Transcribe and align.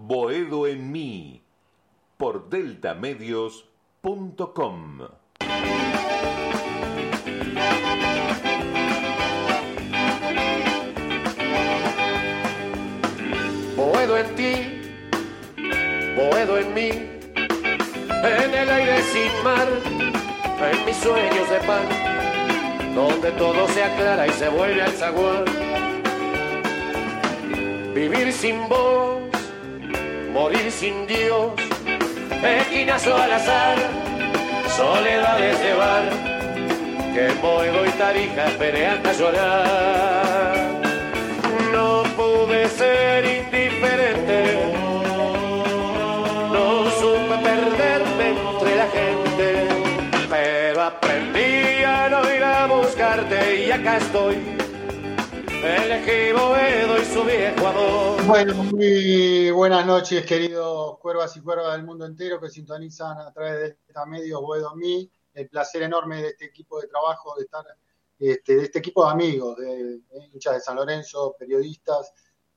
Boedo 0.00 0.68
en 0.68 0.92
mí 0.92 1.42
por 2.16 2.48
deltamedios.com. 2.48 4.98
Boedo 13.74 14.18
en 14.18 14.34
ti, 14.36 14.52
Boedo 16.14 16.58
en 16.58 16.74
mí, 16.74 16.90
en 16.90 18.54
el 18.54 18.70
aire 18.70 19.02
sin 19.02 19.42
mar, 19.42 19.66
en 20.60 20.84
mis 20.86 20.96
sueños 20.96 21.50
de 21.50 21.58
pan, 21.66 21.88
donde 22.94 23.32
todo 23.32 23.66
se 23.66 23.82
aclara 23.82 24.28
y 24.28 24.30
se 24.30 24.48
vuelve 24.48 24.80
al 24.80 24.92
zaguán. 24.92 25.44
Vivir 27.92 28.32
sin 28.32 28.68
voz 28.68 29.27
morir 30.32 30.70
sin 30.70 31.06
Dios, 31.06 31.52
esquinazo 32.42 33.16
al 33.16 33.32
azar, 33.32 33.76
soledades 34.76 35.60
de 35.60 35.74
bar, 35.74 36.04
que 37.14 37.28
Boedo 37.40 37.86
y 37.86 37.90
Tarija 37.90 38.46
esperan 38.46 39.06
a 39.06 39.12
llorar. 39.12 40.56
No 41.72 42.02
pude 42.16 42.68
ser 42.68 43.24
indiferente, 43.24 44.58
no 46.52 46.90
supe 47.00 47.36
perderme 47.42 48.28
entre 48.30 48.76
la 48.76 48.88
gente, 48.88 49.68
pero 50.30 50.82
aprendí 50.82 51.84
a 51.84 52.08
no 52.10 52.34
ir 52.34 52.44
a 52.44 52.66
buscarte 52.66 53.66
y 53.66 53.70
acá 53.70 53.98
estoy 53.98 54.58
Bueno, 58.28 58.54
muy 58.62 59.50
buenas 59.50 59.84
noches, 59.84 60.24
queridos 60.24 60.98
cuervas 60.98 61.36
y 61.36 61.40
cuervas 61.40 61.72
del 61.72 61.84
mundo 61.84 62.06
entero 62.06 62.40
que 62.40 62.48
sintonizan 62.48 63.18
a 63.18 63.32
través 63.32 63.58
de 63.58 63.66
esta 63.88 64.06
medio 64.06 64.40
Boedo 64.40 64.76
mí. 64.76 65.10
El 65.34 65.48
placer 65.48 65.82
enorme 65.82 66.22
de 66.22 66.28
este 66.28 66.44
equipo 66.44 66.80
de 66.80 66.86
trabajo, 66.86 67.34
de 67.36 67.42
estar, 67.42 67.64
este, 68.20 68.56
de 68.56 68.64
este 68.66 68.78
equipo 68.78 69.04
de 69.04 69.10
amigos, 69.10 69.56
de, 69.56 70.00
hinchas 70.32 70.54
de 70.54 70.60
San 70.60 70.76
Lorenzo, 70.76 71.34
periodistas, 71.36 72.12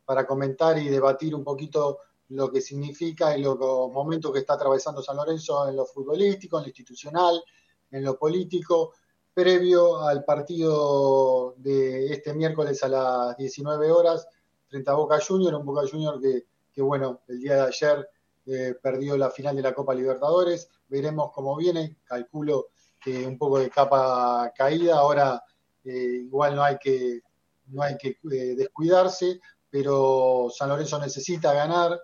para 0.05 0.27
comentar 0.27 0.77
y 0.77 0.87
debatir 0.89 1.33
un 1.33 1.43
poquito 1.43 2.01
lo 2.29 2.51
que 2.51 2.61
significa 2.61 3.35
y 3.35 3.41
los 3.41 3.57
momentos 3.57 4.31
que 4.31 4.39
está 4.39 4.53
atravesando 4.53 5.01
San 5.01 5.17
Lorenzo 5.17 5.67
en 5.67 5.75
lo 5.75 5.87
futbolístico, 5.87 6.57
en 6.57 6.63
lo 6.65 6.67
institucional, 6.69 7.43
en 7.89 8.03
lo 8.03 8.15
político 8.15 8.93
previo 9.33 10.01
al 10.01 10.23
partido 10.23 11.55
de 11.57 12.07
este 12.13 12.33
miércoles 12.33 12.83
a 12.83 12.87
las 12.87 13.37
19 13.37 13.91
horas 13.91 14.27
frente 14.67 14.89
a 14.89 14.95
Boca 14.95 15.19
Junior, 15.25 15.55
un 15.55 15.65
Boca 15.65 15.87
Junior 15.89 16.19
que, 16.21 16.45
que 16.73 16.81
bueno, 16.81 17.21
el 17.27 17.39
día 17.39 17.55
de 17.55 17.61
ayer 17.61 18.09
eh, 18.45 18.75
perdió 18.81 19.17
la 19.17 19.29
final 19.29 19.55
de 19.55 19.61
la 19.61 19.73
Copa 19.73 19.93
Libertadores, 19.93 20.69
veremos 20.87 21.31
cómo 21.31 21.55
viene, 21.55 21.97
calculo 22.03 22.69
que 22.99 23.25
un 23.25 23.37
poco 23.37 23.59
de 23.59 23.69
capa 23.69 24.51
caída, 24.55 24.97
ahora 24.97 25.43
eh, 25.83 26.21
igual 26.23 26.55
no 26.55 26.63
hay 26.63 26.77
que, 26.77 27.21
no 27.67 27.83
hay 27.83 27.97
que 27.97 28.17
eh, 28.31 28.55
descuidarse, 28.55 29.39
pero 29.69 30.49
San 30.49 30.69
Lorenzo 30.69 30.99
necesita 30.99 31.53
ganar, 31.53 31.99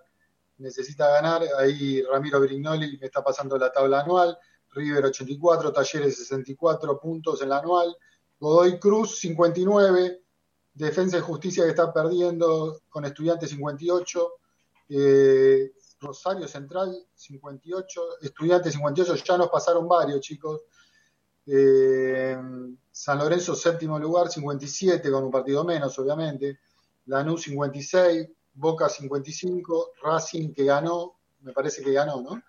necesita 0.58 1.08
ganar, 1.08 1.42
ahí 1.58 2.02
Ramiro 2.02 2.40
Brignoli 2.40 2.98
me 2.98 3.06
está 3.06 3.22
pasando 3.22 3.58
la 3.58 3.72
tabla 3.72 4.00
anual, 4.00 4.38
River 4.78 5.06
84, 5.06 5.72
Talleres 5.72 6.16
64 6.16 7.00
puntos 7.00 7.42
en 7.42 7.48
la 7.48 7.58
anual, 7.58 7.96
Godoy 8.38 8.78
Cruz 8.78 9.18
59, 9.18 10.22
Defensa 10.74 11.18
y 11.18 11.20
Justicia 11.20 11.64
que 11.64 11.70
está 11.70 11.92
perdiendo 11.92 12.82
con 12.88 13.04
Estudiantes 13.04 13.50
58, 13.50 14.32
eh, 14.90 15.72
Rosario 16.00 16.46
Central 16.46 16.96
58, 17.14 18.20
Estudiantes 18.22 18.72
58, 18.74 19.24
ya 19.24 19.36
nos 19.36 19.48
pasaron 19.48 19.88
varios 19.88 20.20
chicos. 20.20 20.62
Eh, 21.46 22.36
San 22.92 23.18
Lorenzo 23.18 23.54
séptimo 23.54 23.98
lugar, 23.98 24.28
57 24.28 25.10
con 25.10 25.24
un 25.24 25.30
partido 25.30 25.64
menos, 25.64 25.98
obviamente. 25.98 26.60
Lanús 27.06 27.42
56, 27.42 28.28
Boca 28.54 28.88
55, 28.88 29.92
Racing 30.02 30.52
que 30.52 30.64
ganó, 30.64 31.18
me 31.40 31.52
parece 31.52 31.82
que 31.82 31.92
ganó, 31.92 32.20
¿no? 32.20 32.42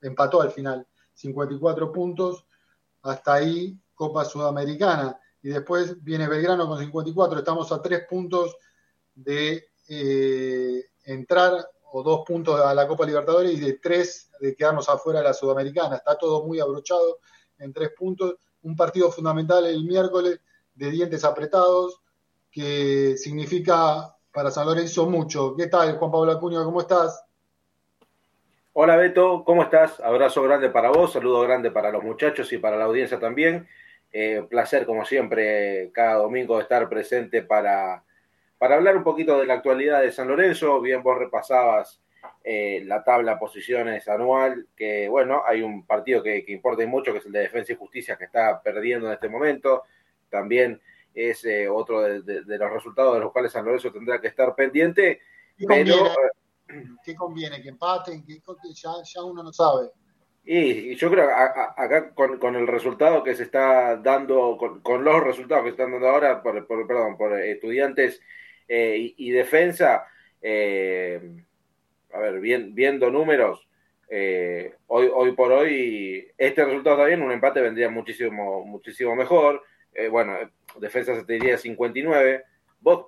Empató 0.00 0.42
al 0.42 0.50
final. 0.50 0.86
54 1.20 1.92
puntos, 1.92 2.46
hasta 3.02 3.34
ahí 3.34 3.78
Copa 3.94 4.24
Sudamericana. 4.24 5.18
Y 5.42 5.48
después 5.48 6.02
viene 6.02 6.28
Belgrano 6.28 6.66
con 6.68 6.78
54, 6.78 7.38
estamos 7.38 7.70
a 7.72 7.80
tres 7.80 8.06
puntos 8.08 8.56
de 9.14 9.70
eh, 9.88 10.84
entrar 11.04 11.66
o 11.92 12.02
dos 12.02 12.22
puntos 12.26 12.60
a 12.60 12.72
la 12.74 12.86
Copa 12.86 13.06
Libertadores 13.06 13.52
y 13.52 13.60
de 13.60 13.74
tres 13.74 14.30
de 14.40 14.54
quedarnos 14.54 14.88
afuera 14.88 15.20
de 15.20 15.26
la 15.26 15.34
Sudamericana. 15.34 15.96
Está 15.96 16.16
todo 16.16 16.46
muy 16.46 16.60
abrochado 16.60 17.18
en 17.58 17.72
tres 17.72 17.90
puntos. 17.96 18.36
Un 18.62 18.76
partido 18.76 19.10
fundamental 19.10 19.66
el 19.66 19.84
miércoles 19.84 20.40
de 20.74 20.90
dientes 20.90 21.24
apretados 21.24 22.00
que 22.50 23.16
significa 23.16 24.16
para 24.32 24.50
San 24.50 24.66
Lorenzo 24.66 25.06
mucho. 25.06 25.54
¿Qué 25.56 25.66
tal, 25.66 25.98
Juan 25.98 26.10
Pablo 26.10 26.32
Acuña? 26.32 26.64
¿Cómo 26.64 26.80
estás? 26.80 27.24
Hola 28.72 28.94
Beto, 28.94 29.42
¿cómo 29.44 29.64
estás? 29.64 29.98
Abrazo 29.98 30.44
grande 30.44 30.70
para 30.70 30.90
vos, 30.90 31.12
saludo 31.12 31.40
grande 31.40 31.72
para 31.72 31.90
los 31.90 32.04
muchachos 32.04 32.52
y 32.52 32.58
para 32.58 32.76
la 32.76 32.84
audiencia 32.84 33.18
también. 33.18 33.66
Eh, 34.12 34.44
placer, 34.48 34.86
como 34.86 35.04
siempre, 35.04 35.90
cada 35.92 36.14
domingo 36.14 36.60
estar 36.60 36.88
presente 36.88 37.42
para, 37.42 38.04
para 38.58 38.76
hablar 38.76 38.96
un 38.96 39.02
poquito 39.02 39.40
de 39.40 39.46
la 39.46 39.54
actualidad 39.54 40.02
de 40.02 40.12
San 40.12 40.28
Lorenzo. 40.28 40.80
Bien, 40.80 41.02
vos 41.02 41.18
repasabas 41.18 42.00
eh, 42.44 42.84
la 42.86 43.02
tabla 43.02 43.32
de 43.32 43.38
posiciones 43.38 44.06
anual, 44.06 44.68
que 44.76 45.08
bueno, 45.08 45.42
hay 45.44 45.62
un 45.62 45.84
partido 45.84 46.22
que, 46.22 46.44
importa 46.46 46.86
mucho, 46.86 47.12
que 47.12 47.18
es 47.18 47.26
el 47.26 47.32
de 47.32 47.40
Defensa 47.40 47.72
y 47.72 47.76
Justicia, 47.76 48.16
que 48.16 48.26
está 48.26 48.62
perdiendo 48.62 49.08
en 49.08 49.14
este 49.14 49.28
momento. 49.28 49.82
También 50.28 50.80
es 51.12 51.44
eh, 51.44 51.68
otro 51.68 52.02
de, 52.02 52.22
los 52.46 52.72
resultados 52.72 53.14
de 53.14 53.20
los 53.20 53.32
cuales 53.32 53.50
San 53.50 53.64
Lorenzo 53.64 53.90
tendrá 53.90 54.20
que 54.20 54.28
estar 54.28 54.54
pendiente. 54.54 55.20
¿Qué 55.58 55.66
conviene, 55.66 55.92
¿qué 57.04 57.14
conviene? 57.14 57.62
¿Que 57.62 57.68
empaten? 57.70 58.24
ya, 58.24 59.22
uno 59.22 59.42
no 59.42 59.52
sabe. 59.52 59.88
Y, 60.44 60.94
yo 60.96 61.10
creo 61.10 61.26
que 61.26 61.32
acá 61.32 62.14
con, 62.14 62.56
el 62.56 62.66
resultado 62.66 63.22
que 63.22 63.34
se 63.34 63.44
está 63.44 63.96
dando, 63.96 64.56
con, 64.82 65.04
los 65.04 65.22
resultados 65.22 65.64
que 65.64 65.70
se 65.70 65.74
están 65.74 65.92
dando 65.92 66.08
ahora, 66.08 66.42
por, 66.42 66.66
perdón, 66.66 67.16
por 67.16 67.38
estudiantes 67.38 68.20
y, 68.68 69.14
y, 69.16 69.30
defensa, 69.30 70.06
eh, 70.40 71.20
a 72.12 72.18
ver, 72.18 72.40
viendo 72.40 73.10
números, 73.10 73.68
eh, 74.12 74.74
hoy, 74.88 75.08
hoy 75.14 75.32
por 75.32 75.52
hoy, 75.52 76.26
este 76.36 76.64
resultado 76.64 76.98
también, 76.98 77.22
un 77.22 77.30
empate 77.30 77.60
vendría 77.60 77.88
muchísimo, 77.88 78.64
muchísimo 78.64 79.14
mejor. 79.14 79.62
Eh, 79.92 80.08
bueno, 80.08 80.36
defensa 80.80 81.14
se 81.14 81.24
te 81.24 81.34
diría 81.34 81.56
59. 81.56 82.42
Vos 82.80 83.06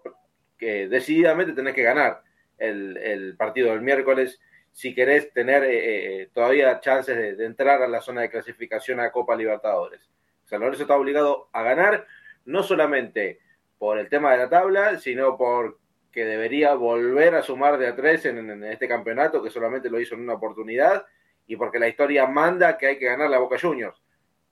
que 0.57 0.89
decididamente 0.89 1.55
tenés 1.55 1.75
que 1.75 1.83
ganar 1.83 2.23
el, 2.59 3.35
partido 3.37 3.71
del 3.71 3.83
miércoles 3.83 4.41
si 4.73 4.95
querés 4.95 5.33
tener 5.33 5.65
eh, 5.67 6.31
todavía 6.33 6.81
chances 6.81 7.37
de, 7.37 7.45
entrar 7.45 7.83
a 7.83 7.89
la 7.89 8.01
zona 8.01 8.23
de 8.23 8.31
clasificación 8.31 9.01
a 9.01 9.11
Copa 9.11 9.37
Libertadores. 9.37 10.09
San 10.45 10.61
Lorenzo 10.61 10.83
está 10.83 10.97
obligado 10.97 11.49
a 11.53 11.63
ganar, 11.63 12.07
no 12.45 12.63
solamente 12.63 13.41
por 13.79 13.99
el 13.99 14.09
tema 14.09 14.33
de 14.33 14.39
la 14.39 14.49
tabla, 14.49 14.99
sino 14.99 15.37
por 15.37 15.79
que 16.13 16.25
debería 16.25 16.75
volver 16.75 17.35
a 17.35 17.43
sumar 17.43 17.79
de 17.79 17.89
a 17.89 17.97
tres 17.97 18.27
en, 18.27 18.63
este 18.65 18.87
campeonato, 18.87 19.43
que 19.43 19.51
solamente 19.51 19.89
lo 19.89 19.99
hizo 19.99 20.15
en 20.15 20.21
una 20.21 20.35
oportunidad, 20.35 21.07
y 21.47 21.57
porque 21.57 21.79
la 21.79 21.89
historia 21.89 22.27
manda 22.27 22.77
que 22.77 22.87
hay 22.87 22.99
que 22.99 23.07
ganar 23.07 23.31
la 23.31 23.39
Boca 23.39 23.59
Juniors. 23.59 24.01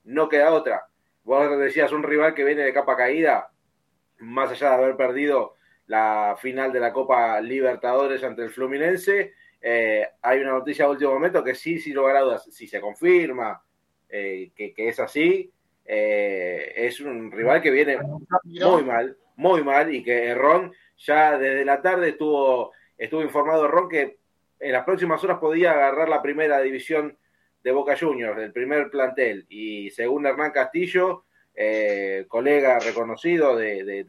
No 0.05 0.29
queda 0.29 0.53
otra. 0.53 0.87
Vos 1.23 1.59
decías 1.59 1.93
un 1.93 2.03
rival 2.03 2.35
que 2.35 2.45
viene 2.45 2.63
de 2.63 2.73
capa 2.73 2.97
caída, 2.97 3.51
más 4.19 4.51
allá 4.51 4.71
de 4.71 4.75
haber 4.77 4.97
perdido 4.97 5.55
la 5.91 6.37
final 6.39 6.73
de 6.73 6.79
la 6.79 6.93
Copa 6.93 7.41
Libertadores 7.41 8.23
ante 8.23 8.43
el 8.45 8.51
Fluminense, 8.51 9.35
eh, 9.61 10.07
hay 10.23 10.39
una 10.39 10.53
noticia 10.53 10.85
de 10.85 10.93
último 10.93 11.15
momento 11.15 11.43
que 11.43 11.57
sí, 11.57 11.81
sí 11.81 11.93
lugar 11.93 12.17
a 12.17 12.21
dudas, 12.21 12.45
si 12.49 12.69
se 12.69 12.81
confirma 12.81 13.61
eh, 14.09 14.53
que, 14.55 14.73
es 14.77 15.01
así, 15.01 15.53
eh, 15.85 16.73
es 16.77 17.01
un 17.01 17.33
rival 17.33 17.61
que 17.61 17.73
viene 17.73 17.99
muy 18.45 18.85
mal, 18.85 19.17
muy 19.35 19.65
mal, 19.65 19.93
y 19.93 20.05
que 20.05 20.33
Ron 20.33 20.73
ya 20.97 21.37
desde 21.37 21.65
la 21.65 21.83
tarde 21.83 22.11
estuvo, 22.11 22.71
estuvo 22.97 23.23
informado. 23.23 23.67
Ron 23.67 23.89
que 23.89 24.19
en 24.61 24.71
las 24.71 24.85
próximas 24.85 25.23
horas 25.25 25.39
podía 25.39 25.73
agarrar 25.73 26.09
la 26.09 26.23
primera 26.23 26.61
división 26.61 27.19
de 27.65 27.73
Boca 27.73 27.97
Juniors, 27.99 28.41
el 28.41 28.53
primer 28.53 28.91
plantel. 28.91 29.45
Y 29.49 29.91
según 29.91 30.25
Hernán 30.25 30.53
Castillo, 30.53 31.25
colega 32.29 32.79
reconocido 32.79 33.57
de, 33.57 33.83
de, 33.83 34.05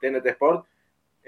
TNT, 0.00 0.26
Sport, 0.26 0.66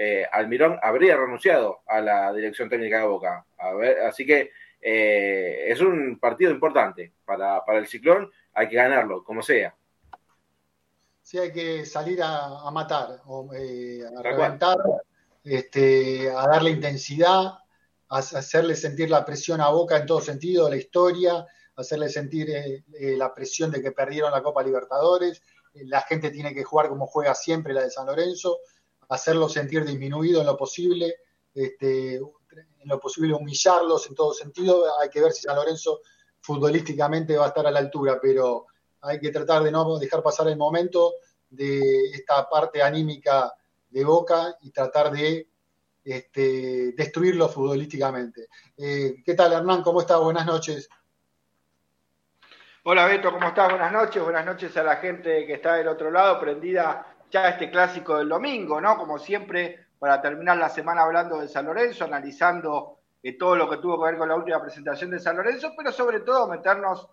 eh, 0.05 0.27
Almirón 0.33 0.79
habría 0.83 1.17
renunciado 1.17 1.83
a 1.87 2.01
la 2.01 2.33
dirección 2.33 2.69
técnica 2.69 2.99
de 2.99 3.07
Boca. 3.07 3.47
A 3.59 3.73
ver, 3.75 4.01
así 4.01 4.27
que 4.27 4.51
eh, 4.81 5.67
es 5.69 5.81
un 5.81 6.19
partido 6.19 6.51
importante 6.51 7.13
para, 7.25 7.65
para 7.65 7.79
el 7.79 7.87
Ciclón, 7.87 8.31
hay 8.53 8.69
que 8.69 8.77
ganarlo, 8.77 9.23
como 9.23 9.43
sea. 9.43 9.75
Si 11.23 11.39
hay 11.39 11.53
que 11.53 11.87
salir 11.87 12.21
a, 12.21 12.69
matar, 12.73 13.21
o, 13.27 13.49
eh, 13.55 14.03
a 14.05 14.21
reventar, 14.23 14.77
este, 15.45 16.29
a 16.31 16.49
darle 16.49 16.71
intensidad, 16.71 17.59
a 18.09 18.19
hacerle 18.19 18.75
sentir 18.75 19.09
la 19.09 19.25
presión 19.25 19.61
a 19.61 19.69
Boca 19.69 19.97
en 19.97 20.07
todo 20.07 20.21
sentido, 20.21 20.69
la 20.69 20.77
historia, 20.77 21.47
hacerle 21.77 22.09
sentir 22.09 22.51
eh, 22.51 22.85
eh, 22.99 23.17
la 23.17 23.33
presión 23.33 23.71
de 23.71 23.81
que 23.81 23.93
perdieron 23.93 24.33
la 24.33 24.43
Copa 24.43 24.65
Libertadores, 24.65 25.41
la 25.75 26.03
gente 26.03 26.31
tiene 26.31 26.53
que 26.53 26.65
jugar 26.65 26.89
como 26.89 27.07
juega 27.07 27.35
siempre 27.35 27.73
la 27.73 27.83
de 27.83 27.91
San 27.91 28.07
Lorenzo, 28.07 28.59
hacerlo 29.13 29.49
sentir 29.49 29.85
disminuido 29.85 30.41
en 30.41 30.47
lo 30.47 30.57
posible, 30.57 31.17
este, 31.55 32.15
en 32.15 32.89
lo 32.89 32.99
posible 32.99 33.35
humillarlos 33.35 34.09
en 34.09 34.15
todo 34.15 34.33
sentido, 34.33 34.85
hay 35.01 35.11
que 35.11 35.21
ver 35.21 35.33
si 35.33 35.43
San 35.43 35.57
Lorenzo 35.57 36.01
futbolísticamente 36.41 37.37
va 37.37 37.45
a 37.45 37.49
estar 37.49 37.67
a 37.67 37.71
la 37.71 37.79
altura, 37.79 38.19
pero 38.21 38.67
hay 39.03 39.21
que 39.21 39.31
tratar 39.31 39.63
de 39.63 39.71
no 39.71 39.99
dejar 39.99 40.23
pasar 40.23 40.49
el 40.49 40.57
momento 40.57 41.13
de 41.51 42.07
esta 42.13 42.49
parte 42.49 42.83
anímica 42.83 43.53
de 43.91 44.05
Boca 44.05 44.57
y 44.63 44.71
tratar 44.71 45.13
de 45.13 45.47
este, 46.03 46.93
destruirlo 46.93 47.49
futbolísticamente. 47.49 48.49
Eh, 48.79 49.23
¿Qué 49.25 49.35
tal, 49.35 49.53
Hernán? 49.53 49.83
¿Cómo 49.83 50.01
estás? 50.01 50.19
Buenas 50.21 50.47
noches. 50.47 50.89
Hola, 52.85 53.07
Beto, 53.07 53.31
¿cómo 53.31 53.47
estás? 53.47 53.69
Buenas 53.69 53.93
noches. 53.93 54.23
Buenas 54.23 54.45
noches 54.45 54.77
a 54.77 54.83
la 54.83 54.97
gente 54.97 55.47
que 55.47 55.53
está 55.53 55.75
del 55.75 55.89
otro 55.89 56.11
lado, 56.11 56.41
prendida 56.41 57.12
ya 57.33 57.49
este 57.49 57.71
clásico 57.71 58.19
del 58.19 58.29
domingo, 58.29 58.81
¿no? 58.81 58.97
Como 58.99 59.19
siempre, 59.19 59.87
para 59.99 60.21
terminar 60.21 60.59
la 60.59 60.69
semana 60.69 61.03
hablando 61.03 61.41
de 61.41 61.49
San 61.49 61.65
Lorenzo, 61.65 62.05
analizando 62.05 62.99
eh, 63.23 63.39
todo 63.39 63.57
lo 63.57 63.71
que 63.71 63.79
tuvo 63.79 63.99
que 63.99 64.11
ver 64.11 64.19
con 64.19 64.29
la 64.29 64.37
última 64.37 64.61
presentación 64.61 65.11
de 65.11 65.19
San 65.19 65.37
Lorenzo, 65.37 65.73
pero 65.75 65.91
sobre 65.91 66.21
todo 66.21 66.47
meternos 66.47 67.09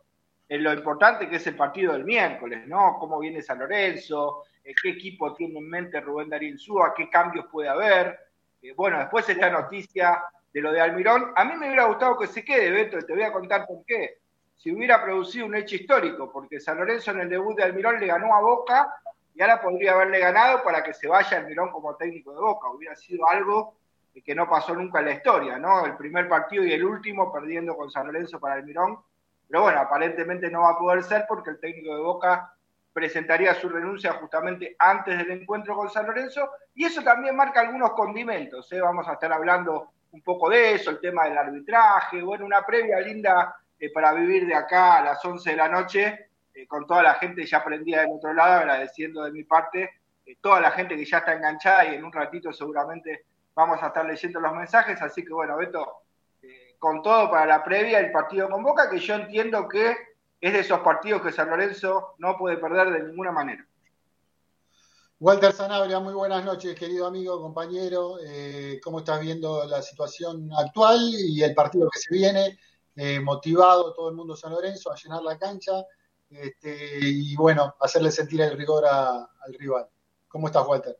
en 0.50 0.64
lo 0.64 0.74
importante 0.74 1.30
que 1.30 1.38
es 1.38 1.48
el 1.48 1.56
partido 1.56 1.94
del 1.94 2.04
miércoles, 2.04 2.68
¿no? 2.68 2.98
Cómo 3.00 3.18
viene 3.20 3.42
San 3.42 3.60
Lorenzo, 3.60 4.44
eh, 4.62 4.74
qué 4.82 4.90
equipo 4.90 5.34
tiene 5.34 5.60
en 5.60 5.70
mente 5.70 6.02
Rubén 6.02 6.30
Darín 6.30 6.60
Súa, 6.60 6.94
qué 6.94 7.10
cambios 7.10 7.46
puede 7.50 7.70
haber. 7.70 8.20
Eh, 8.62 8.74
bueno, 8.76 9.00
después 9.00 9.30
esta 9.30 9.50
noticia 9.50 10.22
de 10.52 10.62
lo 10.62 10.74
de 10.74 10.82
Almirón. 10.82 11.32
A 11.34 11.46
mí 11.46 11.56
me 11.56 11.68
hubiera 11.68 11.86
gustado 11.86 12.18
que 12.18 12.28
se 12.28 12.44
quede, 12.44 12.72
Beto, 12.72 12.98
y 12.98 13.06
te 13.06 13.14
voy 13.14 13.24
a 13.24 13.32
contar 13.32 13.66
por 13.66 13.86
qué. 13.86 14.18
Si 14.58 14.70
hubiera 14.74 15.02
producido 15.02 15.46
un 15.46 15.56
hecho 15.56 15.78
histórico, 15.78 16.30
porque 16.30 16.60
San 16.60 16.78
Lorenzo 16.78 17.12
en 17.12 17.22
el 17.22 17.30
debut 17.30 17.56
de 17.56 17.64
Almirón 17.64 18.02
le 18.02 18.08
ganó 18.08 18.36
a 18.36 18.42
Boca 18.42 18.94
y 19.40 19.42
ahora 19.42 19.62
podría 19.62 19.94
haberle 19.94 20.20
ganado 20.20 20.62
para 20.66 20.84
que 20.84 20.94
se 20.94 21.08
vaya 21.08 21.38
Almirón 21.38 21.72
como 21.72 21.96
técnico 21.96 22.34
de 22.34 22.42
Boca. 22.42 22.68
Hubiera 22.70 22.94
sido 22.94 23.26
algo 23.26 23.78
que 24.26 24.36
no 24.36 24.50
pasó 24.50 24.76
nunca 24.76 25.00
en 25.00 25.06
la 25.06 25.14
historia, 25.14 25.58
¿no? 25.58 25.86
El 25.86 25.96
primer 25.96 26.28
partido 26.28 26.66
y 26.66 26.74
el 26.74 26.84
último 26.84 27.32
perdiendo 27.32 27.74
con 27.78 27.90
San 27.90 28.08
Lorenzo 28.08 28.38
para 28.38 28.56
Almirón 28.56 29.00
pero 29.48 29.64
bueno, 29.64 29.80
aparentemente 29.80 30.52
no 30.52 30.62
va 30.62 30.72
a 30.72 30.78
poder 30.78 31.04
ser 31.04 31.26
porque 31.28 31.52
el 31.52 31.60
técnico 31.60 31.96
de 31.96 32.02
Boca 32.02 32.54
presentaría 32.94 33.56
su 33.56 33.70
renuncia 33.70 34.12
justamente 34.14 34.76
antes 34.78 35.18
del 35.18 35.32
encuentro 35.32 35.74
con 35.74 35.90
San 35.90 36.06
Lorenzo 36.06 36.52
y 36.76 36.86
eso 36.86 37.02
también 37.02 37.36
marca 37.36 37.62
algunos 37.62 37.92
condimentos. 37.94 38.70
¿eh? 38.74 38.82
Vamos 38.82 39.08
a 39.08 39.14
estar 39.14 39.32
hablando 39.32 39.90
un 40.12 40.22
poco 40.22 40.50
de 40.50 40.74
eso, 40.74 40.92
el 40.92 41.00
tema 41.00 41.24
del 41.24 41.38
arbitraje, 41.38 42.22
bueno, 42.22 42.46
una 42.46 42.64
previa 42.64 43.00
linda 43.00 43.56
eh, 43.80 43.92
para 43.92 44.14
vivir 44.14 44.46
de 44.46 44.54
acá 44.54 44.98
a 44.98 45.04
las 45.06 45.26
11 45.26 45.50
de 45.50 45.56
la 45.56 45.70
noche 45.70 46.29
eh, 46.62 46.68
con 46.68 46.86
toda 46.86 47.04
la 47.04 47.16
gente 47.16 47.46
ya 47.46 47.64
prendida 47.64 48.02
del 48.02 48.12
otro 48.12 48.34
lado, 48.34 48.60
agradeciendo 48.60 49.24
de 49.24 49.32
mi 49.32 49.44
parte 49.44 49.90
toda 50.42 50.62
la 50.62 50.72
gente 50.72 50.96
que 50.96 51.06
ya 51.06 51.20
está 51.20 51.34
enganchada 51.34 51.86
y 51.86 51.96
en 51.96 52.04
un 52.04 52.12
ratito 52.12 52.54
seguramente 52.54 53.26
vamos 53.56 53.82
a 53.82 53.88
estar 53.88 54.06
leyendo 54.06 54.40
los 54.40 54.54
mensajes, 54.54 55.02
así 55.02 55.24
que 55.24 55.34
bueno, 55.34 55.58
Beto, 55.58 56.04
con 56.78 57.02
todo 57.02 57.30
para 57.30 57.46
la 57.46 57.64
previa 57.64 58.00
el 58.00 58.12
partido 58.12 58.50
con 58.50 58.64
Boca, 58.64 58.90
que 58.90 59.00
yo 59.00 59.16
entiendo 59.16 59.68
que 59.68 59.98
es 60.40 60.54
de 60.54 60.60
esos 60.60 60.80
partidos 60.80 61.22
que 61.22 61.32
San 61.32 61.50
Lorenzo 61.50 62.16
no 62.20 62.38
puede 62.38 62.58
perder 62.58 62.92
de 62.92 63.04
ninguna 63.04 63.32
manera. 63.32 63.66
Walter 65.20 65.52
Sanabria, 65.52 66.00
muy 66.00 66.14
buenas 66.14 66.46
noches, 66.46 66.74
querido 66.76 67.06
amigo, 67.06 67.42
compañero. 67.42 68.20
Eh, 68.26 68.80
¿Cómo 68.82 69.00
estás 69.00 69.20
viendo 69.20 69.66
la 69.66 69.82
situación 69.82 70.50
actual 70.58 70.98
y 71.14 71.44
el 71.44 71.54
partido 71.54 71.90
que 71.90 72.00
se 72.00 72.14
viene? 72.14 72.58
Eh, 72.96 73.20
motivado 73.20 73.94
todo 73.94 74.10
el 74.10 74.16
mundo 74.16 74.38
San 74.38 74.54
Lorenzo 74.54 74.92
a 74.92 74.96
llenar 74.96 75.22
la 75.22 75.38
cancha 75.38 75.74
este, 76.30 77.00
y 77.02 77.36
bueno, 77.36 77.76
hacerle 77.80 78.12
sentir 78.12 78.42
el 78.42 78.58
rigor 78.58 78.86
al 78.86 79.54
rival. 79.58 79.88
¿Cómo 80.28 80.48
estás, 80.48 80.66
Walter? 80.68 80.98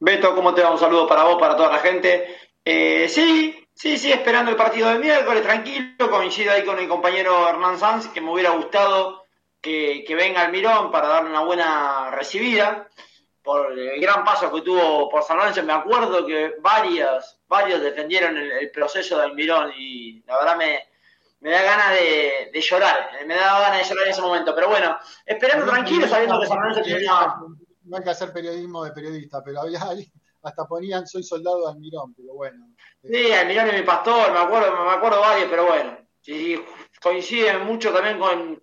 Beto, 0.00 0.34
¿cómo 0.34 0.54
te 0.54 0.62
va? 0.62 0.70
Un 0.70 0.78
saludo 0.78 1.06
para 1.06 1.24
vos, 1.24 1.38
para 1.38 1.56
toda 1.56 1.72
la 1.72 1.78
gente. 1.78 2.36
Eh, 2.64 3.08
sí, 3.08 3.68
Sí, 3.78 3.96
sí, 3.96 4.10
esperando 4.10 4.50
el 4.50 4.56
partido 4.56 4.88
del 4.88 4.98
miércoles, 4.98 5.40
tranquilo, 5.44 6.10
coincido 6.10 6.50
ahí 6.50 6.64
con 6.64 6.80
el 6.80 6.88
compañero 6.88 7.48
Hernán 7.48 7.78
Sanz, 7.78 8.08
que 8.08 8.20
me 8.20 8.32
hubiera 8.32 8.50
gustado 8.50 9.24
que, 9.60 10.04
venga 10.18 10.44
el 10.44 10.50
Mirón 10.50 10.90
para 10.90 11.06
darle 11.06 11.30
una 11.30 11.44
buena 11.44 12.10
recibida 12.10 12.88
por 13.40 13.78
el 13.78 14.00
gran 14.00 14.24
paso 14.24 14.52
que 14.52 14.62
tuvo 14.62 15.08
por 15.08 15.22
San 15.22 15.36
Lorenzo. 15.36 15.62
Me 15.62 15.74
acuerdo 15.74 16.26
que 16.26 16.56
varios, 16.58 17.38
varios 17.46 17.80
defendieron 17.80 18.36
el, 18.36 18.68
proceso 18.72 19.16
del 19.20 19.34
Mirón 19.34 19.72
y 19.78 20.24
la 20.26 20.38
verdad 20.38 20.56
me, 20.56 20.88
me 21.40 21.50
da 21.50 21.62
ganas 21.62 21.92
de, 21.92 22.60
llorar, 22.60 23.10
me 23.26 23.34
da 23.34 23.60
ganas 23.60 23.78
de 23.78 23.84
llorar 23.88 24.06
en 24.06 24.12
ese 24.12 24.22
momento. 24.22 24.54
Pero 24.54 24.68
bueno, 24.68 24.98
esperando 25.24 25.66
tranquilo, 25.66 26.08
sabiendo 26.08 26.40
que 26.40 26.46
San 26.46 26.58
Lorenzo 26.58 26.82
tenía... 26.82 27.34
No 27.84 27.96
hay 27.96 28.02
que 28.02 28.10
hacer 28.10 28.32
periodismo 28.32 28.84
de 28.84 28.92
periodista, 28.92 29.42
pero 29.42 29.62
había 29.62 29.80
hasta 30.42 30.66
ponían 30.66 31.06
soy 31.06 31.22
soldado 31.22 31.66
de 31.66 31.72
Almirón, 31.72 32.14
pero 32.14 32.34
bueno. 32.34 32.68
Sí, 33.02 33.32
Almirón 33.32 33.68
es 33.68 33.74
mi 33.74 33.82
pastor, 33.82 34.32
me 34.32 34.38
acuerdo, 34.38 34.84
me 34.84 34.90
acuerdo 34.92 35.20
varios, 35.20 35.48
pero 35.48 35.66
bueno. 35.66 35.98
Sí, 36.20 36.62
coinciden 37.00 37.64
mucho 37.64 37.92
también 37.92 38.18
con, 38.18 38.60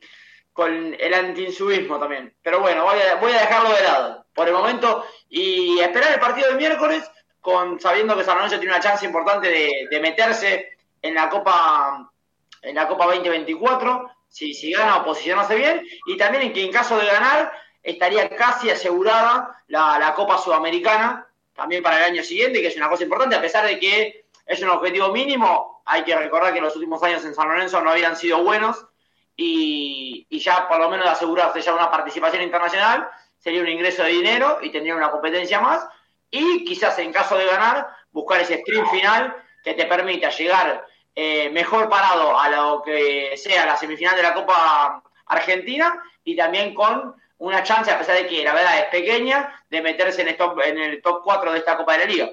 con 0.53 0.95
el 0.97 1.13
antiinsuismo 1.13 1.99
también. 1.99 2.35
Pero 2.41 2.61
bueno, 2.61 2.83
voy 2.83 2.99
a, 2.99 3.15
voy 3.15 3.31
a 3.31 3.41
dejarlo 3.41 3.69
de 3.73 3.83
lado 3.83 4.25
por 4.33 4.47
el 4.47 4.53
momento 4.53 5.05
y 5.29 5.79
esperar 5.79 6.13
el 6.13 6.19
partido 6.19 6.47
del 6.47 6.57
miércoles 6.57 7.03
con 7.41 7.79
sabiendo 7.79 8.17
que 8.17 8.23
San 8.23 8.35
Lorenzo 8.35 8.57
tiene 8.57 8.73
una 8.73 8.81
chance 8.81 9.05
importante 9.05 9.49
de, 9.49 9.99
meterse 9.99 10.77
en 11.01 11.13
la 11.13 11.29
Copa 11.29 12.11
en 12.65 12.75
la 12.75 12.87
Copa 12.87 13.05
2024, 13.05 14.11
si, 14.27 14.53
si 14.53 14.71
gana 14.71 14.97
o 14.97 15.05
posicionarse 15.05 15.55
bien, 15.55 15.85
y 16.07 16.17
también 16.17 16.43
en 16.43 16.53
que 16.53 16.63
en 16.63 16.71
caso 16.71 16.97
de 16.97 17.05
ganar 17.05 17.51
estaría 17.81 18.29
casi 18.29 18.69
asegurada 18.69 19.63
la, 19.67 19.99
la 19.99 20.13
Copa 20.13 20.37
Sudamericana, 20.37 21.27
también 21.53 21.83
para 21.83 21.97
el 21.99 22.11
año 22.11 22.23
siguiente, 22.23 22.61
que 22.61 22.67
es 22.67 22.75
una 22.75 22.89
cosa 22.89 23.03
importante, 23.03 23.35
a 23.35 23.41
pesar 23.41 23.65
de 23.65 23.79
que 23.79 24.25
es 24.45 24.61
un 24.61 24.69
objetivo 24.69 25.09
mínimo, 25.11 25.81
hay 25.85 26.03
que 26.03 26.15
recordar 26.15 26.53
que 26.53 26.61
los 26.61 26.75
últimos 26.75 27.01
años 27.03 27.23
en 27.23 27.35
San 27.35 27.47
Lorenzo 27.47 27.81
no 27.81 27.91
habían 27.91 28.15
sido 28.15 28.43
buenos, 28.43 28.85
y, 29.37 30.25
y 30.29 30.39
ya 30.39 30.67
por 30.67 30.79
lo 30.79 30.89
menos 30.89 31.07
asegurarse 31.07 31.61
ya 31.61 31.73
una 31.73 31.91
participación 31.91 32.41
internacional, 32.41 33.07
sería 33.37 33.61
un 33.61 33.67
ingreso 33.67 34.03
de 34.03 34.09
dinero 34.09 34.59
y 34.61 34.71
tendría 34.71 34.95
una 34.95 35.11
competencia 35.11 35.59
más, 35.59 35.87
y 36.31 36.65
quizás 36.65 36.97
en 36.99 37.13
caso 37.13 37.37
de 37.37 37.45
ganar, 37.45 37.87
buscar 38.11 38.41
ese 38.41 38.55
sprint 38.55 38.89
final 38.89 39.35
que 39.63 39.73
te 39.73 39.85
permita 39.85 40.29
llegar 40.29 40.84
eh, 41.15 41.49
mejor 41.49 41.89
parado 41.89 42.37
a 42.37 42.49
lo 42.49 42.81
que 42.83 43.35
sea 43.37 43.65
la 43.65 43.77
semifinal 43.77 44.15
de 44.15 44.23
la 44.23 44.33
Copa 44.33 45.01
Argentina 45.27 46.03
y 46.23 46.35
también 46.35 46.73
con 46.73 47.15
una 47.37 47.63
chance, 47.63 47.91
a 47.91 47.97
pesar 47.97 48.17
de 48.17 48.27
que 48.27 48.43
la 48.43 48.53
verdad 48.53 48.79
es 48.79 48.85
pequeña, 48.85 49.63
de 49.69 49.81
meterse 49.81 50.21
en 50.21 50.29
el 50.29 50.37
top, 50.37 50.59
en 50.63 50.77
el 50.77 51.01
top 51.01 51.21
4 51.23 51.51
de 51.51 51.59
esta 51.59 51.77
Copa 51.77 51.93
de 51.93 51.99
la 51.99 52.05
Liga. 52.05 52.31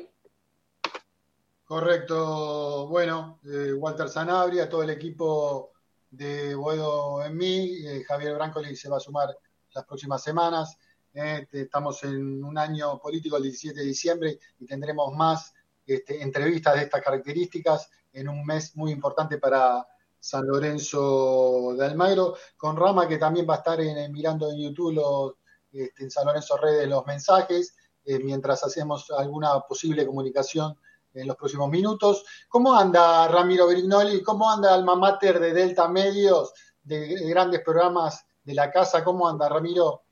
Correcto. 1.64 2.86
Bueno, 2.88 3.40
eh, 3.44 3.72
Walter 3.72 4.08
Sanabria, 4.08 4.68
todo 4.68 4.82
el 4.82 4.90
equipo 4.90 5.72
de 6.10 6.54
Boedo 6.54 7.24
en 7.24 7.36
mí, 7.36 7.86
eh, 7.86 8.04
Javier 8.06 8.34
Brancoli 8.34 8.76
se 8.76 8.90
va 8.90 8.98
a 8.98 9.00
sumar 9.00 9.34
las 9.74 9.84
próximas 9.84 10.22
semanas. 10.22 10.76
Eh, 11.14 11.46
estamos 11.52 12.02
en 12.04 12.44
un 12.44 12.58
año 12.58 12.98
político 12.98 13.36
el 13.36 13.44
17 13.44 13.80
de 13.80 13.86
diciembre 13.86 14.38
y 14.58 14.66
tendremos 14.66 15.14
más 15.14 15.54
este, 15.86 16.22
entrevistas 16.22 16.74
de 16.74 16.82
estas 16.82 17.02
características 17.02 17.90
en 18.12 18.28
un 18.28 18.44
mes 18.44 18.76
muy 18.76 18.92
importante 18.92 19.38
para 19.38 19.86
San 20.18 20.46
Lorenzo 20.46 21.74
de 21.76 21.84
Almagro, 21.84 22.36
con 22.56 22.76
Rama 22.76 23.08
que 23.08 23.18
también 23.18 23.46
va 23.48 23.54
a 23.54 23.58
estar 23.58 23.80
mirando 24.10 24.50
en 24.50 24.58
YouTube 24.58 24.94
los, 24.94 25.34
este, 25.72 26.04
en 26.04 26.10
San 26.10 26.26
Lorenzo 26.26 26.56
Redes 26.56 26.88
los 26.88 27.04
mensajes, 27.06 27.74
eh, 28.04 28.18
mientras 28.18 28.62
hacemos 28.62 29.10
alguna 29.10 29.60
posible 29.60 30.06
comunicación 30.06 30.76
en 31.14 31.26
los 31.26 31.36
próximos 31.36 31.68
minutos. 31.70 32.24
¿Cómo 32.48 32.74
anda 32.74 33.28
Ramiro 33.28 33.66
Brignoli? 33.66 34.22
¿Cómo 34.22 34.50
anda 34.50 34.74
Alma 34.74 34.96
Mater 34.96 35.40
de 35.40 35.52
Delta 35.52 35.88
Medios, 35.88 36.52
de 36.82 37.16
grandes 37.28 37.60
programas 37.62 38.24
de 38.44 38.54
la 38.54 38.70
casa? 38.70 39.04
¿Cómo 39.04 39.28
anda 39.28 39.48
Ramiro? 39.48 40.02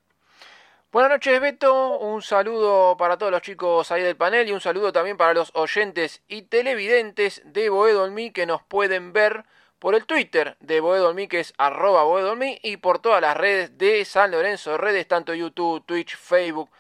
Buenas 0.92 1.12
noches, 1.12 1.40
Beto. 1.40 2.00
Un 2.00 2.20
saludo 2.20 2.96
para 2.96 3.16
todos 3.16 3.30
los 3.30 3.42
chicos 3.42 3.92
ahí 3.92 4.02
del 4.02 4.16
panel 4.16 4.48
y 4.48 4.52
un 4.52 4.60
saludo 4.60 4.92
también 4.92 5.16
para 5.16 5.34
los 5.34 5.52
oyentes 5.54 6.20
y 6.26 6.42
televidentes 6.42 7.42
de 7.44 7.68
Boedolmi 7.68 8.32
que 8.32 8.44
nos 8.44 8.64
pueden 8.64 9.12
ver 9.12 9.44
por 9.78 9.94
el 9.94 10.04
Twitter 10.04 10.56
de 10.58 10.80
Boedolmi, 10.80 11.28
que 11.28 11.38
es 11.38 11.54
arroba 11.58 12.02
Boedolmi, 12.02 12.58
y 12.64 12.78
por 12.78 12.98
todas 12.98 13.22
las 13.22 13.36
redes 13.36 13.78
de 13.78 14.04
San 14.04 14.32
Lorenzo, 14.32 14.78
redes 14.78 15.06
tanto 15.06 15.32
YouTube, 15.32 15.86
Twitch, 15.86 16.16
Facebook, 16.16 16.70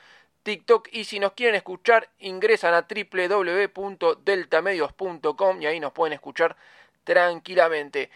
TikTok. 0.42 0.88
Y 0.90 1.04
si 1.04 1.20
nos 1.20 1.34
quieren 1.34 1.54
escuchar, 1.54 2.08
ingresan 2.18 2.74
a 2.74 2.88
www.deltamedios.com 2.88 5.62
y 5.62 5.66
ahí 5.66 5.78
nos 5.78 5.92
pueden 5.92 6.14
escuchar 6.14 6.56
tranquilamente. 7.04 8.10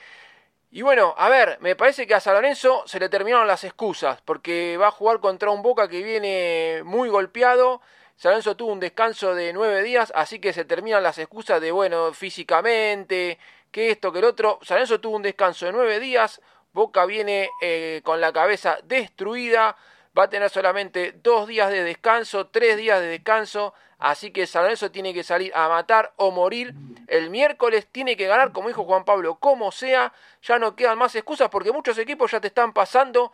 Y 0.77 0.83
bueno, 0.83 1.15
a 1.17 1.29
ver, 1.29 1.59
me 1.61 1.77
parece 1.77 2.05
que 2.05 2.17
a 2.17 2.21
San 2.21 2.35
Lorenzo 2.35 2.83
se 2.89 2.99
le 2.99 3.09
terminaron 3.09 3.47
las 3.47 3.63
excusas, 3.63 4.21
porque 4.23 4.77
va 4.77 4.89
a 4.89 4.91
jugar 4.91 5.21
contra 5.21 5.51
un 5.51 5.63
Boca 5.63 5.87
que 5.87 6.03
viene 6.03 6.83
muy 6.85 7.09
golpeado. 7.09 7.81
San 8.17 8.33
Lorenzo 8.33 8.57
tuvo 8.57 8.73
un 8.73 8.81
descanso 8.81 9.37
de 9.37 9.53
nueve 9.53 9.85
días, 9.85 10.13
así 10.17 10.41
que 10.41 10.53
se 10.53 10.65
terminan 10.65 11.05
las 11.05 11.17
excusas 11.19 11.61
de, 11.61 11.71
bueno, 11.71 12.13
físicamente, 12.13 13.39
que 13.71 13.93
esto, 13.93 14.13
que 14.13 14.19
el 14.19 14.25
otro. 14.25 14.59
San 14.63 14.79
Lorenzo 14.79 15.01
tuvo 15.01 15.15
un 15.15 15.23
descanso 15.23 15.65
de 15.67 15.71
nueve 15.71 16.01
días, 16.01 16.41
Boca 16.73 17.07
viene 17.07 17.51
eh, 17.61 18.01
con 18.03 18.21
la 18.21 18.33
cabeza 18.33 18.79
destruida, 18.83 19.77
va 20.19 20.25
a 20.25 20.29
tener 20.29 20.51
solamente 20.51 21.13
dos 21.23 21.47
días 21.47 21.71
de 21.71 21.85
descanso, 21.85 22.49
tres 22.49 22.77
días 22.77 23.01
de 23.01 23.07
descanso, 23.07 23.75
Así 24.05 24.33
que 24.33 24.47
San 24.47 24.65
Lorenzo 24.65 24.91
tiene 24.91 25.15
que 25.15 25.25
salir 25.25 25.51
a 25.55 25.67
matar 25.67 26.13
o 26.17 26.31
morir 26.31 26.75
el 27.07 27.31
miércoles. 27.31 27.89
Tiene 27.91 28.19
que 28.19 28.27
ganar, 28.27 28.53
como 28.53 28.69
dijo 28.69 28.85
Juan 28.85 29.07
Pablo, 29.07 29.37
como 29.37 29.73
sea. 29.73 30.13
Ya 30.43 30.59
no 30.59 30.77
quedan 30.77 30.99
más 30.99 31.15
excusas 31.15 31.49
porque 31.49 31.73
muchos 31.73 31.97
equipos 31.97 32.31
ya 32.31 32.39
te 32.39 32.49
están 32.49 32.75
pasando 32.75 33.33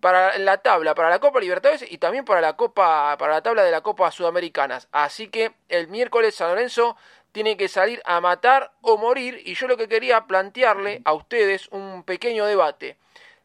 para 0.00 0.36
la 0.38 0.58
tabla, 0.58 0.96
para 0.96 1.10
la 1.10 1.20
Copa 1.20 1.38
Libertadores 1.38 1.84
y 1.88 1.98
también 1.98 2.24
para 2.24 2.40
la 2.40 2.56
Copa, 2.56 3.16
para 3.18 3.34
la 3.34 3.40
tabla 3.40 3.62
de 3.62 3.70
la 3.70 3.82
Copa 3.82 4.10
Sudamericanas. 4.10 4.88
Así 4.90 5.28
que 5.28 5.52
el 5.68 5.86
miércoles 5.86 6.34
San 6.34 6.48
Lorenzo 6.48 6.96
tiene 7.30 7.56
que 7.56 7.68
salir 7.68 8.02
a 8.04 8.20
matar 8.20 8.72
o 8.80 8.96
morir. 8.96 9.40
Y 9.44 9.54
yo 9.54 9.68
lo 9.68 9.76
que 9.76 9.86
quería 9.86 10.26
plantearle 10.26 11.02
a 11.04 11.12
ustedes 11.12 11.68
un 11.68 12.02
pequeño 12.02 12.46
debate. 12.46 12.96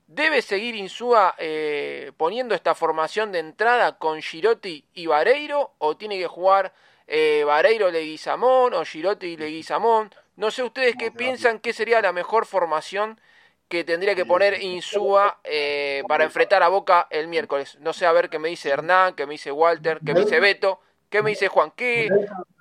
¿Debe 0.07 0.41
seguir 0.43 0.75
Insúa 0.75 1.33
eh, 1.39 2.12
poniendo 2.17 2.53
esta 2.53 2.75
formación 2.75 3.31
de 3.31 3.39
entrada 3.39 3.97
con 3.97 4.21
Girotti 4.21 4.85
y 4.93 5.07
Vareiro? 5.07 5.74
¿O 5.79 5.97
tiene 5.97 6.17
que 6.19 6.27
jugar 6.27 6.74
eh, 7.07 7.43
Vareiro 7.45 7.89
Leguizamón 7.89 8.75
o 8.75 8.85
Girotti 8.85 9.35
Leguizamón? 9.35 10.12
No 10.35 10.51
sé 10.51 10.62
ustedes 10.63 10.95
qué 10.97 11.12
piensan 11.12 11.59
que 11.59 11.74
sería 11.74 12.01
la 12.01 12.12
mejor 12.12 12.45
formación 12.45 13.19
que 13.67 13.83
tendría 13.83 14.13
que 14.13 14.25
poner 14.25 14.62
Insúa 14.62 15.39
eh, 15.43 16.03
para 16.07 16.24
enfrentar 16.24 16.62
a 16.62 16.67
Boca 16.67 17.07
el 17.09 17.27
miércoles. 17.27 17.77
No 17.81 17.93
sé, 17.93 18.05
a 18.05 18.12
ver 18.12 18.29
qué 18.29 18.38
me 18.38 18.50
dice 18.50 18.69
Hernán, 18.69 19.15
qué 19.15 19.25
me 19.25 19.33
dice 19.33 19.51
Walter, 19.51 20.00
qué 20.05 20.13
me 20.13 20.21
dice 20.21 20.39
Beto, 20.39 20.79
qué 21.09 21.24
me 21.24 21.31
dice 21.31 21.47
Juan. 21.47 21.71
¿Qué, 21.75 22.09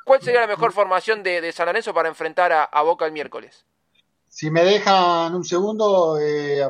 ¿Cuál 0.04 0.22
sería 0.22 0.40
la 0.40 0.46
mejor 0.46 0.72
formación 0.72 1.22
de, 1.22 1.42
de 1.42 1.52
San 1.52 1.66
Lorenzo 1.66 1.92
para 1.92 2.08
enfrentar 2.08 2.52
a, 2.52 2.64
a, 2.64 2.82
Boca 2.82 3.04
el 3.04 3.12
miércoles? 3.12 3.66
Si 4.28 4.50
me 4.50 4.64
dejan 4.64 5.34
un 5.34 5.44
segundo, 5.44 6.18
eh, 6.18 6.62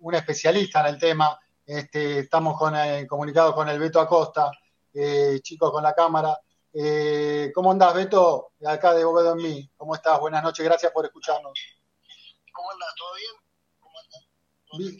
un 0.00 0.14
especialista 0.14 0.80
en 0.80 0.94
el 0.94 0.98
tema. 0.98 1.38
Este, 1.64 2.20
estamos 2.20 2.58
con, 2.58 2.74
eh, 2.76 3.06
comunicados 3.06 3.54
con 3.54 3.68
el 3.68 3.78
Beto 3.78 4.00
Acosta, 4.00 4.50
eh, 4.92 5.38
chicos 5.42 5.70
con 5.70 5.82
la 5.82 5.94
cámara. 5.94 6.38
Eh, 6.72 7.50
¿Cómo 7.54 7.70
andás, 7.70 7.94
Beto? 7.94 8.52
Acá 8.64 8.94
de 8.94 9.04
Bovedo 9.04 9.32
en 9.32 9.38
mí. 9.38 9.70
¿Cómo 9.76 9.94
estás? 9.94 10.18
Buenas 10.20 10.42
noches, 10.42 10.64
gracias 10.64 10.92
por 10.92 11.04
escucharnos. 11.04 11.52
¿Cómo 12.52 12.70
andás? 12.72 12.88
¿Todo 12.96 13.14
bien? 13.14 13.32
¿Cómo 13.78 13.98
andás? 13.98 14.28
¿Todo 14.66 14.78
bien? 14.78 14.98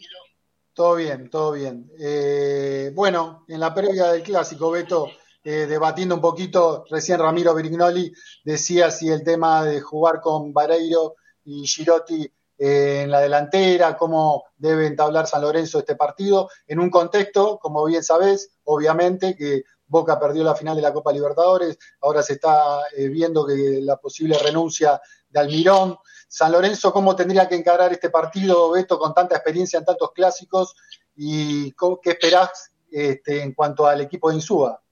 Todo 0.73 0.95
bien, 0.95 1.29
todo 1.29 1.51
bien. 1.51 2.95
bueno, 2.95 3.45
en 3.47 3.59
la 3.59 3.73
previa 3.73 4.11
del 4.11 4.23
clásico, 4.23 4.71
Beto, 4.71 5.09
debatiendo 5.43 6.15
un 6.15 6.21
poquito, 6.21 6.85
recién 6.89 7.19
Ramiro 7.19 7.53
Brignoli 7.53 8.13
decía 8.45 8.89
si 8.89 9.09
el 9.09 9.23
tema 9.23 9.65
de 9.65 9.81
jugar 9.81 10.21
con 10.21 10.53
Vareiro 10.53 11.15
y 11.43 11.67
Girotti 11.67 12.31
en 12.63 13.09
la 13.09 13.21
delantera, 13.21 13.97
cómo 13.97 14.43
debe 14.55 14.85
entablar 14.85 15.25
San 15.25 15.41
Lorenzo 15.41 15.79
este 15.79 15.95
partido, 15.95 16.47
en 16.67 16.79
un 16.79 16.91
contexto, 16.91 17.57
como 17.57 17.83
bien 17.85 18.03
sabés, 18.03 18.51
obviamente, 18.65 19.35
que 19.35 19.63
Boca 19.87 20.19
perdió 20.19 20.43
la 20.43 20.53
final 20.53 20.75
de 20.75 20.83
la 20.83 20.93
Copa 20.93 21.11
Libertadores, 21.11 21.79
ahora 22.01 22.21
se 22.21 22.33
está 22.33 22.83
eh, 22.95 23.07
viendo 23.07 23.47
que 23.47 23.79
la 23.81 23.97
posible 23.97 24.37
renuncia 24.37 25.01
de 25.27 25.39
Almirón. 25.39 25.97
San 26.27 26.51
Lorenzo, 26.51 26.93
¿cómo 26.93 27.15
tendría 27.15 27.49
que 27.49 27.55
encarar 27.55 27.93
este 27.93 28.11
partido, 28.11 28.69
Beto, 28.69 28.99
con 28.99 29.15
tanta 29.15 29.37
experiencia 29.37 29.79
en 29.79 29.85
tantos 29.85 30.11
clásicos? 30.11 30.75
¿Y 31.15 31.73
qué 32.03 32.11
esperás 32.11 32.71
este, 32.91 33.41
en 33.41 33.55
cuanto 33.55 33.87
al 33.87 34.01
equipo 34.01 34.29
de 34.29 34.35
Insúa? 34.35 34.83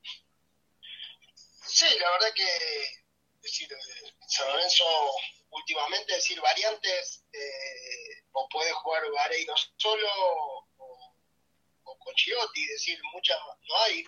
Sí, 1.68 1.86
la 2.02 2.10
verdad 2.14 2.34
que 2.36 2.48
decir, 3.44 3.68
San 4.28 4.48
Lorenzo 4.48 4.86
últimamente, 5.52 6.14
decir, 6.14 6.40
variantes, 6.42 7.24
eh, 7.40 8.24
o 8.32 8.48
puede 8.50 8.72
jugar 8.72 9.04
Vareiro 9.12 9.54
solo 9.78 10.08
o, 10.78 11.98
con 11.98 12.16
Chiotti, 12.16 12.66
decir, 12.68 13.00
muchas 13.14 13.38
no 13.68 13.78
hay, 13.82 14.04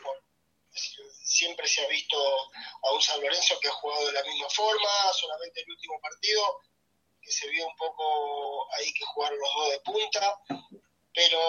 siempre 1.24 1.68
se 1.68 1.82
ha 1.82 1.88
visto 1.88 2.18
a 2.84 2.92
un 2.94 3.02
San 3.02 3.22
Lorenzo 3.22 3.60
que 3.60 3.68
ha 3.68 3.74
jugado 3.74 4.06
de 4.08 4.14
la 4.14 4.24
misma 4.24 4.50
forma, 4.50 5.14
solamente 5.14 5.62
el 5.62 5.72
último 5.72 6.00
partido, 6.00 6.60
que 7.22 7.32
se 7.32 7.50
vio 7.50 7.68
un 7.68 7.76
poco 7.76 8.74
ahí 8.76 8.94
que 8.94 9.06
jugaron 9.06 9.40
los 9.40 9.54
dos 9.56 9.72
de 9.72 9.80
punta, 9.80 10.40
pero, 11.14 11.42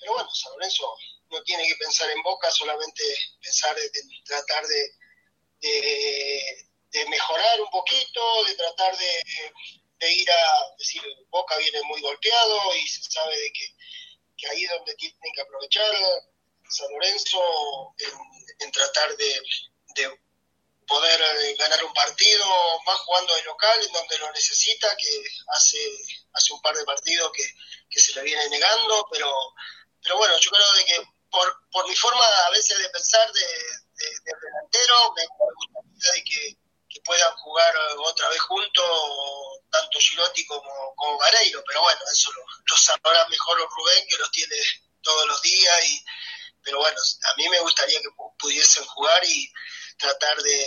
pero 0.00 0.12
bueno, 0.14 0.34
San 0.34 0.52
Lorenzo 0.54 0.96
no 1.30 1.42
tiene 1.42 1.66
que 1.68 1.76
pensar 1.76 2.10
en 2.10 2.22
Boca, 2.22 2.50
solamente 2.50 3.04
pensar 3.40 3.76
en 3.78 4.24
tratar 4.24 4.66
de, 4.66 4.90
de 6.90 7.06
mejorar 7.08 7.60
un 7.60 7.70
poquito, 7.70 8.44
de 8.44 8.54
tratar 8.54 8.96
de, 8.96 9.24
ir 10.00 10.30
a 10.30 10.76
decir, 10.78 11.02
Boca 11.28 11.56
viene 11.56 11.82
muy 11.82 12.00
golpeado 12.00 12.76
y 12.76 12.86
se 12.86 13.02
sabe 13.02 13.36
de 13.38 13.52
que, 13.52 14.48
ahí 14.48 14.64
es 14.64 14.70
donde 14.70 14.94
tienen 14.94 15.32
que 15.34 15.40
aprovechar 15.40 15.92
San 16.68 16.90
Lorenzo 16.92 17.94
en, 18.60 18.70
tratar 18.70 19.16
de, 19.16 19.42
poder 20.86 21.20
eh, 21.20 21.54
ganar 21.58 21.84
un 21.84 21.92
partido 21.92 22.46
más 22.86 22.98
jugando 23.00 23.34
de 23.34 23.42
local 23.42 23.78
en 23.84 23.92
donde 23.92 24.18
lo 24.18 24.32
necesita, 24.32 24.96
que 24.96 25.22
hace, 25.48 25.78
hace 26.32 26.52
un 26.54 26.62
par 26.62 26.74
de 26.74 26.84
partidos 26.84 27.30
que, 27.32 28.00
se 28.00 28.14
le 28.14 28.22
viene 28.22 28.48
negando, 28.48 29.08
pero, 29.10 29.28
pero 30.00 30.16
bueno, 30.16 30.38
yo 30.38 30.50
creo 30.50 30.72
de 30.74 30.84
que 30.84 31.02
por, 31.30 31.68
por 31.72 31.88
mi 31.88 31.96
forma 31.96 32.24
a 32.46 32.50
veces 32.50 32.78
de 32.78 32.88
pensar 32.90 33.30
de 33.32 33.44
del 33.98 34.40
delantero, 34.40 35.14
me, 35.16 35.26
gustaría 35.26 36.12
de 36.12 36.24
que, 36.24 36.56
puedan 37.04 37.32
jugar 37.36 37.74
otra 37.98 38.28
vez 38.30 38.40
juntos, 38.40 38.84
tanto 39.70 39.98
Girotti 39.98 40.46
como, 40.46 40.94
como 40.96 41.18
Gareiro, 41.18 41.62
pero 41.66 41.82
bueno, 41.82 42.00
eso 42.12 42.30
lo, 42.32 42.76
sabrá 42.76 43.28
mejor 43.28 43.58
Rubén, 43.58 44.04
que 44.08 44.18
los 44.18 44.30
tiene 44.30 44.56
todos 45.02 45.26
los 45.26 45.42
días, 45.42 45.84
y 45.88 46.04
pero 46.62 46.78
bueno, 46.78 46.96
a 46.98 47.36
mí 47.36 47.48
me 47.48 47.60
gustaría 47.60 48.00
que 48.00 48.08
pudiesen 48.38 48.84
jugar 48.84 49.22
y 49.24 49.50
tratar 49.98 50.36
de, 50.38 50.64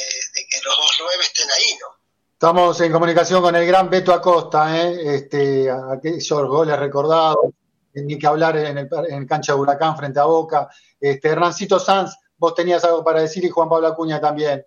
que 0.49 0.61
los 0.63 0.75
dos 0.75 0.91
nueve 0.99 1.23
estén 1.23 1.49
ahí, 1.51 1.77
¿no? 1.79 1.87
Estamos 2.33 2.81
en 2.81 2.91
comunicación 2.91 3.41
con 3.41 3.55
el 3.55 3.67
gran 3.67 3.89
Beto 3.89 4.11
Acosta, 4.13 4.75
¿eh? 4.75 5.15
este, 5.15 5.69
aquellos 5.69 6.47
goles 6.47 6.77
recordados, 6.79 7.53
ni 7.93 8.17
que 8.17 8.25
hablar 8.25 8.57
en 8.57 8.79
el, 8.79 8.89
en 9.09 9.27
cancha 9.27 9.53
de 9.53 9.59
Huracán 9.59 9.95
frente 9.95 10.19
a 10.19 10.23
Boca. 10.23 10.67
Este, 10.99 11.29
Hernancito 11.29 11.79
Sanz, 11.79 12.15
vos 12.37 12.55
tenías 12.55 12.83
algo 12.83 13.03
para 13.03 13.21
decir 13.21 13.45
y 13.45 13.49
Juan 13.49 13.69
Pablo 13.69 13.87
Acuña 13.87 14.19
también. 14.19 14.65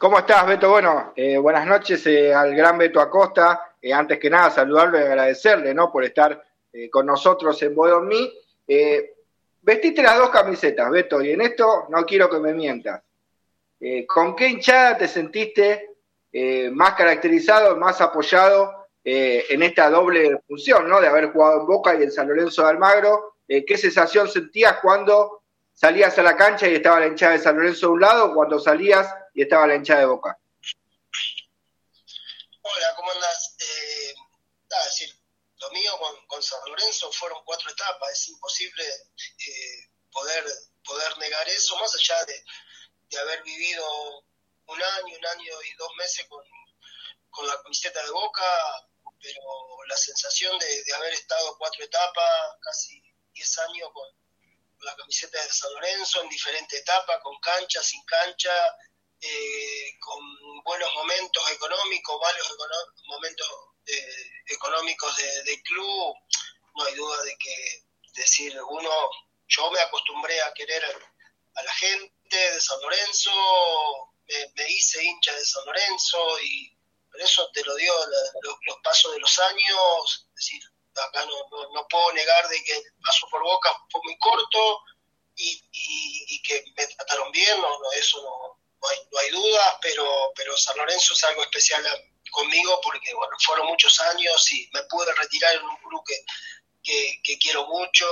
¿Cómo 0.00 0.18
estás, 0.18 0.46
Beto? 0.46 0.70
Bueno, 0.70 1.12
eh, 1.14 1.36
buenas 1.36 1.66
noches 1.66 2.06
eh, 2.06 2.32
al 2.32 2.54
gran 2.54 2.78
Beto 2.78 3.02
Acosta. 3.02 3.74
Eh, 3.82 3.92
antes 3.92 4.18
que 4.18 4.30
nada, 4.30 4.50
saludarlo 4.50 4.98
y 4.98 5.02
agradecerle 5.02 5.74
¿no? 5.74 5.92
por 5.92 6.02
estar 6.04 6.42
con 6.90 7.04
nosotros 7.04 7.62
en 7.62 7.74
Bodomí. 7.74 8.32
vestiste 9.60 10.02
las 10.02 10.16
dos 10.16 10.30
camisetas, 10.30 10.90
Beto, 10.90 11.20
y 11.20 11.32
en 11.32 11.42
esto 11.42 11.84
no 11.90 12.06
quiero 12.06 12.30
que 12.30 12.38
me 12.38 12.54
mientas. 12.54 13.02
¿Con 14.06 14.34
qué 14.34 14.48
hinchada 14.48 14.96
te 14.96 15.06
sentiste 15.06 15.96
más 16.72 16.94
caracterizado, 16.94 17.76
más 17.76 18.00
apoyado 18.00 18.86
en 19.04 19.62
esta 19.62 19.90
doble 19.90 20.40
función, 20.48 20.88
¿no? 20.88 20.98
De 20.98 21.08
haber 21.08 21.30
jugado 21.30 21.60
en 21.60 21.66
Boca 21.66 21.94
y 21.94 22.04
en 22.04 22.10
San 22.10 22.26
Lorenzo 22.26 22.62
de 22.62 22.70
Almagro. 22.70 23.36
¿Qué 23.46 23.76
sensación 23.76 24.28
sentías 24.28 24.78
cuando 24.80 25.39
salías 25.80 26.18
a 26.18 26.22
la 26.22 26.36
cancha 26.36 26.68
y 26.68 26.74
estaba 26.74 27.00
la 27.00 27.06
hinchada 27.06 27.32
de 27.32 27.42
San 27.42 27.56
Lorenzo 27.56 27.86
de 27.86 27.92
un 27.92 28.00
lado, 28.00 28.34
cuando 28.34 28.60
salías 28.60 29.08
y 29.32 29.42
estaba 29.42 29.66
la 29.66 29.76
hinchada 29.76 30.00
de 30.00 30.06
Boca. 30.06 30.38
Hola, 32.60 32.94
¿cómo 32.96 33.10
andas? 33.12 33.56
Eh, 33.58 34.14
decir, 34.84 35.16
lo 35.58 35.70
mío 35.70 35.92
con, 36.26 36.42
San 36.42 36.60
Lorenzo 36.66 37.10
fueron 37.12 37.42
cuatro 37.46 37.70
etapas, 37.70 38.12
es 38.12 38.28
imposible 38.28 38.84
eh, 38.84 39.90
poder, 40.12 40.44
poder 40.84 41.16
negar 41.18 41.48
eso, 41.48 41.76
más 41.78 41.94
allá 41.94 42.24
de, 42.26 43.18
haber 43.18 43.42
vivido 43.42 43.84
un 44.66 44.82
año, 44.82 45.16
un 45.18 45.26
año 45.26 45.62
y 45.62 45.74
dos 45.76 45.90
meses 45.96 46.26
con, 46.28 47.46
la 47.46 47.62
camiseta 47.62 48.02
de 48.04 48.10
Boca, 48.10 48.44
pero 49.22 49.40
la 49.88 49.96
sensación 49.96 50.58
de, 50.58 50.84
de 50.84 50.94
haber 50.94 51.14
estado 51.14 51.56
cuatro 51.58 51.84
etapas, 51.84 52.56
casi 52.60 53.02
diez 53.32 53.58
años 53.58 53.88
con 53.94 54.19
la 54.82 54.96
camiseta 54.96 55.42
de 55.42 55.52
San 55.52 55.72
Lorenzo 55.74 56.22
en 56.22 56.28
diferentes 56.28 56.80
etapas, 56.80 57.20
con 57.22 57.38
cancha, 57.40 57.82
sin 57.82 58.02
cancha, 58.04 58.52
eh, 59.20 59.98
con 60.00 60.18
buenos 60.64 60.94
momentos 60.94 61.50
económicos, 61.50 62.20
malos 62.20 62.56
momentos 63.06 63.48
eh, 63.86 64.30
económicos 64.46 65.14
de, 65.16 65.62
club. 65.62 66.14
No 66.74 66.84
hay 66.84 66.94
duda 66.94 67.22
de 67.22 67.36
que 67.36 67.84
decir 68.14 68.58
uno, 68.68 68.90
yo 69.48 69.70
me 69.70 69.80
acostumbré 69.80 70.40
a 70.42 70.54
querer 70.54 70.84
a 71.54 71.62
la 71.62 71.72
gente 71.74 72.36
de 72.36 72.60
San 72.60 72.80
Lorenzo, 72.80 73.30
me, 74.54 74.70
hice 74.70 75.04
hincha 75.04 75.34
de 75.34 75.44
San 75.44 75.64
Lorenzo 75.66 76.40
y 76.40 76.76
por 77.10 77.20
eso 77.20 77.50
te 77.52 77.64
lo 77.64 77.74
dio 77.74 77.92
los, 78.42 78.76
pasos 78.82 79.12
de 79.12 79.18
los 79.18 79.38
años, 79.40 80.26
es 80.28 80.34
decir, 80.36 80.62
acá 80.96 81.24
no, 81.24 81.68
no, 81.72 81.86
puedo 81.88 82.12
negar 82.12 82.48
de 82.48 82.62
que 82.64 82.76
el 82.76 82.84
paso 83.04 83.26
por 83.30 83.42
Boca 83.42 83.70
fue 83.90 84.00
muy 84.04 84.16
corto 84.18 84.80
y, 85.36 85.62
y, 85.72 86.42
que 86.42 86.64
me 86.76 86.86
trataron 86.86 87.30
bien, 87.32 87.60
no, 87.60 87.92
eso 87.92 88.20
no, 88.22 88.58
no, 88.80 88.88
hay, 88.88 88.98
no 89.10 89.18
hay 89.18 89.30
dudas, 89.30 89.76
pero, 89.80 90.32
pero 90.34 90.56
San 90.56 90.76
Lorenzo 90.76 91.14
es 91.14 91.24
algo 91.24 91.42
especial 91.42 91.84
conmigo 92.30 92.80
porque 92.82 93.12
bueno, 93.14 93.36
fueron 93.44 93.66
muchos 93.66 93.98
años 94.00 94.52
y 94.52 94.68
me 94.72 94.82
pude 94.84 95.12
retirar 95.14 95.54
en 95.54 95.64
un 95.64 95.76
club 95.76 96.02
que, 96.82 97.20
que, 97.22 97.38
quiero 97.38 97.66
mucho, 97.66 98.06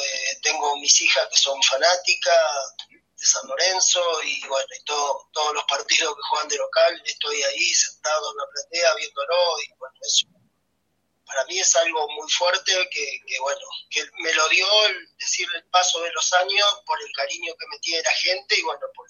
eh, 0.00 0.38
tengo 0.42 0.76
mis 0.76 1.00
hijas 1.00 1.28
que 1.28 1.36
son 1.36 1.62
fanáticas 1.62 2.74
de 2.90 3.26
San 3.26 3.46
Lorenzo 3.48 4.00
y 4.22 4.46
bueno, 4.46 4.66
y 4.78 4.84
todo, 4.84 5.28
todos 5.32 5.54
los 5.54 5.64
partidos 5.64 6.14
que 6.14 6.22
juegan 6.30 6.48
de 6.48 6.56
local 6.56 7.02
estoy 7.04 7.42
ahí 7.42 7.74
sentado 7.74 8.30
en 8.30 8.36
la 8.36 8.44
platea 8.52 8.94
viéndolo 8.94 9.60
y 9.60 9.72
bueno, 9.78 9.94
eso 10.02 10.26
para 11.32 11.46
mí 11.46 11.58
es 11.58 11.74
algo 11.76 12.08
muy 12.10 12.30
fuerte 12.30 12.72
que, 12.90 13.38
bueno, 13.40 13.66
que 13.90 14.02
me 14.22 14.32
lo 14.34 14.48
dio 14.48 14.66
el 14.88 15.08
decir 15.18 15.46
el 15.54 15.64
paso 15.64 16.00
de 16.02 16.12
los 16.12 16.32
años 16.34 16.66
por 16.86 17.00
el 17.00 17.12
cariño 17.12 17.54
que 17.58 17.66
me 17.68 17.78
tiene 17.78 18.02
la 18.02 18.10
gente 18.12 18.58
y 18.58 18.62
bueno, 18.62 18.80
por, 18.94 19.06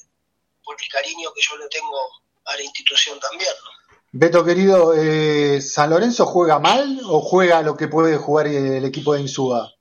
el 0.80 0.88
cariño 0.88 1.32
que 1.34 1.42
yo 1.42 1.56
le 1.56 1.68
tengo 1.68 1.98
a 2.44 2.56
la 2.56 2.62
institución 2.62 3.18
también. 3.20 3.52
Beto 4.12 4.44
querido, 4.44 4.94
eh, 4.94 5.60
¿San 5.60 5.90
Lorenzo 5.90 6.26
juega 6.26 6.58
mal 6.58 7.00
o 7.04 7.20
juega 7.20 7.62
lo 7.62 7.76
que 7.76 7.88
puede 7.88 8.16
jugar 8.16 8.46
el 8.46 8.84
equipo 8.84 9.14
de 9.14 9.22
Insúa? 9.22 9.74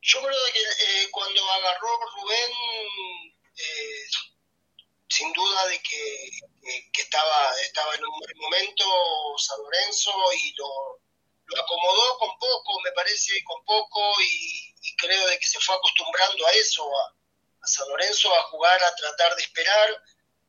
Yo 0.00 0.18
creo 0.18 0.30
que 0.52 0.60
eh, 0.60 1.08
cuando 1.10 1.40
agarró 1.52 1.88
Rubén 2.16 2.50
eh, 3.56 4.06
sin 5.08 5.32
duda 5.32 5.66
de 5.66 5.80
que, 5.80 6.30
estaba, 6.92 7.52
estaba 7.60 7.94
en 7.94 8.04
un 8.04 8.18
buen 8.18 8.38
momento 8.38 8.84
San 9.38 9.58
Lorenzo 9.62 10.12
y 10.32 10.54
lo, 10.56 11.00
acomodó 11.60 12.18
con 12.18 12.38
poco, 12.38 12.80
me 12.82 12.92
parece, 12.92 13.42
con 13.44 13.62
poco 13.64 14.00
y, 14.22 14.74
creo 14.96 15.26
de 15.26 15.38
que 15.38 15.46
se 15.46 15.58
fue 15.58 15.74
acostumbrando 15.74 16.46
a 16.46 16.52
eso, 16.52 16.88
a, 16.98 17.66
San 17.66 17.88
Lorenzo 17.88 18.34
a 18.34 18.42
jugar, 18.44 18.82
a 18.84 18.94
tratar 18.94 19.34
de 19.36 19.42
esperar 19.42 20.02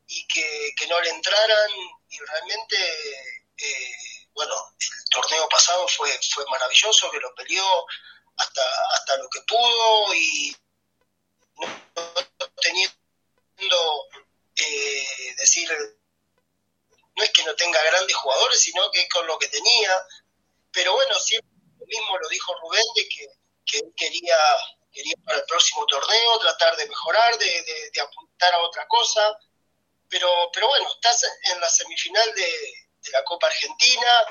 y 0.08 0.28
que, 0.28 0.88
no 0.88 1.00
le 1.02 1.10
entraran 1.10 1.72
y 2.10 2.20
realmente, 2.20 2.78
eh, 3.58 4.28
bueno, 4.34 4.54
el 4.80 5.10
torneo 5.10 5.48
pasado 5.50 5.88
fue, 5.88 6.10
fue 6.32 6.46
maravilloso, 6.50 7.10
que 7.10 7.20
lo 7.20 7.34
peleó 7.36 7.86
hasta, 8.38 8.62
hasta 8.96 9.18
lo 9.18 9.30
que 9.30 9.42
pudo 9.42 10.14
y 10.14 10.56
no 11.58 11.68
teniendo 12.62 14.10
eh, 14.56 15.36
decir, 15.38 15.70
no 17.16 17.24
es 17.24 17.32
que 17.32 17.44
no 17.44 17.56
tenga 17.56 17.82
grandes 17.84 18.16
jugadores, 18.16 18.60
sino 18.60 18.90
que 18.92 19.08
con 19.10 19.26
lo 19.28 19.38
que 19.38 19.48
tenía, 19.48 20.06
pero 20.72 20.94
bueno, 20.94 21.20
siempre 21.20 21.50
lo 21.80 21.86
mismo 21.86 22.18
lo 22.18 22.28
dijo 22.30 22.56
Rubén, 22.62 22.86
de 22.96 23.08
que, 23.08 23.28
él 23.78 23.94
quería, 23.96 24.38
quería 24.92 25.16
para 25.26 25.40
el 25.40 25.46
próximo 25.46 25.86
torneo 25.88 26.40
tratar 26.40 26.76
de 26.78 26.88
mejorar, 26.88 27.38
de, 27.38 28.02
apuntar 28.02 28.54
a 28.54 28.60
otra 28.60 28.88
cosa, 28.88 29.38
pero, 30.10 30.30
pero 30.54 30.68
bueno, 30.68 30.88
estás 30.92 31.24
en 31.52 31.60
la 31.60 31.70
semifinal 31.70 32.34
de, 32.36 32.74
la 33.12 33.24
Copa 33.24 33.48
Argentina, 33.48 34.26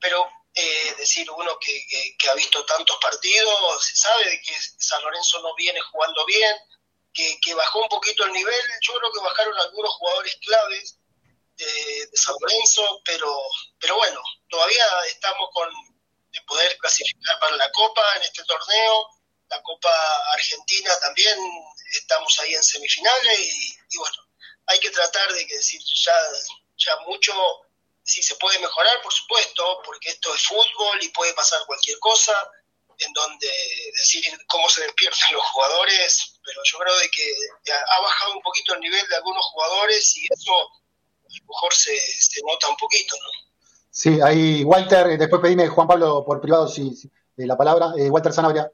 pero 0.00 0.28
eh, 0.54 0.94
decir 0.98 1.30
uno 1.30 1.58
que, 1.58 1.82
que, 2.18 2.28
ha 2.28 2.34
visto 2.34 2.64
tantos 2.66 2.98
partidos, 3.00 3.86
se 3.86 3.96
sabe 3.96 4.28
de 4.28 4.42
que 4.42 4.54
San 4.78 5.02
Lorenzo 5.02 5.40
no 5.40 5.54
viene 5.54 5.80
jugando 5.80 6.26
bien, 6.26 6.56
que, 7.40 7.54
bajó 7.54 7.82
un 7.82 7.88
poquito 7.88 8.24
el 8.24 8.32
nivel. 8.32 8.62
Yo 8.82 8.94
creo 8.98 9.12
que 9.12 9.20
bajaron 9.20 9.58
algunos 9.58 9.92
jugadores 9.94 10.36
claves 10.44 10.97
de, 11.58 12.08
San 12.14 12.34
Lorenzo, 12.40 13.02
pero, 13.04 13.34
pero 13.78 13.96
bueno, 13.96 14.20
todavía 14.48 14.84
estamos 15.06 15.48
con 15.52 15.68
de 16.32 16.40
poder 16.42 16.76
clasificar 16.78 17.38
para 17.40 17.56
la 17.56 17.70
Copa 17.72 18.02
en 18.16 18.22
este 18.22 18.44
torneo. 18.44 19.06
La 19.48 19.62
Copa 19.62 19.90
Argentina 20.32 20.94
también 21.00 21.38
estamos 21.94 22.38
ahí 22.40 22.54
en 22.54 22.62
semifinales 22.62 23.38
y, 23.40 23.96
bueno, 23.96 24.16
hay 24.66 24.78
que 24.80 24.90
tratar 24.90 25.32
de 25.32 25.46
que 25.46 25.56
decir 25.56 25.80
ya, 26.04 26.14
ya 26.76 26.96
mucho, 27.06 27.32
si 28.02 28.22
se 28.22 28.36
puede 28.36 28.58
mejorar, 28.58 29.00
por 29.02 29.12
supuesto, 29.12 29.82
porque 29.84 30.10
esto 30.10 30.34
es 30.34 30.42
fútbol 30.42 31.02
y 31.02 31.08
puede 31.08 31.32
pasar 31.34 31.64
cualquier 31.66 31.98
cosa 31.98 32.34
en 32.98 33.12
donde 33.12 33.48
decir 33.96 34.24
cómo 34.48 34.68
se 34.68 34.82
despiertan 34.82 35.32
los 35.32 35.44
jugadores, 35.46 36.34
pero 36.44 36.60
yo 36.64 36.78
creo 36.78 36.98
de 36.98 37.10
que 37.10 37.32
ha 37.70 38.00
bajado 38.00 38.32
un 38.34 38.42
poquito 38.42 38.74
el 38.74 38.80
nivel 38.80 39.08
de 39.08 39.16
algunos 39.16 39.44
jugadores 39.46 40.16
y 40.16 40.26
eso 40.30 40.70
a 41.28 41.40
lo 41.40 41.46
mejor 41.48 41.74
se, 41.74 41.92
nota 42.44 42.68
un 42.68 42.76
poquito, 42.76 43.16
¿no? 43.16 43.62
Sí, 43.90 44.20
ahí 44.22 44.64
Walter, 44.64 45.18
después 45.18 45.42
pedime 45.42 45.68
Juan 45.68 45.88
Pablo 45.88 46.24
por 46.24 46.40
privado 46.40 46.68
si, 46.68 46.90
eh, 47.36 47.46
la 47.46 47.56
palabra, 47.56 47.92
eh, 47.96 48.08
Walter 48.10 48.32
Zanabria. 48.32 48.70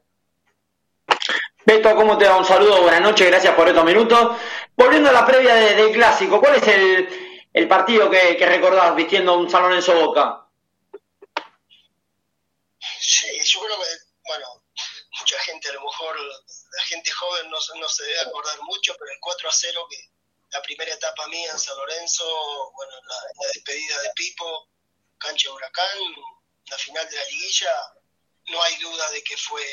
Beto, 1.65 1.95
¿cómo 1.95 2.17
te 2.17 2.27
va? 2.27 2.37
Un 2.37 2.45
saludo, 2.45 2.83
buenas 2.83 3.01
noches, 3.01 3.27
gracias 3.27 3.55
por 3.55 3.67
estos 3.67 3.83
minutos. 3.83 4.37
Volviendo 4.75 5.09
a 5.09 5.13
la 5.13 5.25
previa 5.25 5.55
del 5.55 5.91
clásico, 5.91 6.39
¿cuál 6.39 6.55
es 6.55 6.67
el, 6.67 7.67
partido 7.67 8.09
que, 8.09 8.37
que 8.37 8.45
recordás 8.45 8.95
vistiendo 8.95 9.35
un 9.37 9.49
Salón 9.49 9.73
en 9.73 10.05
Boca? 10.05 10.47
Sí, 12.99 13.27
yo 13.43 13.61
creo 13.61 13.77
que 13.77 13.85
bueno, 14.27 14.63
mucha 15.19 15.39
gente, 15.39 15.69
a 15.69 15.73
lo 15.73 15.81
mejor 15.81 16.19
la 16.19 16.83
gente 16.87 17.11
joven 17.11 17.49
no, 17.49 17.57
no 17.79 17.89
se 17.89 18.03
debe 18.03 18.19
acordar 18.21 18.61
mucho, 18.63 18.95
pero 18.97 19.11
el 19.11 19.19
4 19.19 19.49
a 19.49 19.51
0, 19.51 19.87
que 19.89 19.97
la 20.51 20.61
primera 20.61 20.93
etapa 20.93 21.27
mía 21.27 21.51
en 21.51 21.59
San 21.59 21.77
Lorenzo, 21.77 22.71
bueno, 22.73 22.93
la, 23.03 23.47
despedida 23.47 24.01
de 24.01 24.09
Pipo, 24.15 24.69
cancha 25.17 25.51
Huracán, 25.51 25.99
la 26.69 26.77
final 26.77 27.09
de 27.09 27.15
la 27.15 27.25
liguilla, 27.25 27.93
no 28.47 28.61
hay 28.61 28.75
duda 28.77 29.09
de 29.11 29.23
que 29.23 29.37
fue 29.37 29.65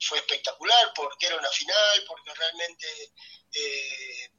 fue 0.00 0.18
espectacular 0.18 0.92
porque 0.94 1.26
era 1.26 1.36
una 1.36 1.50
final, 1.50 2.04
porque 2.06 2.32
realmente, 2.34 3.12
eh, 3.52 4.30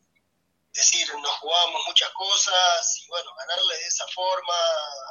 decir, 0.72 1.13
nos 1.15 1.32
jugábamos 1.38 1.82
muchas 1.88 2.10
cosas 2.12 2.98
y 2.98 3.08
bueno, 3.08 3.34
ganarle 3.36 3.78
de 3.78 3.86
esa 3.86 4.08
forma, 4.08 4.56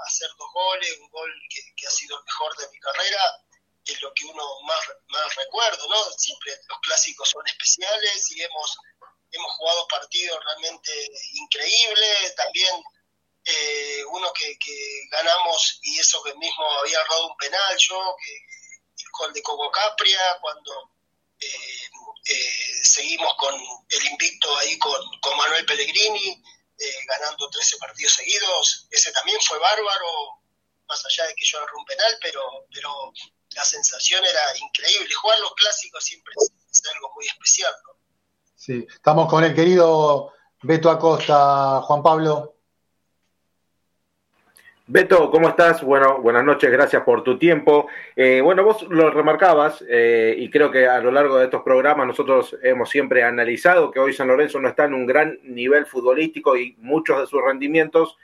hacer 0.06 0.30
dos 0.38 0.48
goles, 0.52 0.98
un 1.00 1.10
gol 1.10 1.32
que, 1.50 1.86
ha 1.86 1.90
sido 1.90 2.18
el 2.18 2.24
mejor 2.24 2.56
de 2.56 2.68
mi 2.70 2.78
carrera, 2.78 3.44
es 3.84 4.00
lo 4.02 4.12
que 4.14 4.24
uno 4.24 4.44
más, 4.62 4.80
más 5.08 5.34
recuerdo, 5.34 5.88
¿no? 5.88 6.10
Siempre 6.12 6.58
los 6.68 6.78
clásicos 6.80 7.28
son 7.30 7.46
especiales 7.46 8.30
y 8.32 8.42
hemos, 8.42 8.76
hemos 9.30 9.52
jugado 9.56 9.86
partidos 9.88 10.38
realmente 10.44 10.92
increíbles, 11.34 12.34
también 12.36 12.74
eh, 13.44 14.04
uno 14.10 14.32
que, 14.32 14.56
ganamos 15.10 15.80
y 15.82 15.98
eso 15.98 16.22
que 16.22 16.34
mismo 16.34 16.64
había 16.80 17.00
errado 17.00 17.28
un 17.28 17.36
penal 17.36 17.76
yo, 17.78 18.16
que 18.22 18.34
el 18.34 19.10
gol 19.18 19.32
de 19.32 19.42
Coco 19.42 19.70
Capria, 19.70 20.38
cuando 20.40 20.92
eh, 21.40 21.90
eh, 22.26 22.52
seguimos 22.82 23.34
con 23.36 23.54
el 23.88 24.06
invicto 24.06 24.56
ahí 24.58 24.78
con, 24.78 25.00
Manuel 25.36 25.64
Pellegrini, 25.66 26.42
ganando 27.06 27.48
13 27.48 27.78
partidos 27.78 28.14
seguidos, 28.14 28.86
ese 28.90 29.12
también 29.12 29.40
fue 29.40 29.58
bárbaro, 29.58 30.42
más 30.86 31.04
allá 31.06 31.26
de 31.26 31.34
que 31.34 31.44
yo 31.44 31.58
erré 31.58 31.72
un 31.76 31.84
penal, 31.84 32.18
pero, 32.20 32.66
pero 32.72 33.12
la 33.50 33.64
sensación 33.64 34.24
era 34.24 34.56
increíble. 34.56 35.14
Jugar 35.14 35.38
los 35.40 35.54
clásicos 35.54 36.04
siempre 36.04 36.34
es, 36.36 36.82
algo 36.94 37.12
muy 37.14 37.26
especial. 37.26 37.74
Sí, 38.58 38.84
estamos 38.92 39.30
con 39.30 39.44
el 39.44 39.54
querido 39.54 40.32
Beto 40.64 40.90
Acosta, 40.90 41.80
Juan 41.82 42.02
Pablo. 42.02 42.56
Beto, 44.88 45.30
¿cómo 45.30 45.50
estás? 45.50 45.80
Bueno, 45.80 46.20
buenas 46.20 46.42
noches, 46.42 46.68
gracias 46.68 47.04
por 47.04 47.22
tu 47.22 47.38
tiempo. 47.38 47.86
Eh, 48.16 48.40
bueno, 48.40 48.64
vos 48.64 48.82
lo 48.90 49.10
remarcabas 49.10 49.84
eh, 49.88 50.34
y 50.36 50.50
creo 50.50 50.72
que 50.72 50.88
a 50.88 50.98
lo 50.98 51.12
largo 51.12 51.38
de 51.38 51.44
estos 51.44 51.62
programas 51.62 52.08
nosotros 52.08 52.56
hemos 52.60 52.90
siempre 52.90 53.22
analizado 53.22 53.92
que 53.92 54.00
hoy 54.00 54.12
San 54.12 54.26
Lorenzo 54.26 54.58
no 54.58 54.66
está 54.66 54.86
en 54.86 54.94
un 54.94 55.06
gran 55.06 55.38
nivel 55.44 55.86
futbolístico 55.86 56.56
y 56.56 56.74
muchos 56.80 57.20
de 57.20 57.26
sus 57.28 57.40
rendimientos 57.40 58.18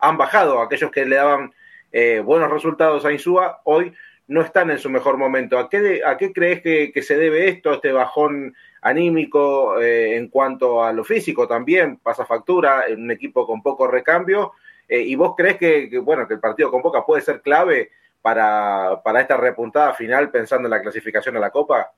han 0.00 0.18
bajado. 0.18 0.60
Aquellos 0.60 0.90
que 0.90 1.06
le 1.06 1.16
daban 1.16 1.54
eh, 1.92 2.20
buenos 2.22 2.50
resultados 2.50 3.06
a 3.06 3.12
Insúa 3.12 3.62
hoy 3.64 3.94
no 4.26 4.42
están 4.42 4.70
en 4.70 4.78
su 4.78 4.90
mejor 4.90 5.16
momento. 5.16 5.58
¿A 5.58 5.70
qué, 5.70 6.02
a 6.04 6.18
qué 6.18 6.34
crees 6.34 6.60
que, 6.60 7.02
se 7.02 7.16
debe 7.16 7.48
esto, 7.48 7.72
este 7.72 7.90
bajón 7.90 8.54
anímico 8.82 9.80
en 9.80 10.28
cuanto 10.28 10.84
a 10.84 10.92
lo 10.92 11.04
físico 11.04 11.46
también? 11.46 11.98
Pasa 11.98 12.24
factura 12.24 12.86
en 12.86 13.02
un 13.02 13.10
equipo 13.10 13.46
con 13.46 13.62
poco 13.62 13.86
recambio 13.86 14.52
eh, 14.88 15.00
¿Y 15.00 15.14
vos 15.16 15.34
crees 15.36 15.58
que, 15.58 15.98
bueno, 15.98 16.26
que 16.26 16.34
el 16.34 16.40
partido 16.40 16.70
con 16.70 16.80
Boca 16.80 17.04
puede 17.04 17.22
ser 17.22 17.42
clave 17.42 17.92
para, 18.22 19.02
para 19.04 19.20
esta 19.20 19.36
repuntada 19.36 19.92
final 19.94 20.30
pensando 20.30 20.66
en 20.66 20.70
la 20.70 20.80
clasificación 20.80 21.36
a 21.36 21.40
la 21.40 21.50
Copa? 21.50 21.92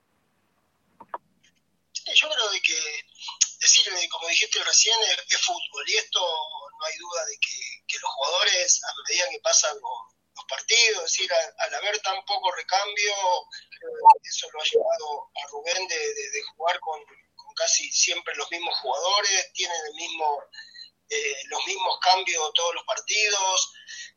yo 2.12 2.28
creo 2.28 2.50
de 2.50 2.60
que, 2.60 2.74
decir, 3.60 3.84
como 4.10 4.26
dijiste 4.28 4.58
recién, 4.64 4.96
es, 5.02 5.38
fútbol 5.46 5.84
y 5.86 5.94
esto 5.94 6.18
no 6.18 6.84
hay 6.84 6.96
duda 6.98 7.24
de 7.26 7.38
que, 7.38 7.98
los 8.02 8.10
jugadores, 8.10 8.82
a 8.82 8.90
medida 9.06 9.30
que 9.30 9.40
pasan 9.40 9.76
los, 9.76 10.44
partidos, 10.48 11.16
al, 11.58 11.74
haber 11.74 12.00
tan 12.00 12.16
poco 12.24 12.50
recambio, 12.56 13.12
eso 14.24 14.48
lo 14.52 14.60
ha 14.60 14.64
llevado 14.64 15.30
a 15.36 15.46
Rubén 15.52 15.86
de, 15.86 16.42
jugar 16.56 16.80
con, 16.80 16.98
con, 17.36 17.49
casi 17.60 17.90
siempre 17.92 18.34
los 18.36 18.50
mismos 18.50 18.78
jugadores, 18.78 19.52
tienen 19.52 19.76
el 19.88 19.94
mismo 19.94 20.42
eh, 21.12 21.36
los 21.48 21.66
mismos 21.66 21.98
cambios 22.00 22.52
todos 22.54 22.72
los 22.72 22.84
partidos 22.84 23.72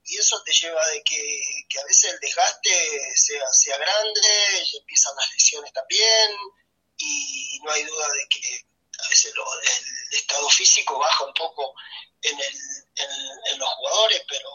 y 0.06 0.18
eso 0.18 0.42
te 0.44 0.54
lleva 0.54 0.86
de 0.90 1.04
que, 1.04 1.42
a 1.82 1.86
veces 1.86 2.14
el 2.14 2.20
desgaste 2.20 3.16
sea, 3.16 3.52
sea 3.52 3.78
grande, 3.78 4.68
y 4.72 4.78
empiezan 4.78 5.16
las 5.16 5.32
lesiones 5.32 5.74
también 5.74 6.38
y 6.98 7.60
no 7.64 7.72
hay 7.72 7.84
duda 7.84 8.08
de 8.14 8.28
que 8.30 8.62
a 9.00 9.10
veces 9.10 9.34
el 9.34 10.18
estado 10.18 10.50
físico 10.50 11.00
baja 11.00 11.26
un 11.26 11.34
poco 11.34 11.74
en, 12.22 12.40
el, 12.40 12.56
en, 13.52 13.60
los 13.60 13.70
jugadores, 13.70 14.24
pero 14.28 14.50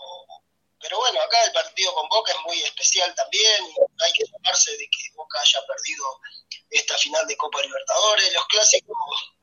pero 0.80 0.98
bueno, 0.98 1.20
acá 1.20 1.44
el 1.44 1.52
partido 1.52 1.92
con 1.94 2.08
Boca 2.08 2.32
es 2.32 2.38
muy 2.44 2.62
especial 2.62 3.14
también, 3.14 3.64
hay 3.98 4.12
que 4.12 4.24
llamarse 4.24 4.72
de 4.72 4.88
que 4.88 5.14
Boca 5.14 5.40
haya 5.40 5.60
perdido 5.66 6.04
esta 6.70 6.96
final 6.98 7.26
de 7.26 7.36
Copa 7.36 7.62
Libertadores, 7.62 8.32
los 8.32 8.46
clásicos 8.46 8.96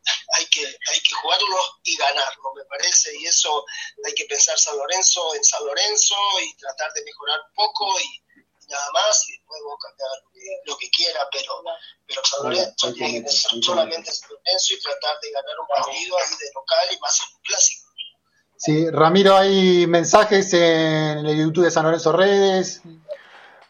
hay 0.37 0.45
que, 0.47 0.65
hay 0.65 0.99
que 1.01 1.13
jugarlos 1.21 1.71
y 1.83 1.95
ganarlos, 1.97 2.53
me 2.55 2.65
parece, 2.65 3.11
y 3.19 3.25
eso 3.25 3.65
hay 4.05 4.13
que 4.13 4.25
pensar 4.25 4.57
San 4.57 4.77
Lorenzo 4.77 5.35
en 5.35 5.43
San 5.43 5.65
Lorenzo 5.65 6.15
y 6.41 6.55
tratar 6.57 6.93
de 6.93 7.03
mejorar 7.03 7.39
un 7.39 7.53
poco 7.53 7.99
y, 7.99 8.23
nada 8.67 8.91
más, 8.91 9.27
y 9.27 9.33
después 9.33 9.61
Boca 9.63 9.87
que 9.97 10.03
haga 10.03 10.61
lo 10.65 10.77
que, 10.77 10.89
quiera, 10.89 11.27
pero, 11.31 11.63
pero 12.07 12.21
San 12.25 12.43
Lorenzo 12.43 12.93
tiene 12.93 13.13
que 13.13 13.21
pensar 13.21 13.51
solamente 13.61 14.09
en 14.09 14.15
San 14.15 14.29
Lorenzo 14.29 14.73
y 14.73 14.81
tratar 14.81 15.19
de 15.19 15.31
ganar 15.31 15.59
un 15.59 15.67
partido 15.67 16.17
ahí 16.17 16.35
de 16.39 16.51
local 16.53 16.87
y 16.91 16.99
más 16.99 17.19
en 17.19 17.35
un 17.35 17.41
clásico. 17.41 17.84
Sí, 18.57 18.89
Ramiro, 18.89 19.35
hay 19.35 19.85
mensajes 19.87 20.53
en 20.53 21.25
el 21.25 21.37
YouTube 21.37 21.65
de 21.65 21.71
San 21.71 21.83
Lorenzo 21.83 22.11
Redes. 22.13 22.81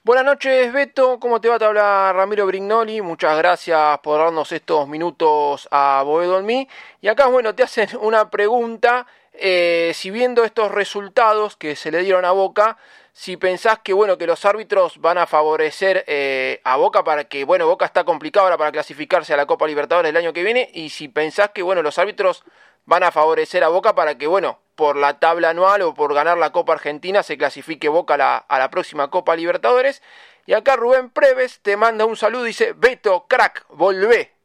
Buenas 0.03 0.23
noches, 0.23 0.71
Beto. 0.71 1.19
¿Cómo 1.19 1.41
te 1.41 1.49
va? 1.49 1.57
Te 1.57 1.65
habla 1.65 2.13
Ramiro 2.13 2.45
Brignoli. 2.45 3.01
Muchas 3.01 3.35
gracias 3.37 3.97
por 3.99 4.19
darnos 4.19 4.51
estos 4.51 4.87
minutos 4.87 5.67
a 5.71 6.03
Boedo 6.05 6.37
en 6.37 6.45
mí. 6.45 6.69
Y 7.01 7.07
acá, 7.07 7.25
bueno, 7.25 7.55
te 7.55 7.63
hacen 7.63 7.89
una 7.99 8.29
pregunta. 8.29 9.07
Eh, 9.33 9.91
si 9.95 10.11
viendo 10.11 10.43
estos 10.43 10.71
resultados 10.71 11.55
que 11.55 11.75
se 11.75 11.89
le 11.89 12.03
dieron 12.03 12.23
a 12.23 12.31
Boca, 12.31 12.77
si 13.11 13.37
pensás 13.37 13.79
que 13.79 13.93
bueno 13.93 14.17
que 14.17 14.27
los 14.27 14.45
árbitros 14.45 15.01
van 15.01 15.17
a 15.17 15.25
favorecer 15.25 16.03
eh, 16.05 16.61
a 16.63 16.77
Boca 16.77 17.03
para 17.03 17.23
que 17.23 17.43
bueno 17.43 17.65
Boca 17.65 17.85
está 17.85 18.03
complicado 18.03 18.45
ahora 18.45 18.57
para 18.57 18.71
clasificarse 18.71 19.33
a 19.33 19.37
la 19.37 19.45
Copa 19.45 19.67
Libertadores 19.67 20.09
el 20.09 20.17
año 20.17 20.31
que 20.31 20.43
viene 20.43 20.69
y 20.73 20.89
si 20.89 21.07
pensás 21.07 21.49
que 21.49 21.63
bueno 21.63 21.81
los 21.81 21.97
árbitros 21.97 22.43
van 22.85 23.03
a 23.03 23.11
favorecer 23.11 23.63
a 23.63 23.69
Boca 23.69 23.95
para 23.95 24.17
que 24.17 24.27
bueno 24.27 24.59
por 24.75 24.97
la 24.97 25.19
tabla 25.19 25.49
anual 25.49 25.81
o 25.81 25.93
por 25.93 26.13
ganar 26.13 26.37
la 26.37 26.51
Copa 26.51 26.73
Argentina 26.73 27.23
se 27.23 27.37
clasifique 27.37 27.87
Boca 27.87 28.15
a 28.15 28.59
la, 28.59 28.69
próxima 28.69 29.09
Copa 29.09 29.35
Libertadores. 29.35 30.01
Y 30.45 30.53
acá 30.53 30.75
Rubén 30.75 31.09
Preves 31.09 31.59
te 31.61 31.75
manda 31.77 32.05
un 32.05 32.17
saludo 32.17 32.45
y 32.45 32.49
dice, 32.49 32.73
Beto, 32.73 33.25
crack, 33.27 33.65
volvé. 33.69 34.35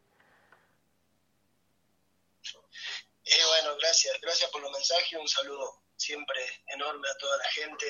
Eh, 3.24 3.44
bueno, 3.46 3.76
gracias, 3.78 4.18
gracias 4.20 4.50
por 4.50 4.62
los 4.62 4.72
mensajes, 4.72 5.18
un 5.18 5.28
saludo 5.28 5.82
siempre 5.96 6.40
enorme 6.68 7.08
a 7.08 7.18
toda 7.18 7.36
la 7.36 7.44
gente, 7.50 7.86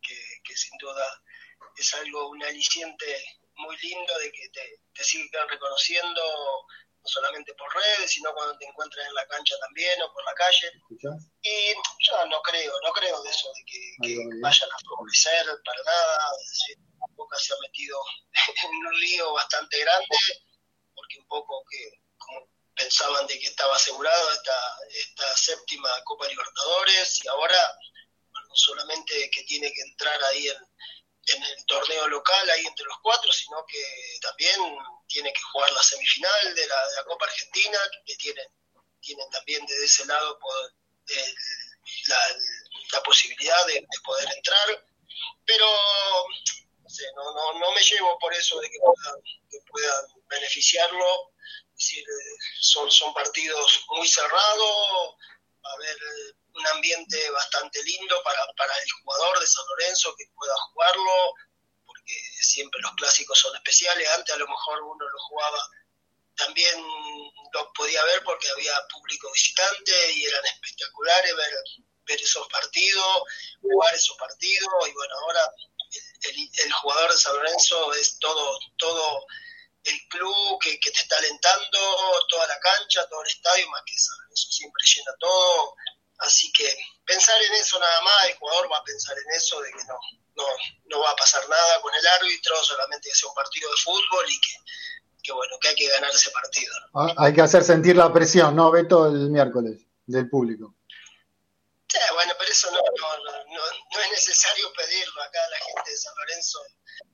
que, 0.00 0.56
sin 0.56 0.76
duda 0.78 1.22
es 1.76 1.94
algo, 1.94 2.28
un 2.28 2.42
aliciente 2.42 3.24
muy 3.54 3.76
lindo 3.78 4.18
de 4.18 4.32
que 4.32 4.48
te, 4.48 4.80
te 4.92 5.04
sigan 5.04 5.48
reconociendo 5.48 6.20
no 7.02 7.08
solamente 7.08 7.52
por 7.54 7.68
redes, 7.74 8.12
sino 8.12 8.32
cuando 8.32 8.56
te 8.58 8.64
encuentras 8.64 9.06
en 9.06 9.14
la 9.14 9.26
cancha 9.26 9.54
también 9.60 10.00
o 10.02 10.12
por 10.12 10.24
la 10.24 10.34
calle. 10.34 10.72
Y 11.42 11.74
yo 12.00 12.26
no 12.26 12.40
creo, 12.42 12.72
no 12.84 12.92
creo 12.92 13.22
de 13.22 13.30
eso, 13.30 13.48
de 13.52 13.64
que, 13.64 14.18
vayan 14.40 14.70
a 14.70 14.88
favorecer 14.88 15.46
para 15.64 15.82
nada. 15.82 16.28
Boca 17.14 17.36
se 17.38 17.52
ha 17.52 17.56
metido 17.60 17.98
en 18.64 18.86
un 18.86 19.00
lío 19.00 19.32
bastante 19.32 19.80
grande, 19.80 20.16
porque 20.94 21.18
un 21.18 21.26
poco 21.26 21.64
que 21.68 22.00
como 22.18 22.48
pensaban 22.76 23.26
de 23.26 23.38
que 23.38 23.48
estaba 23.48 23.74
asegurado 23.74 24.30
esta, 24.32 24.76
esta 24.90 25.36
séptima 25.36 25.88
Copa 26.04 26.28
Libertadores 26.28 27.24
y 27.24 27.28
ahora 27.28 27.78
no 28.32 28.54
solamente 28.54 29.30
que 29.30 29.42
tiene 29.42 29.72
que 29.72 29.82
entrar 29.82 30.22
ahí 30.24 30.48
en, 30.48 30.56
en 31.26 31.42
el 31.42 31.66
torneo 31.66 32.08
local 32.08 32.50
ahí 32.50 32.64
entre 32.66 32.86
los 32.86 32.98
cuatro, 33.02 33.30
sino 33.32 33.64
que 33.66 33.84
también 34.20 34.60
tiene 35.12 35.32
que 35.32 35.42
jugar 35.52 35.70
la 35.72 35.82
semifinal 35.82 36.54
de 36.54 36.66
la, 36.66 37.04
Copa 37.06 37.26
Argentina, 37.26 37.78
que 38.06 38.16
tienen, 38.16 38.46
tienen 39.00 39.28
también 39.30 39.64
desde 39.66 39.84
ese 39.84 40.06
lado 40.06 40.38
la, 42.92 43.02
posibilidad 43.04 43.66
de, 43.66 43.86
poder 44.04 44.28
entrar, 44.34 44.86
pero 45.44 45.66
no, 47.16 47.34
no, 47.34 47.58
no, 47.58 47.72
me 47.72 47.82
llevo 47.82 48.18
por 48.18 48.32
eso 48.34 48.58
de 48.60 48.70
que 48.70 48.78
puedan, 49.70 50.06
beneficiarlo, 50.28 51.32
es 51.44 51.76
decir, 51.76 52.04
son, 52.60 52.90
son 52.90 53.12
partidos 53.12 53.84
muy 53.88 54.08
cerrados, 54.08 55.16
va 55.64 55.70
a 55.70 55.74
haber 55.74 55.96
un 56.54 56.66
ambiente 56.68 57.30
bastante 57.30 57.82
lindo 57.82 58.22
para, 58.22 58.46
para 58.56 58.74
el 58.78 58.90
jugador 59.02 59.40
de 59.40 59.46
San 59.46 59.64
Lorenzo 59.68 60.14
que 60.16 60.24
pueda 60.34 60.54
jugarlo, 60.70 61.34
porque 62.02 62.42
siempre 62.42 62.80
los 62.80 62.92
clásicos 62.94 63.38
son 63.38 63.54
especiales. 63.56 64.08
Antes 64.16 64.34
a 64.34 64.38
lo 64.38 64.48
mejor 64.48 64.82
uno 64.82 65.08
lo 65.08 65.18
jugaba, 65.28 65.68
también 66.36 66.82
lo 67.52 67.72
podía 67.72 68.02
ver 68.04 68.22
porque 68.24 68.48
había 68.50 68.74
público 68.88 69.30
visitante 69.32 70.12
y 70.12 70.24
eran 70.24 70.44
espectaculares 70.46 71.34
ver, 71.36 72.20
esos 72.20 72.46
partidos, 72.48 73.22
jugar 73.60 73.94
esos 73.94 74.16
partidos. 74.18 74.88
Y 74.88 74.92
bueno, 74.92 75.14
ahora 75.20 75.50
el, 76.22 76.50
el, 76.64 76.72
jugador 76.72 77.10
de 77.10 77.16
San 77.16 77.34
Lorenzo 77.34 77.94
es 77.94 78.18
todo, 78.18 78.58
todo 78.76 79.26
el 79.84 80.08
club 80.08 80.58
que, 80.60 80.78
que, 80.78 80.90
te 80.90 81.00
está 81.00 81.16
alentando, 81.16 82.26
toda 82.28 82.46
la 82.46 82.58
cancha, 82.60 83.08
todo 83.08 83.22
el 83.22 83.30
estadio, 83.30 83.68
más 83.70 83.82
que 83.86 83.96
San 83.96 84.18
Lorenzo 84.18 84.50
siempre 84.50 84.82
llena 84.84 85.12
todo. 85.18 85.74
Así 86.18 86.52
que 86.52 86.76
pensar 87.06 87.40
en 87.42 87.54
eso 87.54 87.78
nada 87.78 88.00
más, 88.02 88.26
el 88.26 88.34
jugador 88.36 88.70
va 88.70 88.78
a 88.78 88.84
pensar 88.84 89.16
en 89.16 89.36
eso, 89.36 89.60
de 89.60 89.70
que 89.70 89.84
no, 89.84 89.98
no, 90.34 90.44
no 90.86 91.00
va 91.00 91.10
a 91.10 91.16
pasar 91.16 91.48
nada 91.48 91.80
con 91.80 91.94
el 91.94 92.06
árbitro, 92.06 92.62
solamente 92.62 93.08
que 93.08 93.14
sea 93.14 93.28
un 93.28 93.34
partido 93.34 93.70
de 93.70 93.76
fútbol 93.76 94.26
y 94.28 94.40
que, 94.40 94.56
que 95.22 95.32
bueno, 95.32 95.56
que 95.60 95.68
hay 95.68 95.74
que 95.74 95.88
ganar 95.88 96.10
ese 96.10 96.30
partido. 96.30 96.74
Ah, 96.94 97.14
hay 97.18 97.32
que 97.32 97.42
hacer 97.42 97.62
sentir 97.62 97.96
la 97.96 98.12
presión, 98.12 98.56
¿no, 98.56 98.70
Beto, 98.70 99.06
el 99.06 99.30
miércoles, 99.30 99.86
del 100.06 100.28
público? 100.28 100.74
Sí, 101.92 101.98
bueno, 102.14 102.32
pero 102.38 102.50
eso 102.50 102.70
no, 102.70 102.78
no, 102.80 104.00
es 104.00 104.10
necesario 104.10 104.72
pedirlo. 104.72 105.22
Acá 105.22 105.38
la 105.50 105.58
gente 105.58 105.90
de 105.90 105.96
San 105.98 106.14
Lorenzo 106.16 106.58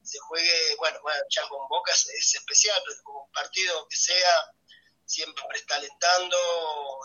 se 0.04 0.18
juegue, 0.20 0.76
bueno, 0.76 1.00
bueno 1.02 1.20
ya 1.31 1.48
con 1.48 1.66
Boca 1.68 1.92
es, 1.92 2.35
especial, 2.35 2.81
pero 2.87 3.02
como 3.02 3.24
un 3.24 3.33
partido 3.33 3.88
que 3.88 3.96
sea, 3.96 4.52
siempre 5.04 5.42
está 5.57 5.76
alentando 5.76 6.37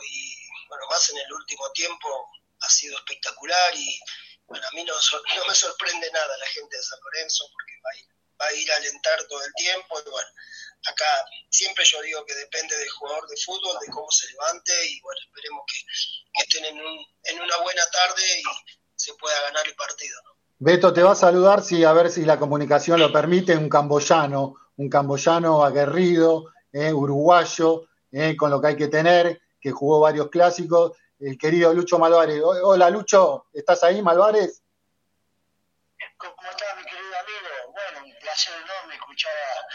y, 0.08 0.36
bueno, 0.70 0.86
más 0.88 1.10
en 1.10 1.18
el 1.18 1.34
último 1.34 1.72
tiempo 1.72 2.30
ha 2.60 2.70
sido 2.70 2.96
espectacular 2.98 3.74
y, 3.76 4.00
bueno, 4.48 4.66
a 4.68 4.76
mí 4.76 4.84
no, 4.84 4.94
no 4.94 5.46
me 5.48 5.56
sorprende 5.56 6.12
nada 6.12 6.38
la 6.38 6.48
gente 6.48 6.78
de 6.78 6.84
San 6.84 7.00
Lorenzo 7.04 7.46
porque 7.52 7.74
va 7.84 8.48
a 8.48 8.54
ir, 8.54 8.72
a 8.72 8.76
alentar 8.76 9.24
todo 9.30 9.44
el 9.44 9.54
tiempo 9.54 10.00
y, 10.06 10.10
bueno, 10.10 10.28
acá 10.86 11.06
siempre 11.50 11.86
yo 11.86 12.02
digo 12.02 12.26
que 12.26 12.36
depende 12.36 12.78
del 12.78 12.90
jugador 12.90 13.28
de 13.28 13.38
fútbol, 13.38 13.78
de 13.80 13.92
cómo 13.92 14.10
se 14.12 14.28
levante 14.32 14.74
y 14.90 15.02
bueno, 15.02 15.20
esperemos 15.26 15.64
que, 15.68 16.42
estén 16.44 16.66
en, 16.66 16.86
un, 16.86 17.06
en, 17.24 17.42
una 17.42 17.58
buena 17.58 17.84
tarde 17.92 18.22
y 18.40 18.44
se 18.96 19.14
pueda 19.16 19.40
ganar 19.44 19.68
el 19.68 19.76
partido. 19.76 20.20
Beto, 20.60 20.94
te 20.94 21.04
va 21.04 21.12
a 21.12 21.16
saludar 21.16 21.64
si 21.64 21.84
a 21.84 21.94
ver 21.94 22.10
si 22.10 22.24
la 22.24 22.40
comunicación 22.40 23.00
lo 23.00 23.12
permite, 23.12 23.56
un 23.58 23.70
camboyano, 23.70 24.56
un 24.78 24.90
camboyano 24.90 25.64
aguerrido, 25.64 26.54
eh, 26.72 26.92
uruguayo, 26.92 27.88
eh, 28.12 28.36
con 28.36 28.50
lo 28.50 28.62
que 28.62 28.68
hay 28.68 28.76
que 28.76 28.88
tener, 28.88 29.42
que 29.60 29.72
jugó 29.72 30.00
varios 30.00 30.30
clásicos, 30.30 30.98
el 31.26 31.38
querido 31.38 31.74
Lucho 31.74 31.98
Malvares. 31.98 32.42
Hola 32.44 32.90
Lucho, 32.90 33.48
¿estás 33.54 33.84
ahí, 33.84 34.02
Malvares? 34.02 34.62
¿Cómo 36.18 36.36
estás, 36.52 36.78
mi 36.78 36.84
querido 36.84 37.18
amigo? 37.18 37.72
Bueno, 37.72 38.06
un 38.06 38.20
placer 38.20 38.54
enorme 38.56 38.96
escuchar 38.96 39.32
a 39.32 39.68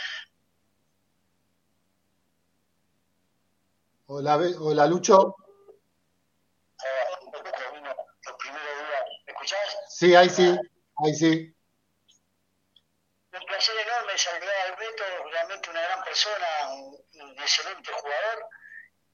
Hola, 4.10 4.36
hola 4.60 4.86
Lucho. 4.86 5.36
¿Me 9.26 9.32
escuchás? 9.32 9.76
Sí, 9.88 10.14
ahí 10.14 10.28
sí, 10.28 10.56
ahí 11.04 11.14
sí. 11.14 11.54
Un 13.32 13.46
placer 13.46 13.76
enorme 13.76 14.18
saludar 14.18 14.54
al 14.66 14.76
Beto, 14.76 15.04
realmente 15.30 15.70
una 15.70 15.82
gran 15.82 16.04
persona, 16.04 16.46
un, 16.74 17.38
excelente 17.38 17.90
jugador. 17.92 18.48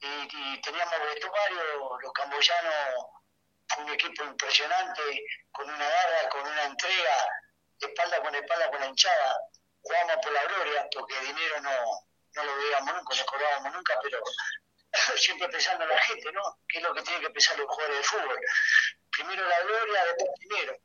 Y, 0.01 0.61
teníamos 0.61 0.95
vestuario, 1.13 1.99
los 2.01 2.13
camboyanos, 2.13 3.07
un 3.79 3.89
equipo 3.91 4.25
impresionante, 4.25 5.03
con 5.53 5.69
una 5.69 5.89
garra, 5.89 6.29
con 6.29 6.47
una 6.47 6.65
entrega, 6.65 7.29
espalda 7.81 8.23
con 8.23 8.35
espalda 8.35 8.71
con 8.71 8.81
la 8.81 8.87
hinchada. 8.87 9.37
Jugábamos 9.83 10.17
por 10.23 10.33
la 10.33 10.45
gloria, 10.45 10.89
porque 10.95 11.21
dinero 11.21 11.61
no, 11.61 11.71
no 12.35 12.45
lo 12.45 12.57
veíamos 12.57 12.95
nunca, 12.95 13.17
no 13.17 13.27
cobrábamos 13.27 13.73
nunca, 13.73 13.99
pero 14.03 14.21
siempre 15.17 15.49
pensando 15.49 15.85
en 15.85 15.91
la 15.91 15.99
gente, 15.99 16.33
¿no? 16.33 16.59
¿Qué 16.69 16.79
es 16.79 16.85
lo 16.85 16.95
que 16.95 17.03
tiene 17.03 17.21
que 17.21 17.31
pensar 17.31 17.59
los 17.59 17.69
jugadores 17.69 17.99
de 17.99 18.05
fútbol? 18.05 18.41
Primero 19.11 19.49
la 19.49 19.61
gloria, 19.61 20.05
después 20.05 20.31
dinero. 20.41 20.77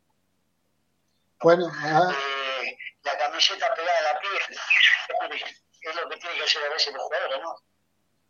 Bueno, 1.41 1.67
eh, 1.67 2.78
la 3.04 3.17
camiseta 3.17 3.74
pegada 3.74 3.98
a 3.98 4.13
la 4.13 4.19
piel, 4.19 4.41
es 5.82 5.95
lo 5.95 6.10
que 6.10 6.17
tiene 6.17 6.36
que 6.36 6.43
hacer 6.43 6.63
a 6.65 6.69
veces 6.69 6.93
los 6.93 7.04
jugadores, 7.04 7.39
¿no? 7.41 7.56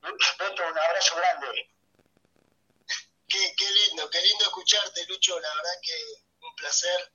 Beto, 0.02 0.68
un 0.68 0.78
abrazo 0.78 1.16
grande. 1.16 1.70
Qué, 3.28 3.54
qué 3.58 3.72
lindo, 3.72 4.10
qué 4.10 4.22
lindo 4.22 4.46
escucharte, 4.46 5.06
Lucho, 5.08 5.40
la 5.40 5.54
verdad 5.56 5.80
que 5.82 5.96
un 6.42 6.56
placer. 6.56 7.12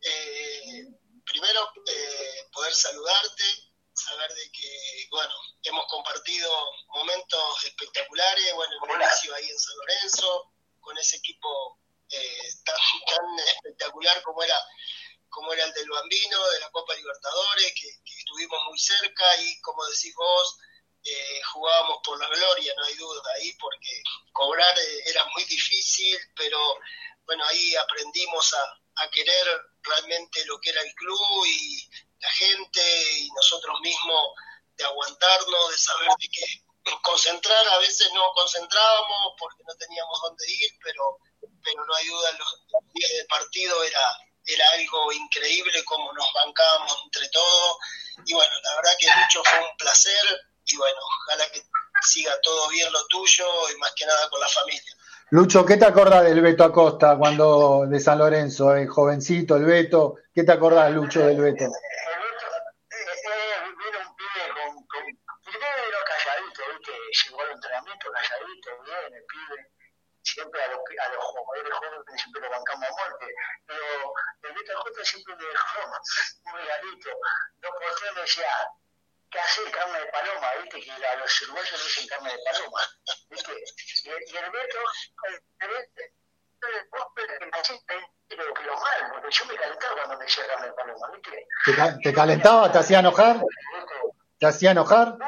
Eh, 0.00 0.86
primero, 1.24 1.72
eh, 1.86 2.48
poder 2.52 2.74
saludarte, 2.74 3.44
saber 3.92 4.32
de 4.32 4.52
que, 4.52 5.06
bueno, 5.10 5.34
hemos 5.62 5.86
compartido 5.88 6.50
momentos 6.88 7.64
espectaculares, 7.64 8.54
bueno, 8.54 8.72
el 8.74 8.88
Bonicio 8.88 9.34
ahí 9.34 9.48
en 9.48 9.58
San 9.58 9.76
Lorenzo, 9.78 10.52
con 10.80 10.96
ese 10.98 11.16
equipo 11.16 11.80
eh, 12.10 12.48
tan, 12.64 12.76
tan 13.06 13.38
espectacular 13.38 14.22
como 14.22 14.42
era 14.42 14.56
como 15.28 15.52
era 15.52 15.64
el 15.64 15.72
del 15.74 15.90
Bambino, 15.90 16.48
de 16.48 16.60
la 16.60 16.70
Copa 16.70 16.94
Libertadores, 16.94 17.74
que, 17.74 17.88
estuvimos 18.18 18.58
muy 18.68 18.78
cerca 18.78 19.36
y 19.42 19.60
como 19.60 19.84
decís 19.86 20.14
vos, 20.14 20.58
eh, 21.08 21.40
jugábamos 21.52 21.98
por 22.04 22.18
la 22.18 22.26
gloria, 22.26 22.74
no 22.76 22.84
hay 22.84 22.94
duda 22.94 23.22
ahí, 23.36 23.52
porque 23.60 24.02
cobrar 24.32 24.76
eh, 24.76 25.02
era 25.06 25.24
muy 25.26 25.44
difícil, 25.44 26.18
pero 26.34 26.58
bueno, 27.24 27.44
ahí 27.46 27.76
aprendimos 27.76 28.52
a, 28.54 29.08
querer 29.12 29.46
realmente 29.82 30.44
lo 30.46 30.58
que 30.58 30.70
era 30.70 30.80
el 30.82 30.92
club 30.94 31.46
y 31.46 31.88
la 32.18 32.30
gente 32.30 33.12
y 33.12 33.30
nosotros 33.30 33.78
mismos 33.80 34.34
de 34.74 34.84
aguantarnos, 34.84 35.70
de 35.70 35.78
saber 35.78 36.08
que 36.18 36.64
concentrar, 37.02 37.68
a 37.68 37.78
veces 37.78 38.10
no 38.12 38.32
concentrábamos 38.34 39.34
porque 39.38 39.62
no 39.66 39.74
teníamos 39.76 40.20
dónde 40.22 40.44
ir, 40.50 40.70
pero, 40.82 41.18
pero 41.62 41.84
no 41.84 41.94
hay 41.94 42.06
duda, 42.06 42.32
los 42.32 42.92
días 42.94 43.10
de 43.12 43.24
partido 43.26 43.82
era, 43.84 44.02
era 44.44 44.70
algo 44.70 45.12
increíble 45.12 45.84
como 45.84 46.12
nos 46.12 46.26
bancábamos 46.32 46.98
entre 47.04 47.28
todos. 47.28 47.76
Y 48.24 48.34
bueno, 48.34 48.52
la 48.62 48.76
verdad 48.76 48.96
que 48.98 49.08
mucho 49.08 49.44
fue 49.44 49.60
un 49.60 49.76
placer 49.76 50.40
y 50.66 50.76
bueno, 50.76 50.98
ojalá 51.00 51.50
que 51.52 51.62
siga 52.02 52.32
todo 52.42 52.68
bien 52.68 52.92
lo 52.92 53.06
tuyo 53.06 53.44
y 53.74 53.78
más 53.78 53.92
que 53.96 54.06
nada 54.06 54.28
con 54.28 54.40
la 54.40 54.48
familia. 54.48 54.92
Lucho, 55.30 55.64
¿qué 55.66 55.76
te 55.76 55.86
acordás 55.86 56.24
del 56.24 56.40
Beto 56.40 56.64
Acosta 56.64 57.16
cuando 57.16 57.84
de 57.88 57.98
San 57.98 58.18
Lorenzo, 58.18 58.74
el 58.74 58.88
jovencito, 58.88 59.56
el 59.56 59.64
Beto? 59.64 60.16
¿Qué 60.32 60.44
te 60.44 60.52
acordás, 60.52 60.92
Lucho, 60.92 61.20
del 61.20 61.40
Beto? 61.40 61.64
llegó 67.24 67.40
al 67.40 67.50
entrenamiento 67.52 68.12
calladito, 68.12 68.82
bien, 68.82 69.14
el 69.14 69.24
pibe, 69.24 69.72
siempre 70.22 70.62
a 70.62 70.68
los, 70.68 70.78
a 70.78 71.08
los 71.14 71.24
jugadores 71.24 71.72
jóvenes 71.72 72.20
siempre 72.20 72.42
lo 72.42 72.50
bancamos 72.50 72.88
a 72.88 72.92
muerte, 72.92 73.34
pero 73.66 74.12
el 74.42 74.54
Beto 74.54 74.78
Acosta 74.78 75.04
siempre 75.04 75.36
me 75.36 75.46
dejó 75.46 75.78
un 76.44 76.52
regalito, 76.52 77.10
los 77.62 77.72
porteros 77.72 78.14
me 78.14 78.20
decían, 78.20 78.68
¿qué 79.30 79.38
hace 79.40 79.70
carne 79.70 79.98
de 79.98 80.06
paloma? 80.06 80.48
¿Viste? 80.62 80.80
Que 80.80 81.06
a 81.06 81.16
los 81.16 81.42
uruguayos 81.42 81.84
dicen 81.84 82.06
carne 82.08 82.32
de 82.32 82.38
paloma, 82.44 82.80
¿viste? 83.30 83.52
Y, 83.52 84.08
y 84.32 84.36
el 84.36 84.50
Beto, 84.50 84.78
el 85.60 85.68
Beto, 85.68 86.02
pero 88.28 88.54
que 88.54 88.62
lo 88.64 88.74
mal, 88.74 89.10
porque 89.12 89.30
yo 89.30 89.44
me 89.46 89.56
calentaba 89.56 89.94
cuando 89.94 90.18
me 90.18 90.24
decía 90.24 90.46
carne 90.46 90.66
de 90.66 90.72
paloma, 90.72 91.10
¿viste? 91.12 91.46
¿Te, 91.64 91.72
te 92.02 92.14
calentaba? 92.14 92.72
¿Te 92.72 92.78
hacía 92.78 92.98
enojar? 93.00 93.42
¿Te 94.38 94.46
hacía 94.46 94.70
enojar? 94.72 95.16
No, 95.18 95.26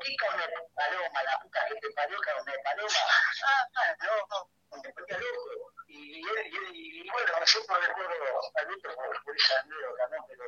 ¿qué 0.00 0.16
carne 0.16 0.44
paloma? 0.74 1.22
La 1.22 1.40
puta 1.40 1.60
que 1.68 1.74
te 1.76 1.90
parió 1.94 2.18
carne 2.20 2.52
de 2.52 2.58
paloma. 2.62 2.94
Ah, 3.46 3.68
ah, 3.76 3.96
no, 4.02 4.12
no, 4.30 4.82
me 4.82 4.92
ponía 4.92 5.18
loco. 5.18 5.75
Y, 5.96 6.20
y, 6.20 6.20
y, 6.20 7.00
y 7.00 7.10
bueno, 7.10 7.32
siempre 7.46 7.76
recuerdo 7.86 8.14
a 8.54 8.64
Víctor 8.68 8.94
por, 8.94 9.24
por 9.24 9.36
esa 9.36 9.60
anécdota, 9.60 10.04
¿no? 10.10 10.26
Pero 10.28 10.44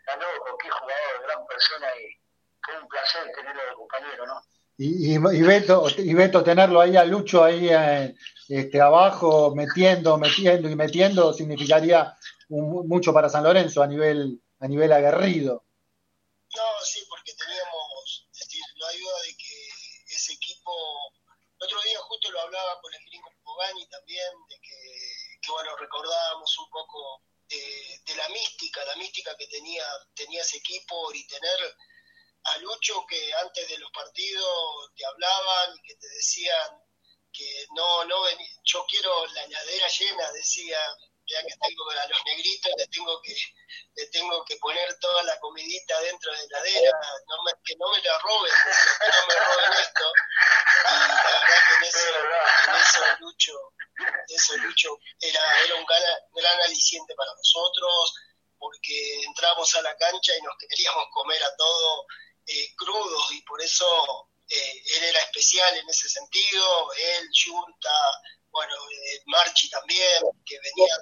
está 0.00 0.16
loco, 0.16 0.58
qué 0.58 0.70
jugador, 0.70 1.22
gran 1.22 1.46
persona 1.46 1.86
y 1.96 2.28
fue 2.64 2.80
un 2.80 2.88
placer 2.88 3.32
tenerlo 3.32 3.62
de 3.64 3.74
compañero, 3.74 4.26
¿no? 4.26 4.42
Y, 4.78 5.12
y, 5.12 5.14
y, 5.14 5.42
Beto, 5.42 5.86
y 5.96 6.14
Beto, 6.14 6.42
tenerlo 6.44 6.80
ahí 6.80 6.96
a 6.96 7.04
Lucho 7.04 7.42
ahí 7.42 7.68
eh, 7.68 8.14
este, 8.48 8.80
abajo, 8.80 9.52
metiendo, 9.54 10.16
metiendo 10.18 10.70
y 10.70 10.76
metiendo, 10.76 11.32
significaría 11.32 12.16
un, 12.48 12.86
mucho 12.86 13.12
para 13.12 13.28
San 13.28 13.42
Lorenzo 13.42 13.82
a 13.82 13.86
nivel, 13.86 14.40
a 14.60 14.68
nivel 14.68 14.92
aguerrido. 14.92 15.64
No, 16.56 16.84
sí, 16.84 17.04
porque 17.08 17.32
teníamos, 17.34 18.28
es 18.32 18.38
decir, 18.38 18.62
no 18.78 18.86
hay 18.86 18.98
duda 19.00 19.22
de 19.26 19.36
que 19.36 20.14
ese 20.14 20.32
equipo, 20.34 20.72
el 21.58 21.66
otro 21.66 21.82
día 21.82 21.98
justo 21.98 22.30
lo 22.30 22.40
hablaba 22.40 22.80
con 22.80 22.94
el 22.94 23.04
gringo 23.04 23.28
Pogani 23.42 23.86
también, 23.88 24.30
de 24.48 24.57
bueno, 25.48 25.76
recordábamos 25.76 26.58
un 26.58 26.70
poco 26.70 27.22
de, 27.48 28.14
la 28.16 28.28
mística, 28.30 28.84
la 28.84 28.96
mística 28.96 29.36
que 29.36 29.46
tenía, 29.46 29.84
tenía 30.14 30.42
ese 30.42 30.58
equipo 30.58 31.12
y 31.14 31.26
tener 31.26 31.76
a 32.44 32.58
Lucho 32.58 33.04
que 33.06 33.32
antes 33.34 33.68
de 33.68 33.78
los 33.78 33.90
partidos 33.92 34.90
te 34.96 35.04
hablaban 35.04 35.76
y 35.76 35.82
que 35.82 35.96
te 35.96 36.08
decían 36.08 36.82
que 37.32 37.66
no, 37.74 38.04
no, 38.04 38.16
yo 38.64 38.84
quiero 38.88 39.26
la 39.28 39.44
heladera 39.44 39.88
llena, 39.88 40.32
decía, 40.32 40.78
ya 41.26 41.42
que 41.42 41.54
tengo 41.60 41.90
a 41.90 42.06
los 42.06 42.24
negritos, 42.24 42.72
le 42.76 42.86
tengo 42.88 43.20
que, 43.22 43.36
le 43.96 44.06
tengo 44.06 44.44
que 44.44 44.56
poner 44.56 44.98
toda 44.98 45.22
la 45.24 45.38
comidita 45.40 46.00
dentro 46.00 46.32
de 46.32 46.38
la 46.38 46.44
heladera, 46.44 46.90
no 47.28 47.42
me, 47.44 47.52
que 47.64 47.76
no 47.76 47.90
me 47.90 48.02
la 48.02 48.18
roben, 48.18 48.52
que 48.52 49.08
no 49.08 49.26
me 49.26 49.34
roben 49.34 49.72
esto. 49.80 50.12
Y 50.88 50.94
la 50.94 51.06
verdad 51.08 51.58
que 51.68 51.74
en 51.74 51.84
eso, 51.84 52.08
en 52.66 52.74
eso 52.76 53.02
Lucho, 53.20 53.52
eso 54.28 54.56
Lucho 54.58 54.98
era, 55.20 55.40
era 55.64 55.74
un 55.76 55.84
gran, 55.84 56.60
aliciente 56.62 57.14
para 57.14 57.32
nosotros, 57.34 58.14
porque 58.58 59.22
entramos 59.22 59.74
a 59.76 59.82
la 59.82 59.96
cancha 59.96 60.32
y 60.36 60.42
nos 60.42 60.56
queríamos 60.58 61.04
comer 61.12 61.42
a 61.42 61.56
todos 61.56 62.06
eh, 62.46 62.74
crudos, 62.76 63.32
y 63.32 63.42
por 63.42 63.60
eso 63.62 64.28
eh, 64.48 64.82
él 64.96 65.04
era 65.04 65.20
especial 65.20 65.76
en 65.76 65.88
ese 65.88 66.08
sentido, 66.08 66.92
él, 66.94 67.28
Junta, 67.44 68.20
bueno, 68.50 68.74
eh, 68.90 69.22
Marchi 69.26 69.68
también, 69.70 70.22
que 70.44 70.58
venía 70.58 70.94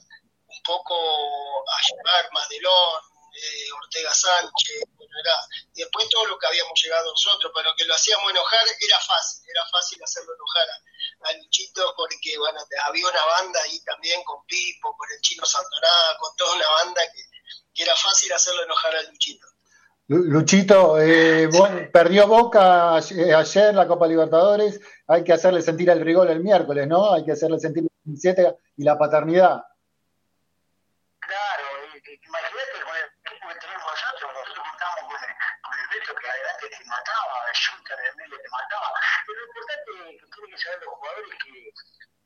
un 0.49 0.63
poco 0.63 0.95
a 0.95 1.81
llevar 1.89 2.33
Madelón, 2.33 3.03
eh, 3.37 3.73
Ortega 3.73 4.13
Sánchez, 4.13 4.83
bueno, 4.97 5.13
era, 5.21 5.37
y 5.75 5.81
después 5.83 6.09
todo 6.09 6.27
lo 6.27 6.39
que 6.39 6.47
habíamos 6.47 6.81
llegado 6.83 7.11
nosotros, 7.11 7.53
pero 7.55 7.75
que 7.77 7.85
lo 7.85 7.95
hacíamos 7.95 8.31
enojar 8.31 8.65
era 8.81 8.99
fácil, 9.01 9.45
era 9.49 9.65
fácil 9.71 10.03
hacerlo 10.03 10.33
enojar 10.35 10.69
a, 10.71 11.33
Luchito 11.39 11.95
porque 11.97 12.39
bueno, 12.39 12.61
había 12.85 13.09
una 13.09 13.25
banda 13.25 13.61
ahí 13.65 13.81
también 13.81 14.23
con 14.25 14.45
Pipo, 14.47 14.97
con 14.97 15.09
el 15.11 15.21
Chino 15.21 15.45
Santorá, 15.45 16.17
con 16.21 16.35
toda 16.37 16.55
una 16.55 16.69
banda 16.85 17.03
que, 17.13 17.23
que 17.75 17.83
era 17.83 17.97
fácil 17.97 18.33
hacerlo 18.33 18.63
enojar 18.65 18.95
a 18.97 19.03
Luchito. 19.03 19.47
Luchito, 20.09 21.01
eh, 21.01 21.49
perdió 21.93 22.29
Boca 22.29 22.95
ayer 22.95 23.75
la 23.75 23.89
Copa 23.89 24.07
Libertadores, 24.07 24.81
hay 25.09 25.25
que 25.25 25.33
hacerle 25.33 25.63
sentir 25.63 25.91
el 25.91 26.01
rigor 26.01 26.31
el 26.31 26.45
miércoles, 26.45 26.87
¿no? 26.87 27.13
Hay 27.13 27.25
que 27.25 27.33
hacerle 27.33 27.59
sentir 27.59 27.83
la 27.83 27.91
27 28.05 28.57
y 28.77 28.85
la 28.85 28.97
paternidad. 28.97 29.65
Claro, 31.19 31.65
imagínate 31.91 32.79
con 32.87 32.95
el 32.95 33.03
equipo 33.03 33.49
que 33.51 33.59
tenemos 33.59 33.83
nosotros, 33.83 34.31
nosotros 34.31 34.63
contamos 34.63 35.11
con 35.11 35.19
el, 35.27 35.35
con 35.59 35.75
el 35.75 35.87
Beto 35.91 36.15
que 36.15 36.29
adelante 36.31 36.67
te 36.71 36.85
mataba, 36.87 37.35
el 37.51 37.59
Junta 37.67 37.97
de 37.99 38.15
medio 38.15 38.37
te 38.39 38.49
mataba. 38.49 38.89
Pero 39.27 39.41
lo 39.41 39.47
importante 39.47 39.91
que 40.57 40.63
saber 40.63 40.81
los 40.81 40.95
jugadores 40.95 41.31
que, 41.45 41.73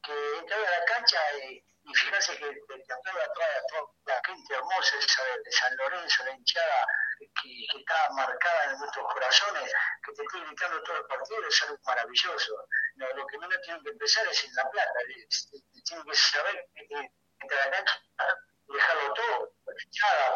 que 0.02 0.54
a 0.54 0.78
la 0.78 0.84
cancha 0.86 1.18
y, 1.38 1.64
y 1.82 1.92
que 1.92 2.10
de 2.10 2.60
toda, 2.86 3.32
toda, 3.34 3.66
toda 3.68 3.82
la 4.06 4.22
gente 4.24 4.54
hermosa 4.54 4.96
esa 4.98 5.22
de 5.24 5.52
San 5.52 5.76
Lorenzo, 5.76 6.24
la 6.24 6.32
hinchada 6.32 6.86
que, 7.18 7.78
está 7.78 8.08
marcada 8.12 8.72
en 8.72 8.78
nuestros 8.78 9.12
corazones, 9.12 9.72
que 10.04 10.12
te 10.12 10.22
estoy 10.22 10.40
gritando 10.46 10.82
todos 10.82 10.98
los 11.00 11.08
partidos, 11.08 11.54
es 11.54 11.62
algo 11.62 11.78
maravilloso. 11.84 12.54
No, 12.96 13.08
lo 13.14 13.26
que 13.26 13.38
no 13.38 13.48
tienen 13.48 13.82
que 13.82 13.90
empezar 13.90 14.26
es 14.28 14.44
en 14.44 14.54
La 14.54 14.70
Plata, 14.70 14.98
tienen 15.84 16.06
que 16.06 16.14
saber 16.14 16.66
que, 16.74 17.10
entrar 17.40 17.60
a 17.60 17.64
la 17.64 17.70
cancha 17.70 18.00
dejarlo 18.72 19.14
todo, 19.14 19.52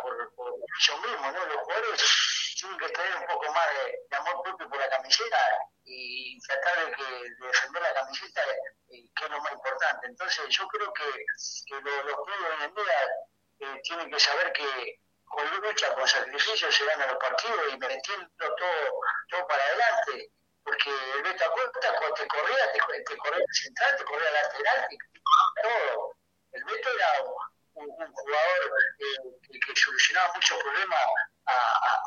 por, 0.02 0.34
por, 0.34 0.54
ellos 0.54 1.00
mismos, 1.02 1.32
¿no? 1.32 1.46
Los 1.46 1.56
jugadores 1.62 2.53
tienen 2.64 2.78
que 2.78 2.88
tener 2.88 3.16
un 3.16 3.26
poco 3.26 3.52
más 3.52 3.66
de, 3.74 4.16
amor 4.16 4.42
propio 4.42 4.68
por 4.68 4.78
la 4.78 4.88
camiseta 4.88 5.38
y 5.84 6.40
tratar 6.40 6.86
de, 6.86 6.92
que, 6.96 7.04
de 7.04 7.46
defender 7.46 7.82
la 7.82 7.94
camiseta, 7.94 8.42
eh, 8.88 9.04
que 9.14 9.24
es 9.24 9.30
lo 9.30 9.40
más 9.40 9.52
importante. 9.52 10.06
Entonces, 10.06 10.48
yo 10.48 10.66
creo 10.68 10.92
que, 10.92 11.04
los, 11.04 12.16
clubes 12.24 12.50
hoy 12.58 12.64
en 12.64 12.74
día 12.74 13.00
eh, 13.60 13.80
tienen 13.82 14.10
que 14.10 14.18
saber 14.18 14.52
que 14.52 14.98
con 15.24 15.60
lucha, 15.60 15.94
con 15.94 16.08
sacrificio 16.08 16.70
se 16.70 16.84
ganan 16.86 17.08
los 17.08 17.18
partidos 17.18 17.72
y 17.72 17.76
metiendo 17.76 18.28
todo, 18.38 19.00
todo 19.28 19.46
para 19.46 19.62
adelante. 19.62 20.30
Porque 20.62 20.90
el 20.90 21.22
Beto 21.22 21.44
Acosta 21.44 21.92
te 22.16 22.26
corría, 22.26 22.72
te, 22.72 23.02
te 23.02 23.16
corría 23.18 23.44
central, 23.52 23.96
te 23.98 24.04
corría 24.04 24.30
lateral, 24.30 24.88
te 24.88 24.96
todo. 25.62 26.16
El 26.52 26.64
Beto 26.64 26.88
era 26.88 27.22
un, 27.74 28.12
jugador 28.12 28.72
eh, 29.00 29.60
que, 29.66 29.76
solucionaba 29.76 30.32
muchos 30.34 30.58
problemas 30.62 31.00
a, 31.46 31.52
a, 31.52 32.02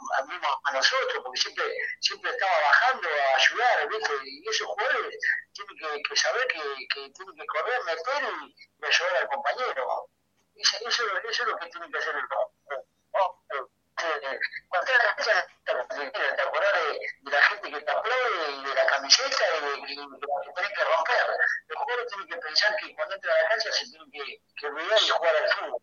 a, 0.64 0.72
nosotros, 0.74 1.24
porque 1.24 1.40
siempre, 1.40 1.66
siempre 2.00 2.32
estaba 2.32 2.60
bajando 2.60 3.08
a 3.08 3.36
ayudar, 3.36 3.90
¿viste? 3.90 4.14
y 4.24 4.50
esos 4.50 4.68
jugadores 4.68 5.18
tienen 5.54 5.78
que, 5.78 6.02
que 6.04 6.16
saber 6.16 6.48
que, 6.48 6.62
que, 6.94 7.10
tienen 7.12 7.36
que 7.36 7.46
correr, 7.46 7.84
meter 7.84 8.24
y, 8.24 8.56
y 8.80 8.86
ayudar 8.86 9.16
al 9.18 9.28
compañero. 9.30 10.10
Eso, 10.56 10.78
eso, 10.88 11.04
eso, 11.18 11.44
es 11.44 11.48
lo 11.50 11.58
que 11.58 11.70
tienen 11.70 11.92
que 11.92 11.98
hacer 12.00 12.16
los 12.16 12.26
cuando 14.70 14.92
la 14.92 15.16
te 15.16 16.42
acordás 16.42 16.74
de, 16.74 17.00
de, 17.22 17.32
la 17.32 17.42
gente 17.42 17.72
que 17.72 17.82
te 17.82 17.92
aplaude 17.92 18.52
y 18.52 18.64
de 18.64 18.76
la 18.76 18.86
camiseta 18.86 19.44
y 19.58 19.62
de, 19.62 19.72
de 19.72 19.86
que 19.88 20.54
tenés 20.54 20.72
que 20.72 20.84
romper. 20.84 21.38
Los 21.68 21.78
jugadores 21.80 22.08
tienen 22.08 22.28
que 22.28 22.38
pensar 22.38 22.76
que 22.78 22.96
cuando 22.96 23.16
entran 23.16 23.38
a 23.38 23.42
la 23.42 23.50
cancha 23.50 23.72
se 23.72 23.86
tienen 23.86 24.12
que, 24.12 24.42
que 24.56 24.68
olvidar 24.68 25.00
y 25.02 25.10
jugar 25.10 25.36
al 25.36 25.50
fútbol. 25.50 25.82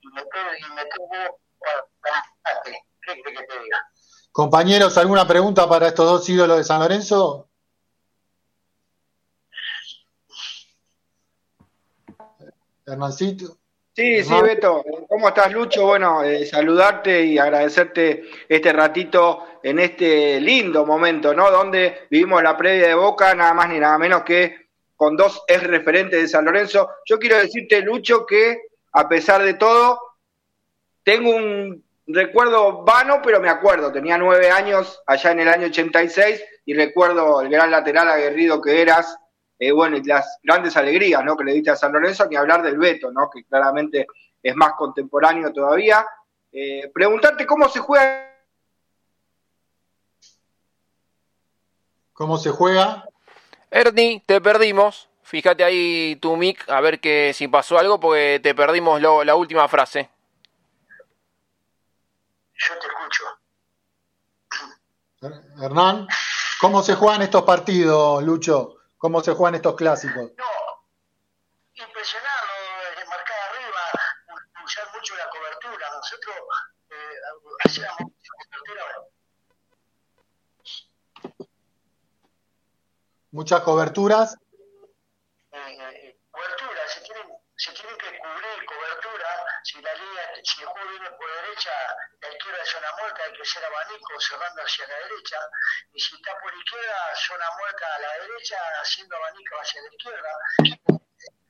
Y 0.00 0.08
meter, 0.08 0.58
y 0.58 0.72
meter 0.72 0.98
huevo 0.98 1.40
para 2.00 2.24
adelante. 2.42 2.91
¿Qué 3.02 3.20
crees 3.22 3.38
que 3.38 3.46
te 3.46 3.62
diga? 3.62 3.78
Compañeros, 4.30 4.96
¿alguna 4.96 5.26
pregunta 5.26 5.68
para 5.68 5.88
estos 5.88 6.06
dos 6.06 6.28
ídolos 6.28 6.56
de 6.56 6.64
San 6.64 6.80
Lorenzo? 6.80 7.48
Hernancito. 12.86 13.58
Sí, 13.94 14.24
sí, 14.24 14.34
Beto. 14.42 14.82
¿Cómo 15.06 15.28
estás, 15.28 15.52
Lucho? 15.52 15.84
Bueno, 15.84 16.22
eh, 16.22 16.46
saludarte 16.46 17.24
y 17.26 17.36
agradecerte 17.36 18.24
este 18.48 18.72
ratito 18.72 19.44
en 19.62 19.78
este 19.80 20.40
lindo 20.40 20.86
momento, 20.86 21.34
¿no? 21.34 21.50
Donde 21.50 22.06
vivimos 22.10 22.42
la 22.42 22.56
previa 22.56 22.88
de 22.88 22.94
Boca, 22.94 23.34
nada 23.34 23.52
más 23.52 23.68
ni 23.68 23.78
nada 23.78 23.98
menos 23.98 24.22
que 24.22 24.70
con 24.96 25.14
dos 25.14 25.42
ex 25.46 25.62
referentes 25.64 26.22
de 26.22 26.28
San 26.28 26.46
Lorenzo. 26.46 26.88
Yo 27.04 27.18
quiero 27.18 27.36
decirte, 27.36 27.82
Lucho, 27.82 28.24
que 28.24 28.62
a 28.92 29.06
pesar 29.08 29.42
de 29.42 29.54
todo, 29.54 30.00
tengo 31.02 31.30
un 31.30 31.84
recuerdo 32.12 32.82
vano, 32.84 33.20
pero 33.22 33.40
me 33.40 33.48
acuerdo. 33.48 33.92
Tenía 33.92 34.18
nueve 34.18 34.50
años 34.50 35.02
allá 35.06 35.30
en 35.32 35.40
el 35.40 35.48
año 35.48 35.66
86 35.66 36.42
y 36.64 36.74
recuerdo 36.74 37.40
el 37.40 37.48
gran 37.48 37.70
lateral 37.70 38.08
aguerrido 38.08 38.60
que 38.60 38.80
eras 38.80 39.18
eh, 39.58 39.70
bueno, 39.70 39.96
y 39.96 40.02
las 40.02 40.40
grandes 40.42 40.76
alegrías 40.76 41.24
¿no? 41.24 41.36
que 41.36 41.44
le 41.44 41.52
diste 41.52 41.70
a 41.70 41.76
San 41.76 41.92
Lorenzo, 41.92 42.26
ni 42.26 42.34
hablar 42.34 42.62
del 42.62 42.78
Beto, 42.78 43.12
¿no? 43.12 43.30
que 43.30 43.44
claramente 43.44 44.08
es 44.42 44.56
más 44.56 44.72
contemporáneo 44.72 45.52
todavía. 45.52 46.04
Eh, 46.50 46.90
preguntarte 46.92 47.46
cómo 47.46 47.68
se 47.68 47.78
juega. 47.78 48.28
¿Cómo 52.12 52.38
se 52.38 52.50
juega? 52.50 53.08
Ernie, 53.70 54.22
te 54.26 54.40
perdimos. 54.40 55.08
Fíjate 55.22 55.62
ahí 55.62 56.18
tu 56.20 56.36
mic, 56.36 56.68
a 56.68 56.80
ver 56.80 56.98
que 56.98 57.32
si 57.32 57.46
pasó 57.46 57.78
algo, 57.78 58.00
porque 58.00 58.40
te 58.42 58.56
perdimos 58.56 59.00
lo, 59.00 59.22
la 59.22 59.36
última 59.36 59.68
frase. 59.68 60.10
Yo 62.68 62.78
te 62.78 62.86
escucho. 62.86 63.24
Hernán, 65.62 66.08
¿cómo 66.60 66.82
se 66.82 66.94
juegan 66.94 67.22
estos 67.22 67.42
partidos, 67.42 68.22
Lucho? 68.22 68.76
¿Cómo 68.98 69.20
se 69.20 69.32
juegan 69.32 69.56
estos 69.56 69.74
clásicos? 69.76 70.30
No, 70.36 70.44
impresionado, 71.74 72.46
de 72.96 73.04
marcar 73.04 73.36
arriba, 73.50 73.80
usar 74.64 74.92
mucho 74.94 75.16
la 75.16 75.28
cobertura. 75.28 75.90
Nosotros 75.90 76.36
eh, 76.90 77.16
hacíamos 77.64 77.98
mucha 78.00 78.32
cobertura. 78.38 78.84
Muchas 83.32 83.60
coberturas. 83.62 84.36
Eh, 85.52 85.58
eh, 85.58 86.18
cobertura, 86.30 86.88
se 86.88 87.00
tienen, 87.00 87.28
se 87.56 87.72
tienen 87.72 87.96
que 87.96 88.18
cubrir 88.18 88.66
cobertura. 88.66 89.28
Si 89.64 89.80
la 89.80 89.94
línea, 89.94 90.30
si 90.44 90.60
el 90.62 90.66
juego 90.66 90.90
viene 90.90 91.10
por 91.10 91.30
derecha, 91.42 91.70
la 92.20 92.28
izquierda 92.28 92.62
es 92.62 92.74
hay 93.22 93.32
que 93.32 93.42
hacer 93.42 93.64
abanico 93.64 94.20
cerrando 94.20 94.62
hacia 94.62 94.86
la 94.86 94.96
derecha. 94.96 95.38
Y 95.92 96.00
si 96.00 96.14
está 96.16 96.38
por 96.40 96.54
izquierda, 96.54 97.14
zona 97.16 97.46
muerta 97.58 97.94
a 97.94 97.98
la 98.00 98.12
derecha, 98.18 98.56
haciendo 98.80 99.16
abanico 99.16 99.56
hacia 99.60 99.82
la 99.82 99.88
izquierda. 99.88 100.30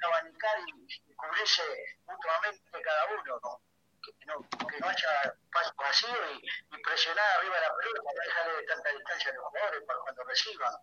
Abanicar 0.04 0.58
y, 0.66 1.14
cubrirse 1.14 1.62
mutuamente 2.06 2.82
cada 2.82 3.06
uno, 3.06 3.40
¿no? 3.42 3.62
Que 4.02 4.26
no, 4.26 4.40
que 4.66 4.78
no 4.80 4.88
haya 4.88 5.34
paso 5.52 5.72
vacío 5.76 6.32
y, 6.32 6.76
y, 6.76 6.82
presionar 6.82 7.38
arriba 7.38 7.60
la 7.60 7.76
pelota 7.76 8.02
para 8.02 8.24
dejarle 8.24 8.56
de 8.56 8.66
tanta 8.66 8.90
distancia 8.90 9.30
a 9.30 9.34
los 9.34 9.44
jugadores 9.44 9.82
para 9.86 10.00
cuando 10.00 10.24
reciban. 10.24 10.74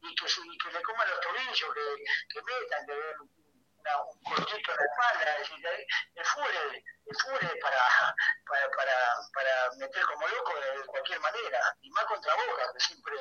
Y 0.00 0.14
que, 0.16 0.26
y 0.26 0.58
que 0.58 0.72
le 0.72 0.82
coman 0.82 1.08
los 1.08 1.20
tobillos, 1.20 1.74
que, 1.74 2.04
que 2.34 2.42
metan, 2.42 2.86
que 2.86 3.43
una, 3.84 4.02
un 4.02 4.22
cortito 4.22 4.72
en 4.72 4.76
la 4.76 4.84
espalda, 4.84 5.36
es 5.36 5.48
decir, 5.48 5.66
el 6.14 6.24
fútbol, 6.24 6.82
el 7.06 7.16
fútbol 7.16 7.40
es 7.42 7.62
para, 7.62 8.14
para, 8.46 8.70
para, 8.70 8.96
para 9.34 9.70
meter 9.76 10.02
como 10.04 10.28
loco 10.28 10.54
de 10.60 10.86
cualquier 10.86 11.20
manera, 11.20 11.76
y 11.82 11.90
más 11.90 12.04
contra 12.06 12.34
Boca, 12.34 12.72
que 12.72 12.80
siempre 12.80 13.16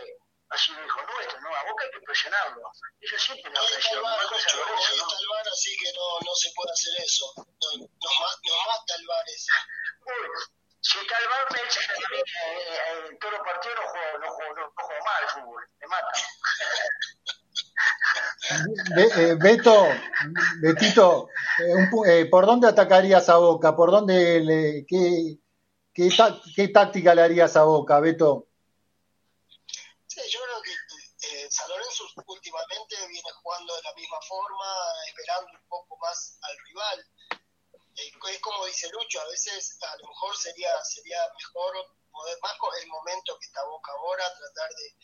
ha 0.50 0.58
sido 0.58 0.86
hijo 0.86 1.02
nuestro, 1.02 1.42
¿no? 1.42 1.56
A 1.56 1.64
Boca 1.64 1.84
hay 1.84 1.92
que 1.92 2.02
presionarlo. 2.02 2.62
Ellos 3.02 3.22
siempre 3.22 3.52
la 3.52 3.62
presión. 3.62 4.04
No 4.04 4.10
está 4.10 5.18
el 5.20 5.28
bar, 5.28 5.48
así 5.52 5.78
que 5.78 5.92
no, 5.94 6.20
no 6.26 6.36
se 6.36 6.52
puede 6.56 6.72
hacer 6.72 6.94
eso. 7.04 7.34
Nos, 7.38 7.78
nos 7.78 8.68
mata 8.68 8.96
el 8.96 9.08
bar 9.08 9.26
ese. 9.28 9.52
Uy, 10.06 10.30
si 10.82 11.00
está 11.00 11.18
el 11.18 11.28
bar, 11.28 11.48
me 11.54 11.62
echa 11.64 11.82
que 11.82 12.20
eh, 12.20 13.08
en 13.10 13.20
todos 13.20 13.34
los 13.34 13.42
partidos 13.42 13.80
no 13.80 13.88
juego, 13.88 14.18
no 14.20 14.32
juego, 14.32 14.54
no, 14.56 14.74
juego 14.76 15.06
mal 15.06 15.24
al 15.24 15.30
fútbol, 15.30 15.70
me 15.80 15.88
matan. 15.88 16.22
Eh, 18.96 19.36
Beto, 19.40 19.88
Betito, 20.60 21.30
eh, 21.60 21.90
eh, 22.08 22.26
¿por 22.26 22.46
dónde 22.46 22.68
atacarías 22.68 23.30
a 23.30 23.38
Boca? 23.38 23.76
¿Por 23.76 23.92
dónde 23.92 24.42
le, 24.42 24.86
qué, 24.86 25.40
qué, 25.94 26.68
táctica 26.68 27.16
le 27.16 27.22
harías 27.22 27.56
a 27.56 27.64
Boca, 27.64 28.00
Beto? 28.00 28.48
Sí, 30.08 30.22
yo 30.30 30.40
creo 30.44 30.62
que 30.62 31.50
San 31.50 31.70
Lorenzo 31.70 32.04
últimamente 32.28 32.96
viene 33.08 33.30
jugando 33.42 33.76
de 33.76 33.82
la 33.84 33.94
misma 33.94 34.20
forma, 34.28 34.66
esperando 35.08 35.52
un 35.60 35.68
poco 35.70 35.98
más 35.98 36.38
al 36.42 36.58
rival. 36.66 37.08
es 37.96 38.40
como 38.42 38.66
dice 38.66 38.90
Lucho, 38.92 39.22
a 39.22 39.30
veces 39.30 39.78
a 39.82 39.98
lo 39.98 40.10
mejor 40.10 40.36
sería, 40.36 40.72
sería 40.84 41.20
mejor 41.38 41.74
poder, 42.12 42.38
más 42.42 42.58
con 42.58 42.70
el 42.82 42.88
momento 42.88 43.38
que 43.40 43.46
está 43.46 43.64
Boca 43.64 43.92
ahora, 43.94 44.24
tratar 44.38 44.70
de 44.70 44.96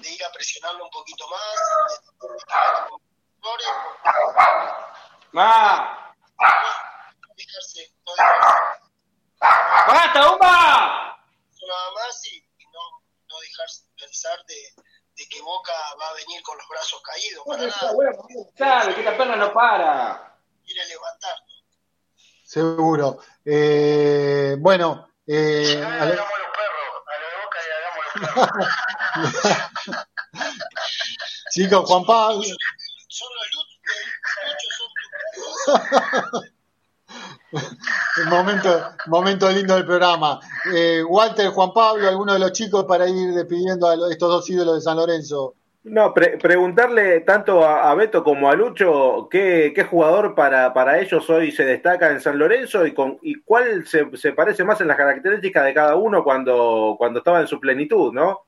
de, 0.00 0.10
ir 0.10 0.24
a 0.24 0.32
presionarlo 0.32 0.84
un 0.84 0.90
poquito 0.90 1.26
más. 1.28 2.00
¡Ma! 5.32 6.14
No 6.38 7.34
dejarse, 7.36 7.92
¡Basta, 9.86 10.32
Uma! 10.32 11.18
Nada 11.66 11.90
más 11.94 12.26
y, 12.26 12.40
no, 12.72 12.80
no 13.28 13.40
dejarse 13.40 13.82
pensar 13.98 14.38
de, 14.46 14.82
de, 15.16 15.28
que 15.28 15.40
Boca 15.40 15.72
va 16.00 16.08
a 16.08 16.14
venir 16.14 16.42
con 16.42 16.56
los 16.58 16.68
brazos 16.68 17.02
caídos. 17.02 17.44
Para 17.46 17.66
nada. 17.66 17.92
Sabe 18.56 18.94
que 18.94 19.00
esta 19.00 19.16
perna 19.16 19.36
no 19.36 19.52
para. 19.52 20.38
Ir 20.64 20.80
a 20.80 20.84
levantar. 20.84 21.36
Seguro. 22.44 23.18
Eh, 23.44 24.56
bueno. 24.58 25.08
Eh, 25.26 25.82
chicos, 31.50 31.88
Juan 31.88 32.04
Pablo, 32.04 32.42
Solo 33.08 33.40
el 38.16 38.26
momento, 38.26 38.92
momento 39.06 39.50
lindo 39.50 39.74
del 39.74 39.86
programa. 39.86 40.40
Eh, 40.72 41.02
Walter, 41.04 41.50
Juan 41.50 41.72
Pablo, 41.72 42.08
alguno 42.08 42.32
de 42.32 42.38
los 42.38 42.52
chicos 42.52 42.84
para 42.84 43.08
ir 43.08 43.34
despidiendo 43.34 43.88
a 43.88 44.10
estos 44.10 44.28
dos 44.28 44.48
ídolos 44.50 44.76
de 44.76 44.80
San 44.80 44.96
Lorenzo. 44.96 45.54
No, 45.84 46.14
pre- 46.14 46.38
preguntarle 46.38 47.20
tanto 47.20 47.62
a, 47.62 47.94
Beto 47.94 48.24
como 48.24 48.48
a 48.50 48.54
Lucho 48.54 49.28
qué, 49.30 49.86
jugador 49.90 50.34
para, 50.34 50.72
para 50.72 50.98
ellos 50.98 51.28
hoy 51.28 51.52
se 51.52 51.66
destaca 51.66 52.10
en 52.10 52.22
San 52.22 52.38
Lorenzo 52.38 52.86
y, 52.86 52.94
con, 52.94 53.18
y 53.20 53.42
cuál 53.42 53.86
se, 53.86 54.16
se 54.16 54.32
parece 54.32 54.64
más 54.64 54.80
en 54.80 54.88
las 54.88 54.96
características 54.96 55.62
de 55.62 55.74
cada 55.74 55.96
uno 55.96 56.24
cuando, 56.24 56.94
cuando 56.96 57.18
estaba 57.18 57.40
en 57.40 57.48
su 57.48 57.60
plenitud, 57.60 58.14
¿no? 58.14 58.46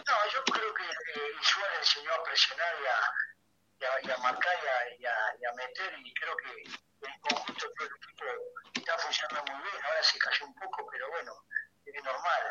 No, 0.00 0.16
yo 0.32 0.40
creo 0.50 0.72
que 0.72 0.84
eh, 0.84 1.32
enseñó 1.78 2.10
a 2.14 2.24
presionar 2.24 2.74
y 2.80 2.86
a, 3.84 4.14
a, 4.14 4.18
marcar 4.22 4.54
y 4.98 5.04
a, 5.04 5.12
a, 5.12 5.54
meter 5.56 5.92
y 6.02 6.14
creo 6.14 6.34
que 6.38 6.62
en 7.06 7.20
conjunto 7.20 7.66
todo 7.76 7.86
el 7.86 7.96
equipo 7.96 8.24
está 8.72 8.96
funcionando 8.96 9.52
muy 9.52 9.62
bien. 9.62 9.76
Ahora 9.84 10.02
se 10.02 10.18
cayó 10.18 10.46
un 10.46 10.54
poco, 10.54 10.88
pero 10.90 11.10
bueno, 11.10 11.32
es 11.84 12.02
normal. 12.02 12.42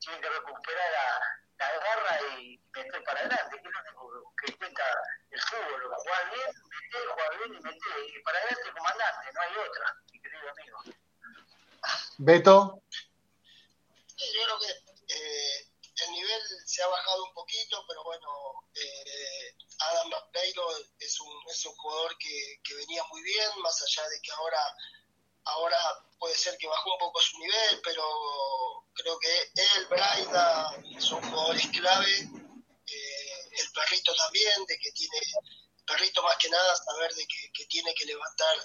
Y 0.00 0.06
lo- 0.06 0.16
tiene 0.16 0.20
que 0.20 0.28
recuperar 0.30 0.92
la, 0.92 1.66
la 1.66 1.78
garra 1.78 2.20
y 2.38 2.58
meter 2.72 3.04
para 3.04 3.20
adelante, 3.20 3.56
que 3.62 3.68
es 3.68 3.74
lo 3.74 3.80
único 3.80 4.34
que 4.44 4.56
cuenta 4.56 4.82
el 5.30 5.40
fútbol. 5.42 5.94
Jugar 5.96 6.30
bien, 6.34 6.46
meter, 6.46 7.08
jugar 7.08 7.38
bien 7.38 7.54
y 7.54 7.60
meter. 7.62 8.16
Y 8.16 8.22
para 8.22 8.38
adelante, 8.38 8.72
comandante, 8.76 9.32
no 9.34 9.40
hay 9.40 9.56
otra, 9.56 9.94
mi 10.12 10.20
querido 10.20 10.50
amigo. 10.50 10.78
Beto, 12.18 12.82
Sí, 14.16 14.24
yo 14.34 14.42
creo 14.44 14.58
que 14.58 15.14
eh, 15.14 15.68
el 16.06 16.10
nivel 16.12 16.42
se 16.66 16.82
ha 16.82 16.88
bajado 16.88 17.24
un 17.24 17.34
poquito, 17.34 17.84
pero 17.86 18.02
bueno, 18.02 18.28
eh, 18.74 19.54
Adam 19.78 20.10
Peiro 20.32 20.68
es 20.98 21.20
un, 21.20 21.32
es 21.48 21.64
un 21.66 21.74
jugador 21.76 22.18
que, 22.18 22.60
que 22.64 22.74
venía 22.74 23.04
muy 23.12 23.22
bien, 23.22 23.48
más 23.62 23.80
allá 23.80 24.08
de 24.08 24.20
que 24.20 24.32
ahora, 24.32 24.58
ahora 25.48 25.78
puede 26.18 26.34
ser 26.36 26.56
que 26.58 26.66
bajó 26.66 26.92
un 26.92 26.98
poco 26.98 27.20
su 27.20 27.38
nivel, 27.38 27.80
pero 27.82 28.02
creo 28.94 29.18
que 29.18 29.40
él, 29.54 29.86
Braida, 29.88 30.70
son 30.98 31.22
jugadores 31.22 31.66
clave, 31.68 32.10
eh, 32.10 33.48
el 33.52 33.72
perrito 33.72 34.14
también, 34.14 34.64
de 34.66 34.78
que 34.78 34.90
tiene, 34.92 35.18
el 35.18 35.84
perrito 35.84 36.22
más 36.22 36.36
que 36.36 36.48
nada, 36.48 36.76
saber 36.76 37.12
de 37.14 37.26
que, 37.26 37.66
tiene 37.66 37.94
que 37.94 38.06
levantar 38.06 38.56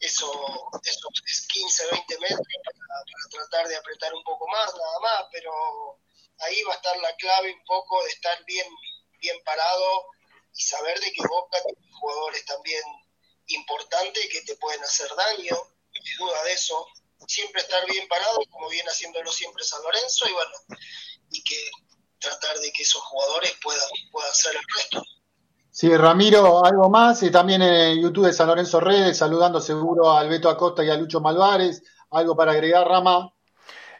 eso, 0.00 0.70
esos 0.82 1.46
15, 1.52 1.86
20 1.92 2.18
metros 2.18 2.46
para, 2.64 3.04
para 3.04 3.28
tratar 3.30 3.68
de 3.68 3.76
apretar 3.76 4.14
un 4.14 4.22
poco 4.22 4.46
más, 4.48 4.74
nada 4.74 5.00
más, 5.00 5.26
pero 5.32 5.52
ahí 6.40 6.62
va 6.64 6.72
a 6.72 6.76
estar 6.76 6.96
la 6.98 7.14
clave 7.16 7.52
un 7.52 7.64
poco 7.64 8.02
de 8.04 8.10
estar 8.10 8.44
bien, 8.44 8.66
bien 9.20 9.42
parado 9.44 10.06
y 10.54 10.62
saber 10.62 11.00
de 11.00 11.12
que 11.12 11.26
Boca 11.26 11.58
tiene 11.62 11.92
jugadores 11.98 12.44
también 12.44 12.82
importantes 13.46 14.28
que 14.30 14.42
te 14.42 14.56
pueden 14.56 14.82
hacer 14.82 15.08
daño, 15.14 15.56
duda 16.18 16.42
de 16.44 16.52
eso. 16.52 16.86
Siempre 17.26 17.62
estar 17.62 17.84
bien 17.86 18.06
parado, 18.08 18.40
como 18.50 18.68
viene 18.68 18.88
haciéndolo 18.90 19.32
siempre 19.32 19.64
San 19.64 19.82
Lorenzo, 19.82 20.28
y 20.28 20.32
bueno, 20.32 20.52
y 21.30 21.42
que 21.42 21.56
tratar 22.18 22.58
de 22.58 22.72
que 22.72 22.82
esos 22.82 23.02
jugadores 23.02 23.52
puedan, 23.62 23.88
puedan 24.12 24.30
hacer 24.30 24.56
el 24.56 24.62
resto. 24.76 25.02
sí, 25.70 25.96
Ramiro, 25.96 26.64
algo 26.64 26.88
más. 26.90 27.22
Y 27.22 27.30
también 27.30 27.62
en 27.62 28.00
YouTube 28.00 28.26
de 28.26 28.32
San 28.32 28.48
Lorenzo 28.48 28.80
Redes, 28.80 29.18
saludando 29.18 29.60
seguro 29.60 30.10
a 30.10 30.20
Alberto 30.20 30.48
Acosta 30.48 30.84
y 30.84 30.90
a 30.90 30.96
Lucho 30.96 31.20
Malvares. 31.20 31.82
Algo 32.10 32.36
para 32.36 32.52
agregar, 32.52 32.86
Rama. 32.86 33.33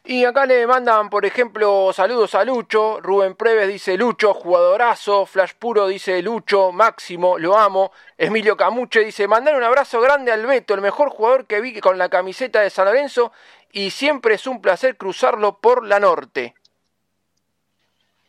Y 0.07 0.27
acá 0.27 0.45
le 0.45 0.67
mandan, 0.67 1.09
por 1.09 1.25
ejemplo, 1.25 1.91
saludos 1.95 2.35
a 2.35 2.45
Lucho. 2.45 3.01
Rubén 3.01 3.37
Preves 3.37 3.69
dice 3.69 3.97
Lucho, 3.97 4.35
jugadorazo. 4.35 5.25
Flash 5.25 5.55
Puro 5.59 5.87
dice 5.87 6.21
Lucho, 6.21 6.73
máximo, 6.73 7.39
lo 7.39 7.57
amo. 7.57 7.91
Emilio 8.19 8.55
Camuche 8.55 9.01
dice, 9.01 9.27
mandar 9.27 9.57
un 9.57 9.63
abrazo 9.63 10.03
grande 10.03 10.31
al 10.31 10.45
Beto, 10.45 10.75
el 10.75 10.83
mejor 10.83 11.09
jugador 11.09 11.47
que 11.47 11.63
vi 11.63 11.81
con 11.81 11.97
la 11.97 12.11
camiseta 12.11 12.61
de 12.61 12.69
San 12.69 12.85
Lorenzo. 12.85 13.33
Y 13.73 13.91
siempre 13.93 14.35
es 14.35 14.47
un 14.47 14.61
placer 14.61 14.99
cruzarlo 14.99 15.59
por 15.59 15.87
la 15.87 15.99
norte. 15.99 16.55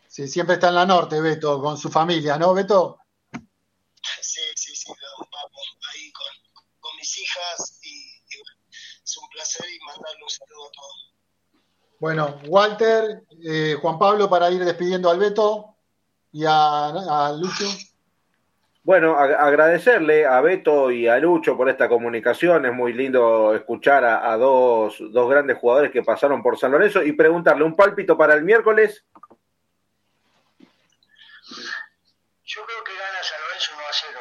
Sí, 0.07 0.29
siempre 0.29 0.55
está 0.55 0.69
en 0.69 0.75
la 0.75 0.85
norte, 0.85 1.19
Beto, 1.19 1.61
con 1.61 1.77
su 1.77 1.91
familia, 1.91 2.37
¿no, 2.37 2.53
Beto? 2.53 2.99
Sí, 4.21 4.41
sí, 4.55 4.73
sí, 4.73 4.87
vamos 4.87 5.29
ahí 5.93 6.09
con, 6.13 6.63
con 6.79 6.95
mis 6.95 7.17
hijas 7.17 7.79
y, 7.83 7.89
y 7.89 8.41
bueno, 8.41 8.61
es 9.03 9.17
un 9.17 9.27
placer 9.27 9.65
y 9.69 9.77
mandarle 9.85 10.23
un 10.23 10.29
saludo 10.29 10.67
a 10.67 10.71
todos. 10.71 11.04
Bueno, 11.99 12.39
Walter, 12.47 13.21
eh, 13.43 13.75
Juan 13.81 13.97
Pablo, 13.97 14.29
para 14.29 14.49
ir 14.51 14.63
despidiendo 14.63 15.09
al 15.09 15.17
Beto 15.19 15.75
y 16.31 16.43
a, 16.45 16.87
a 16.87 17.31
Lucho. 17.33 17.65
Bueno, 18.83 19.15
ag- 19.17 19.35
agradecerle 19.39 20.25
a 20.27 20.41
Beto 20.41 20.91
y 20.91 21.07
a 21.07 21.17
Lucho 21.17 21.57
por 21.57 21.69
esta 21.69 21.89
comunicación. 21.89 22.65
Es 22.65 22.73
muy 22.73 22.93
lindo 22.93 23.55
escuchar 23.55 24.03
a, 24.05 24.31
a 24.31 24.37
dos, 24.37 24.97
dos 25.11 25.29
grandes 25.29 25.57
jugadores 25.57 25.91
que 25.91 26.03
pasaron 26.03 26.43
por 26.43 26.59
San 26.59 26.71
Lorenzo 26.71 27.01
y 27.01 27.13
preguntarle 27.13 27.63
un 27.63 27.75
pálpito 27.75 28.15
para 28.17 28.33
el 28.35 28.43
miércoles. 28.43 29.03
Yo 32.43 32.61
creo 32.65 32.83
que 32.83 32.93
gana 32.93 33.23
San 33.23 33.41
Lorenzo 33.41 33.71
1 33.75 33.81
a 33.81 33.93
0. 33.93 34.19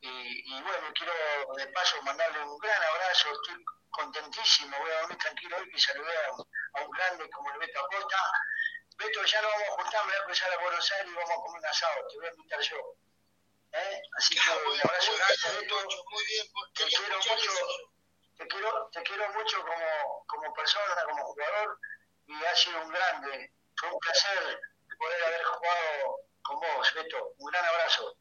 Y, 0.00 0.08
y 0.08 0.62
bueno, 0.62 0.86
quiero 0.96 1.12
de 1.56 1.66
paso 1.72 1.96
mandarle 2.04 2.38
un 2.50 2.58
gran 2.58 2.80
abrazo. 2.94 3.28
Estoy 3.34 3.64
contentísimo. 4.02 4.76
Voy 4.78 4.90
a 4.90 5.00
dormir 5.00 5.18
tranquilo 5.18 5.56
hoy 5.58 5.70
que 5.70 5.78
saludé 5.80 6.16
a, 6.26 6.32
un- 6.32 6.46
a 6.74 6.80
un 6.82 6.90
grande 6.90 7.28
como 7.30 7.50
el 7.52 7.58
Beto 7.58 7.80
Acosta. 7.80 8.18
Beto, 8.96 9.24
ya 9.24 9.42
nos 9.42 9.50
vamos 9.52 9.68
a 9.68 9.82
juntar, 9.82 10.04
me 10.06 10.12
voy 10.12 10.20
a 10.20 10.24
cruzar 10.24 10.52
a 10.52 10.62
Buenos 10.62 10.92
Aires 10.92 11.08
y 11.12 11.14
vamos 11.14 11.30
a 11.30 11.34
comer 11.42 11.58
un 11.60 11.66
asado. 11.66 12.06
Te 12.08 12.16
voy 12.18 12.26
a 12.26 12.30
invitar 12.30 12.60
yo. 12.60 12.76
¿Eh? 13.72 14.02
Así 14.16 14.34
que 14.34 14.50
un 14.50 14.80
abrazo 14.80 15.12
grande, 15.16 15.60
Beto. 15.60 15.76
Muy 16.10 16.24
bien, 16.26 16.46
Te 16.74 16.84
quiero 16.86 17.16
mucho. 17.18 17.52
Te 18.38 18.46
quiero, 18.46 18.88
te 18.92 19.02
quiero 19.02 19.28
mucho 19.34 19.60
como, 19.62 20.24
como 20.26 20.54
persona, 20.54 20.94
como 21.06 21.24
jugador, 21.24 21.78
y 22.26 22.44
has 22.44 22.60
sido 22.60 22.80
un 22.82 22.88
grande. 22.90 23.52
Fue 23.76 23.90
un 23.90 23.98
placer 23.98 24.60
poder 24.98 25.24
haber 25.24 25.44
jugado 25.44 26.16
con 26.42 26.60
vos, 26.60 26.94
Beto. 26.94 27.34
Un 27.38 27.50
gran 27.50 27.64
abrazo. 27.64 28.14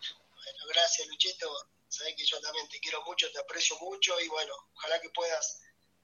Bueno, 0.00 0.64
gracias, 0.72 1.06
Luchito. 1.08 1.50
Sabes 1.88 2.14
que 2.16 2.24
yo 2.24 2.40
también 2.40 2.68
te 2.68 2.80
quiero 2.80 3.02
mucho, 3.04 3.30
te 3.32 3.38
aprecio 3.38 3.76
mucho 3.80 4.20
y 4.20 4.28
bueno, 4.28 4.54
ojalá 4.74 5.00
que 5.00 5.10
puedas, 5.10 5.60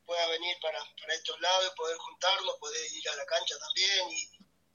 puedas 0.06 0.28
venir 0.30 0.56
para, 0.62 0.78
para 1.00 1.14
estos 1.14 1.38
lados 1.40 1.70
y 1.72 1.76
poder 1.76 1.96
juntarnos, 1.98 2.56
poder 2.58 2.92
ir 2.92 3.08
a 3.10 3.16
la 3.16 3.26
cancha 3.26 3.54
también 3.58 4.10
y, 4.10 4.22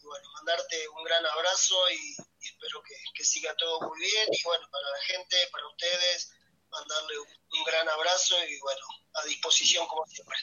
y 0.02 0.06
bueno, 0.06 0.30
mandarte 0.36 0.88
un 0.90 1.04
gran 1.04 1.26
abrazo 1.26 1.76
y, 1.92 2.16
y 2.42 2.48
espero 2.48 2.82
que, 2.84 2.96
que 3.16 3.24
siga 3.24 3.56
todo 3.56 3.82
muy 3.82 4.00
bien 4.00 4.28
y 4.32 4.44
bueno, 4.44 4.68
para 4.72 4.90
la 4.90 5.02
gente, 5.02 5.36
para 5.52 5.68
ustedes, 5.68 6.32
mandarle 6.70 7.20
un, 7.20 7.28
un 7.58 7.64
gran 7.64 7.90
abrazo 7.90 8.36
y 8.46 8.60
bueno, 8.60 8.82
a 9.16 9.26
disposición 9.26 9.88
como 9.88 10.06
siempre. 10.06 10.38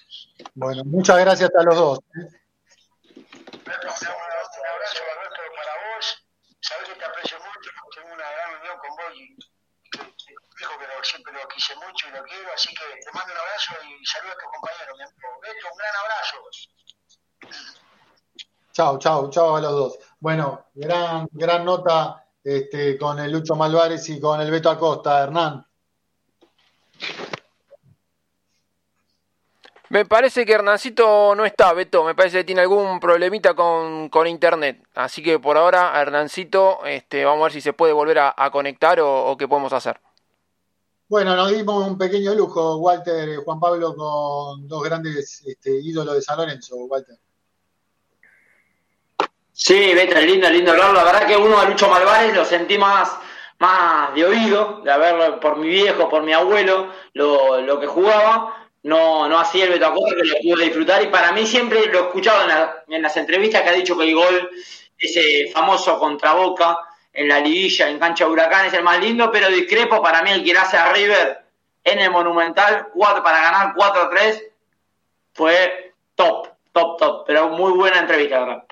Bueno, 0.55 0.83
muchas 0.85 1.19
gracias 1.19 1.51
a 1.55 1.63
los 1.63 1.77
dos. 1.77 1.99
Un 3.15 3.73
abrazo, 3.73 4.07
un 4.07 4.67
abrazo, 4.67 4.99
Alberto, 5.15 5.41
para 5.55 5.97
vos. 5.97 6.27
Sabés 6.61 6.89
que 6.89 6.95
te 6.97 7.05
aprecio 7.05 7.39
mucho, 7.39 7.71
tengo 7.95 8.13
una 8.15 8.31
gran 8.31 8.61
unión 8.61 8.79
con 8.79 8.91
vos 8.91 9.15
y 9.15 9.37
que, 10.69 10.79
que 10.79 10.87
lo- 10.87 11.05
siempre 11.05 11.33
lo 11.33 11.49
quise 11.49 11.75
mucho 11.77 12.09
y 12.09 12.11
lo 12.13 12.23
quiero, 12.25 12.49
así 12.55 12.69
que 12.69 12.85
te 13.05 13.13
mando 13.13 13.33
un 13.33 13.39
abrazo 13.39 13.75
y 13.85 14.05
saludo 14.07 14.33
a 14.33 14.37
tus 14.37 14.51
compañeros, 14.53 14.97
mi 14.97 15.03
amigo. 15.05 15.41
Beto, 15.43 15.67
un 15.73 15.79
gran 15.79 15.95
abrazo. 16.03 16.37
Chao, 18.73 18.99
chao, 18.99 19.31
chao 19.31 19.57
a 19.57 19.61
los 19.61 19.73
dos. 19.73 19.99
Bueno, 20.21 20.67
gran, 20.75 21.29
gran 21.33 21.65
nota 21.65 22.25
este, 22.45 22.99
con 22.99 23.19
el 23.21 23.33
Lucho 23.33 23.55
Malvares 23.57 24.09
y 24.09 24.21
con 24.21 24.41
el 24.41 24.51
Beto 24.51 24.71
Acosta, 24.71 25.23
Hernán. 25.23 25.65
Me 29.89 30.05
parece 30.05 30.45
que 30.45 30.53
Hernancito 30.53 31.35
no 31.37 31.45
está, 31.45 31.73
Beto. 31.73 32.03
Me 32.03 32.15
parece 32.17 32.39
que 32.39 32.45
tiene 32.45 32.63
algún 32.63 32.99
problemita 32.99 33.55
con, 33.55 34.09
con 34.09 34.27
internet. 34.27 34.85
Así 34.97 35.23
que 35.23 35.39
por 35.39 35.57
ahora, 35.57 35.93
Hernancito, 36.01 36.85
este, 36.85 37.25
vamos 37.25 37.43
a 37.43 37.45
ver 37.45 37.53
si 37.53 37.61
se 37.61 37.73
puede 37.73 37.93
volver 37.93 38.19
a, 38.19 38.35
a 38.37 38.51
conectar 38.51 38.99
o, 39.01 39.27
o 39.27 39.37
qué 39.37 39.47
podemos 39.47 39.73
hacer. 39.73 40.01
Bueno, 41.09 41.37
nos 41.37 41.51
dimos 41.53 41.87
un 41.87 41.97
pequeño 41.97 42.35
lujo, 42.35 42.79
Walter, 42.79 43.29
eh, 43.29 43.37
Juan 43.37 43.61
Pablo, 43.61 43.95
con 43.95 44.67
dos 44.67 44.83
grandes 44.83 45.43
este, 45.47 45.71
ídolos 45.81 46.15
de 46.17 46.23
San 46.23 46.37
Lorenzo, 46.37 46.77
Walter. 46.77 47.17
Sí, 49.53 49.95
lindo, 49.95 50.51
lindo 50.51 50.73
hablarlo. 50.73 50.95
La 50.95 51.05
verdad 51.05 51.27
que 51.27 51.37
uno 51.37 51.59
a 51.59 51.65
Lucho 51.65 51.89
Malvares 51.89 52.35
lo 52.35 52.45
sentí 52.45 52.77
más, 52.77 53.17
más 53.59 54.15
de 54.15 54.25
oído, 54.25 54.81
de 54.85 54.91
haberlo 54.93 55.39
por 55.41 55.57
mi 55.57 55.69
viejo, 55.69 56.09
por 56.09 56.23
mi 56.25 56.33
abuelo, 56.33 56.93
lo, 57.15 57.61
lo 57.63 57.79
que 57.81 57.87
jugaba. 57.87 58.69
No, 58.83 59.29
no 59.29 59.39
así 59.39 59.61
el 59.63 59.71
Beto 59.71 59.87
Acosta, 59.87 60.15
que 60.17 60.25
lo 60.29 60.35
pude 60.43 60.65
disfrutar. 60.65 61.03
Y 61.03 61.07
para 61.09 61.33
mí 61.33 61.47
siempre 61.47 61.87
lo 61.87 61.99
he 61.99 62.03
escuchado 62.03 62.43
en, 62.43 62.49
la- 62.49 62.85
en 62.89 63.03
las 63.03 63.17
entrevistas 63.17 63.63
que 63.63 63.69
ha 63.69 63.73
dicho 63.73 63.97
que 63.97 64.05
el 64.09 64.15
gol 64.15 64.51
ese 64.99 65.51
famoso 65.53 65.99
contraboca 65.99 66.79
en 67.17 67.29
la 67.29 67.41
liguilla 67.41 67.89
en 67.89 67.99
cancha 67.99 68.25
de 68.25 68.31
Huracán 68.31 68.67
es 68.67 68.75
el 68.75 68.85
más 68.85 69.01
lindo, 69.01 69.31
pero 69.33 69.49
discrepo 69.49 70.03
para 70.03 70.23
mí 70.23 70.31
el 70.31 70.45
que 70.45 70.53
hace 70.53 70.77
a 70.77 70.93
River 70.93 71.39
en 71.83 71.99
el 71.99 72.11
Monumental 72.11 72.89
cuatro, 72.93 73.23
para 73.23 73.41
ganar 73.41 73.75
4-3 73.75 74.43
fue 75.33 75.95
top, 76.15 76.49
top, 76.73 76.99
top, 76.99 77.25
pero 77.27 77.49
muy 77.49 77.73
buena 77.73 78.01
entrevista, 78.01 78.41
¿verdad? 78.41 78.65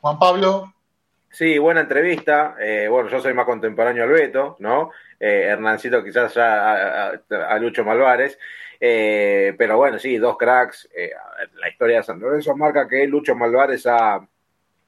Juan 0.00 0.18
Pablo. 0.18 0.74
Sí, 1.30 1.58
buena 1.58 1.82
entrevista. 1.82 2.56
Eh, 2.58 2.88
bueno, 2.90 3.08
yo 3.08 3.20
soy 3.20 3.32
más 3.34 3.46
contemporáneo 3.46 4.02
al 4.02 4.10
Beto, 4.10 4.56
¿no? 4.58 4.90
Eh, 5.20 5.44
Hernancito 5.48 6.02
quizás 6.02 6.34
ya 6.34 7.10
a, 7.10 7.58
Lucho 7.58 7.84
Malvares. 7.84 8.38
Eh, 8.80 9.54
pero 9.56 9.76
bueno, 9.76 9.98
sí, 9.98 10.16
dos 10.16 10.36
cracks. 10.36 10.88
la 11.54 11.68
historia 11.68 11.98
de 11.98 12.02
San 12.02 12.18
Lorenzo 12.18 12.56
marca 12.56 12.88
que 12.88 13.06
Lucho 13.06 13.36
Malvares 13.36 13.86
ha, 13.86 14.16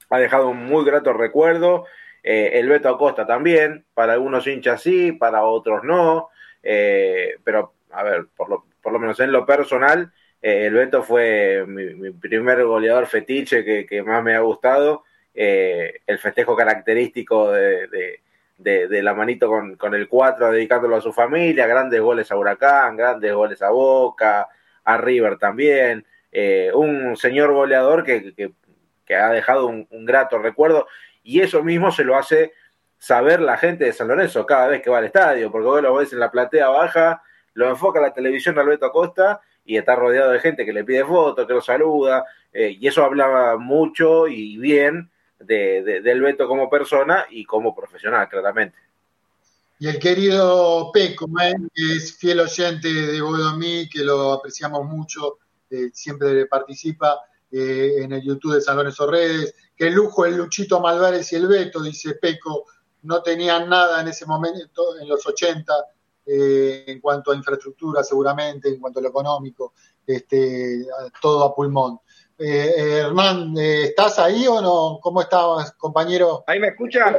ha 0.09 0.17
dejado 0.17 0.49
un 0.49 0.65
muy 0.65 0.83
grato 0.83 1.13
recuerdo. 1.13 1.85
El 2.23 2.69
Beto 2.69 2.89
Acosta 2.89 3.25
también, 3.25 3.85
para 3.93 4.13
algunos 4.13 4.47
hinchas 4.47 4.81
sí, 4.81 5.11
para 5.11 5.43
otros 5.43 5.83
no. 5.83 6.29
pero, 6.61 7.73
a 7.91 8.03
ver, 8.03 8.25
por 8.35 8.49
lo, 8.49 8.65
por 8.81 8.93
lo 8.93 8.99
menos 8.99 9.19
en 9.19 9.31
lo 9.31 9.45
personal, 9.45 10.11
el 10.41 10.73
Beto 10.73 11.03
fue 11.03 11.65
mi, 11.67 12.11
primer 12.11 12.63
goleador 12.63 13.07
fetiche 13.07 13.85
que, 13.85 14.03
más 14.03 14.23
me 14.23 14.35
ha 14.35 14.39
gustado. 14.39 15.03
el 15.33 16.19
festejo 16.19 16.55
característico 16.55 17.51
de 18.63 19.01
la 19.03 19.13
manito 19.13 19.49
con, 19.77 19.93
el 19.93 20.07
4 20.07 20.51
dedicándolo 20.51 20.95
a 20.95 21.01
su 21.01 21.11
familia, 21.11 21.67
grandes 21.67 22.01
goles 22.01 22.31
a 22.31 22.37
Huracán, 22.37 22.95
grandes 22.95 23.33
goles 23.33 23.61
a 23.61 23.69
Boca, 23.69 24.47
a 24.83 24.97
River 24.97 25.37
también, 25.37 26.05
eh, 26.31 26.71
un 26.73 27.15
señor 27.17 27.53
goleador 27.53 28.03
que, 28.03 28.53
ha 29.15 29.29
dejado 29.29 29.67
un, 29.67 29.87
grato 30.05 30.39
recuerdo 30.39 30.87
y 31.23 31.39
eso 31.41 31.63
mismo 31.63 31.91
se 31.91 32.03
lo 32.03 32.15
hace 32.17 32.53
saber 32.97 33.41
la 33.41 33.57
gente 33.57 33.85
de 33.85 33.93
San 33.93 34.07
Lorenzo 34.07 34.45
cada 34.45 34.67
vez 34.67 34.81
que 34.81 34.89
va 34.89 34.99
al 34.99 35.05
estadio, 35.05 35.51
porque 35.51 35.67
vos 35.67 35.81
lo 35.81 35.95
ves 35.95 36.13
en 36.13 36.19
la 36.19 36.31
platea 36.31 36.69
baja, 36.69 37.21
lo 37.53 37.69
enfoca 37.69 37.99
la 37.99 38.13
televisión 38.13 38.57
Alberto 38.57 38.85
Acosta 38.85 39.41
y 39.65 39.77
está 39.77 39.95
rodeado 39.95 40.31
de 40.31 40.39
gente 40.39 40.65
que 40.65 40.73
le 40.73 40.83
pide 40.83 41.05
fotos, 41.05 41.47
que 41.47 41.53
lo 41.53 41.61
saluda, 41.61 42.25
eh, 42.51 42.77
y 42.79 42.87
eso 42.87 43.03
habla 43.03 43.57
mucho 43.57 44.27
y 44.27 44.57
bien 44.57 45.09
de, 45.39 46.01
del 46.01 46.21
Beto 46.21 46.47
como 46.47 46.69
persona 46.69 47.25
y 47.29 47.45
como 47.45 47.75
profesional, 47.75 48.29
claramente. 48.29 48.77
Y 49.79 49.87
el 49.87 49.99
querido 49.99 50.91
Peco, 50.93 51.27
¿eh? 51.41 51.53
que 51.73 51.95
es 51.97 52.17
fiel 52.17 52.39
oyente 52.39 52.87
de 52.87 53.21
Bodomí, 53.21 53.89
que 53.89 54.03
lo 54.03 54.33
apreciamos 54.33 54.85
mucho, 54.85 55.39
eh, 55.69 55.89
siempre 55.91 56.45
participa 56.45 57.19
eh, 57.53 58.03
en 58.03 58.11
el 58.11 58.21
YouTube 58.21 58.55
de 58.55 58.61
San 58.61 58.75
Lorenzo 58.75 59.05
Redes. 59.07 59.53
Que 59.75 59.89
lujo 59.89 60.25
el 60.25 60.35
Luchito 60.35 60.79
Malvares 60.79 61.31
y 61.31 61.35
el 61.35 61.47
Beto, 61.47 61.81
dice 61.81 62.15
Peco, 62.15 62.65
no 63.03 63.21
tenían 63.21 63.69
nada 63.69 64.01
en 64.01 64.07
ese 64.07 64.25
momento, 64.25 64.99
en 64.99 65.07
los 65.07 65.25
80, 65.25 65.73
en 66.25 67.01
cuanto 67.01 67.31
a 67.31 67.35
infraestructura 67.35 68.01
seguramente, 68.03 68.69
en 68.69 68.79
cuanto 68.79 68.99
a 68.99 69.03
lo 69.03 69.09
económico, 69.09 69.73
este, 70.05 70.85
todo 71.21 71.43
a 71.43 71.55
pulmón. 71.55 71.99
Eh, 72.37 73.01
Hernán, 73.05 73.53
eh, 73.57 73.83
¿estás 73.83 74.19
ahí 74.19 74.47
o 74.47 74.59
no? 74.59 74.99
¿Cómo 75.01 75.21
estás, 75.21 75.73
compañero? 75.73 76.43
¿Ahí 76.47 76.59
me 76.59 76.69
escuchan? 76.69 77.17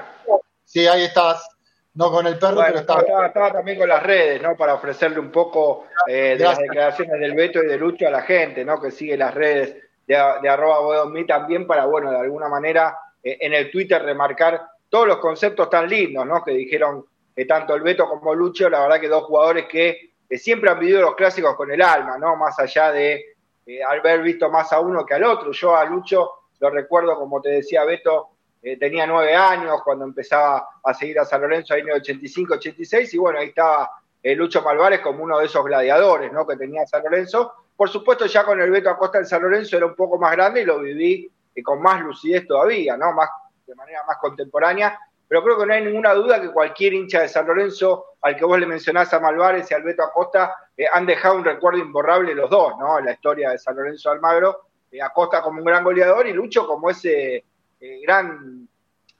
Sí, 0.64 0.86
ahí 0.86 1.04
estás. 1.04 1.48
No 1.94 2.10
con 2.10 2.26
el 2.26 2.38
perro, 2.38 2.60
pero 2.66 2.80
estaba. 2.80 3.26
Estaba, 3.26 3.52
también 3.52 3.78
con 3.78 3.88
las 3.88 4.02
redes, 4.02 4.42
¿no? 4.42 4.56
Para 4.56 4.74
ofrecerle 4.74 5.20
un 5.20 5.30
poco 5.30 5.86
eh, 6.08 6.34
de 6.36 6.44
las 6.44 6.58
declaraciones 6.58 7.20
del 7.20 7.34
Beto 7.34 7.62
y 7.62 7.66
de 7.66 7.78
Lucho 7.78 8.08
a 8.08 8.10
la 8.10 8.22
gente, 8.22 8.64
¿no? 8.64 8.80
Que 8.80 8.90
sigue 8.90 9.16
las 9.16 9.32
redes 9.32 9.76
de, 10.06 10.16
de 10.42 10.48
arroba 10.48 11.10
también 11.26 11.66
para, 11.66 11.86
bueno, 11.86 12.10
de 12.10 12.18
alguna 12.18 12.48
manera 12.48 12.98
en 13.22 13.54
el 13.54 13.70
Twitter 13.70 14.02
remarcar 14.02 14.62
todos 14.88 15.06
los 15.06 15.16
conceptos 15.16 15.70
tan 15.70 15.88
lindos, 15.88 16.26
¿no? 16.26 16.44
Que 16.44 16.52
dijeron 16.52 17.06
tanto 17.48 17.74
el 17.74 17.82
Beto 17.82 18.08
como 18.08 18.34
Lucho, 18.34 18.68
la 18.68 18.80
verdad 18.80 19.00
que 19.00 19.08
dos 19.08 19.24
jugadores 19.24 19.66
que 19.66 20.14
siempre 20.30 20.70
han 20.70 20.78
vivido 20.78 21.00
los 21.00 21.14
clásicos 21.14 21.56
con 21.56 21.70
el 21.70 21.82
alma, 21.82 22.18
¿no? 22.18 22.36
Más 22.36 22.58
allá 22.58 22.92
de 22.92 23.34
eh, 23.66 23.80
haber 23.82 24.22
visto 24.22 24.50
más 24.50 24.72
a 24.72 24.80
uno 24.80 25.04
que 25.04 25.14
al 25.14 25.24
otro. 25.24 25.52
Yo 25.52 25.76
a 25.76 25.84
Lucho 25.84 26.30
lo 26.60 26.70
recuerdo, 26.70 27.16
como 27.16 27.40
te 27.40 27.50
decía 27.50 27.84
Beto, 27.84 28.28
eh, 28.62 28.78
tenía 28.78 29.06
nueve 29.06 29.34
años 29.34 29.82
cuando 29.84 30.04
empezaba 30.04 30.66
a 30.82 30.94
seguir 30.94 31.18
a 31.18 31.24
San 31.24 31.42
Lorenzo 31.42 31.74
en 31.74 31.88
el 31.88 31.96
85, 31.96 32.54
86, 32.54 33.14
y 33.14 33.18
bueno, 33.18 33.38
ahí 33.38 33.48
estaba 33.48 33.90
eh, 34.22 34.34
Lucho 34.34 34.62
Malvares 34.62 35.00
como 35.00 35.22
uno 35.22 35.38
de 35.38 35.46
esos 35.46 35.64
gladiadores 35.64 36.32
¿no? 36.32 36.46
que 36.46 36.56
tenía 36.56 36.86
San 36.86 37.02
Lorenzo. 37.02 37.52
Por 37.76 37.88
supuesto, 37.88 38.26
ya 38.26 38.44
con 38.44 38.60
el 38.60 38.70
Beto 38.70 38.90
Acosta 38.90 39.18
en 39.18 39.26
San 39.26 39.42
Lorenzo 39.42 39.76
era 39.76 39.86
un 39.86 39.94
poco 39.94 40.18
más 40.18 40.32
grande 40.32 40.62
y 40.62 40.64
lo 40.64 40.80
viví 40.80 41.30
con 41.62 41.80
más 41.80 42.00
lucidez 42.00 42.46
todavía, 42.46 42.96
¿no? 42.96 43.12
Más, 43.12 43.28
de 43.66 43.74
manera 43.74 44.02
más 44.06 44.18
contemporánea, 44.18 44.98
pero 45.28 45.42
creo 45.42 45.58
que 45.58 45.66
no 45.66 45.74
hay 45.74 45.84
ninguna 45.84 46.14
duda 46.14 46.40
que 46.40 46.50
cualquier 46.50 46.94
hincha 46.94 47.20
de 47.20 47.28
San 47.28 47.46
Lorenzo, 47.46 48.16
al 48.20 48.36
que 48.36 48.44
vos 48.44 48.58
le 48.58 48.66
mencionás 48.66 49.12
a 49.12 49.20
Malvares 49.20 49.70
y 49.70 49.74
al 49.74 49.82
Beto 49.82 50.02
Acosta, 50.02 50.54
eh, 50.76 50.86
han 50.92 51.06
dejado 51.06 51.36
un 51.36 51.44
recuerdo 51.44 51.78
imborrable 51.78 52.34
los 52.34 52.50
dos, 52.50 52.74
¿no? 52.78 52.98
En 52.98 53.06
la 53.06 53.12
historia 53.12 53.50
de 53.50 53.58
San 53.58 53.76
Lorenzo 53.76 54.10
Almagro, 54.10 54.66
eh, 54.90 55.00
Acosta 55.00 55.42
como 55.42 55.58
un 55.58 55.64
gran 55.64 55.82
goleador 55.82 56.26
y 56.26 56.32
Lucho 56.32 56.66
como 56.66 56.90
ese 56.90 57.44
eh, 57.80 58.00
gran, 58.02 58.68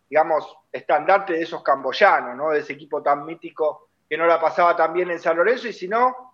digamos, 0.08 0.56
estandarte 0.70 1.34
de 1.34 1.42
esos 1.42 1.62
camboyanos, 1.62 2.36
¿no? 2.36 2.50
De 2.50 2.60
ese 2.60 2.74
equipo 2.74 3.02
tan 3.02 3.24
mítico 3.24 3.88
que 4.08 4.16
no 4.16 4.26
la 4.26 4.40
pasaba 4.40 4.76
tan 4.76 4.92
bien 4.92 5.10
en 5.10 5.18
San 5.18 5.36
Lorenzo 5.36 5.68
y 5.68 5.72
si 5.72 5.88
no, 5.88 6.33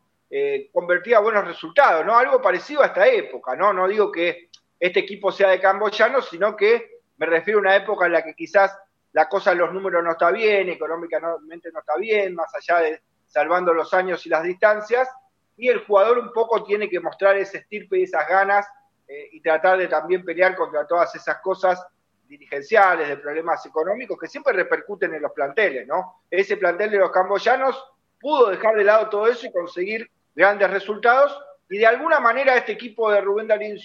convertía 0.73 1.19
buenos 1.19 1.45
resultados, 1.45 2.07
¿no? 2.07 2.17
Algo 2.17 2.41
parecido 2.41 2.83
a 2.83 2.87
esta 2.87 3.07
época, 3.07 3.57
¿no? 3.57 3.73
No 3.73 3.89
digo 3.89 4.13
que 4.13 4.49
este 4.79 5.01
equipo 5.01 5.33
sea 5.33 5.51
de 5.51 5.61
camboyanos, 5.61 6.29
sino 6.29 6.57
que 6.57 7.01
me 7.17 7.27
refiero 7.27 7.59
a 7.59 7.63
una 7.63 7.77
época 7.77 8.07
en 8.07 8.13
la 8.13 8.23
que 8.23 8.35
quizás 8.35 8.77
la 9.13 9.29
cosa 9.29 9.53
en 9.53 9.59
los 9.59 9.73
números 9.73 10.03
no 10.05 10.13
está 10.13 10.31
bien, 10.31 10.69
económicamente 10.69 11.71
no 11.73 11.81
está 11.81 11.97
bien, 11.97 12.35
más 12.35 12.55
allá 12.55 12.79
de 12.81 13.03
salvando 13.27 13.73
los 13.75 13.93
años 13.93 14.25
y 14.27 14.29
las 14.29 14.43
distancias, 14.43 15.09
y 15.57 15.69
el 15.69 15.85
jugador 15.85 16.19
un 16.19 16.33
poco 16.33 16.65
tiene 16.65 16.89
que 16.89 17.01
mostrar 17.01 17.37
ese 17.37 17.59
estirpe 17.59 17.99
y 17.99 18.05
esas 18.05 18.27
ganas 18.29 18.67
eh, 19.07 19.29
y 19.33 19.41
tratar 19.41 19.79
de 19.79 19.89
también 19.89 20.25
pelear 20.25 20.57
contra 20.57 20.87
todas 20.87 21.15
esas 21.15 21.41
cosas 21.41 21.85
dirigenciales, 22.27 23.09
de 23.09 23.17
problemas 23.17 23.65
económicos 23.67 24.19
que 24.19 24.29
siempre 24.29 24.53
repercuten 24.53 25.13
en 25.15 25.23
los 25.23 25.33
planteles, 25.33 25.87
¿no? 25.87 26.23
Ese 26.31 26.57
plantel 26.57 26.91
de 26.91 26.99
los 26.99 27.11
camboyanos 27.11 27.85
pudo 28.21 28.51
dejar 28.51 28.77
de 28.77 28.85
lado 28.85 29.09
todo 29.09 29.27
eso 29.27 29.47
y 29.47 29.53
conseguir 29.53 30.11
grandes 30.35 30.71
resultados, 30.71 31.37
y 31.69 31.79
de 31.79 31.87
alguna 31.87 32.21
manera 32.21 32.57
este 32.57 32.73
equipo 32.73 33.11
de 33.11 33.21
Rubén 33.21 33.49
Darín 33.49 33.79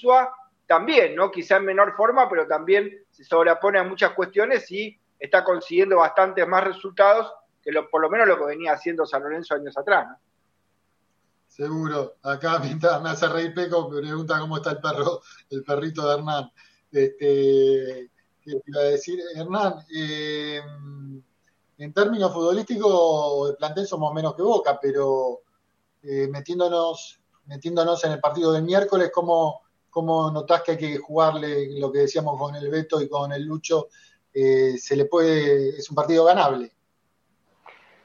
también, 0.67 1.15
¿no? 1.15 1.29
Quizá 1.31 1.57
en 1.57 1.65
menor 1.65 1.95
forma, 1.95 2.27
pero 2.27 2.47
también 2.47 3.05
se 3.11 3.23
sobrepone 3.23 3.79
a 3.79 3.83
muchas 3.83 4.13
cuestiones 4.13 4.69
y 4.71 4.99
está 5.19 5.43
consiguiendo 5.43 5.97
bastantes 5.97 6.47
más 6.47 6.63
resultados 6.63 7.31
que 7.61 7.71
por 7.91 8.01
lo 8.01 8.09
menos 8.09 8.27
lo 8.27 8.37
que 8.37 8.45
venía 8.45 8.73
haciendo 8.73 9.05
San 9.05 9.23
Lorenzo 9.23 9.55
años 9.55 9.77
atrás. 9.77 10.07
¿no? 10.07 10.17
Seguro. 11.47 12.15
Acá 12.23 12.59
me 13.03 13.09
hace 13.09 13.27
reír 13.27 13.53
Peco, 13.53 13.89
me 13.89 14.01
pregunta 14.01 14.39
cómo 14.39 14.57
está 14.57 14.71
el 14.71 14.79
perro, 14.79 15.21
el 15.49 15.63
perrito 15.63 16.07
de 16.07 16.13
Hernán. 16.15 16.51
Este, 16.91 18.11
¿Qué 18.41 18.61
iba 18.65 18.81
a 18.81 18.83
decir? 18.83 19.19
Hernán, 19.35 19.73
eh, 19.95 20.61
en 21.77 21.93
términos 21.93 22.33
futbolísticos, 22.33 23.51
el 23.51 23.55
plantel 23.57 23.87
somos 23.87 24.13
menos 24.13 24.35
que 24.35 24.41
Boca, 24.41 24.77
pero 24.81 25.41
eh, 26.07 26.27
metiéndonos, 26.29 27.19
metiéndonos 27.45 28.03
en 28.05 28.11
el 28.11 28.19
partido 28.19 28.51
del 28.51 28.63
miércoles, 28.63 29.11
¿cómo, 29.13 29.61
¿cómo 29.89 30.29
notás 30.31 30.61
que 30.61 30.71
hay 30.71 30.77
que 30.77 30.97
jugarle 30.97 31.79
lo 31.79 31.91
que 31.91 31.99
decíamos 31.99 32.39
con 32.39 32.55
el 32.55 32.69
Beto 32.69 33.01
y 33.01 33.09
con 33.09 33.31
el 33.31 33.43
Lucho? 33.43 33.87
Eh, 34.33 34.77
se 34.77 34.95
le 34.95 35.05
puede, 35.05 35.69
es 35.69 35.89
un 35.89 35.95
partido 35.95 36.25
ganable. 36.25 36.71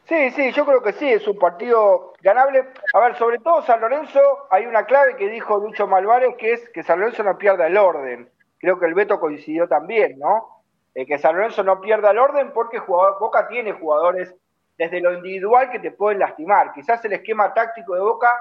Sí, 0.09 0.31
sí, 0.33 0.51
yo 0.53 0.67
creo 0.67 0.83
que 0.83 0.93
sí, 0.93 1.09
es 1.09 1.27
un 1.29 1.39
partido 1.39 2.15
ganable. 2.21 2.65
A 2.95 2.99
ver, 2.99 3.17
sobre 3.17 3.39
todo 3.39 3.63
San 3.63 3.81
Lorenzo, 3.81 4.21
hay 4.51 4.67
una 4.67 4.85
clave 4.87 5.17
que 5.17 5.29
dijo 5.29 5.59
Lucho 5.59 5.87
Malvares, 5.87 6.35
que 6.37 6.53
es 6.53 6.69
que 6.71 6.83
San 6.83 6.99
Lorenzo 6.99 7.23
no 7.23 7.39
pierda 7.39 7.67
el 7.67 7.77
orden. 7.77 8.29
Creo 8.59 8.79
que 8.79 8.87
el 8.87 8.95
Beto 8.95 9.21
coincidió 9.21 9.69
también, 9.69 10.19
¿no? 10.19 10.63
Eh, 10.95 11.07
que 11.07 11.19
San 11.19 11.37
Lorenzo 11.37 11.63
no 11.63 11.81
pierda 11.81 12.11
el 12.11 12.19
orden 12.19 12.53
porque 12.53 12.81
Boca 12.81 13.47
tiene 13.49 13.73
jugadores 13.73 14.35
desde 14.81 14.99
lo 14.99 15.13
individual 15.13 15.71
que 15.71 15.79
te 15.79 15.91
pueden 15.91 16.21
lastimar. 16.21 16.73
Quizás 16.73 17.05
el 17.05 17.13
esquema 17.13 17.53
táctico 17.53 17.95
de 17.95 18.01
Boca 18.01 18.35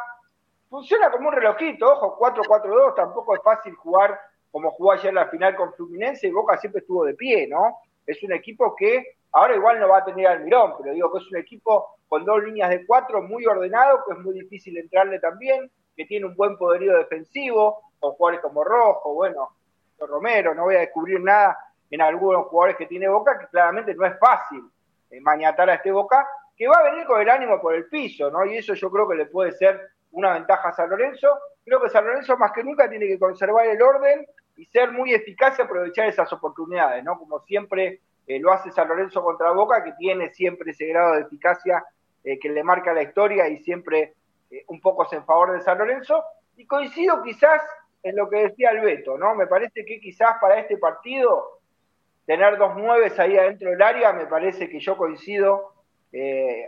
funciona 0.70 1.12
como 1.12 1.28
un 1.28 1.36
relojito, 1.36 1.92
ojo, 1.92 2.18
4-4-2, 2.18 2.96
tampoco 2.96 3.36
es 3.36 3.44
fácil 3.44 3.74
jugar 3.76 4.18
como 4.50 4.72
jugó 4.72 4.94
ayer 4.94 5.14
la 5.14 5.28
final 5.28 5.54
con 5.58 5.74
Fluminense, 5.74 6.28
y 6.28 6.32
Boca 6.32 6.58
siempre 6.58 6.80
estuvo 6.80 7.04
de 7.04 7.14
pie, 7.14 7.46
¿no? 7.46 7.80
Es 8.06 8.24
un 8.24 8.32
equipo 8.32 8.74
que 8.74 9.18
ahora 9.34 9.54
igual 9.54 9.82
no 9.82 9.90
va 9.90 9.98
a 9.98 10.06
tener 10.06 10.28
al 10.28 10.40
Mirón, 10.46 10.76
pero 10.82 10.94
digo 10.94 11.12
que 11.12 11.18
es 11.18 11.30
un 11.30 11.40
equipo 11.40 11.98
con 12.08 12.24
dos 12.24 12.42
líneas 12.42 12.70
de 12.70 12.86
cuatro 12.86 13.22
muy 13.22 13.46
ordenado, 13.46 14.02
que 14.08 14.14
es 14.14 14.20
muy 14.20 14.34
difícil 14.34 14.78
entrarle 14.78 15.20
también, 15.20 15.70
que 15.94 16.06
tiene 16.06 16.26
un 16.26 16.38
buen 16.38 16.56
poderío 16.58 16.96
defensivo, 16.96 17.82
con 18.00 18.14
jugadores 18.14 18.40
como 18.40 18.64
Rojo, 18.64 19.14
bueno, 19.14 19.50
Romero, 20.00 20.56
no 20.56 20.64
voy 20.64 20.76
a 20.76 20.80
descubrir 20.80 21.20
nada 21.20 21.58
en 21.92 22.02
algunos 22.02 22.46
jugadores 22.46 22.78
que 22.78 22.86
tiene 22.86 23.10
Boca, 23.10 23.38
que 23.38 23.48
claramente 23.48 23.94
no 23.94 24.06
es 24.06 24.18
fácil 24.18 24.64
eh, 25.10 25.22
maniatar 25.22 25.70
a 25.70 25.76
este 25.76 25.91
Boca, 25.91 26.28
que 26.55 26.68
va 26.68 26.76
a 26.80 26.91
venir 26.91 27.05
con 27.05 27.22
el 27.22 27.30
ánimo 27.30 27.62
por 27.62 27.74
el 27.74 27.88
piso, 27.88 28.30
¿no? 28.30 28.45
Y 28.45 28.57
eso 28.57 28.74
yo 28.74 28.91
creo 28.91 29.07
que 29.07 29.16
le 29.16 29.26
puede 29.28 29.53
ser 29.53 29.80
una 30.12 30.34
ventaja 30.34 30.70
a 30.70 30.74
San 30.74 30.89
Lorenzo. 30.89 31.28
Creo 31.64 31.82
que 31.82 31.89
San 31.89 32.05
Lorenzo 32.05 32.38
más 32.38 32.51
que 32.51 32.64
nunca 32.64 32.89
tiene 32.89 33.07
que 33.07 33.20
conservar 33.20 33.66
el 33.68 33.82
orden 33.82 34.26
y 34.57 34.66
ser 34.66 34.91
muy 34.91 35.14
eficaz 35.14 35.57
y 35.57 35.62
aprovechar 35.62 36.07
esas 36.07 36.32
oportunidades, 36.34 37.03
¿no? 37.03 37.18
Como 37.18 37.39
siempre 37.41 38.01
eh, 38.28 38.39
lo 38.39 38.51
hace 38.51 38.72
San 38.72 38.88
Lorenzo 38.88 39.24
contra 39.24 39.51
Boca, 39.51 39.84
que 39.84 39.93
tiene 39.93 40.30
siempre 40.30 40.72
ese 40.72 40.86
grado 40.88 41.16
de 41.16 41.22
eficacia 41.22 41.84
eh, 42.24 42.38
que 42.38 42.49
le 42.49 42.64
marca 42.64 42.93
la 42.93 43.03
historia 43.03 43.47
y 43.47 43.57
siempre 43.64 44.16
eh, 44.51 44.66
un 44.68 44.82
poco 44.82 45.03
es 45.05 45.14
en 45.14 45.26
favor 45.26 45.53
de 45.53 45.62
San 45.62 45.78
Lorenzo. 45.78 46.24
Y 46.57 46.66
coincido 46.66 47.24
quizás 47.24 47.62
en 48.03 48.16
lo 48.16 48.30
que 48.30 48.49
decía 48.49 48.72
el 48.72 48.82
Beto, 48.82 49.18
¿no? 49.18 49.34
Me 49.34 49.47
parece 49.47 49.86
que 49.86 49.99
quizás 49.99 50.38
para 50.41 50.60
este 50.60 50.78
partido 50.78 51.59
tener 52.30 52.60
dos 52.60 52.76
nueves 52.76 53.18
ahí 53.18 53.36
adentro 53.36 53.72
del 53.72 53.82
área, 53.82 54.14
me 54.14 54.28
parece 54.28 54.70
que 54.70 54.80
yo 54.80 54.96
coincido 54.96 55.74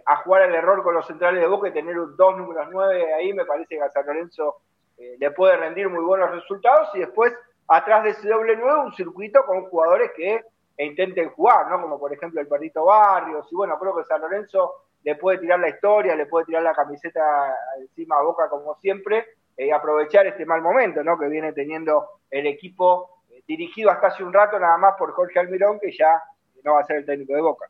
a 0.08 0.16
jugar 0.18 0.42
el 0.42 0.56
error 0.56 0.82
con 0.82 0.96
los 0.96 1.06
centrales 1.06 1.40
de 1.40 1.46
Boca 1.48 1.68
y 1.68 1.72
tener 1.72 1.96
dos 2.16 2.36
números 2.36 2.68
nueve 2.72 3.14
ahí, 3.14 3.32
me 3.32 3.46
parece 3.46 3.76
que 3.76 3.82
a 3.84 3.92
San 3.92 4.08
Lorenzo 4.08 4.58
le 4.98 5.30
puede 5.30 5.58
rendir 5.58 5.88
muy 5.88 6.04
buenos 6.04 6.32
resultados 6.32 6.90
y 6.96 7.00
después 7.02 7.32
atrás 7.68 8.04
de 8.04 8.10
ese 8.10 8.28
doble 8.28 8.56
nuevo 8.58 8.86
un 8.86 8.94
circuito 8.94 9.46
con 9.46 9.66
jugadores 9.66 10.10
que 10.16 10.42
intenten 10.80 11.30
jugar, 11.30 11.70
¿no? 11.70 11.80
Como 11.80 12.00
por 12.00 12.12
ejemplo 12.12 12.42
el 12.42 12.48
Perrito 12.48 12.86
Barrios, 12.86 13.48
y 13.52 13.56
bueno, 13.56 13.78
creo 13.78 13.96
que 13.96 14.04
San 14.06 14.22
Lorenzo 14.22 14.74
le 15.04 15.16
puede 15.16 15.38
tirar 15.38 15.60
la 15.60 15.70
historia, 15.70 16.16
le 16.16 16.26
puede 16.26 16.46
tirar 16.46 16.64
la 16.64 16.74
camiseta 16.74 17.56
encima 17.80 18.18
a 18.18 18.24
Boca 18.24 18.50
como 18.50 18.74
siempre, 18.80 19.26
y 19.58 19.70
eh, 19.70 19.74
aprovechar 19.74 20.26
este 20.26 20.46
mal 20.46 20.62
momento, 20.62 21.04
¿no? 21.04 21.20
Que 21.20 21.28
viene 21.28 21.54
teniendo 21.54 22.08
el 22.32 22.48
equipo 22.48 23.10
eh, 23.12 23.21
dirigido 23.52 23.92
hasta 23.92 24.08
hace 24.08 24.24
un 24.24 24.34
rato 24.34 24.60
nada 24.60 24.78
más 24.78 24.94
por 24.98 25.14
Jorge 25.14 25.40
Almirón, 25.40 25.80
que 25.80 25.92
ya 25.92 26.22
no 26.64 26.74
va 26.74 26.82
a 26.82 26.86
ser 26.86 26.98
el 26.98 27.06
técnico 27.06 27.34
de 27.34 27.42
Boca. 27.42 27.66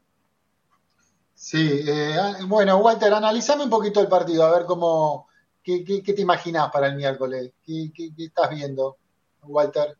Sí, 1.34 1.84
eh, 1.88 2.16
ah, 2.20 2.36
bueno, 2.46 2.78
Walter, 2.78 3.14
analizame 3.14 3.64
un 3.64 3.70
poquito 3.70 4.00
el 4.00 4.08
partido, 4.08 4.46
a 4.46 4.58
ver 4.58 4.66
cómo, 4.66 5.28
qué, 5.64 5.84
qué, 5.84 6.14
te 6.14 6.22
imaginas 6.22 6.70
para 6.72 6.88
el 6.88 6.96
miércoles, 6.96 7.52
qué, 7.66 7.92
qué 7.96 8.12
estás 8.18 8.50
viendo. 8.50 8.98
Walter? 9.44 9.98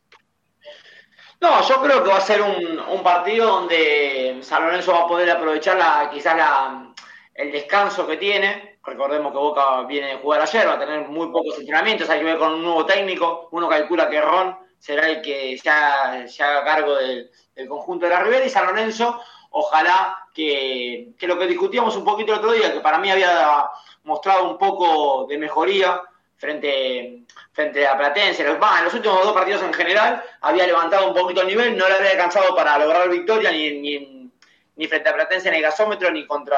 No, 1.40 1.68
yo 1.68 1.82
creo 1.82 2.04
que 2.04 2.10
va 2.10 2.18
a 2.18 2.22
ser 2.22 2.42
un, 2.42 3.02
partido 3.04 3.48
donde 3.48 4.40
San 4.44 4.64
Lorenzo 4.64 4.92
va 4.92 5.02
a 5.02 5.08
poder 5.08 5.32
aprovechar 5.32 5.76
la, 5.76 6.08
quizás 6.14 6.38
la, 6.38 6.94
el 7.34 7.52
descanso 7.52 8.06
que 8.06 8.18
tiene. 8.18 8.80
Recordemos 8.84 9.32
que 9.32 9.40
Boca 9.40 9.82
viene 9.84 10.14
a 10.14 10.18
jugar 10.20 10.42
ayer, 10.42 10.68
va 10.68 10.74
a 10.74 10.80
tener 10.80 11.08
muy 11.08 11.32
pocos 11.32 11.58
entrenamientos, 11.58 12.10
hay 12.10 12.20
que 12.20 12.26
ver 12.26 12.38
con 12.38 12.54
un 12.54 12.64
nuevo 12.64 12.86
técnico. 12.86 13.50
Uno 13.52 13.68
calcula 13.68 14.08
que 14.08 14.22
Ron 14.22 14.56
será 14.82 15.08
el 15.08 15.22
que 15.22 15.58
se 15.60 15.70
haga, 15.70 16.66
cargo 16.66 16.96
del, 16.96 17.30
conjunto 17.70 18.08
de 18.08 18.12
la 18.12 18.24
Ribera 18.24 18.44
y 18.44 18.50
San 18.50 18.66
Lorenzo, 18.66 19.22
ojalá 19.52 20.18
que, 20.34 21.14
lo 21.22 21.38
que 21.38 21.46
discutíamos 21.46 21.96
un 21.96 22.04
poquito 22.04 22.34
el 22.34 22.40
otro 22.40 22.52
día, 22.52 22.74
que 22.74 22.80
para 22.80 22.98
mí 22.98 23.12
había 23.12 23.70
mostrado 24.04 24.50
un 24.50 24.58
poco 24.58 25.28
de 25.28 25.38
mejoría 25.38 26.02
frente, 26.36 27.26
frente 27.52 27.86
a 27.86 27.96
Platense. 27.96 28.42
en 28.42 28.84
los 28.84 28.94
últimos 28.96 29.24
dos 29.24 29.34
partidos 29.34 29.62
en 29.62 29.72
general 29.72 30.24
había 30.42 30.66
levantado 30.66 31.08
un 31.08 31.14
poquito 31.14 31.42
el 31.42 31.48
nivel, 31.48 31.78
no 31.78 31.88
le 31.88 31.96
había 31.96 32.12
alcanzado 32.12 32.56
para 32.56 32.80
lograr 32.80 33.08
victoria 33.08 33.52
ni, 33.52 34.32
ni, 34.76 34.88
frente 34.88 35.10
a 35.10 35.14
Platense 35.14 35.50
en 35.50 35.56
el 35.56 35.62
gasómetro 35.62 36.10
ni 36.10 36.26
contra 36.26 36.58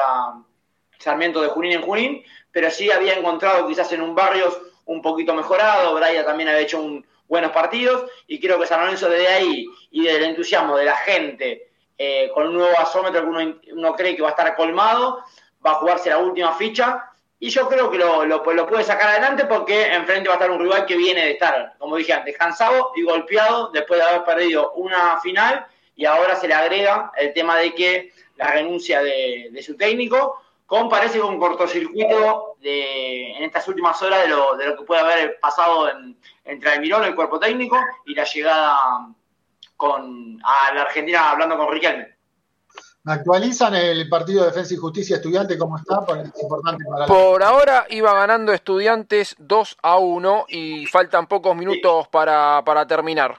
Sarmiento 0.98 1.42
de 1.42 1.48
Junín 1.48 1.72
en 1.72 1.82
Junín, 1.82 2.24
pero 2.50 2.70
sí 2.70 2.90
había 2.90 3.18
encontrado 3.18 3.68
quizás 3.68 3.92
en 3.92 4.00
un 4.00 4.14
barrio 4.14 4.50
un 4.86 5.02
poquito 5.02 5.34
mejorado, 5.34 5.94
Braia 5.94 6.24
también 6.24 6.48
había 6.48 6.62
hecho 6.62 6.80
un, 6.80 7.04
buenos 7.28 7.52
partidos 7.52 8.10
y 8.26 8.40
creo 8.40 8.58
que 8.58 8.66
San 8.66 8.80
Lorenzo 8.80 9.08
desde 9.08 9.28
ahí 9.28 9.66
y 9.90 10.04
del 10.04 10.24
entusiasmo 10.24 10.76
de 10.76 10.84
la 10.84 10.96
gente 10.96 11.68
eh, 11.96 12.30
con 12.34 12.48
un 12.48 12.54
nuevo 12.54 12.76
gasómetro 12.76 13.22
que 13.22 13.26
uno, 13.26 13.60
uno 13.72 13.94
cree 13.94 14.16
que 14.16 14.22
va 14.22 14.28
a 14.28 14.32
estar 14.32 14.54
colmado, 14.56 15.24
va 15.64 15.72
a 15.72 15.74
jugarse 15.74 16.10
la 16.10 16.18
última 16.18 16.52
ficha 16.54 17.10
y 17.38 17.50
yo 17.50 17.68
creo 17.68 17.90
que 17.90 17.98
lo, 17.98 18.24
lo, 18.24 18.42
puede 18.42 18.84
sacar 18.84 19.10
adelante 19.10 19.44
porque 19.44 19.92
enfrente 19.92 20.28
va 20.28 20.34
a 20.34 20.38
estar 20.38 20.50
un 20.50 20.60
rival 20.60 20.86
que 20.86 20.96
viene 20.96 21.24
de 21.24 21.30
estar, 21.32 21.74
como 21.78 21.96
dije 21.96 22.12
antes, 22.12 22.36
cansado 22.38 22.92
y 22.96 23.02
golpeado 23.02 23.70
después 23.70 24.00
de 24.00 24.06
haber 24.06 24.24
perdido 24.24 24.72
una 24.72 25.20
final 25.20 25.66
y 25.96 26.06
ahora 26.06 26.36
se 26.36 26.48
le 26.48 26.54
agrega 26.54 27.12
el 27.16 27.32
tema 27.32 27.58
de 27.58 27.74
que 27.74 28.12
la 28.36 28.50
renuncia 28.50 29.02
de, 29.02 29.62
su 29.62 29.76
técnico, 29.76 30.40
con 30.66 30.88
parece 30.88 31.20
un 31.20 31.38
cortocircuito 31.38 32.56
de, 32.60 33.32
en 33.36 33.44
estas 33.44 33.66
últimas 33.68 34.00
horas 34.02 34.22
de 34.22 34.28
lo, 34.28 34.56
de 34.56 34.66
lo 34.66 34.76
que 34.76 34.84
puede 34.84 35.00
haber 35.00 35.38
pasado 35.40 35.90
en, 35.90 36.16
entre 36.44 36.70
Almirón, 36.70 37.04
el 37.04 37.14
cuerpo 37.14 37.38
técnico, 37.38 37.76
y 38.06 38.14
la 38.14 38.24
llegada 38.24 38.78
con, 39.76 40.40
a 40.42 40.74
la 40.74 40.82
Argentina 40.82 41.30
hablando 41.30 41.56
con 41.56 41.72
Riquelme. 41.72 42.14
¿Me 43.04 43.12
actualizan 43.12 43.74
el 43.74 44.08
partido 44.08 44.40
de 44.40 44.46
Defensa 44.46 44.72
y 44.72 44.78
Justicia 44.78 45.16
Estudiante 45.16 45.58
cómo 45.58 45.76
está? 45.76 46.00
es 46.22 46.42
importante 46.42 46.84
para 46.90 47.04
Por 47.04 47.42
ahora 47.42 47.84
iba 47.90 48.14
ganando 48.14 48.50
Estudiantes 48.52 49.36
2 49.38 49.76
a 49.82 49.98
1 49.98 50.46
y 50.48 50.86
faltan 50.86 51.26
pocos 51.26 51.54
minutos 51.54 52.08
para, 52.08 52.62
para 52.64 52.86
terminar. 52.86 53.38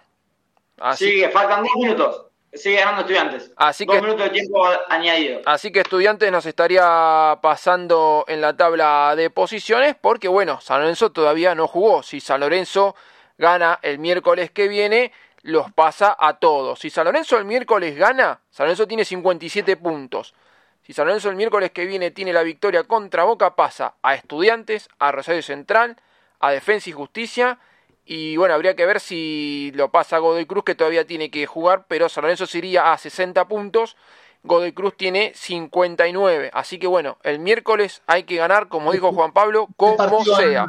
Así... 0.78 1.05
Sigue, 1.05 1.30
faltan 1.30 1.63
dos 1.63 1.71
minutos. 1.78 2.26
Sigue 2.56 2.78
ganando 2.78 3.01
Estudiantes. 3.01 3.51
Así 3.56 3.86
dos 3.86 4.01
minutos 4.01 4.24
de 4.24 4.30
tiempo 4.30 4.66
añadido. 4.89 5.41
Así 5.45 5.72
que 5.72 5.82
Estudiantes 5.82 6.32
nos 6.32 6.45
estaría 6.45 7.38
pasando 7.41 8.26
en 8.28 8.41
la 8.41 8.56
tabla 8.56 9.14
de 9.16 9.30
posiciones 9.30 9.95
porque, 9.99 10.28
bueno, 10.28 10.62
San 10.62 10.82
Lorenzo 10.82 11.12
todavía 11.12 11.53
no 11.56 11.68
jugó. 11.68 12.03
Si 12.03 12.20
San 12.20 12.39
Lorenzo 12.39 12.95
gana 13.38 13.80
el 13.82 13.99
miércoles 13.99 14.51
que 14.51 14.68
viene 14.68 15.12
los 15.41 15.72
pasa 15.72 16.16
a 16.18 16.39
todos. 16.39 16.80
Si 16.80 16.89
San 16.89 17.06
Lorenzo 17.06 17.38
el 17.38 17.45
miércoles 17.45 17.95
gana, 17.95 18.41
San 18.49 18.66
Lorenzo 18.66 18.88
tiene 18.88 19.06
57 19.06 19.78
puntos. 19.78 20.34
Si 20.82 20.93
San 20.93 21.06
Lorenzo 21.06 21.30
el 21.30 21.36
miércoles 21.36 21.72
que 21.72 21.86
viene 21.86 22.12
tiene 22.12 22.34
la 22.34 22.41
victoria 22.41 22.84
contra 22.84 23.24
Boca, 23.24 23.56
pasa 23.56 23.95
a 24.01 24.16
Estudiantes, 24.16 24.89
a 24.97 25.12
Rosario 25.12 25.43
Central, 25.43 25.97
a 26.39 26.51
Defensa 26.51 26.89
y 26.89 26.93
Justicia. 26.93 27.60
Y 28.06 28.38
bueno, 28.38 28.53
habría 28.53 28.76
que 28.76 28.86
ver 28.86 28.99
si 28.99 29.72
lo 29.74 29.89
pasa 29.89 30.18
a 30.18 30.20
Godoy 30.20 30.45
Cruz, 30.45 30.64
que 30.64 30.76
todavía 30.76 31.08
tiene 31.08 31.32
que 31.32 31.47
jugar, 31.47 31.86
pero 31.88 32.08
San 32.08 32.22
Lorenzo 32.22 32.45
sería 32.45 32.93
a 32.93 32.97
60 32.97 33.47
puntos. 33.47 33.97
Godoy 34.43 34.74
Cruz 34.74 34.95
tiene 34.95 35.34
59. 35.36 36.51
Así 36.53 36.78
que 36.78 36.86
bueno, 36.86 37.18
el 37.24 37.39
miércoles 37.39 38.03
hay 38.06 38.24
que 38.24 38.36
ganar, 38.36 38.70
como 38.70 38.91
dijo 38.91 39.12
Juan 39.12 39.34
Pablo, 39.34 39.68
como 39.76 40.24
sea. 40.24 40.68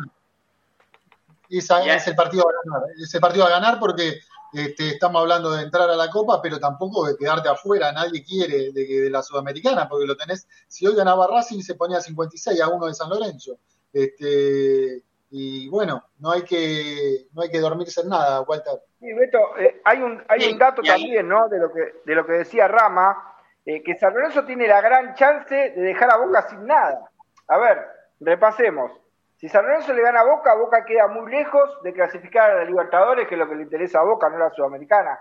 Esa 1.48 1.94
es 1.94 2.06
el 2.06 2.16
partido 2.16 2.44
a 2.48 2.52
ganar. 2.64 2.88
Es 3.00 3.14
el 3.14 3.20
partido 3.20 3.44
a 3.44 3.50
ganar 3.50 3.78
porque 3.78 4.18
este, 4.52 4.90
estamos 4.90 5.20
hablando 5.20 5.50
de 5.50 5.62
entrar 5.62 5.90
a 5.90 5.96
la 5.96 6.10
Copa, 6.10 6.40
pero 6.40 6.58
tampoco 6.58 7.06
de 7.06 7.16
quedarte 7.16 7.50
afuera. 7.50 7.92
Nadie 7.92 8.24
quiere 8.24 8.72
de, 8.72 9.10
la 9.10 9.22
Sudamericana, 9.22 9.88
porque 9.88 10.06
lo 10.06 10.16
tenés. 10.16 10.48
Si 10.66 10.86
hoy 10.86 10.94
ganaba 10.94 11.26
Racing, 11.26 11.60
se 11.60 11.74
ponía 11.74 12.00
56 12.00 12.60
a 12.60 12.68
1 12.68 12.86
de 12.86 12.94
San 12.94 13.10
Lorenzo. 13.10 13.58
Este, 13.92 15.02
y 15.38 15.68
bueno, 15.68 16.02
no 16.20 16.30
hay 16.30 16.44
que 16.44 17.26
no 17.34 17.42
hay 17.42 17.50
que 17.50 17.60
dormirse 17.60 18.00
en 18.00 18.08
nada, 18.08 18.40
Walter. 18.40 18.80
Sí, 18.98 19.12
Beto, 19.12 19.58
eh, 19.58 19.82
hay 19.84 20.00
un 20.00 20.24
hay 20.28 20.50
un 20.50 20.58
dato 20.58 20.80
también, 20.80 21.28
¿no? 21.28 21.46
De 21.48 21.58
lo 21.58 21.70
que 21.70 21.92
de 22.06 22.14
lo 22.14 22.24
que 22.24 22.32
decía 22.32 22.66
Rama, 22.68 23.34
eh, 23.66 23.82
que 23.82 23.96
San 23.96 24.14
Lorenzo 24.14 24.46
tiene 24.46 24.66
la 24.66 24.80
gran 24.80 25.14
chance 25.14 25.54
de 25.54 25.82
dejar 25.82 26.10
a 26.10 26.16
Boca 26.16 26.48
sin 26.48 26.64
nada. 26.64 27.10
A 27.48 27.58
ver, 27.58 27.86
repasemos. 28.18 28.92
Si 29.36 29.46
San 29.50 29.66
Lorenzo 29.66 29.92
le 29.92 30.00
gana 30.00 30.20
a 30.20 30.24
Boca, 30.24 30.54
Boca 30.54 30.86
queda 30.86 31.06
muy 31.08 31.30
lejos 31.30 31.82
de 31.82 31.92
clasificar 31.92 32.52
a 32.52 32.54
la 32.54 32.64
Libertadores, 32.64 33.28
que 33.28 33.34
es 33.34 33.38
lo 33.38 33.46
que 33.46 33.56
le 33.56 33.64
interesa 33.64 34.00
a 34.00 34.04
Boca, 34.04 34.30
no 34.30 34.36
a 34.36 34.48
la 34.48 34.50
Sudamericana. 34.52 35.18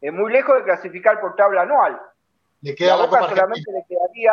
Es 0.00 0.12
muy 0.12 0.30
lejos 0.30 0.58
de 0.58 0.62
clasificar 0.62 1.20
por 1.20 1.34
tabla 1.34 1.62
anual. 1.62 2.00
Le 2.60 2.72
queda 2.76 2.94
a 2.94 3.04
Boca 3.04 3.28
solamente 3.28 3.72
le 3.72 3.84
quedaría 3.88 4.32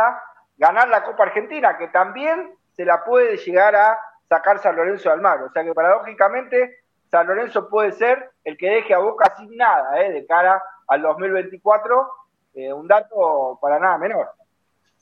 ganar 0.57 0.89
la 0.89 1.03
Copa 1.03 1.23
Argentina, 1.23 1.75
que 1.75 1.88
también 1.88 2.55
se 2.73 2.86
la 2.86 3.03
puede 3.03 3.38
llegar 3.38 3.75
a 3.75 3.97
sacar 4.28 4.59
San 4.59 4.76
Lorenzo 4.76 5.09
del 5.09 5.21
mar. 5.21 5.41
O 5.43 5.51
sea 5.51 5.63
que 5.63 5.74
paradójicamente 5.74 6.84
San 7.09 7.28
Lorenzo 7.28 7.69
puede 7.69 7.91
ser 7.91 8.32
el 8.43 8.57
que 8.57 8.69
deje 8.69 8.93
a 8.93 8.99
Boca 8.99 9.36
sin 9.38 9.55
nada 9.55 10.01
¿eh? 10.01 10.11
de 10.11 10.26
cara 10.26 10.61
al 10.88 11.01
2024. 11.01 12.07
Eh, 12.55 12.71
un 12.71 12.88
dato 12.88 13.57
para 13.61 13.80
nada 13.80 13.97
menor. 13.97 14.30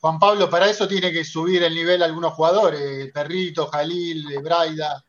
Juan 0.02 0.18
Pablo, 0.18 0.50
para 0.50 0.68
eso 0.68 0.88
tiene 0.88 1.12
que 1.12 1.24
subir 1.24 1.62
el 1.64 1.76
nivel 1.76 2.02
algunos 2.02 2.34
jugadores, 2.34 2.82
el 2.82 3.12
Perrito, 3.12 3.68
Jalil, 3.68 4.26
Braida. 4.44 5.04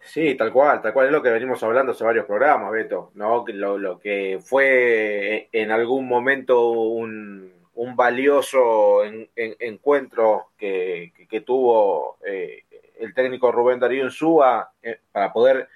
Sí, 0.00 0.36
tal 0.36 0.52
cual, 0.52 0.80
tal 0.80 0.92
cual 0.92 1.06
es 1.06 1.12
lo 1.12 1.22
que 1.22 1.30
venimos 1.30 1.62
hablando 1.62 1.92
hace 1.92 2.04
varios 2.04 2.24
programas, 2.24 2.70
Beto, 2.70 3.10
¿no? 3.14 3.44
Lo, 3.46 3.76
lo 3.76 3.98
que 3.98 4.40
fue 4.42 5.48
en 5.52 5.70
algún 5.70 6.06
momento 6.06 6.70
un, 6.70 7.52
valioso 7.94 9.02
encuentro 9.34 10.50
que, 10.56 11.12
tuvo 11.44 12.18
eh, 12.24 12.64
el 12.98 13.14
técnico 13.14 13.52
Rubén 13.52 13.80
Darío 13.80 14.04
Insúa 14.04 14.72
eh, 14.82 15.00
para 15.12 15.32
poder 15.32 15.68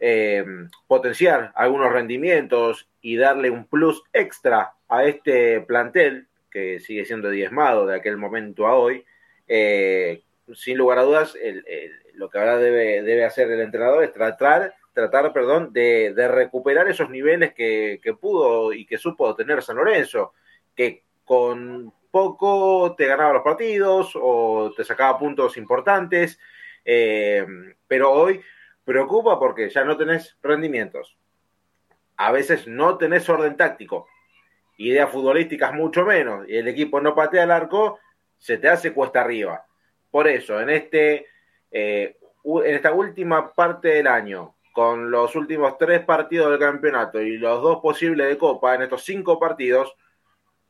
eh, 0.00 0.44
potenciar 0.86 1.52
algunos 1.54 1.92
rendimientos 1.92 2.88
y 3.00 3.16
darle 3.16 3.50
un 3.50 3.66
plus 3.66 4.02
extra 4.12 4.74
a 4.88 5.04
este 5.04 5.60
plantel 5.60 6.26
que 6.50 6.80
sigue 6.80 7.04
siendo 7.04 7.30
diezmado 7.30 7.86
de 7.86 7.96
aquel 7.96 8.16
momento 8.16 8.66
a 8.66 8.74
hoy, 8.74 9.04
eh, 9.46 10.22
sin 10.54 10.78
lugar 10.78 10.98
a 10.98 11.02
dudas, 11.02 11.36
lo 12.14 12.30
que 12.30 12.38
ahora 12.38 12.56
debe, 12.56 13.02
debe 13.02 13.24
hacer 13.24 13.50
el 13.50 13.60
entrenador 13.60 14.02
es 14.02 14.12
tratar, 14.12 14.74
tratar 14.92 15.32
perdón, 15.32 15.72
de, 15.72 16.12
recuperar 16.28 16.88
esos 16.88 17.10
niveles 17.10 17.52
que, 17.54 18.00
pudo 18.20 18.72
y 18.72 18.86
que 18.86 18.98
supo 18.98 19.34
tener 19.34 19.62
San 19.62 19.76
Lorenzo, 19.76 20.32
que 20.74 21.04
con 21.24 21.92
poco 22.10 22.94
te 22.96 23.06
ganaba 23.06 23.34
los 23.34 23.42
partidos 23.42 24.12
o 24.14 24.72
te 24.76 24.84
sacaba 24.84 25.18
puntos 25.18 25.56
importantes, 25.56 26.38
eh, 26.84 27.46
pero 27.86 28.12
hoy 28.12 28.40
preocupa 28.84 29.38
porque 29.38 29.68
ya 29.70 29.84
no 29.84 29.96
tenés 29.96 30.36
rendimientos. 30.42 31.16
a 32.20 32.32
veces 32.32 32.66
no 32.66 32.98
tenés 32.98 33.28
orden 33.28 33.56
táctico, 33.56 34.08
ideas 34.76 35.08
futbolísticas 35.10 35.72
mucho 35.72 36.04
menos, 36.04 36.48
y 36.48 36.56
el 36.56 36.66
equipo 36.66 37.00
no 37.00 37.14
patea 37.14 37.44
el 37.44 37.50
arco, 37.52 38.00
se 38.38 38.58
te 38.58 38.68
hace 38.68 38.92
cuesta 38.92 39.20
arriba. 39.20 39.64
Por 40.10 40.26
eso, 40.26 40.60
en, 40.60 40.70
este, 40.70 41.26
eh, 41.70 42.16
en 42.44 42.74
esta 42.74 42.92
última 42.92 43.52
parte 43.52 43.88
del 43.88 44.06
año, 44.06 44.56
con 44.72 45.10
los 45.10 45.34
últimos 45.36 45.76
tres 45.76 46.04
partidos 46.04 46.50
del 46.50 46.58
campeonato 46.58 47.20
y 47.20 47.36
los 47.36 47.62
dos 47.62 47.80
posibles 47.80 48.28
de 48.28 48.38
Copa, 48.38 48.74
en 48.74 48.82
estos 48.82 49.04
cinco 49.04 49.38
partidos, 49.38 49.94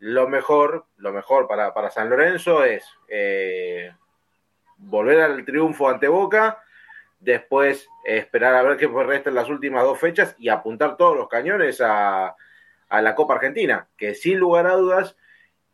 lo 0.01 0.29
mejor, 0.29 0.87
lo 0.97 1.13
mejor 1.13 1.49
para, 1.49 1.75
para 1.75 1.91
San 1.91 2.09
Lorenzo 2.09 2.65
es 2.65 2.85
eh, 3.09 3.93
volver 4.77 5.21
al 5.21 5.45
triunfo 5.45 5.89
ante 5.89 6.09
Boca, 6.09 6.63
después 7.21 7.89
esperar 8.05 8.55
a 8.55 8.63
ver 8.63 8.77
qué 8.77 8.87
resta 8.87 9.31
en 9.31 9.35
las 9.35 9.49
últimas 9.49 9.83
dos 9.83 9.99
fechas 9.99 10.37
y 10.39 10.49
apuntar 10.49 10.97
todos 10.97 11.17
los 11.17 11.29
cañones 11.29 11.81
a, 11.81 12.37
a 12.89 13.03
la 13.03 13.15
Copa 13.15 13.35
Argentina, 13.35 13.89
que 13.97 14.15
sin 14.15 14.39
lugar 14.39 14.67
a 14.67 14.75
dudas 14.75 15.17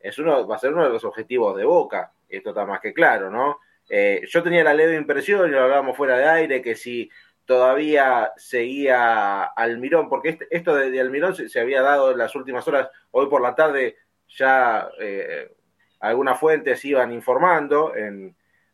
es 0.00 0.18
uno, 0.18 0.46
va 0.46 0.56
a 0.56 0.58
ser 0.58 0.72
uno 0.72 0.84
de 0.84 0.90
los 0.90 1.04
objetivos 1.04 1.56
de 1.56 1.64
Boca. 1.64 2.12
Esto 2.28 2.50
está 2.50 2.66
más 2.66 2.80
que 2.80 2.92
claro, 2.92 3.30
¿no? 3.30 3.60
Eh, 3.88 4.22
yo 4.28 4.42
tenía 4.42 4.64
la 4.64 4.74
leve 4.74 4.96
impresión, 4.96 5.48
y 5.48 5.52
lo 5.52 5.62
hablábamos 5.62 5.96
fuera 5.96 6.16
de 6.18 6.28
aire, 6.28 6.62
que 6.62 6.74
si 6.74 7.10
todavía 7.44 8.32
seguía 8.36 9.44
Almirón, 9.44 10.08
porque 10.08 10.30
este, 10.30 10.46
esto 10.50 10.74
de, 10.74 11.00
Almirón 11.00 11.34
se, 11.34 11.60
había 11.60 11.82
dado 11.82 12.10
en 12.10 12.18
las 12.18 12.34
últimas 12.34 12.66
horas, 12.66 12.88
hoy 13.10 13.28
por 13.28 13.42
la 13.42 13.54
tarde 13.54 13.96
ya 14.36 14.88
eh, 15.00 15.52
algunas 16.00 16.38
fuentes 16.38 16.84
iban 16.84 17.12
informando 17.12 17.92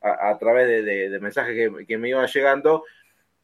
a, 0.02 0.38
través 0.38 0.84
de, 0.84 1.18
mensajes 1.20 1.54
que, 1.54 1.86
que, 1.86 1.98
me 1.98 2.08
iban 2.08 2.26
llegando, 2.26 2.84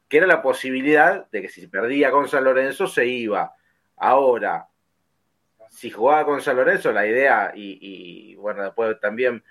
que 0.09 0.19
era 0.19 0.27
la 0.27 0.43
posibilidad 0.43 1.31
de 1.31 1.43
que 1.43 1.49
si 1.49 1.67
perdía 1.67 2.11
con 2.11 2.29
San 2.29 2.45
Lorenzo 2.45 2.87
se 2.87 3.07
iba. 3.07 3.55
Ahora, 3.97 4.69
si 5.77 5.91
jugaba 5.91 6.25
con 6.25 6.41
San 6.41 6.57
Lorenzo, 6.57 6.91
la 6.91 7.07
idea, 7.07 7.53
y, 7.55 8.35
bueno, 8.37 8.63
después 8.63 8.99
también 9.01 9.45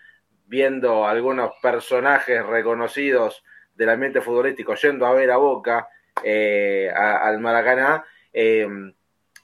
viendo 0.48 1.08
algunos 1.08 1.52
personajes 1.62 2.44
reconocidos 2.46 3.44
del 3.76 3.90
ambiente 3.90 4.22
futbolístico 4.22 4.76
yendo 4.76 5.06
a 5.06 5.14
ver 5.14 5.32
a 5.32 5.38
Boca, 5.38 5.88
eh, 6.24 6.92
al 6.92 7.40
Maracaná, 7.40 8.04
eh, 8.34 8.68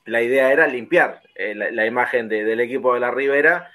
la 0.05 0.22
idea 0.22 0.51
era 0.51 0.65
limpiar 0.67 1.20
eh, 1.36 1.55
la, 1.55 1.86
imagen 1.86 2.27
del 2.27 2.59
equipo 2.59 2.93
de 2.93 2.99
la 2.99 3.11
Ribera. 3.11 3.71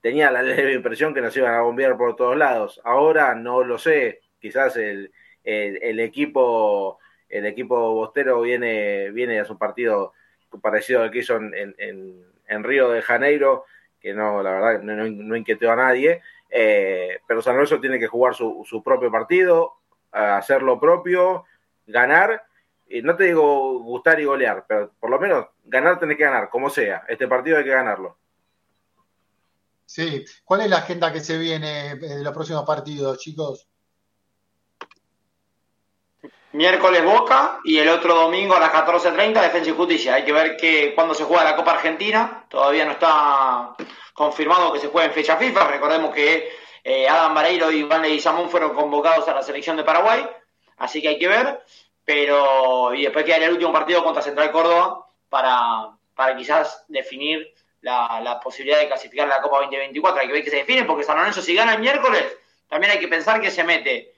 Tenía 0.00 0.30
la 0.30 0.42
leve 0.42 0.74
impresión 0.74 1.14
que 1.14 1.20
nos 1.20 1.36
iban 1.36 1.54
a 1.54 1.62
bombear 1.62 1.96
por 1.96 2.16
todos 2.16 2.36
lados. 2.36 2.80
Ahora 2.84 3.34
no 3.34 3.64
lo 3.64 3.78
sé. 3.78 4.20
Quizás 4.40 4.76
el, 4.76 5.12
el, 5.44 6.00
equipo 6.00 6.98
el 7.28 7.46
equipo 7.46 7.94
bostero 7.94 8.40
viene, 8.40 9.10
viene 9.10 9.40
a 9.40 9.44
su 9.44 9.58
partido 9.58 10.12
parecido 10.62 11.02
al 11.02 11.10
que 11.10 11.18
hizo 11.18 11.36
en, 11.36 11.74
en, 11.76 12.64
Río 12.64 12.88
de 12.90 13.02
Janeiro, 13.02 13.64
que 14.00 14.14
no, 14.14 14.42
la 14.42 14.52
verdad, 14.52 14.82
no, 14.82 15.04
no 15.04 15.36
inquietó 15.36 15.70
a 15.70 15.76
nadie. 15.76 16.22
Eh, 16.50 17.18
pero 17.26 17.42
San 17.42 17.54
Lorenzo 17.54 17.80
tiene 17.80 17.98
que 17.98 18.06
jugar 18.06 18.34
su, 18.34 18.64
su 18.66 18.82
propio 18.82 19.10
partido, 19.10 19.74
hacer 20.10 20.62
lo 20.62 20.80
propio, 20.80 21.44
ganar. 21.86 22.44
Y 22.88 23.02
no 23.02 23.16
te 23.16 23.24
digo 23.24 23.78
gustar 23.80 24.18
y 24.20 24.24
golear, 24.24 24.64
pero 24.66 24.92
por 24.98 25.10
lo 25.10 25.18
menos 25.18 25.46
ganar 25.64 25.98
tenés 25.98 26.16
que 26.16 26.24
ganar, 26.24 26.48
como 26.48 26.70
sea. 26.70 27.04
Este 27.08 27.28
partido 27.28 27.58
hay 27.58 27.64
que 27.64 27.70
ganarlo. 27.70 28.16
Sí, 29.84 30.24
¿cuál 30.44 30.62
es 30.62 30.70
la 30.70 30.78
agenda 30.78 31.12
que 31.12 31.20
se 31.20 31.38
viene 31.38 31.96
de 31.96 32.22
los 32.22 32.34
próximos 32.34 32.64
partidos, 32.64 33.18
chicos? 33.18 33.68
Miércoles 36.52 37.04
Boca 37.04 37.60
y 37.62 37.78
el 37.78 37.88
otro 37.90 38.14
domingo 38.14 38.54
a 38.54 38.60
las 38.60 38.72
14.30 38.72 39.42
Defensa 39.42 39.70
y 39.70 39.74
Justicia. 39.74 40.14
Hay 40.14 40.24
que 40.24 40.32
ver 40.32 40.56
que 40.56 40.94
cuando 40.94 41.14
se 41.14 41.24
juega 41.24 41.44
la 41.44 41.56
Copa 41.56 41.72
Argentina, 41.72 42.46
todavía 42.48 42.86
no 42.86 42.92
está 42.92 43.74
confirmado 44.14 44.72
que 44.72 44.80
se 44.80 44.88
juegue 44.88 45.08
en 45.08 45.14
fecha 45.14 45.36
FIFA. 45.36 45.68
Recordemos 45.68 46.14
que 46.14 46.50
eh, 46.84 47.06
Adam 47.06 47.34
Vareiro 47.34 47.70
y 47.70 47.80
Iván 47.80 48.02
Leguizamón 48.02 48.48
fueron 48.48 48.74
convocados 48.74 49.28
a 49.28 49.34
la 49.34 49.42
selección 49.42 49.76
de 49.76 49.84
Paraguay, 49.84 50.26
así 50.78 51.02
que 51.02 51.08
hay 51.08 51.18
que 51.18 51.28
ver. 51.28 51.62
Pero, 52.08 52.94
y 52.94 53.02
después 53.02 53.26
queda 53.26 53.36
el 53.36 53.52
último 53.52 53.72
partido 53.72 54.02
contra 54.02 54.22
Central 54.22 54.50
Córdoba 54.50 55.04
para, 55.28 55.90
para 56.14 56.34
quizás 56.34 56.86
definir 56.88 57.52
la, 57.82 58.20
la, 58.22 58.40
posibilidad 58.40 58.78
de 58.78 58.88
clasificar 58.88 59.28
la 59.28 59.42
Copa 59.42 59.58
2024. 59.58 60.22
Hay 60.22 60.26
que 60.26 60.32
ver 60.32 60.44
que 60.44 60.50
se 60.50 60.56
define, 60.56 60.84
porque 60.84 61.04
San 61.04 61.18
Lorenzo, 61.18 61.42
si 61.42 61.54
gana 61.54 61.74
el 61.74 61.80
miércoles, 61.80 62.24
también 62.66 62.92
hay 62.92 62.98
que 62.98 63.08
pensar 63.08 63.42
que 63.42 63.50
se 63.50 63.62
mete 63.62 64.14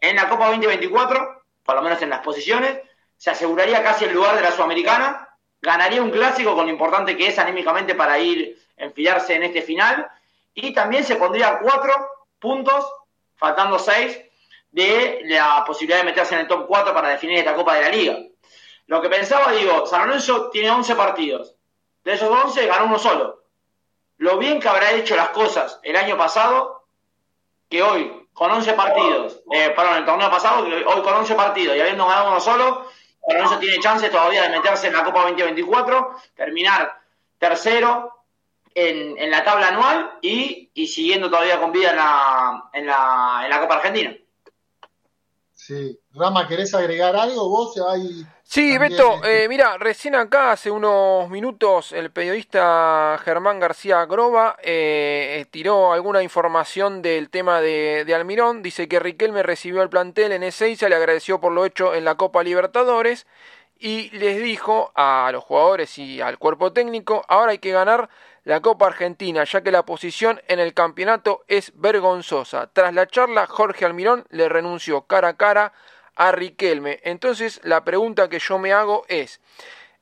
en 0.00 0.16
la 0.16 0.30
Copa 0.30 0.48
2024 0.48 1.36
por 1.66 1.74
lo 1.74 1.82
menos 1.82 2.00
en 2.00 2.10
las 2.10 2.20
posiciones, 2.20 2.78
se 3.16 3.30
aseguraría 3.30 3.82
casi 3.82 4.04
el 4.04 4.14
lugar 4.14 4.36
de 4.36 4.42
la 4.42 4.52
Sudamericana, 4.52 5.28
ganaría 5.60 6.00
un 6.00 6.10
clásico 6.10 6.54
con 6.54 6.66
lo 6.66 6.72
importante 6.72 7.16
que 7.16 7.26
es 7.26 7.38
anímicamente 7.38 7.94
para 7.94 8.18
ir 8.18 8.56
enfilarse 8.76 9.34
en 9.34 9.42
este 9.42 9.62
final, 9.62 10.06
y 10.54 10.72
también 10.72 11.04
se 11.04 11.16
pondría 11.16 11.58
cuatro 11.58 11.92
puntos, 12.38 12.86
faltando 13.34 13.78
seis, 13.78 14.18
de 14.76 15.22
la 15.24 15.64
posibilidad 15.64 16.00
de 16.00 16.04
meterse 16.04 16.34
en 16.34 16.42
el 16.42 16.46
top 16.46 16.66
4 16.66 16.92
para 16.92 17.08
definir 17.08 17.38
esta 17.38 17.54
Copa 17.54 17.76
de 17.76 17.80
la 17.80 17.88
Liga. 17.88 18.18
Lo 18.86 19.00
que 19.00 19.08
pensaba, 19.08 19.52
digo, 19.52 19.86
San 19.86 20.06
Lorenzo 20.06 20.50
tiene 20.50 20.70
11 20.70 20.94
partidos. 20.94 21.54
De 22.04 22.12
esos 22.12 22.28
11 22.28 22.66
ganó 22.66 22.84
uno 22.84 22.98
solo. 22.98 23.44
Lo 24.18 24.36
bien 24.36 24.60
que 24.60 24.68
habrá 24.68 24.92
hecho 24.92 25.16
las 25.16 25.30
cosas 25.30 25.80
el 25.82 25.96
año 25.96 26.18
pasado, 26.18 26.84
que 27.70 27.82
hoy 27.82 28.28
con 28.34 28.50
11 28.50 28.74
partidos, 28.74 29.40
eh, 29.50 29.72
perdón, 29.74 29.96
el 29.96 30.04
torneo 30.04 30.30
pasado, 30.30 30.66
hoy 30.66 31.02
con 31.02 31.14
11 31.14 31.34
partidos 31.34 31.74
y 31.74 31.80
habiendo 31.80 32.06
ganado 32.06 32.28
uno 32.32 32.40
solo, 32.40 32.86
San 33.26 33.58
tiene 33.58 33.80
chances 33.80 34.10
todavía 34.10 34.42
de 34.42 34.50
meterse 34.50 34.88
en 34.88 34.92
la 34.92 35.04
Copa 35.04 35.22
2024, 35.22 36.16
terminar 36.34 37.00
tercero 37.38 38.24
en, 38.74 39.16
en 39.16 39.30
la 39.30 39.42
tabla 39.42 39.68
anual 39.68 40.18
y, 40.20 40.70
y, 40.74 40.86
siguiendo 40.86 41.30
todavía 41.30 41.58
con 41.58 41.72
vida 41.72 41.90
en 41.90 41.96
la, 41.96 42.70
en 42.74 42.86
la, 42.86 43.40
en 43.44 43.50
la 43.50 43.60
Copa 43.60 43.76
Argentina. 43.76 44.14
Sí. 45.66 45.98
Rama, 46.14 46.46
¿querés 46.46 46.72
agregar 46.74 47.16
algo? 47.16 47.48
¿Vos 47.48 47.74
hay 47.88 48.24
Sí, 48.44 48.78
Beto, 48.78 49.24
eh, 49.24 49.48
mira, 49.48 49.76
recién 49.78 50.14
acá 50.14 50.52
hace 50.52 50.70
unos 50.70 51.28
minutos 51.28 51.90
el 51.90 52.12
periodista 52.12 53.20
Germán 53.24 53.58
García 53.58 54.06
Groba 54.06 54.56
eh, 54.62 55.44
tiró 55.50 55.92
alguna 55.92 56.22
información 56.22 57.02
del 57.02 57.28
tema 57.30 57.60
de, 57.60 58.06
Almirón. 58.14 58.62
Dice 58.62 58.86
que 58.86 59.00
Riquelme 59.00 59.42
recibió 59.42 59.82
al 59.82 59.90
plantel 59.90 60.30
en 60.30 60.44
Ezeiza, 60.44 60.88
le 60.88 60.94
agradeció 60.94 61.40
por 61.40 61.50
lo 61.50 61.66
hecho 61.66 61.96
en 61.96 62.04
la 62.04 62.14
Copa 62.14 62.44
Libertadores 62.44 63.26
y 63.76 64.10
les 64.10 64.40
dijo 64.40 64.92
a 64.94 65.28
los 65.32 65.42
jugadores 65.42 65.98
y 65.98 66.20
al 66.20 66.38
cuerpo 66.38 66.72
técnico, 66.72 67.24
ahora 67.26 67.50
hay 67.50 67.58
que 67.58 67.72
ganar 67.72 68.08
la 68.46 68.60
Copa 68.60 68.86
Argentina, 68.86 69.42
ya 69.42 69.60
que 69.60 69.72
la 69.72 69.84
posición 69.84 70.40
en 70.46 70.60
el 70.60 70.72
campeonato 70.72 71.42
es 71.48 71.72
vergonzosa. 71.74 72.70
Tras 72.72 72.94
la 72.94 73.08
charla, 73.08 73.48
Jorge 73.48 73.84
Almirón 73.84 74.24
le 74.30 74.48
renunció 74.48 75.02
cara 75.02 75.30
a 75.30 75.36
cara 75.36 75.72
a 76.14 76.30
Riquelme. 76.30 77.00
Entonces 77.02 77.60
la 77.64 77.82
pregunta 77.82 78.28
que 78.28 78.38
yo 78.38 78.58
me 78.60 78.72
hago 78.72 79.04
es, 79.08 79.40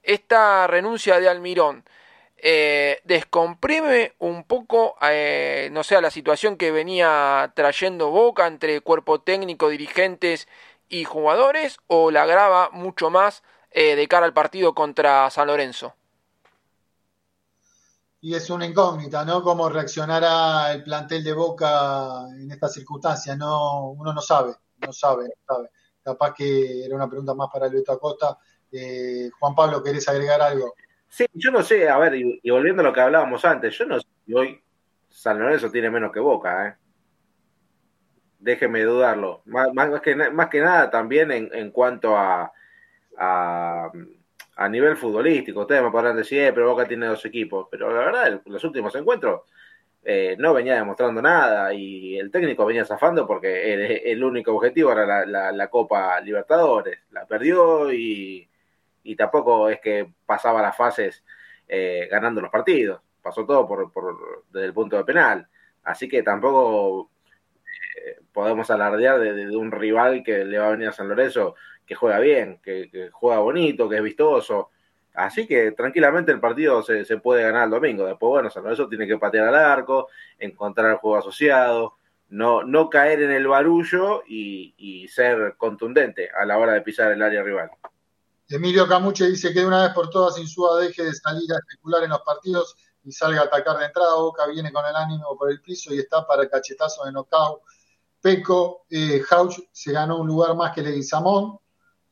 esta 0.03 0.67
renuncia 0.67 1.19
de 1.21 1.31
Almirón, 1.31 1.85
eh, 2.37 3.01
descomprime 3.05 4.13
un 4.19 4.45
poco, 4.45 4.99
eh, 5.01 5.71
no 5.73 5.83
sé, 5.83 5.99
la 6.03 6.11
situación 6.11 6.59
que 6.59 6.71
venía 6.71 7.51
trayendo 7.57 8.11
Boca 8.11 8.47
entre 8.47 8.83
cuerpo 8.83 9.23
técnico, 9.23 9.71
dirigentes 9.71 10.49
y 10.91 11.05
jugadores, 11.05 11.79
o 11.87 12.11
la 12.11 12.25
agrava 12.25 12.69
mucho 12.73 13.09
más 13.09 13.43
eh, 13.71 13.97
de 13.97 14.07
cara 14.07 14.27
al 14.27 14.35
partido 14.35 14.75
contra 14.75 15.31
San 15.31 15.47
Lorenzo? 15.47 15.95
Y 18.25 18.35
es 18.35 18.49
una 18.49 18.65
incógnita, 18.67 19.25
¿no? 19.25 19.43
Cómo 19.43 19.69
reaccionará 19.69 20.73
el 20.73 20.83
plantel 20.83 21.23
de 21.23 21.33
Boca 21.35 22.27
en 22.35 22.51
estas 22.51 22.73
circunstancias, 22.73 23.37
no, 23.37 23.91
uno 23.91 24.15
no 24.15 24.21
sabe, 24.23 24.55
no 24.79 24.93
sabe, 24.93 25.25
no 25.25 25.55
sabe 25.55 25.69
capaz 26.05 26.35
que 26.35 26.85
era 26.85 26.95
una 26.95 27.09
pregunta 27.09 27.35
más 27.35 27.49
para 27.53 27.69
Luis 27.69 27.89
Acosta. 27.89 28.39
Eh, 28.71 29.31
Juan 29.39 29.55
Pablo, 29.55 29.83
¿querés 29.83 30.09
agregar 30.09 30.41
algo? 30.43 30.75
Sí, 31.09 31.27
yo 31.33 31.51
no 31.51 31.63
sé, 31.63 31.89
a 31.89 31.97
ver, 31.99 32.15
y, 32.15 32.51
volviendo 32.51 32.83
a 32.83 32.85
lo 32.85 32.93
que 32.93 33.01
hablábamos 33.01 33.45
antes, 33.45 33.77
yo 33.79 33.87
no 33.87 33.99
sé 33.99 34.07
si 34.27 34.35
hoy 34.35 34.63
San 35.09 35.39
Lorenzo 35.39 35.71
tiene 35.71 35.91
menos 35.91 36.13
que 36.13 36.21
Boca, 36.21 36.69
¿eh? 36.69 36.75
Déjeme 38.39 38.83
dudarlo. 38.83 39.43
Más, 39.47 39.73
más, 39.73 40.01
que, 40.03 40.15
más 40.15 40.49
que 40.51 40.61
nada 40.61 40.91
también 40.91 41.31
en, 41.31 41.71
cuanto 41.71 42.15
a, 42.15 42.53
a, 43.17 43.91
nivel 44.69 44.97
futbolístico. 44.97 45.61
Ustedes 45.61 45.83
me 45.83 45.91
podrán 45.91 46.17
decir, 46.17 46.41
eh, 46.41 46.53
pero 46.53 46.71
Boca 46.71 46.87
tiene 46.87 47.07
dos 47.07 47.25
equipos. 47.25 47.69
Pero 47.71 47.93
la 47.93 48.01
verdad, 48.07 48.41
los 48.47 48.65
últimos 48.65 48.95
encuentros 48.95 49.43
eh, 50.07 50.37
no 50.39 50.53
venía 50.53 50.75
demostrando 50.75 51.23
nada 51.23 51.73
y 51.73 52.19
el 52.19 52.31
técnico 52.31 52.67
venía 52.67 52.85
zafando 52.85 53.27
porque 53.27 53.73
el, 54.13 54.23
único 54.23 54.53
objetivo 54.55 54.93
era 54.93 55.25
la, 55.27 55.69
Copa 55.69 56.21
Libertadores. 56.21 57.01
La 57.11 57.27
perdió 57.27 57.93
y, 57.93 58.49
tampoco 59.17 59.69
es 59.71 59.81
que 59.81 60.11
pasaba 60.27 60.63
las 60.63 60.77
fases 60.77 61.25
eh, 61.69 62.09
ganando 62.11 62.41
los 62.41 62.51
partidos. 62.51 63.01
Pasó 63.23 63.47
todo 63.47 63.67
por, 63.67 63.91
desde 64.53 64.67
el 64.67 64.75
punto 64.75 64.97
de 64.97 65.05
penal. 65.05 65.49
Así 65.85 66.09
que 66.09 66.23
tampoco 66.23 67.11
eh, 67.97 68.19
podemos 68.33 68.71
alardear 68.71 69.21
de, 69.21 69.57
un 69.57 69.71
rival 69.71 70.23
que 70.23 70.45
le 70.45 70.59
va 70.59 70.69
a 70.69 70.71
venir 70.71 70.89
a 70.89 70.93
San 70.93 71.09
Lorenzo 71.09 71.55
que 71.87 71.95
juega 71.95 72.19
bien, 72.19 72.61
que, 72.63 73.11
juega 73.13 73.41
bonito, 73.41 73.89
que 73.89 73.97
es 73.97 74.03
vistoso. 74.03 74.71
Así 75.15 75.47
que 75.47 75.73
tranquilamente 75.73 76.33
el 76.33 76.41
partido 76.41 76.83
se, 76.83 77.05
se 77.05 77.19
puede 77.19 77.43
ganar 77.43 77.65
el 77.65 77.71
domingo. 77.71 78.05
Después, 78.07 78.31
bueno, 78.31 78.51
San 78.51 78.65
Lorenzo 78.65 78.89
tiene 78.89 79.07
que 79.07 79.19
patear 79.19 79.49
al 79.49 79.55
arco, 79.55 80.09
encontrar 80.39 80.91
el 80.91 80.97
juego 80.97 81.19
asociado, 81.19 81.95
no, 82.31 82.65
no 82.65 82.91
caer 82.91 83.23
en 83.23 83.31
el 83.31 83.47
barullo 83.47 84.23
y, 84.27 84.75
y 84.77 85.09
ser 85.09 85.55
contundente 85.57 86.31
a 86.31 86.45
la 86.45 86.59
hora 86.59 86.73
de 86.73 86.83
pisar 86.83 87.13
el 87.13 87.23
área 87.23 87.43
rival. 87.43 87.71
Emilio 88.49 88.87
Camuche 88.87 89.27
dice 89.27 89.53
que 89.53 89.61
de 89.61 89.67
una 89.67 89.85
vez 89.85 89.95
por 89.95 90.11
todas 90.11 90.39
Insúa 90.39 90.81
deje 90.81 91.03
de 91.03 91.15
salir 91.15 91.51
a 91.53 91.59
especular 91.59 92.03
en 92.05 92.11
los 92.11 92.21
partidos 92.23 92.77
y 93.05 93.13
salga 93.13 93.43
a 93.43 93.45
atacar 93.45 93.79
de 93.79 93.87
entrada. 93.87 94.17
Boca 94.17 94.47
viene 94.47 94.73
con 94.73 94.85
el 94.85 94.95
ánimo 94.95 95.37
por 95.39 95.51
el 95.51 95.61
piso 95.61 95.95
y 95.95 95.99
está 95.99 96.27
para 96.27 96.43
el 96.43 96.51
cachetazo 96.51 97.05
de 97.05 97.13
knockout. 97.13 97.63
Peco, 98.21 98.87
eh, 98.91 99.23
Hauch 99.31 99.61
se 99.71 99.93
ganó 99.93 100.19
un 100.19 100.27
lugar 100.27 100.55
más 100.57 100.75
que 100.75 100.83
Leguizamón. 100.83 101.59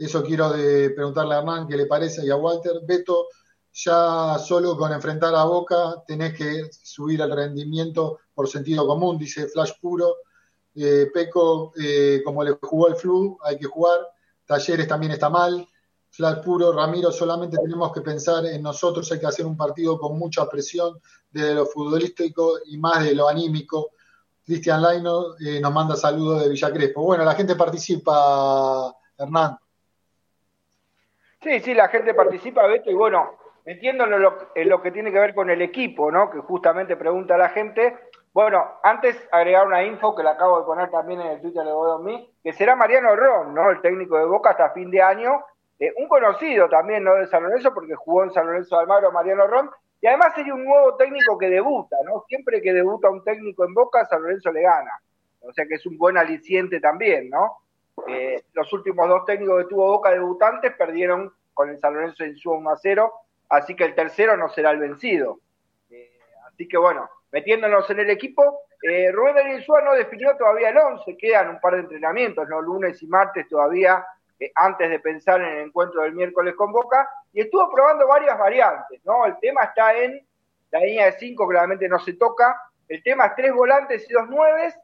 Eso 0.04 0.22
quiero 0.24 0.50
de 0.50 0.90
preguntarle 0.90 1.36
a 1.36 1.38
Hernán 1.38 1.68
qué 1.68 1.76
le 1.76 1.86
parece 1.86 2.26
y 2.26 2.30
a 2.30 2.36
Walter. 2.36 2.80
Beto, 2.84 3.28
ya 3.72 4.36
solo 4.38 4.76
con 4.76 4.92
enfrentar 4.92 5.32
a 5.34 5.44
Boca 5.44 6.02
tenés 6.06 6.36
que 6.36 6.68
subir 6.82 7.20
el 7.20 7.30
rendimiento 7.30 8.18
por 8.34 8.48
sentido 8.48 8.84
común, 8.84 9.16
dice 9.16 9.46
Flash 9.46 9.74
Puro. 9.80 10.16
Eh, 10.74 11.08
Peco, 11.14 11.72
eh, 11.80 12.20
como 12.24 12.42
le 12.42 12.58
jugó 12.60 12.88
el 12.88 12.96
flu, 12.96 13.38
hay 13.44 13.56
que 13.58 13.66
jugar. 13.66 14.00
Talleres 14.44 14.88
también 14.88 15.12
está 15.12 15.30
mal. 15.30 15.66
Flash 16.10 16.42
Puro, 16.42 16.72
Ramiro, 16.72 17.12
solamente 17.12 17.56
tenemos 17.62 17.92
que 17.92 18.00
pensar 18.00 18.44
en 18.46 18.60
nosotros, 18.60 19.10
hay 19.12 19.20
que 19.20 19.26
hacer 19.26 19.46
un 19.46 19.56
partido 19.56 19.98
con 19.98 20.18
mucha 20.18 20.48
presión 20.48 21.00
de 21.30 21.54
lo 21.54 21.66
futbolístico 21.66 22.58
y 22.66 22.76
más 22.76 23.04
de 23.04 23.14
lo 23.14 23.28
anímico. 23.28 23.92
Cristian 24.44 24.82
Laino 24.82 25.36
eh, 25.38 25.60
nos 25.60 25.72
manda 25.72 25.94
saludos 25.94 26.42
de 26.42 26.48
Villa 26.48 26.72
Crespo. 26.72 27.04
Bueno, 27.04 27.24
la 27.24 27.34
gente 27.34 27.54
participa, 27.54 28.92
Hernán. 29.16 29.56
Sí, 31.42 31.60
sí, 31.60 31.74
la 31.74 31.88
gente 31.88 32.14
participa, 32.14 32.66
Beto, 32.66 32.90
y 32.90 32.94
bueno, 32.94 33.36
metiéndonos 33.66 34.16
en 34.16 34.22
lo, 34.22 34.38
en 34.54 34.68
lo 34.68 34.82
que 34.82 34.90
tiene 34.92 35.12
que 35.12 35.18
ver 35.18 35.34
con 35.34 35.50
el 35.50 35.60
equipo, 35.62 36.10
¿no? 36.10 36.30
Que 36.30 36.38
justamente 36.38 36.96
pregunta 36.96 37.36
la 37.36 37.48
gente. 37.48 37.96
Bueno, 38.32 38.64
antes 38.82 39.28
agregar 39.30 39.66
una 39.66 39.84
info 39.84 40.14
que 40.14 40.22
la 40.22 40.32
acabo 40.32 40.60
de 40.60 40.66
poner 40.66 40.90
también 40.90 41.20
en 41.20 41.26
el 41.28 41.40
Twitter 41.40 41.64
de 41.64 41.72
Bodomí, 41.72 42.32
que 42.42 42.52
será 42.52 42.76
Mariano 42.76 43.14
Ron, 43.16 43.54
¿no? 43.54 43.70
El 43.70 43.80
técnico 43.80 44.16
de 44.18 44.24
Boca 44.24 44.50
hasta 44.50 44.70
fin 44.70 44.90
de 44.90 45.02
año 45.02 45.44
eh, 45.82 45.92
un 45.96 46.06
conocido 46.06 46.68
también, 46.68 47.02
¿no? 47.02 47.16
De 47.16 47.26
San 47.26 47.42
Lorenzo, 47.42 47.74
porque 47.74 47.96
jugó 47.96 48.22
en 48.22 48.30
San 48.30 48.46
Lorenzo 48.46 48.76
de 48.76 48.82
Almagro, 48.82 49.10
Mariano 49.10 49.48
Ron, 49.48 49.68
y 50.00 50.06
además 50.06 50.32
sería 50.36 50.54
un 50.54 50.64
nuevo 50.64 50.94
técnico 50.94 51.36
que 51.36 51.48
debuta, 51.48 51.96
¿no? 52.04 52.24
Siempre 52.28 52.62
que 52.62 52.72
debuta 52.72 53.10
un 53.10 53.24
técnico 53.24 53.64
en 53.64 53.74
Boca, 53.74 54.04
San 54.04 54.22
Lorenzo 54.22 54.52
le 54.52 54.62
gana. 54.62 54.92
O 55.40 55.52
sea 55.52 55.66
que 55.66 55.74
es 55.74 55.84
un 55.84 55.98
buen 55.98 56.16
aliciente 56.16 56.78
también, 56.78 57.28
¿no? 57.30 57.56
Eh, 58.08 58.42
los 58.54 58.72
últimos 58.72 59.08
dos 59.08 59.24
técnicos 59.24 59.62
que 59.62 59.68
tuvo 59.68 59.88
Boca 59.88 60.10
debutantes 60.10 60.74
perdieron 60.76 61.32
con 61.54 61.70
el 61.70 61.78
San 61.78 61.94
Lorenzo 61.94 62.24
en 62.24 62.36
su 62.36 62.50
1 62.50 62.70
a 62.70 62.76
0, 62.76 63.12
así 63.50 63.76
que 63.76 63.84
el 63.84 63.94
tercero 63.94 64.36
no 64.36 64.48
será 64.48 64.70
el 64.70 64.78
vencido. 64.78 65.40
Eh, 65.90 66.18
así 66.46 66.66
que 66.66 66.78
bueno, 66.78 67.08
metiéndonos 67.30 67.88
en 67.90 68.00
el 68.00 68.10
equipo, 68.10 68.62
eh, 68.82 69.12
Rubén 69.12 69.36
Daniel 69.36 69.64
no 69.84 69.94
definió 69.94 70.36
todavía 70.36 70.70
el 70.70 70.78
11, 70.78 71.16
quedan 71.16 71.50
un 71.50 71.60
par 71.60 71.74
de 71.74 71.80
entrenamientos, 71.80 72.48
¿no? 72.48 72.60
Lunes 72.60 73.00
y 73.02 73.06
martes 73.06 73.48
todavía 73.48 74.04
eh, 74.40 74.50
antes 74.56 74.90
de 74.90 74.98
pensar 74.98 75.40
en 75.40 75.48
el 75.48 75.66
encuentro 75.66 76.02
del 76.02 76.14
miércoles 76.14 76.54
con 76.56 76.72
Boca, 76.72 77.08
y 77.32 77.42
estuvo 77.42 77.70
probando 77.70 78.08
varias 78.08 78.36
variantes, 78.36 79.00
¿no? 79.04 79.24
El 79.24 79.38
tema 79.38 79.64
está 79.64 79.96
en 79.96 80.26
la 80.72 80.80
línea 80.80 81.06
de 81.06 81.12
5, 81.12 81.46
claramente 81.46 81.88
no 81.88 81.98
se 82.00 82.14
toca, 82.14 82.60
el 82.88 83.02
tema 83.02 83.26
es 83.26 83.36
tres 83.36 83.52
volantes 83.52 84.10
y 84.10 84.12
dos 84.12 84.28
nueves, 84.28 84.74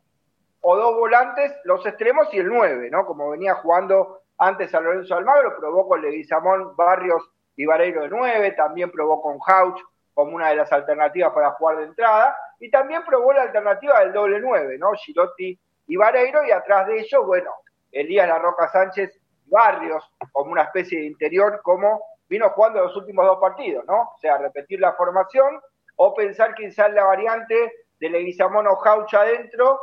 o 0.60 0.76
dos 0.76 0.96
volantes, 0.96 1.54
los 1.64 1.84
extremos 1.86 2.32
y 2.32 2.38
el 2.38 2.48
9, 2.48 2.90
¿no? 2.90 3.06
Como 3.06 3.30
venía 3.30 3.54
jugando 3.56 4.22
antes 4.38 4.74
a 4.74 4.80
Lorenzo 4.80 5.14
Almagro, 5.14 5.56
probó 5.58 5.88
con 5.88 6.02
Leguizamón, 6.02 6.76
Barrios 6.76 7.30
y 7.56 7.66
Vareiro 7.66 8.02
de 8.02 8.08
9, 8.08 8.52
también 8.52 8.90
probó 8.90 9.20
con 9.20 9.38
Hauch 9.46 9.80
como 10.14 10.34
una 10.34 10.48
de 10.48 10.56
las 10.56 10.72
alternativas 10.72 11.32
para 11.32 11.52
jugar 11.52 11.78
de 11.78 11.84
entrada, 11.84 12.36
y 12.58 12.70
también 12.70 13.04
probó 13.04 13.32
la 13.32 13.42
alternativa 13.42 14.00
del 14.00 14.12
doble 14.12 14.40
9, 14.40 14.78
¿no? 14.78 14.92
Girotti 14.92 15.58
y 15.86 15.96
Vareiro, 15.96 16.44
y 16.44 16.50
atrás 16.50 16.88
de 16.88 17.00
ellos, 17.00 17.24
bueno, 17.24 17.52
Elías 17.92 18.28
La 18.28 18.38
Roca 18.38 18.68
Sánchez 18.68 19.18
Barrios 19.46 20.04
como 20.32 20.52
una 20.52 20.62
especie 20.62 20.98
de 20.98 21.06
interior, 21.06 21.60
como 21.62 22.02
vino 22.28 22.50
jugando 22.50 22.82
los 22.82 22.96
últimos 22.96 23.24
dos 23.26 23.38
partidos, 23.40 23.84
¿no? 23.86 24.02
O 24.14 24.18
sea, 24.18 24.38
repetir 24.38 24.80
la 24.80 24.92
formación 24.92 25.60
o 25.96 26.14
pensar 26.14 26.54
quizás 26.54 26.92
la 26.92 27.04
variante 27.04 27.72
de 27.98 28.10
Leguizamón 28.10 28.66
o 28.66 28.76
Jaucha 28.76 29.22
adentro 29.22 29.80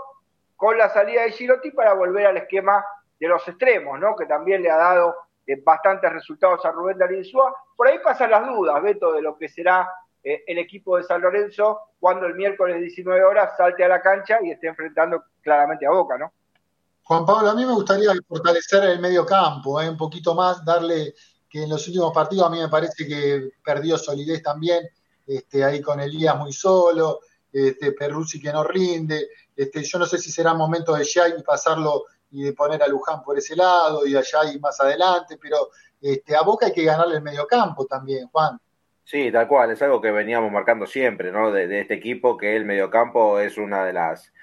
con 0.56 0.78
la 0.78 0.90
salida 0.90 1.24
de 1.24 1.32
Girotti 1.32 1.72
para 1.72 1.94
volver 1.94 2.28
al 2.28 2.38
esquema 2.38 2.84
de 3.20 3.28
los 3.28 3.48
extremos, 3.48 4.00
¿no? 4.00 4.16
Que 4.16 4.26
también 4.26 4.62
le 4.62 4.72
ha 4.72 4.78
dado 4.78 5.16
eh, 5.48 5.62
bastantes 5.64 6.12
resultados 6.12 6.66
a 6.66 6.72
Rubén 6.72 6.98
Darín-Súa. 6.98 7.54
Por 7.76 7.88
ahí 7.88 8.00
pasan 8.00 8.32
las 8.32 8.48
dudas, 8.48 8.82
Beto, 8.82 9.14
de 9.14 9.22
lo 9.22 9.38
que 9.38 9.50
será 9.50 9.88
eh, 10.24 10.44
el 10.48 10.58
equipo 10.58 10.98
de 10.98 11.04
San 11.04 11.22
Lorenzo 11.22 11.80
cuando 12.00 12.26
el 12.26 12.36
miércoles 12.36 12.82
19 12.82 13.24
horas 13.24 13.56
salte 13.58 13.84
a 13.84 13.88
la 13.88 14.02
cancha 14.02 14.40
y 14.42 14.52
esté 14.52 14.68
enfrentando 14.68 15.24
claramente 15.42 15.86
a 15.86 15.92
Boca, 15.92 16.18
¿no? 16.18 16.32
Juan 17.04 17.24
Pablo, 17.24 17.52
a 17.52 17.56
mí 17.56 17.64
me 17.64 17.74
gustaría 17.74 18.10
fortalecer 18.28 18.84
el 18.86 19.00
medio 19.00 19.24
campo, 19.28 19.80
¿eh? 19.80 19.88
un 19.88 19.96
poquito 19.96 20.34
más, 20.34 20.66
darle 20.66 21.14
que 21.48 21.62
en 21.62 21.70
los 21.70 21.88
últimos 21.88 22.12
partidos 22.12 22.48
a 22.48 22.50
mí 22.50 22.60
me 22.60 22.68
parece 22.68 23.08
que 23.08 23.52
perdió 23.64 23.96
solidez 24.00 24.42
también, 24.42 24.90
este, 25.28 25.64
ahí 25.64 25.82
con 25.82 26.00
Elías 26.00 26.36
muy 26.36 26.52
solo, 26.52 27.20
este, 27.54 27.92
Perruzzi 27.92 28.42
que 28.42 28.52
no 28.52 28.64
rinde, 28.64 29.30
este, 29.56 29.84
yo 29.84 30.00
no 30.00 30.06
sé 30.06 30.18
si 30.18 30.32
será 30.32 30.54
momento 30.54 30.94
de 30.96 31.04
y 31.04 31.44
pasarlo 31.44 32.06
y 32.32 32.44
de 32.44 32.54
poner 32.54 32.84
a 32.84 32.88
Luján 32.88 33.24
por 33.24 33.38
ese 33.38 33.56
lado 33.56 34.06
y 34.06 34.16
a 34.16 34.22
y 34.54 34.60
más 34.60 34.80
adelante, 34.80 35.38
pero 35.42 35.70
este, 36.02 36.36
a 36.36 36.42
Boca 36.42 36.68
hay 36.68 36.74
que 36.74 36.84
ganarle 36.84 37.16
el 37.16 37.22
medio 37.22 37.48
campo 37.48 37.86
también, 37.86 38.28
Juan. 38.28 38.60
Sí, 39.04 39.32
tal 39.32 39.48
cual, 39.48 39.72
es 39.72 39.82
algo 39.84 40.02
que 40.02 40.12
veníamos 40.12 40.52
marcando 40.52 40.88
siempre, 40.88 41.32
¿no? 41.32 41.52
De, 41.52 41.80
este 41.80 41.94
equipo, 41.94 42.38
que 42.38 42.56
el 42.56 42.66
mediocampo 42.66 43.40
es 43.40 43.58
una 43.58 43.86
de 43.86 43.94
las 43.94 44.34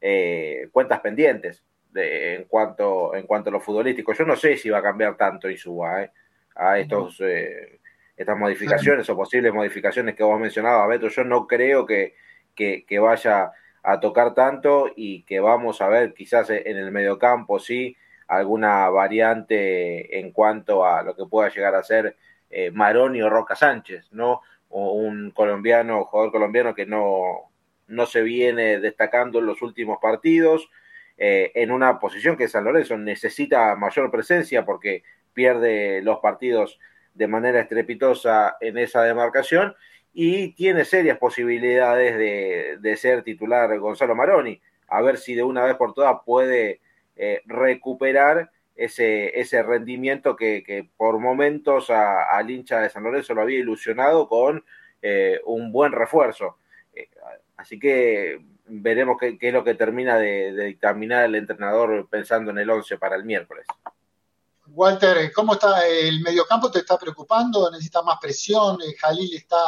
eh, 0.00 0.68
cuentas 0.72 1.00
pendientes 1.00 1.64
en, 1.94 2.44
cuanto, 2.44 3.14
en 3.14 3.26
cuanto 3.26 3.50
a 3.50 3.52
lo 3.52 3.60
futbolístico. 3.60 4.12
Yo 4.12 4.24
no 4.24 4.36
sé 4.36 4.56
si 4.56 4.70
va 4.70 4.78
a 4.78 4.82
cambiar 4.82 5.16
tanto 5.16 5.50
Insúa 5.50 6.02
¿eh? 6.02 6.12
a 6.54 6.78
estos, 6.78 7.20
eh, 7.20 7.80
estas 8.16 8.38
modificaciones 8.38 9.08
o 9.10 9.16
posibles 9.16 9.52
modificaciones 9.52 10.14
que 10.14 10.22
vos 10.22 10.40
mencionabas, 10.40 10.88
Beto. 10.88 11.08
Yo 11.08 11.24
no 11.24 11.46
creo 11.46 11.84
que, 11.84 12.14
que, 12.54 12.98
vaya 12.98 13.50
a 13.82 14.00
tocar 14.00 14.34
tanto 14.34 14.90
y 14.94 15.22
que 15.24 15.40
vamos 15.40 15.80
a 15.80 15.88
ver 15.88 16.14
quizás 16.14 16.50
en 16.50 16.76
el 16.76 16.90
mediocampo, 16.92 17.58
sí, 17.58 17.96
alguna 18.28 18.88
variante 18.88 20.18
en 20.18 20.32
cuanto 20.32 20.86
a 20.86 21.02
lo 21.02 21.14
que 21.16 21.26
pueda 21.26 21.50
llegar 21.50 21.74
a 21.74 21.82
ser 21.82 22.16
eh, 22.50 22.70
Maroni 22.70 23.20
o 23.22 23.28
Roca 23.28 23.56
Sánchez, 23.56 24.08
¿no? 24.12 24.40
O 24.68 24.92
un 24.92 25.32
colombiano, 25.32 26.04
jugador 26.04 26.32
colombiano 26.32 26.74
que 26.74 26.86
no, 26.86 27.50
no 27.88 28.06
se 28.06 28.22
viene 28.22 28.78
destacando 28.78 29.38
en 29.38 29.46
los 29.46 29.60
últimos 29.62 29.98
partidos, 30.00 30.70
eh, 31.18 31.52
en 31.54 31.70
una 31.70 31.98
posición 31.98 32.36
que 32.36 32.48
San 32.48 32.64
Lorenzo 32.64 32.96
necesita 32.96 33.74
mayor 33.76 34.10
presencia 34.10 34.64
porque 34.64 35.02
pierde 35.34 36.02
los 36.02 36.18
partidos 36.20 36.78
de 37.14 37.28
manera 37.28 37.60
estrepitosa 37.60 38.56
en 38.60 38.78
esa 38.78 39.02
demarcación 39.02 39.74
y 40.12 40.52
tiene 40.52 40.84
serias 40.84 41.18
posibilidades 41.18 42.16
de, 42.80 42.96
ser 42.96 43.22
titular 43.22 43.76
Gonzalo 43.78 44.14
Maroni. 44.14 44.60
A 44.88 45.00
ver 45.00 45.16
si 45.16 45.34
de 45.34 45.42
una 45.42 45.64
vez 45.64 45.76
por 45.76 45.94
todas 45.94 46.18
puede 46.24 46.80
eh, 47.16 47.42
recuperar 47.46 48.50
ese, 48.76 49.38
ese 49.40 49.62
rendimiento 49.62 50.36
que, 50.36 50.90
por 50.96 51.18
momentos 51.18 51.88
al 51.90 52.50
hincha 52.50 52.80
de 52.80 52.90
San 52.90 53.02
Lorenzo 53.02 53.34
lo 53.34 53.42
había 53.42 53.58
ilusionado 53.58 54.28
con 54.28 54.64
eh, 55.00 55.40
un 55.46 55.72
buen 55.72 55.92
refuerzo. 55.92 56.58
así 57.56 57.78
que 57.78 58.38
veremos 58.66 59.16
qué, 59.18 59.38
es 59.40 59.52
lo 59.52 59.64
que 59.64 59.74
termina 59.74 60.18
de, 60.18 60.52
dictaminar 60.66 61.24
el 61.24 61.34
entrenador 61.36 62.08
pensando 62.10 62.50
en 62.50 62.58
el 62.58 62.70
11 62.70 62.98
para 62.98 63.16
el 63.16 63.24
miércoles. 63.24 63.66
Walter, 64.66 65.32
¿cómo 65.32 65.54
está 65.54 65.86
el 65.86 66.20
mediocampo? 66.22 66.70
¿Te 66.70 66.78
está 66.78 66.98
preocupando? 66.98 67.70
¿Necesita 67.70 68.02
más 68.02 68.18
presión? 68.20 68.78
Jalil 68.98 69.34
está 69.34 69.58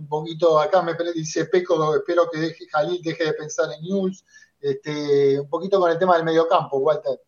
un 0.00 0.08
poquito, 0.08 0.58
acá 0.58 0.82
me 0.82 0.94
dice 1.14 1.44
Peco, 1.44 1.94
espero 1.94 2.28
que 2.30 2.38
deje, 2.38 2.66
Jalil 2.70 3.02
deje 3.02 3.24
de 3.24 3.34
pensar 3.34 3.70
en 3.72 3.82
News. 3.82 4.24
Este, 4.60 5.38
un 5.40 5.48
poquito 5.48 5.78
con 5.78 5.90
el 5.90 5.98
tema 5.98 6.16
del 6.16 6.24
mediocampo, 6.24 6.78
Walter. 6.78 7.20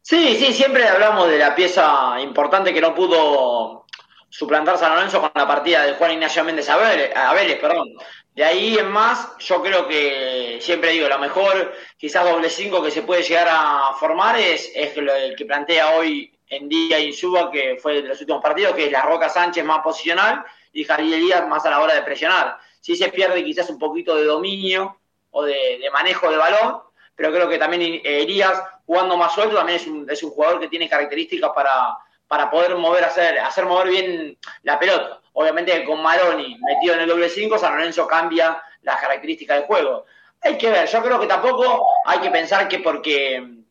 Sí, 0.00 0.36
sí, 0.36 0.52
siempre 0.52 0.86
hablamos 0.88 1.28
de 1.28 1.38
la 1.38 1.54
pieza 1.54 2.20
importante 2.20 2.72
que 2.72 2.80
no 2.80 2.94
pudo 2.94 3.86
suplantar 4.28 4.78
San 4.78 4.94
Lorenzo 4.94 5.20
con 5.20 5.30
la 5.34 5.46
partida 5.46 5.84
de 5.84 5.94
Juan 5.94 6.12
Ignacio 6.12 6.42
Méndez 6.42 6.68
a 6.68 6.76
Vélez, 6.76 7.60
perdón. 7.60 7.88
De 8.34 8.44
ahí 8.44 8.78
en 8.78 8.90
más, 8.90 9.36
yo 9.38 9.62
creo 9.62 9.86
que 9.86 10.58
siempre 10.60 10.90
digo, 10.90 11.08
lo 11.08 11.18
mejor, 11.18 11.72
quizás 11.98 12.24
doble 12.24 12.48
cinco 12.48 12.82
que 12.82 12.90
se 12.90 13.02
puede 13.02 13.22
llegar 13.22 13.46
a 13.50 13.92
formar 14.00 14.38
es, 14.38 14.72
es 14.74 14.96
el 14.96 15.36
que 15.36 15.44
plantea 15.44 15.96
hoy 15.96 16.31
en 16.52 16.68
día 16.68 17.00
Insuba, 17.00 17.50
que 17.50 17.78
fue 17.80 18.02
de 18.02 18.08
los 18.08 18.20
últimos 18.20 18.42
partidos, 18.42 18.74
que 18.74 18.86
es 18.86 18.92
la 18.92 19.02
Roca 19.02 19.28
Sánchez 19.28 19.64
más 19.64 19.80
posicional 19.80 20.44
y 20.72 20.84
Javier 20.84 21.18
Elías 21.18 21.48
más 21.48 21.64
a 21.64 21.70
la 21.70 21.80
hora 21.80 21.94
de 21.94 22.02
presionar. 22.02 22.58
Si 22.80 22.94
se 22.94 23.08
pierde 23.08 23.42
quizás 23.42 23.70
un 23.70 23.78
poquito 23.78 24.14
de 24.16 24.24
dominio 24.24 24.98
o 25.30 25.44
de, 25.44 25.80
manejo 25.92 26.30
de 26.30 26.36
balón, 26.36 26.82
pero 27.16 27.32
creo 27.32 27.48
que 27.48 27.56
también 27.56 28.02
Elías 28.04 28.62
jugando 28.84 29.16
más 29.16 29.32
suelto 29.34 29.56
también 29.56 29.76
es 29.76 29.86
un, 29.86 30.08
es 30.10 30.22
un 30.22 30.30
jugador 30.30 30.60
que 30.60 30.68
tiene 30.68 30.88
características 30.88 31.52
para, 31.54 31.96
para 32.28 32.50
poder 32.50 32.76
mover, 32.76 33.04
hacer, 33.04 33.38
hacer 33.38 33.64
mover 33.64 33.88
bien 33.88 34.38
la 34.62 34.78
pelota. 34.78 35.20
Obviamente 35.32 35.84
con 35.84 36.02
Maroni 36.02 36.58
metido 36.60 36.94
en 36.94 37.00
el 37.00 37.08
doble 37.08 37.30
5, 37.30 37.56
San 37.56 37.76
Lorenzo 37.76 38.06
cambia 38.06 38.62
las 38.82 39.00
características 39.00 39.58
del 39.58 39.66
juego. 39.66 40.04
Hay 40.42 40.58
que 40.58 40.70
ver, 40.70 40.86
yo 40.86 41.02
creo 41.02 41.18
que 41.18 41.26
tampoco 41.26 41.86
hay 42.04 42.18
que 42.18 42.30
pensar 42.30 42.68
que 42.68 42.80
porque 42.80 43.61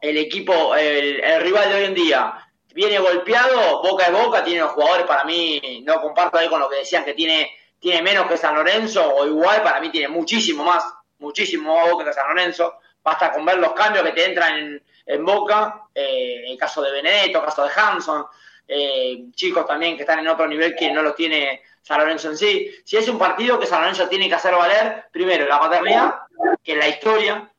el 0.00 0.16
equipo, 0.16 0.74
el, 0.74 1.22
rival 1.40 1.68
de 1.68 1.74
hoy 1.74 1.84
en 1.84 1.94
día 1.94 2.46
viene 2.72 2.98
golpeado, 2.98 3.82
boca 3.82 4.10
de 4.10 4.16
boca, 4.16 4.44
tiene 4.44 4.60
los 4.60 4.72
jugadores, 4.72 5.06
para 5.06 5.24
mí, 5.24 5.82
no 5.84 6.00
comparto 6.00 6.38
ahí 6.38 6.48
con 6.48 6.60
lo 6.60 6.68
que 6.68 6.76
decían 6.76 7.04
que 7.04 7.14
tiene, 7.14 7.50
tiene 7.78 8.02
menos 8.02 8.26
que 8.26 8.36
San 8.36 8.54
Lorenzo, 8.54 9.14
o 9.14 9.26
igual, 9.26 9.62
para 9.62 9.80
mí 9.80 9.90
tiene 9.90 10.08
muchísimo 10.08 10.64
más, 10.64 10.84
muchísimo 11.18 11.74
más 11.74 11.90
boca 11.90 12.04
que 12.04 12.12
San 12.12 12.28
Lorenzo. 12.28 12.74
Basta 13.02 13.32
con 13.32 13.44
ver 13.44 13.58
los 13.58 13.72
cambios 13.72 14.04
que 14.04 14.12
te 14.12 14.26
entran 14.26 14.58
en, 14.58 14.82
en 15.06 15.24
Boca, 15.24 15.86
eh, 15.94 16.44
el 16.46 16.58
caso 16.58 16.82
de 16.82 16.92
Benedetto, 16.92 17.38
el 17.38 17.44
caso 17.44 17.64
de 17.64 17.70
Hanson, 17.74 18.26
eh, 18.68 19.24
chicos 19.34 19.66
también 19.66 19.96
que 19.96 20.02
están 20.02 20.20
en 20.20 20.28
otro 20.28 20.46
nivel 20.46 20.76
que 20.76 20.92
no 20.92 21.02
los 21.02 21.16
tiene 21.16 21.62
San 21.82 21.98
Lorenzo 21.98 22.28
en 22.28 22.36
sí. 22.36 22.70
Si 22.84 22.96
es 22.96 23.08
un 23.08 23.18
partido 23.18 23.58
que 23.58 23.66
San 23.66 23.80
Lorenzo 23.80 24.08
tiene 24.08 24.28
que 24.28 24.34
hacer 24.34 24.54
valer, 24.54 25.06
primero 25.10 25.46
la 25.46 25.58
paternidad, 25.58 26.14
que 26.62 26.72
es 26.72 26.78
la 26.78 26.88
historia, 26.88 27.49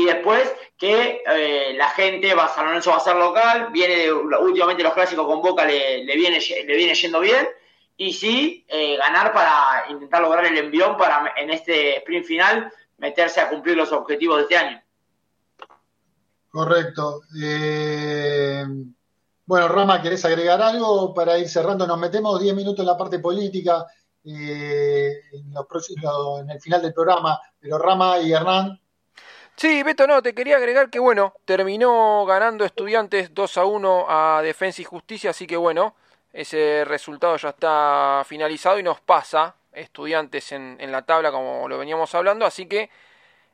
y 0.00 0.04
después 0.04 0.52
que 0.76 1.22
eh, 1.26 1.74
la 1.76 1.88
gente, 1.90 2.34
va, 2.34 2.48
San 2.48 2.66
Lorenzo 2.66 2.90
va 2.90 2.96
a 2.96 3.00
ser 3.00 3.16
local, 3.16 3.68
viene 3.72 4.12
últimamente 4.12 4.82
los 4.82 4.94
clásicos 4.94 5.26
con 5.26 5.42
Boca 5.42 5.64
le, 5.64 6.04
viene, 6.16 6.40
le 6.40 6.76
viene 6.76 6.94
yendo 6.94 7.20
bien, 7.20 7.46
y 7.96 8.12
sí 8.12 8.66
ganar 8.98 9.32
para 9.32 9.84
intentar 9.88 10.20
lograr 10.20 10.46
el 10.46 10.58
envión 10.58 10.96
para 10.96 11.32
en 11.36 11.50
este 11.50 11.98
sprint 11.98 12.26
final 12.26 12.72
meterse 12.98 13.40
a 13.40 13.48
cumplir 13.48 13.76
los 13.76 13.92
objetivos 13.92 14.38
de 14.38 14.42
este 14.42 14.56
año. 14.56 14.84
Correcto. 16.54 17.22
Eh, 17.42 18.64
bueno, 19.44 19.66
Rama, 19.66 20.00
¿querés 20.00 20.24
agregar 20.24 20.62
algo 20.62 21.12
para 21.12 21.36
ir 21.36 21.48
cerrando? 21.48 21.84
Nos 21.84 21.98
metemos 21.98 22.40
10 22.40 22.54
minutos 22.54 22.78
en 22.78 22.86
la 22.86 22.96
parte 22.96 23.18
política 23.18 23.84
eh, 24.24 25.20
en, 25.32 25.52
en 25.52 26.50
el 26.50 26.60
final 26.60 26.80
del 26.80 26.94
programa, 26.94 27.40
pero 27.58 27.76
Rama 27.76 28.20
y 28.20 28.32
Hernán. 28.32 28.80
Sí, 29.56 29.82
Beto, 29.84 30.06
no, 30.06 30.20
te 30.20 30.34
quería 30.34 30.56
agregar 30.56 30.90
que, 30.90 30.98
bueno, 30.98 31.34
terminó 31.44 32.24
ganando 32.26 32.64
Estudiantes 32.64 33.32
2 33.34 33.56
a 33.58 33.64
1 33.64 34.06
a 34.08 34.42
Defensa 34.42 34.82
y 34.82 34.84
Justicia, 34.84 35.30
así 35.30 35.46
que, 35.46 35.56
bueno, 35.56 35.94
ese 36.32 36.84
resultado 36.84 37.36
ya 37.36 37.50
está 37.50 38.24
finalizado 38.26 38.78
y 38.80 38.82
nos 38.82 39.00
pasa 39.00 39.54
Estudiantes 39.72 40.50
en, 40.52 40.78
la 40.90 41.02
tabla, 41.02 41.30
como 41.30 41.68
lo 41.68 41.78
veníamos 41.78 42.12
hablando, 42.14 42.44
así 42.44 42.66
que 42.66 42.90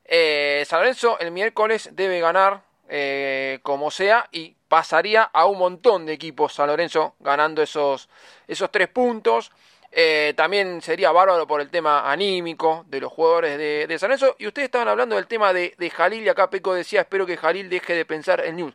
eh, 0.07 0.65
San 0.67 0.81
Lorenzo 0.81 1.19
el 1.19 1.31
miércoles 1.33 1.91
debe 1.93 2.21
ganar 2.21 2.63
eh, 2.89 3.61
como 3.63 3.91
sea, 3.91 4.27
y 4.33 4.57
pasaría 4.69 5.23
a 5.23 5.47
un 5.47 5.59
montón 5.59 6.07
de 6.07 6.15
equipos 6.15 6.55
San 6.55 6.69
Lorenzo 6.69 7.15
ganando 7.21 7.63
esos, 7.63 8.09
esos 8.49 8.71
tres 8.71 8.89
puntos. 8.89 9.53
Eh, 9.93 10.35
también 10.37 10.81
sería 10.83 11.11
bárbaro 11.11 11.47
por 11.47 11.61
el 11.61 11.69
tema 11.69 12.11
anímico 12.11 12.85
de 12.89 13.01
los 13.01 13.13
jugadores 13.13 13.59
de, 13.59 13.99
San 13.99 14.11
Lorenzo. 14.11 14.37
Y 14.39 14.47
ustedes 14.47 14.67
estaban 14.67 14.89
hablando 14.89 15.17
del 15.17 15.27
tema 15.27 15.53
de, 15.53 15.93
Jalil, 15.95 16.23
y 16.23 16.29
acá 16.29 16.49
Peco 16.49 16.75
decía, 16.75 17.01
espero 17.01 17.27
que 17.27 17.37
Jalil 17.37 17.69
deje 17.69 17.95
de 17.95 18.05
pensar 18.05 18.45
en 18.45 18.57
News. 18.57 18.75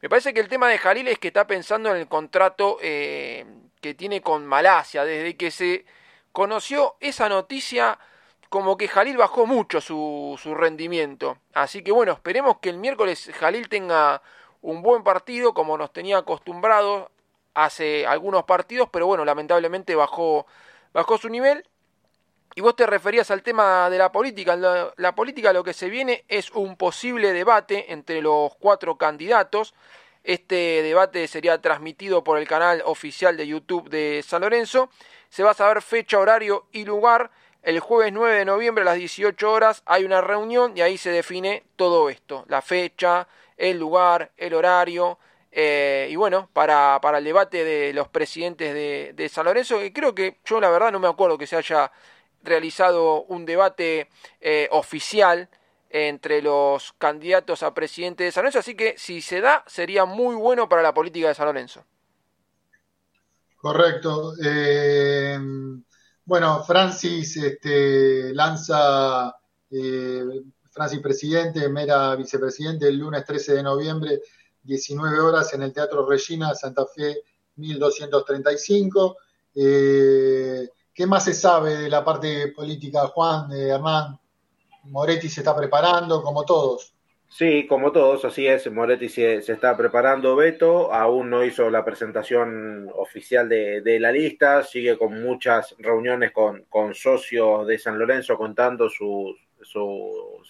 Me 0.00 0.08
parece 0.08 0.32
que 0.34 0.40
el 0.40 0.48
tema 0.48 0.68
de 0.68 0.78
Jalil 0.78 1.08
es 1.08 1.18
que 1.18 1.28
está 1.28 1.46
pensando 1.46 1.90
en 1.90 1.96
el 1.96 2.08
contrato 2.08 2.78
eh, 2.82 3.44
que 3.80 3.94
tiene 3.94 4.22
con 4.22 4.46
Malasia. 4.46 5.04
Desde 5.04 5.36
que 5.36 5.50
se 5.50 5.84
conoció 6.32 6.96
esa 7.00 7.28
noticia, 7.28 7.98
como 8.48 8.76
que 8.76 8.88
Jalil 8.88 9.16
bajó 9.16 9.46
mucho 9.46 9.80
su, 9.80 10.38
su 10.42 10.54
rendimiento. 10.54 11.38
Así 11.54 11.82
que 11.82 11.92
bueno, 11.92 12.12
esperemos 12.12 12.58
que 12.58 12.70
el 12.70 12.78
miércoles 12.78 13.30
Jalil 13.38 13.68
tenga 13.68 14.22
un 14.62 14.82
buen 14.82 15.04
partido 15.04 15.52
como 15.52 15.76
nos 15.76 15.92
tenía 15.92 16.18
acostumbrado 16.18 17.10
hace 17.54 18.06
algunos 18.06 18.44
partidos, 18.44 18.88
pero 18.90 19.06
bueno, 19.06 19.24
lamentablemente 19.24 19.94
bajó, 19.94 20.46
bajó 20.92 21.18
su 21.18 21.28
nivel. 21.28 21.64
Y 22.56 22.60
vos 22.60 22.76
te 22.76 22.86
referías 22.86 23.30
al 23.30 23.42
tema 23.42 23.90
de 23.90 23.98
la 23.98 24.12
política. 24.12 24.54
La, 24.54 24.92
la, 24.96 25.14
política 25.14 25.52
lo 25.52 25.64
que 25.64 25.72
se 25.72 25.88
viene 25.88 26.24
es 26.28 26.50
un 26.52 26.76
posible 26.76 27.32
debate 27.32 27.92
entre 27.92 28.22
los 28.22 28.54
cuatro 28.56 28.96
candidatos. 28.96 29.74
Este 30.22 30.82
debate 30.82 31.26
sería 31.26 31.60
transmitido 31.60 32.22
por 32.22 32.38
el 32.38 32.46
canal 32.46 32.82
oficial 32.86 33.36
de 33.36 33.46
YouTube 33.46 33.88
de 33.90 34.24
San 34.26 34.42
Lorenzo. 34.42 34.88
Se 35.28 35.42
va 35.42 35.50
a 35.50 35.54
saber 35.54 35.82
fecha, 35.82 36.18
horario 36.20 36.66
y 36.70 36.84
lugar. 36.84 37.30
El 37.64 37.80
jueves 37.80 38.12
9 38.12 38.36
de 38.36 38.44
noviembre 38.44 38.82
a 38.82 38.84
las 38.84 38.96
18 38.96 39.50
horas 39.50 39.82
hay 39.86 40.04
una 40.04 40.20
reunión 40.20 40.76
y 40.76 40.82
ahí 40.82 40.98
se 40.98 41.10
define 41.10 41.64
todo 41.76 42.10
esto, 42.10 42.44
la 42.48 42.60
fecha, 42.60 43.26
el 43.56 43.78
lugar, 43.78 44.32
el 44.36 44.52
horario, 44.52 45.18
eh, 45.56 46.08
y 46.10 46.16
bueno, 46.16 46.50
para, 46.52 46.98
para, 47.00 47.18
el 47.18 47.24
debate 47.24 47.62
de 47.62 47.92
los 47.92 48.08
presidentes 48.08 48.74
de, 48.74 49.12
de, 49.14 49.28
San 49.28 49.44
Lorenzo, 49.44 49.78
que 49.78 49.92
creo 49.92 50.12
que 50.12 50.40
yo 50.44 50.58
la 50.58 50.68
verdad 50.68 50.90
no 50.90 50.98
me 50.98 51.06
acuerdo 51.06 51.38
que 51.38 51.46
se 51.46 51.54
haya 51.54 51.92
realizado 52.42 53.22
un 53.26 53.46
debate 53.46 54.08
eh, 54.40 54.68
oficial 54.72 55.48
entre 55.90 56.42
los 56.42 56.92
candidatos 56.94 57.62
a 57.62 57.72
presidente 57.72 58.24
de 58.24 58.32
San 58.32 58.42
Lorenzo, 58.42 58.58
así 58.58 58.74
que 58.74 58.98
si 58.98 59.22
se 59.22 59.40
da 59.40 59.62
sería 59.68 60.04
muy 60.06 60.34
bueno 60.34 60.68
para 60.68 60.82
la 60.82 60.92
política 60.92 61.28
de 61.28 61.34
San 61.36 61.46
Lorenzo. 61.46 61.84
Correcto. 63.56 64.32
Eh, 64.44 65.38
bueno, 66.24 66.64
Francis 66.64 67.36
este, 67.36 68.34
lanza, 68.34 69.36
Francis 70.72 71.00
presidente, 71.00 71.68
Mera 71.68 72.16
vicepresidente, 72.16 72.88
el 72.88 72.98
lunes 72.98 73.24
13 73.24 73.54
de 73.54 73.62
noviembre, 73.62 74.20
19 74.64 75.20
horas 75.20 75.52
en 75.54 75.62
el 75.62 75.72
Teatro 75.72 76.06
Regina, 76.06 76.54
Santa 76.54 76.86
Fe 76.86 77.22
1235. 77.56 79.16
Eh, 79.54 80.68
¿Qué 80.92 81.06
más 81.06 81.24
se 81.24 81.34
sabe 81.34 81.76
de 81.76 81.88
la 81.88 82.04
parte 82.04 82.48
política, 82.48 83.06
Juan, 83.08 83.48
de 83.48 83.68
Hernán? 83.68 84.18
Moretti 84.84 85.28
se 85.28 85.40
está 85.40 85.56
preparando, 85.56 86.22
como 86.22 86.44
todos. 86.44 86.94
Sí, 87.28 87.66
como 87.66 87.90
todos, 87.90 88.24
así 88.24 88.46
es. 88.46 88.70
Moretti 88.70 89.08
se, 89.08 89.38
está 89.38 89.76
preparando, 89.76 90.36
Beto. 90.36 90.92
Aún 90.92 91.30
no 91.30 91.44
hizo 91.44 91.68
la 91.68 91.84
presentación 91.84 92.88
oficial 92.94 93.48
de, 93.48 93.98
la 93.98 94.12
lista. 94.12 94.62
Sigue 94.62 94.96
con 94.96 95.20
muchas 95.20 95.74
reuniones 95.78 96.30
con, 96.30 96.94
socios 96.94 97.66
de 97.66 97.76
San 97.78 97.98
Lorenzo 97.98 98.36
contando 98.36 98.88
sus, 98.88 99.36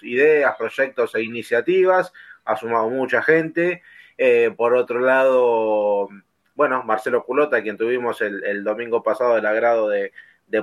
ideas, 0.03 0.55
proyectos 0.59 1.15
e 1.15 1.23
iniciativas. 1.23 2.13
Ha 2.45 2.57
sumado 2.57 2.91
mucha 2.91 3.23
gente. 3.23 3.81
Eh, 4.17 4.53
por 4.57 4.75
otro 4.75 5.01
lado, 5.01 6.09
bueno, 6.55 6.83
Marcelo 6.85 7.25
Culota, 7.25 7.63
quien 7.63 7.77
tuvimos 7.77 8.21
el, 8.21 8.63
domingo 8.65 9.03
pasado 9.03 9.37
el 9.37 9.47
agrado 9.47 9.89
de, 9.89 10.13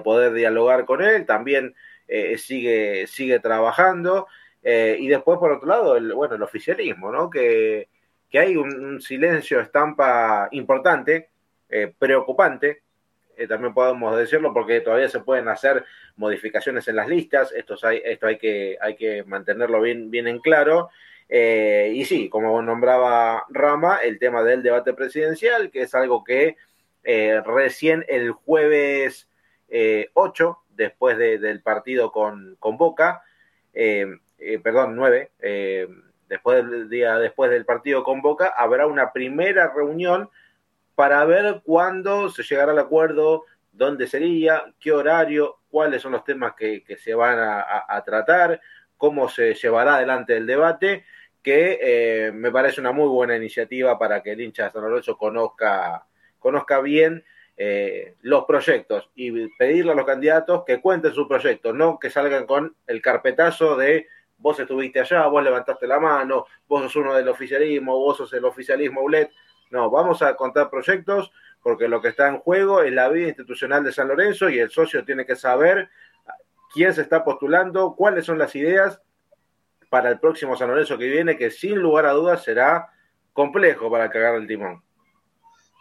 poder 0.03 0.33
dialogar 0.33 0.85
con 0.85 1.01
él, 1.01 1.25
también 1.25 1.75
eh, 2.07 2.37
sigue, 2.37 3.07
sigue 3.07 3.39
trabajando. 3.39 4.27
Eh, 4.63 4.97
y 4.99 5.07
después, 5.07 5.37
por 5.39 5.51
otro 5.51 5.67
lado, 5.67 5.97
el, 5.97 6.13
bueno, 6.13 6.35
el 6.35 6.43
oficialismo, 6.43 7.11
¿no? 7.11 7.29
Que, 7.29 7.89
que 8.29 8.39
hay 8.39 8.55
un, 8.55 9.01
silencio 9.01 9.59
estampa 9.59 10.47
importante, 10.51 11.29
preocupante, 11.97 12.83
también 13.47 13.73
podemos 13.73 14.15
decirlo, 14.17 14.53
porque 14.53 14.81
todavía 14.81 15.09
se 15.09 15.21
pueden 15.21 15.47
hacer 15.47 15.85
modificaciones 16.15 16.87
en 16.87 16.97
las 16.97 17.07
listas, 17.07 17.51
esto 17.53 17.75
hay, 17.83 18.01
esto 18.03 18.27
hay, 18.27 18.37
que, 18.37 18.77
hay 18.79 18.95
que 18.95 19.23
mantenerlo 19.23 19.81
bien, 19.81 20.11
bien 20.11 20.27
en 20.27 20.39
claro. 20.39 20.89
Y 21.33 22.03
sí, 22.05 22.29
como 22.29 22.61
nombraba 22.61 23.45
Rama, 23.49 23.99
el 24.03 24.19
tema 24.19 24.43
del 24.43 24.63
debate 24.63 24.93
presidencial, 24.93 25.71
que 25.71 25.83
es 25.83 25.95
algo 25.95 26.23
que 26.23 26.57
recién 27.45 28.05
el 28.09 28.31
jueves 28.31 29.29
8, 30.13 30.57
después 30.75 31.17
del 31.17 31.61
partido 31.61 32.11
con, 32.11 32.57
con 32.59 32.77
Boca, 32.77 33.23
eh, 34.41 34.59
perdón, 34.63 34.95
9, 34.95 35.31
eh, 35.39 35.87
después 36.27 36.65
del 36.65 36.89
día 36.89 37.17
después 37.19 37.51
del 37.51 37.63
partido 37.63 38.03
con 38.03 38.21
Boca, 38.21 38.53
habrá 38.57 38.87
una 38.87 39.13
primera 39.13 39.71
reunión 39.71 40.29
para 40.95 41.23
ver 41.25 41.61
cuándo 41.63 42.29
se 42.29 42.41
llegará 42.41 42.71
al 42.71 42.79
acuerdo, 42.79 43.45
dónde 43.71 44.07
sería, 44.07 44.73
qué 44.79 44.91
horario, 44.91 45.59
cuáles 45.69 46.01
son 46.01 46.13
los 46.13 46.23
temas 46.23 46.53
que, 46.55 46.83
se 46.97 47.13
van 47.13 47.37
a, 47.39 48.03
tratar, 48.03 48.59
cómo 48.97 49.29
se 49.29 49.53
llevará 49.53 49.95
adelante 49.95 50.35
el 50.35 50.47
debate, 50.47 51.05
que 51.41 51.79
eh, 51.81 52.31
me 52.31 52.51
parece 52.51 52.81
una 52.81 52.91
muy 52.91 53.07
buena 53.07 53.35
iniciativa 53.35 53.97
para 53.97 54.21
que 54.21 54.31
el 54.31 54.41
hincha 54.41 54.65
de 54.65 54.71
San 54.71 54.81
Lorenzo 54.83 55.17
conozca, 55.17 56.05
conozca 56.39 56.81
bien 56.81 57.23
los 58.23 58.45
proyectos 58.45 59.11
y 59.13 59.47
pedirle 59.49 59.91
a 59.91 59.95
los 59.95 60.05
candidatos 60.05 60.63
que 60.65 60.81
cuenten 60.81 61.13
su 61.13 61.27
proyecto, 61.27 61.73
no 61.73 61.99
que 61.99 62.09
salgan 62.09 62.47
con 62.47 62.75
el 62.87 63.03
carpetazo 63.03 63.77
de 63.77 64.07
vos 64.41 64.59
estuviste 64.59 64.99
allá, 64.99 65.27
vos 65.27 65.43
levantaste 65.43 65.87
la 65.87 65.99
mano, 65.99 66.45
vos 66.67 66.83
sos 66.83 66.95
uno 66.97 67.13
del 67.13 67.27
oficialismo, 67.27 67.97
vos 67.97 68.17
sos 68.17 68.33
el 68.33 68.43
oficialismo 68.43 69.01
ULED. 69.01 69.29
No, 69.69 69.89
vamos 69.89 70.21
a 70.21 70.35
contar 70.35 70.69
proyectos 70.69 71.31
porque 71.61 71.87
lo 71.87 72.01
que 72.01 72.09
está 72.09 72.27
en 72.27 72.39
juego 72.39 72.81
es 72.81 72.91
la 72.91 73.07
vida 73.09 73.29
institucional 73.29 73.83
de 73.83 73.91
San 73.91 74.07
Lorenzo 74.07 74.49
y 74.49 74.59
el 74.59 74.71
socio 74.71 75.05
tiene 75.05 75.25
que 75.25 75.35
saber 75.35 75.89
quién 76.73 76.93
se 76.93 77.01
está 77.01 77.23
postulando, 77.23 77.95
cuáles 77.95 78.25
son 78.25 78.39
las 78.39 78.55
ideas 78.55 78.99
para 79.91 80.09
el 80.09 80.21
próximo 80.21 80.55
San 80.55 80.69
Lorenzo 80.69 80.97
que 80.97 81.09
viene, 81.09 81.37
que 81.37 81.51
sin 81.51 81.75
lugar 81.75 82.05
a 82.05 82.13
dudas 82.13 82.41
será 82.41 82.89
complejo 83.33 83.91
para 83.91 84.09
cagar 84.09 84.35
el 84.35 84.47
timón. 84.47 84.81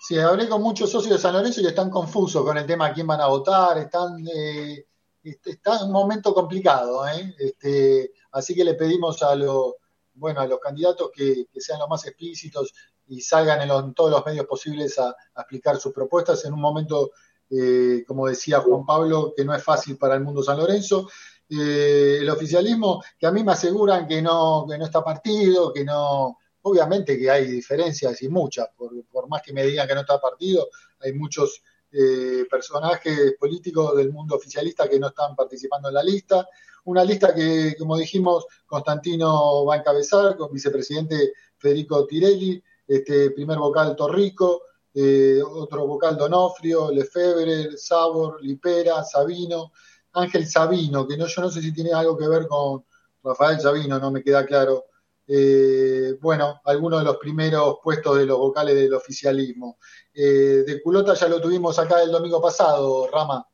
Sí, 0.01 0.19
hablé 0.19 0.49
con 0.49 0.61
muchos 0.63 0.91
socios 0.91 1.15
de 1.15 1.23
San 1.23 1.33
Lorenzo 1.33 1.61
y 1.61 1.67
están 1.69 1.91
confusos 1.91 2.45
con 2.45 2.59
el 2.59 2.67
tema 2.67 2.89
de 2.89 2.95
quién 2.95 3.07
van 3.07 3.21
a 3.21 3.29
votar, 3.29 3.79
están, 3.79 4.17
eh, 4.27 4.85
está 5.23 5.85
un 5.85 5.93
momento 5.93 6.35
complicado, 6.35 7.07
¿eh? 7.07 7.37
este, 7.39 8.13
así 8.33 8.53
que 8.53 8.65
le 8.65 8.75
pedimos 8.75 9.23
a 9.23 9.37
los, 9.37 9.75
bueno, 10.15 10.41
a 10.41 10.47
los 10.49 10.59
candidatos 10.59 11.13
que, 11.15 11.47
sean 11.59 11.79
lo 11.79 11.87
más 11.87 12.05
explícitos 12.05 12.75
y 13.07 13.21
salgan 13.21 13.63
en, 13.63 13.95
todos 13.95 14.11
los 14.11 14.27
medios 14.27 14.47
posibles 14.47 14.99
a, 14.99 15.15
explicar 15.37 15.77
sus 15.77 15.93
propuestas 15.93 16.45
en 16.47 16.53
un 16.53 16.61
momento, 16.61 17.13
eh, 17.49 18.03
como 18.09 18.27
decía 18.27 18.59
Juan 18.59 18.85
Pablo, 18.85 19.35
que 19.37 19.45
no 19.45 19.55
es 19.55 19.63
fácil 19.63 19.97
para 19.97 20.17
el 20.17 20.23
mundo 20.23 20.43
San 20.43 20.59
Lorenzo. 20.59 21.09
El 21.51 22.31
oficialismo, 22.31 23.03
que 23.19 23.27
a 23.27 23.33
mí 23.33 23.43
me 23.43 23.53
aseguran 23.53 24.07
que 24.07 24.23
no, 24.23 24.67
que 24.69 24.79
no 24.79 24.85
está 24.85 25.03
partido, 25.03 25.73
que 25.73 25.85
no, 25.85 26.39
Obviamente 26.63 27.19
que 27.19 27.31
hay 27.31 27.47
diferencias 27.47 28.21
y 28.23 28.29
muchas, 28.29 28.69
por, 28.77 29.29
más 29.29 29.43
que 29.43 29.53
me 29.53 29.65
digan 29.65 29.89
que 29.89 29.95
no 29.95 30.01
está 30.01 30.21
partido, 30.21 30.69
hay 31.01 31.15
muchos 31.15 31.63
eh, 31.91 32.45
personajes 32.51 33.35
políticos 33.39 33.97
del 33.97 34.13
mundo 34.13 34.37
oficialista 34.37 34.89
que 34.89 34.99
no 34.99 35.09
están 35.09 35.35
participando 35.35 35.89
en 35.89 35.95
la 35.95 36.03
lista. 36.03 36.47
Una 36.85 37.03
lista 37.03 37.35
que, 37.35 37.75
como 37.79 37.97
dijimos, 37.97 38.45
Constantino 38.67 39.65
va 39.65 39.77
a 39.77 39.79
encabezar 39.79 40.37
con 40.37 40.53
vicepresidente 40.53 41.33
Federico 41.57 42.07
Tirelli, 42.07 42.63
este 42.87 43.31
primer 43.31 43.59
vocal 43.59 43.97
Torrico, 43.97 44.63
eh, 44.93 45.41
otro 45.43 45.87
vocal 45.87 46.17
Donofrio, 46.19 46.91
Lefebvre, 46.91 47.77
Sabor, 47.79 48.43
Lipera, 48.43 49.03
Sabino, 49.03 49.73
Ángel 50.13 50.47
Sabino, 50.47 51.07
que 51.07 51.17
no, 51.17 51.27
yo 51.27 51.43
no 51.43 51.51
sé 51.51 51.61
si 51.61 51.73
tiene 51.73 51.93
algo 51.93 52.17
que 52.17 52.29
ver 52.29 52.47
con 52.47 52.85
Rafael 53.23 53.61
Sabino, 53.61 53.99
no 53.99 54.11
me 54.11 54.23
queda 54.23 54.45
claro 54.45 54.87
eh, 55.33 56.17
bueno, 56.21 56.61
algunos 56.65 56.99
de 56.99 57.05
los 57.05 57.17
primeros 57.19 57.79
puestos 57.85 58.19
de 58.19 58.27
los 58.27 58.37
vocales 58.37 58.75
del 58.75 58.93
oficialismo. 58.93 59.79
Eh, 60.13 60.65
de 60.67 60.83
culota 60.83 61.15
ya 61.15 61.29
lo 61.29 61.41
tuvimos 61.41 61.79
acá 61.79 62.03
el 62.03 62.11
domingo 62.11 62.43
pasado, 62.43 63.09
Rama. 63.13 63.47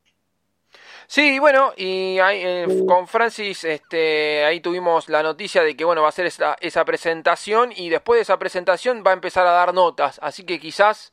Sí, 1.07 1.39
bueno, 1.39 1.75
y 1.77 2.17
eh, 2.19 2.67
con 2.89 3.07
Francis 3.07 3.63
este, 3.65 4.43
ahí 4.47 4.61
tuvimos 4.61 5.11
la 5.11 5.23
noticia 5.23 5.63
de 5.63 5.77
que 5.77 5.85
bueno 5.85 6.01
va 6.01 6.09
a 6.09 6.13
ser 6.13 6.25
esa, 6.25 6.57
esa 6.61 6.85
presentación 6.87 7.73
y 7.77 7.91
después 7.91 8.19
de 8.19 8.23
esa 8.23 8.39
presentación 8.39 9.05
va 9.07 9.11
a 9.11 9.15
empezar 9.15 9.47
a 9.47 9.53
dar 9.53 9.75
notas, 9.75 10.19
así 10.23 10.45
que 10.45 10.59
quizás 10.59 11.13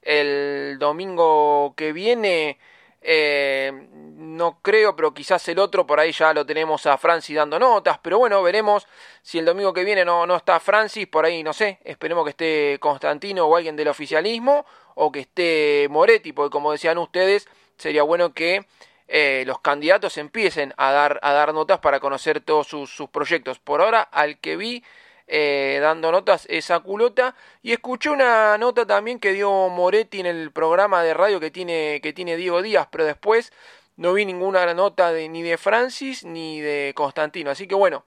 el 0.00 0.78
domingo 0.78 1.74
que 1.76 1.92
viene 1.92 2.58
eh, 3.06 3.70
no 3.92 4.60
creo, 4.62 4.96
pero 4.96 5.12
quizás 5.12 5.46
el 5.48 5.58
otro, 5.58 5.86
por 5.86 6.00
ahí 6.00 6.10
ya 6.10 6.32
lo 6.32 6.46
tenemos 6.46 6.86
a 6.86 6.96
Francis 6.96 7.36
dando 7.36 7.58
notas. 7.58 7.98
Pero 7.98 8.18
bueno, 8.18 8.42
veremos 8.42 8.86
si 9.22 9.38
el 9.38 9.44
domingo 9.44 9.74
que 9.74 9.84
viene 9.84 10.06
no, 10.06 10.26
no 10.26 10.36
está 10.36 10.58
Francis, 10.58 11.06
por 11.06 11.26
ahí 11.26 11.42
no 11.42 11.52
sé. 11.52 11.78
Esperemos 11.84 12.24
que 12.24 12.30
esté 12.30 12.78
Constantino 12.80 13.44
o 13.44 13.56
alguien 13.56 13.76
del 13.76 13.88
oficialismo, 13.88 14.64
o 14.94 15.12
que 15.12 15.20
esté 15.20 15.86
Moretti, 15.90 16.32
porque 16.32 16.50
como 16.50 16.72
decían 16.72 16.96
ustedes, 16.96 17.46
sería 17.76 18.02
bueno 18.02 18.32
que 18.32 18.64
eh, 19.06 19.44
los 19.46 19.60
candidatos 19.60 20.16
empiecen 20.16 20.72
a 20.78 20.90
dar, 20.90 21.20
a 21.22 21.34
dar 21.34 21.52
notas 21.52 21.80
para 21.80 22.00
conocer 22.00 22.40
todos 22.40 22.66
sus, 22.66 22.88
sus 22.88 23.10
proyectos. 23.10 23.58
Por 23.58 23.82
ahora, 23.82 24.00
al 24.00 24.38
que 24.38 24.56
vi 24.56 24.82
eh, 25.26 25.78
dando 25.80 26.12
notas 26.12 26.46
esa 26.50 26.80
culota. 26.80 27.34
Y 27.62 27.72
escuché 27.72 28.10
una 28.10 28.58
nota 28.58 28.86
también 28.86 29.18
que 29.18 29.32
dio 29.32 29.68
Moretti 29.68 30.20
en 30.20 30.26
el 30.26 30.50
programa 30.52 31.02
de 31.02 31.14
radio 31.14 31.40
que 31.40 31.50
tiene, 31.50 32.00
que 32.02 32.12
tiene 32.12 32.36
Diego 32.36 32.62
Díaz, 32.62 32.88
pero 32.90 33.04
después 33.04 33.52
no 33.96 34.12
vi 34.12 34.26
ninguna 34.26 34.72
nota 34.74 35.12
de, 35.12 35.28
ni 35.28 35.42
de 35.42 35.56
Francis 35.56 36.24
ni 36.24 36.60
de 36.60 36.92
Constantino. 36.94 37.50
Así 37.50 37.66
que 37.66 37.74
bueno, 37.74 38.04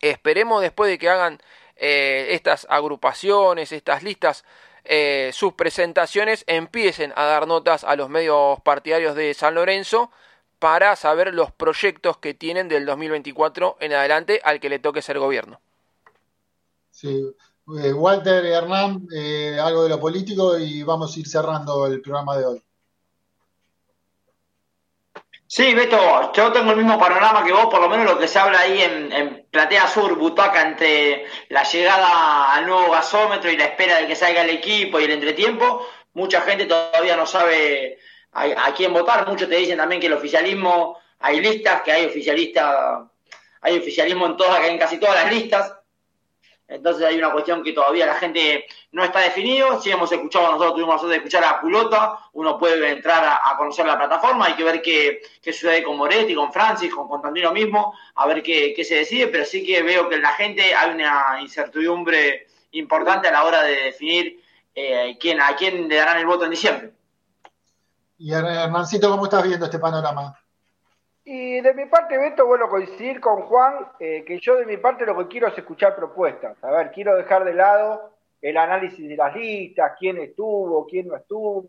esperemos 0.00 0.62
después 0.62 0.90
de 0.90 0.98
que 0.98 1.08
hagan 1.08 1.40
eh, 1.76 2.28
estas 2.30 2.66
agrupaciones, 2.70 3.72
estas 3.72 4.02
listas, 4.02 4.44
eh, 4.84 5.30
sus 5.32 5.54
presentaciones, 5.54 6.44
empiecen 6.46 7.12
a 7.16 7.24
dar 7.24 7.46
notas 7.46 7.84
a 7.84 7.96
los 7.96 8.08
medios 8.08 8.60
partidarios 8.62 9.14
de 9.14 9.34
San 9.34 9.54
Lorenzo 9.54 10.10
para 10.58 10.94
saber 10.96 11.34
los 11.34 11.50
proyectos 11.52 12.18
que 12.18 12.34
tienen 12.34 12.68
del 12.68 12.86
2024 12.86 13.78
en 13.80 13.92
adelante 13.92 14.40
al 14.44 14.60
que 14.60 14.68
le 14.68 14.78
toque 14.78 15.02
ser 15.02 15.18
gobierno. 15.18 15.60
Sí. 17.02 17.34
Eh, 17.82 17.92
Walter 17.92 18.46
Hernán, 18.46 19.08
eh, 19.12 19.58
algo 19.60 19.82
de 19.82 19.88
lo 19.88 19.98
político 19.98 20.56
y 20.56 20.84
vamos 20.84 21.16
a 21.16 21.18
ir 21.18 21.26
cerrando 21.26 21.84
el 21.88 22.00
programa 22.00 22.36
de 22.36 22.46
hoy. 22.46 22.62
Sí, 25.48 25.74
Beto, 25.74 26.32
yo 26.32 26.52
tengo 26.52 26.70
el 26.70 26.76
mismo 26.76 27.00
panorama 27.00 27.44
que 27.44 27.52
vos, 27.52 27.66
por 27.66 27.80
lo 27.80 27.88
menos 27.88 28.06
lo 28.06 28.18
que 28.20 28.28
se 28.28 28.38
habla 28.38 28.60
ahí 28.60 28.80
en, 28.80 29.46
Platea 29.50 29.88
Sur, 29.88 30.16
Butaca, 30.16 30.62
entre 30.62 31.26
la 31.48 31.64
llegada 31.64 32.54
al 32.54 32.66
nuevo 32.66 32.92
gasómetro 32.92 33.50
y 33.50 33.56
la 33.56 33.64
espera 33.64 33.96
de 33.96 34.06
que 34.06 34.16
salga 34.16 34.42
el 34.42 34.50
equipo 34.50 35.00
y 35.00 35.04
el 35.04 35.10
entretiempo. 35.10 35.84
Mucha 36.14 36.40
gente 36.42 36.66
todavía 36.66 37.16
no 37.16 37.26
sabe 37.26 37.98
a, 38.32 38.72
quién 38.74 38.92
votar. 38.92 39.28
Muchos 39.28 39.48
te 39.48 39.56
dicen 39.56 39.76
también 39.76 40.00
que 40.00 40.06
el 40.06 40.14
oficialismo, 40.14 40.98
hay 41.18 41.40
listas, 41.40 41.82
que 41.82 41.90
hay 41.92 42.06
oficialista, 42.06 43.10
hay 43.60 43.78
oficialismo 43.78 44.26
en 44.26 44.36
todas, 44.36 44.64
en 44.68 44.78
casi 44.78 44.98
todas 44.98 45.16
las 45.16 45.34
listas. 45.34 45.81
Entonces 46.72 47.06
hay 47.06 47.18
una 47.18 47.30
cuestión 47.30 47.62
que 47.62 47.72
todavía 47.72 48.06
la 48.06 48.14
gente 48.14 48.66
no 48.92 49.04
está 49.04 49.20
definido. 49.20 49.80
Si 49.80 49.90
hemos 49.90 50.10
escuchado, 50.10 50.46
nosotros 50.46 50.74
tuvimos 50.74 50.94
la 50.94 50.98
suerte 50.98 51.12
de 51.12 51.16
escuchar 51.18 51.44
a 51.44 51.60
Culota, 51.60 52.18
uno 52.32 52.58
puede 52.58 52.90
entrar 52.90 53.38
a, 53.42 53.56
conocer 53.56 53.86
la 53.86 53.98
plataforma, 53.98 54.46
hay 54.46 54.54
que 54.54 54.64
ver 54.64 54.80
qué, 54.80 55.20
sucede 55.44 55.82
con 55.82 55.98
Moretti, 55.98 56.34
con 56.34 56.52
Francis, 56.52 56.94
con 56.94 57.08
Constantino 57.08 57.52
mismo, 57.52 57.94
a 58.14 58.26
ver 58.26 58.42
qué, 58.42 58.74
se 58.84 58.96
decide, 58.96 59.28
pero 59.28 59.44
sí 59.44 59.64
que 59.64 59.82
veo 59.82 60.08
que 60.08 60.16
en 60.16 60.22
la 60.22 60.32
gente 60.32 60.74
hay 60.74 60.90
una 60.90 61.38
incertidumbre 61.40 62.46
importante 62.72 63.28
a 63.28 63.32
la 63.32 63.44
hora 63.44 63.62
de 63.62 63.76
definir 63.84 64.42
eh, 64.74 65.16
quién, 65.20 65.40
a 65.40 65.54
quién 65.54 65.88
le 65.88 65.96
darán 65.96 66.18
el 66.18 66.26
voto 66.26 66.44
en 66.44 66.50
diciembre. 66.50 66.92
Y 68.18 68.32
Hermancito, 68.32 69.10
¿cómo 69.10 69.24
estás 69.24 69.42
viendo 69.42 69.66
este 69.66 69.78
panorama? 69.78 70.41
Y 71.24 71.60
de 71.60 71.74
mi 71.74 71.86
parte, 71.86 72.18
Beto, 72.18 72.46
bueno, 72.46 72.68
coincidir 72.68 73.20
con 73.20 73.42
Juan, 73.42 73.86
eh, 74.00 74.24
que 74.24 74.40
yo 74.40 74.56
de 74.56 74.66
mi 74.66 74.76
parte 74.76 75.06
lo 75.06 75.16
que 75.16 75.28
quiero 75.28 75.46
es 75.48 75.56
escuchar 75.56 75.94
propuestas. 75.94 76.62
A 76.64 76.70
ver, 76.70 76.90
quiero 76.90 77.16
dejar 77.16 77.44
de 77.44 77.54
lado 77.54 78.10
el 78.40 78.56
análisis 78.56 79.08
de 79.08 79.16
las 79.16 79.34
listas, 79.36 79.92
quién 79.98 80.18
estuvo, 80.18 80.84
quién 80.86 81.06
no 81.06 81.16
estuvo. 81.16 81.66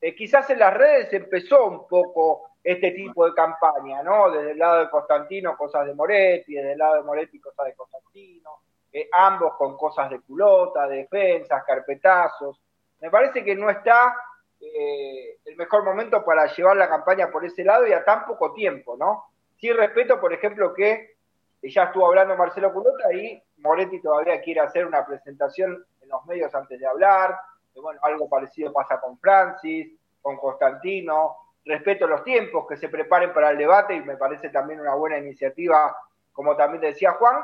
Eh, 0.00 0.14
quizás 0.16 0.50
en 0.50 0.58
las 0.58 0.74
redes 0.74 1.12
empezó 1.12 1.66
un 1.66 1.86
poco 1.86 2.50
este 2.62 2.90
tipo 2.90 3.24
de 3.24 3.34
campaña, 3.34 4.02
¿no? 4.02 4.30
Desde 4.30 4.50
el 4.50 4.58
lado 4.58 4.80
de 4.80 4.90
Constantino, 4.90 5.56
cosas 5.56 5.86
de 5.86 5.94
Moretti, 5.94 6.54
desde 6.54 6.72
el 6.72 6.78
lado 6.78 6.96
de 6.96 7.02
Moretti, 7.02 7.38
cosas 7.38 7.66
de 7.66 7.74
Constantino, 7.74 8.50
eh, 8.92 9.08
ambos 9.12 9.54
con 9.54 9.76
cosas 9.76 10.10
de 10.10 10.20
culota, 10.20 10.88
defensas, 10.88 11.62
carpetazos. 11.64 12.60
Me 13.00 13.10
parece 13.10 13.44
que 13.44 13.54
no 13.54 13.70
está 13.70 14.12
eh, 14.60 15.38
el 15.44 15.56
mejor 15.56 15.84
momento 15.84 16.24
para 16.24 16.46
llevar 16.46 16.76
la 16.76 16.88
campaña 16.88 17.30
por 17.30 17.44
ese 17.44 17.64
lado 17.64 17.86
y 17.86 17.92
a 17.92 18.04
tan 18.04 18.26
poco 18.26 18.52
tiempo, 18.52 18.96
¿no? 18.96 19.24
Sí 19.56 19.72
respeto, 19.72 20.20
por 20.20 20.32
ejemplo, 20.32 20.74
que 20.74 21.16
ya 21.62 21.84
estuvo 21.84 22.06
hablando 22.06 22.36
Marcelo 22.36 22.72
Culota 22.72 23.12
y 23.12 23.42
Moretti 23.58 24.00
todavía 24.00 24.40
quiere 24.40 24.60
hacer 24.60 24.86
una 24.86 25.04
presentación 25.04 25.84
en 26.00 26.08
los 26.08 26.24
medios 26.26 26.54
antes 26.54 26.78
de 26.78 26.86
hablar. 26.86 27.36
bueno, 27.74 28.00
algo 28.02 28.28
parecido 28.28 28.72
pasa 28.72 29.00
con 29.00 29.18
Francis, 29.18 29.92
con 30.22 30.36
Constantino. 30.36 31.36
Respeto 31.64 32.06
los 32.06 32.24
tiempos, 32.24 32.66
que 32.68 32.76
se 32.76 32.88
preparen 32.88 33.32
para 33.32 33.50
el 33.50 33.58
debate 33.58 33.94
y 33.94 34.00
me 34.00 34.16
parece 34.16 34.48
también 34.48 34.80
una 34.80 34.94
buena 34.94 35.18
iniciativa, 35.18 35.96
como 36.32 36.56
también 36.56 36.80
decía 36.80 37.12
Juan. 37.12 37.42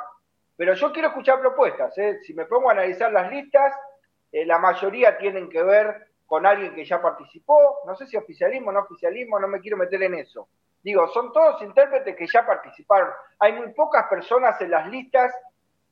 Pero 0.56 0.74
yo 0.74 0.92
quiero 0.92 1.08
escuchar 1.08 1.40
propuestas. 1.40 1.96
¿eh? 1.98 2.20
Si 2.22 2.32
me 2.32 2.46
pongo 2.46 2.68
a 2.68 2.72
analizar 2.72 3.12
las 3.12 3.30
listas, 3.30 3.74
eh, 4.32 4.46
la 4.46 4.58
mayoría 4.58 5.18
tienen 5.18 5.50
que 5.50 5.62
ver 5.62 6.13
con 6.34 6.46
alguien 6.46 6.74
que 6.74 6.84
ya 6.84 7.00
participó, 7.00 7.78
no 7.86 7.94
sé 7.94 8.08
si 8.08 8.16
oficialismo 8.16 8.70
o 8.70 8.72
no 8.72 8.80
oficialismo, 8.80 9.38
no 9.38 9.46
me 9.46 9.60
quiero 9.60 9.76
meter 9.76 10.02
en 10.02 10.14
eso. 10.14 10.48
Digo, 10.82 11.06
son 11.06 11.32
todos 11.32 11.62
intérpretes 11.62 12.16
que 12.16 12.26
ya 12.26 12.44
participaron. 12.44 13.10
Hay 13.38 13.52
muy 13.52 13.72
pocas 13.72 14.08
personas 14.08 14.60
en 14.60 14.72
las 14.72 14.88
listas 14.88 15.32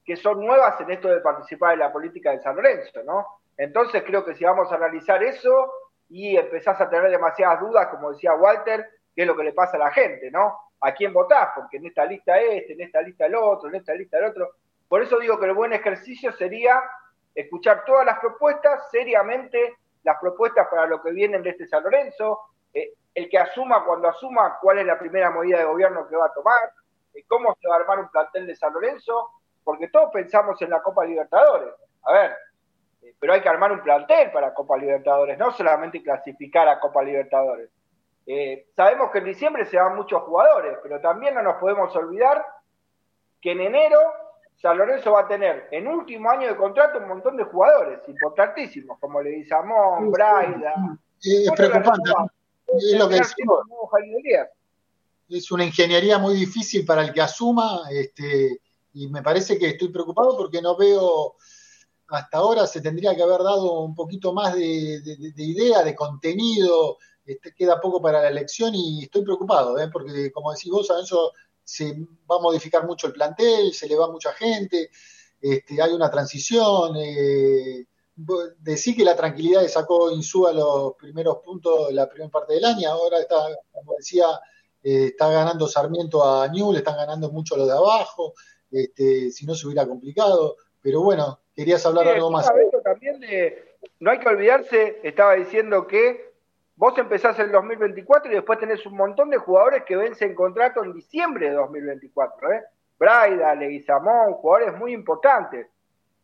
que 0.05 0.17
son 0.17 0.45
nuevas 0.45 0.81
en 0.81 0.91
esto 0.91 1.07
de 1.07 1.21
participar 1.21 1.75
en 1.75 1.79
la 1.79 1.93
política 1.93 2.33
de 2.33 2.41
San 2.41 2.57
Lorenzo, 2.57 3.05
¿no? 3.05 3.25
Entonces 3.57 4.03
creo 4.05 4.25
que 4.25 4.35
si 4.35 4.43
vamos 4.43 4.73
a 4.73 4.75
analizar 4.75 5.23
eso 5.23 5.73
y 6.09 6.37
empezás 6.37 6.81
a 6.81 6.91
tener 6.91 7.09
demasiadas 7.09 7.61
dudas, 7.61 7.87
como 7.87 8.11
decía 8.11 8.35
Walter, 8.35 8.85
qué 9.15 9.23
es 9.23 9.29
lo 9.29 9.37
que 9.37 9.45
le 9.45 9.53
pasa 9.53 9.77
a 9.77 9.81
la 9.81 9.93
gente, 9.93 10.29
¿no? 10.33 10.59
¿A 10.81 10.93
quién 10.93 11.13
votás? 11.13 11.51
Porque 11.55 11.77
en 11.77 11.87
esta 11.87 12.05
lista 12.05 12.41
este, 12.41 12.73
en 12.73 12.81
esta 12.81 13.01
lista 13.01 13.27
el 13.27 13.37
otro, 13.37 13.69
en 13.69 13.77
esta 13.77 13.95
lista 13.95 14.19
el 14.19 14.25
otro. 14.25 14.57
Por 14.89 15.05
eso 15.05 15.21
digo 15.21 15.39
que 15.39 15.47
el 15.47 15.55
buen 15.55 15.73
ejercicio 15.73 16.33
sería 16.33 16.83
escuchar 17.33 17.85
todas 17.85 18.05
las 18.05 18.19
propuestas 18.19 18.91
seriamente 18.91 19.77
las 20.03 20.19
propuestas 20.21 20.69
para 20.69 20.87
lo 20.87 21.03
que 21.03 21.13
vienen 21.13 21.43
de 21.43 21.51
este 21.51 21.67
San 21.67 21.83
Lorenzo, 21.83 22.41
eh, 22.75 22.95
el 23.15 23.29
que 23.29 23.39
asuma 23.39 23.85
cuando 23.85 24.09
asuma 24.09 24.59
cuál 24.61 24.79
es 24.79 24.87
la 24.87 24.99
primera 24.99 25.31
medida 25.31 25.59
de 25.59 25.65
gobierno 25.65 26.09
que 26.09 26.17
va 26.17 26.27
a 26.27 26.33
tomar, 26.33 26.73
eh, 27.15 27.25
cómo 27.27 27.55
se 27.61 27.69
va 27.69 27.77
a 27.77 27.79
armar 27.81 28.01
un 28.01 28.09
plantel 28.09 28.47
de 28.47 28.57
San 28.57 28.73
Lorenzo, 28.73 29.31
porque 29.63 29.89
todos 29.89 30.11
pensamos 30.13 30.61
en 30.63 30.71
la 30.71 30.83
Copa 30.83 31.05
Libertadores. 31.05 31.75
A 32.05 32.13
ver, 32.13 32.37
eh, 33.03 33.15
pero 33.19 33.35
hay 33.35 33.41
que 33.41 33.49
armar 33.49 33.73
un 33.73 33.83
plantel 33.83 34.31
para 34.33 34.55
Copa 34.55 34.77
Libertadores, 34.77 35.39
no 35.39 35.53
solamente 35.53 36.03
clasificar 36.03 36.69
a 36.69 36.81
Copa 36.81 37.03
Libertadores. 37.03 37.71
sabemos 38.77 39.11
que 39.11 39.19
en 39.19 39.25
diciembre 39.25 39.65
se 39.67 39.77
van 39.77 39.97
muchos 39.97 40.23
jugadores, 40.23 40.79
pero 40.83 41.01
también 41.01 41.35
no 41.35 41.43
nos 41.43 41.57
podemos 41.57 41.95
olvidar 41.97 42.45
que 43.41 43.53
en 43.53 43.61
enero 43.61 43.99
San 44.63 44.79
Lorenzo 44.79 45.11
va 45.11 45.23
a 45.23 45.29
tener 45.29 45.67
en 45.73 45.89
último 45.89 46.31
año 46.31 46.47
de 46.47 46.57
contrato 46.57 46.99
un 46.99 47.09
montón 47.09 47.37
de 47.37 47.43
jugadores 47.43 47.99
importantísimos, 48.07 48.97
como 49.01 49.21
Leguizamón, 49.21 50.13
Braida. 50.13 50.73
Es 51.21 51.51
preocupante. 51.51 52.13
Es 52.69 52.97
lo 52.97 53.09
que 53.09 53.21
es 55.29 55.51
una 55.51 55.65
ingeniería 55.65 56.19
muy 56.19 56.35
difícil 56.35 56.85
para 56.85 57.03
el 57.03 57.13
que 57.13 57.23
asuma, 57.23 57.83
este, 57.91 58.61
y 58.95 59.09
me 59.09 59.21
parece 59.21 59.59
que 59.59 59.71
estoy 59.71 59.89
preocupado 59.89 60.37
porque 60.37 60.63
no 60.63 60.77
veo, 60.77 61.35
hasta 62.09 62.39
ahora 62.39 62.67
se 62.67 62.81
tendría 62.81 63.17
que 63.17 63.23
haber 63.23 63.43
dado 63.43 63.81
un 63.81 63.97
poquito 63.97 64.33
más 64.33 64.55
de, 64.55 65.01
idea, 65.39 65.83
de 65.83 65.97
contenido, 65.97 66.99
este, 67.25 67.53
queda 67.53 67.81
poco 67.81 68.01
para 68.01 68.23
la 68.23 68.29
elección 68.29 68.75
y 68.75 69.05
estoy 69.05 69.23
preocupado, 69.23 69.79
¿eh? 69.81 69.89
porque 69.93 70.31
como 70.31 70.53
decís 70.53 70.71
vos, 70.71 70.89
eso 71.03 71.33
se 71.65 71.93
va 72.31 72.37
a 72.37 72.43
modificar 72.43 72.87
mucho 72.87 73.07
el 73.07 73.13
plantel, 73.13 73.73
se 73.73 73.89
le 73.89 73.97
va 73.97 74.11
mucha 74.11 74.33
gente, 74.33 74.91
este, 75.41 75.81
hay 75.81 75.93
una 75.93 76.11
transición. 76.11 76.97
Eh, 76.97 77.87
decir 78.59 78.95
que 78.95 79.05
la 79.05 79.17
tranquilidad 79.17 79.67
sacó 79.69 80.11
Insúa 80.11 80.53
los 80.53 80.95
primeros 80.95 81.39
puntos 81.39 81.89
de 81.89 81.95
la 81.95 82.09
primera 82.09 82.31
parte 82.31 82.55
del 82.55 82.65
año, 82.65 82.91
ahora 82.91 83.19
está, 83.19 83.37
como 83.73 83.95
decía, 83.97 84.27
eh, 84.83 85.07
está 85.07 85.31
ganando 85.31 85.67
Sarmiento 85.67 86.23
a 86.25 86.47
Newell, 86.49 86.77
están 86.77 86.97
ganando 86.97 87.31
mucho 87.31 87.57
los 87.57 87.67
de 87.67 87.73
abajo, 87.73 88.35
este, 88.71 89.31
si 89.31 89.47
no 89.47 89.55
se 89.55 89.67
hubiera 89.67 89.87
complicado, 89.87 90.57
pero 90.81 91.03
bueno, 91.03 91.41
querías 91.55 91.85
hablar 91.87 92.09
algo 92.09 92.31
más. 92.31 92.51
También 92.85 93.21
no 93.99 94.11
hay 94.11 94.19
que 94.19 94.29
olvidarse, 94.29 95.01
estaba 95.03 95.35
diciendo 95.35 95.87
que 95.87 96.32
vos 96.83 96.99
empezás 96.99 97.39
el 97.39 97.53
2024 97.53 98.33
y 98.33 98.35
después 98.35 98.59
tenés 98.59 98.85
un 98.87 98.97
montón 98.97 99.31
de 99.31 99.37
jugadores 99.37 99.85
que 99.85 99.95
vencen 99.95 100.35
contrato 100.35 100.83
en 100.83 100.93
diciembre 100.93 101.49
de 101.49 101.55
2024, 101.55 102.53
¿eh? 102.55 102.65
Braida, 102.99 103.55
Leguizamón, 103.55 104.33
jugadores 104.33 104.77
muy 104.77 104.93
importantes. 104.93 105.69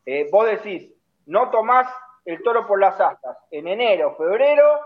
Eh, 0.04 0.28
vos 0.32 0.46
decís, 0.46 0.92
no 1.26 1.48
tomás 1.50 1.86
el 2.24 2.42
toro 2.42 2.66
por 2.66 2.80
las 2.80 3.00
astas. 3.00 3.38
En 3.52 3.68
enero, 3.68 4.16
febrero, 4.16 4.80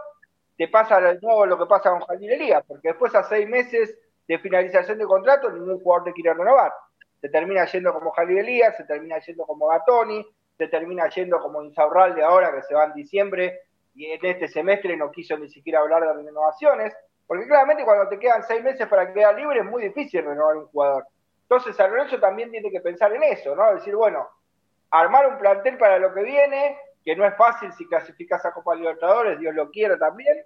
te 0.58 0.68
pasa 0.68 1.00
de 1.00 1.18
nuevo 1.22 1.46
lo 1.46 1.56
que 1.56 1.64
pasa 1.64 1.88
con 1.88 2.02
jardinería, 2.02 2.60
porque 2.60 2.88
después 2.88 3.14
a 3.14 3.22
seis 3.22 3.48
meses 3.48 3.96
de 4.28 4.38
finalización 4.40 4.98
de 4.98 5.06
contrato 5.06 5.50
ningún 5.50 5.80
jugador 5.80 6.04
te 6.04 6.12
quiere 6.12 6.34
renovar. 6.34 6.70
Se 7.22 7.30
termina 7.30 7.64
yendo 7.64 7.94
como 7.94 8.10
Jalil 8.10 8.62
se 8.76 8.84
termina 8.84 9.18
yendo 9.20 9.46
como 9.46 9.68
Gatoni, 9.68 10.22
se 10.58 10.68
termina 10.68 11.08
yendo 11.08 11.40
como 11.40 11.62
Insaurralde 11.62 12.22
ahora 12.22 12.52
que 12.54 12.60
se 12.60 12.74
va 12.74 12.84
en 12.84 12.92
diciembre 12.92 13.58
y 13.94 14.06
en 14.06 14.24
este 14.24 14.48
semestre 14.48 14.97
no 14.97 15.10
quiso 15.10 15.36
ni 15.39 15.48
siquiera 15.48 15.81
hablar 15.81 16.06
de 16.06 16.12
renovaciones, 16.14 16.94
porque 17.27 17.47
claramente 17.47 17.85
cuando 17.85 18.09
te 18.09 18.19
quedan 18.19 18.43
seis 18.43 18.62
meses 18.62 18.86
para 18.89 19.12
quedar 19.12 19.36
libre 19.36 19.60
es 19.60 19.64
muy 19.64 19.82
difícil 19.82 20.24
renovar 20.24 20.56
un 20.56 20.66
jugador. 20.66 21.06
Entonces 21.43 21.77
San 21.77 21.90
Lorenzo 21.90 22.19
también 22.19 22.51
tiene 22.51 22.70
que 22.70 22.81
pensar 22.81 23.12
en 23.12 23.23
eso, 23.23 23.55
¿no? 23.55 23.74
Decir, 23.74 23.94
bueno, 23.94 24.27
armar 24.90 25.27
un 25.27 25.39
plantel 25.39 25.77
para 25.78 25.98
lo 25.98 26.12
que 26.14 26.23
viene, 26.23 26.78
que 27.05 27.16
no 27.16 27.27
es 27.27 27.36
fácil 27.36 27.73
si 27.73 27.86
clasificas 27.86 28.44
a 28.44 28.52
Copa 28.52 28.74
Libertadores, 28.74 29.39
Dios 29.39 29.55
lo 29.55 29.70
quiera 29.70 29.98
también. 29.98 30.44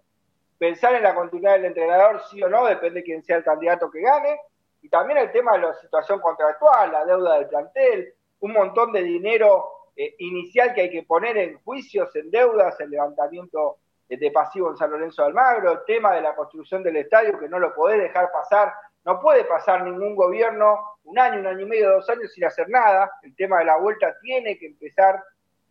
Pensar 0.59 0.94
en 0.94 1.02
la 1.02 1.14
continuidad 1.14 1.52
del 1.52 1.66
entrenador, 1.66 2.23
sí 2.31 2.43
o 2.43 2.48
no, 2.48 2.64
depende 2.66 3.01
de 3.01 3.05
quién 3.05 3.23
sea 3.23 3.36
el 3.36 3.44
candidato 3.44 3.90
que 3.90 4.01
gane. 4.01 4.40
Y 4.82 4.89
también 4.89 5.18
el 5.18 5.32
tema 5.32 5.52
de 5.52 5.59
la 5.59 5.74
situación 5.74 6.20
contractual, 6.20 6.93
la 6.93 7.05
deuda 7.05 7.39
del 7.39 7.48
plantel, 7.48 8.14
un 8.40 8.52
montón 8.52 8.93
de 8.93 9.02
dinero 9.02 9.75
eh, 9.97 10.14
inicial 10.18 10.74
que 10.74 10.82
hay 10.82 10.90
que 10.90 11.02
poner 11.02 11.36
en 11.39 11.59
juicios, 11.59 12.14
en 12.16 12.31
deudas, 12.31 12.78
en 12.81 12.90
levantamiento 12.90 13.78
de 14.09 14.31
pasivo 14.31 14.70
en 14.70 14.77
San 14.77 14.90
Lorenzo 14.90 15.23
de 15.23 15.28
Almagro, 15.28 15.73
el 15.73 15.85
tema 15.85 16.14
de 16.14 16.20
la 16.20 16.36
construcción 16.36 16.82
del 16.82 16.97
estadio 16.97 17.39
que 17.40 17.48
no 17.48 17.59
lo 17.59 17.74
podés 17.74 18.01
dejar 18.01 18.31
pasar, 18.31 18.73
no 19.05 19.20
puede 19.20 19.44
pasar 19.44 19.82
ningún 19.85 20.14
gobierno 20.14 20.78
un 21.05 21.18
año, 21.18 21.40
un 21.40 21.47
año 21.47 21.60
y 21.60 21.66
medio, 21.66 21.93
dos 21.93 22.09
años 22.10 22.32
sin 22.32 22.44
hacer 22.44 22.68
nada, 22.68 23.10
el 23.23 23.35
tema 23.35 23.60
de 23.60 23.64
la 23.64 23.78
vuelta 23.78 24.16
tiene 24.20 24.59
que 24.59 24.66
empezar 24.66 25.23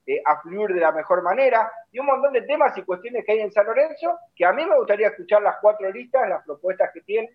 eh, 0.08 0.22
a 0.26 0.42
fluir 0.42 0.74
de 0.74 0.80
la 0.80 0.92
mejor 0.92 1.22
manera, 1.22 1.72
y 1.92 2.00
un 2.00 2.06
montón 2.06 2.34
de 2.34 2.44
temas 2.44 2.78
y 2.78 2.84
cuestiones 2.84 3.26
que 3.26 3.34
hay 3.34 3.40
en 3.40 3.52
San 3.52 3.66
Lorenzo, 3.66 4.18
que 4.36 4.46
a 4.46 4.54
mí 4.54 4.66
me 4.66 4.78
gustaría 4.78 5.08
escuchar 5.08 5.42
las 5.42 5.58
cuatro 5.62 5.90
listas, 5.92 6.30
las 6.30 6.44
propuestas 6.46 6.92
que 6.94 7.02
tienen, 7.02 7.30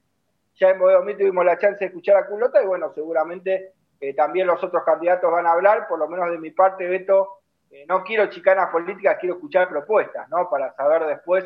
ya 0.54 0.70
en 0.70 0.78
Bodegomí 0.78 1.16
tuvimos 1.16 1.44
la 1.44 1.58
chance 1.58 1.80
de 1.80 1.86
escuchar 1.86 2.16
a 2.16 2.26
Culota, 2.26 2.62
y 2.62 2.66
bueno, 2.66 2.92
seguramente 2.94 3.72
eh, 4.00 4.14
también 4.14 4.46
los 4.46 4.62
otros 4.64 4.82
candidatos 4.84 5.30
van 5.30 5.46
a 5.46 5.52
hablar, 5.52 5.86
por 5.86 5.98
lo 5.98 6.08
menos 6.08 6.30
de 6.30 6.38
mi 6.38 6.50
parte, 6.50 6.88
Beto, 6.88 7.40
eh, 7.70 7.84
no 7.86 8.02
quiero 8.02 8.30
chicanas 8.30 8.70
políticas, 8.70 9.18
quiero 9.20 9.34
escuchar 9.34 9.68
propuestas, 9.68 10.28
¿no? 10.30 10.48
Para 10.48 10.74
saber 10.74 11.06
después 11.06 11.44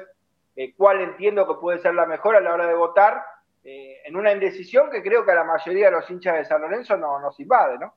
eh, 0.54 0.72
cuál 0.76 1.00
entiendo 1.00 1.46
que 1.48 1.60
puede 1.60 1.80
ser 1.80 1.94
la 1.94 2.06
mejor 2.06 2.36
a 2.36 2.40
la 2.40 2.54
hora 2.54 2.66
de 2.66 2.74
votar, 2.74 3.22
en 3.66 4.14
una 4.14 4.30
indecisión 4.30 4.90
que 4.90 5.02
creo 5.02 5.24
que 5.24 5.30
a 5.30 5.36
la 5.36 5.44
mayoría 5.44 5.86
de 5.86 5.92
los 5.92 6.10
hinchas 6.10 6.36
de 6.36 6.44
San 6.44 6.60
Lorenzo 6.60 6.98
no 6.98 7.18
nos 7.18 7.40
invade, 7.40 7.78
¿no? 7.78 7.94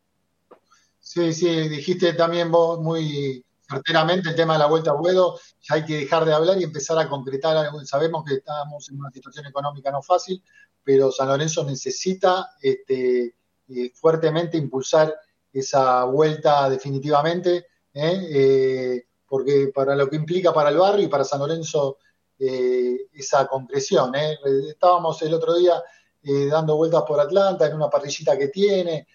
Sí, 0.98 1.34
sí, 1.34 1.68
dijiste 1.68 2.14
también 2.14 2.50
vos 2.50 2.80
muy 2.80 3.44
certeramente 3.70 4.30
el 4.30 4.36
tema 4.36 4.54
de 4.54 4.60
la 4.60 4.68
vuelta 4.68 4.92
a 4.92 4.94
Buedo, 4.94 5.38
ya 5.60 5.76
hay 5.76 5.84
que 5.84 5.98
dejar 5.98 6.24
de 6.24 6.34
hablar 6.34 6.58
y 6.58 6.64
empezar 6.64 6.98
a 6.98 7.10
concretar 7.10 7.58
algo. 7.58 7.84
Sabemos 7.84 8.24
que 8.26 8.36
estamos 8.36 8.90
en 8.90 8.98
una 8.98 9.12
situación 9.12 9.46
económica 9.46 9.92
no 9.92 10.02
fácil, 10.02 10.42
pero 10.86 11.12
San 11.12 11.28
Lorenzo 11.28 11.66
necesita 11.66 12.52
este, 12.62 13.36
eh, 13.70 13.92
fuertemente 13.94 14.58
impulsar 14.58 15.14
esa 15.52 16.04
vuelta 16.06 16.70
definitivamente, 16.70 17.68
¿eh? 17.94 18.28
Eh, 18.30 19.08
porque 19.28 19.72
para 19.74 19.96
lo 19.96 20.10
que 20.10 20.16
implica 20.16 20.54
para 20.54 20.70
el 20.70 20.78
barrio 20.78 21.06
y 21.06 21.10
para 21.10 21.24
San 21.24 21.40
Lorenzo 21.40 21.98
esa 22.40 23.48
concreción. 23.48 24.14
Estábamos 24.16 25.20
el 25.24 25.34
otro 25.34 25.56
día 25.56 25.82
dando 26.22 26.78
vueltas 26.78 27.02
por 27.02 27.20
Atlanta 27.20 27.66
en 27.66 27.74
una 27.74 27.90
parrillita 27.90 28.38
que 28.38 28.50
tiene, 28.50 29.08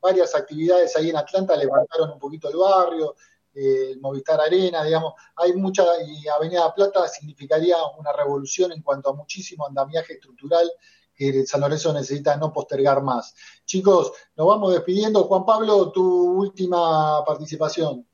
varias 0.00 0.34
actividades 0.34 0.94
ahí 0.96 1.10
en 1.10 1.16
Atlanta 1.16 1.56
levantaron 1.56 2.12
un 2.12 2.18
poquito 2.20 2.48
el 2.48 2.56
barrio, 2.56 3.16
el 3.52 4.00
Movistar 4.00 4.40
Arena, 4.40 4.84
digamos, 4.84 5.14
hay 5.36 5.52
mucha, 5.54 5.84
y 6.06 6.28
Avenida 6.28 6.72
Plata 6.72 7.08
significaría 7.08 7.76
una 7.98 8.12
revolución 8.12 8.72
en 8.72 8.82
cuanto 8.82 9.10
a 9.10 9.14
muchísimo 9.14 9.66
andamiaje 9.66 10.14
estructural 10.14 10.70
que 11.18 11.44
San 11.44 11.60
Lorenzo 11.60 11.92
necesita 11.92 12.36
no 12.36 12.52
postergar 12.52 13.02
más. 13.02 13.34
Chicos, 13.64 14.12
nos 14.36 14.46
vamos 14.46 14.72
despidiendo. 14.72 15.24
Juan 15.24 15.44
Pablo, 15.44 15.90
tu 15.90 16.38
última 16.38 17.24
participación. 17.26 18.06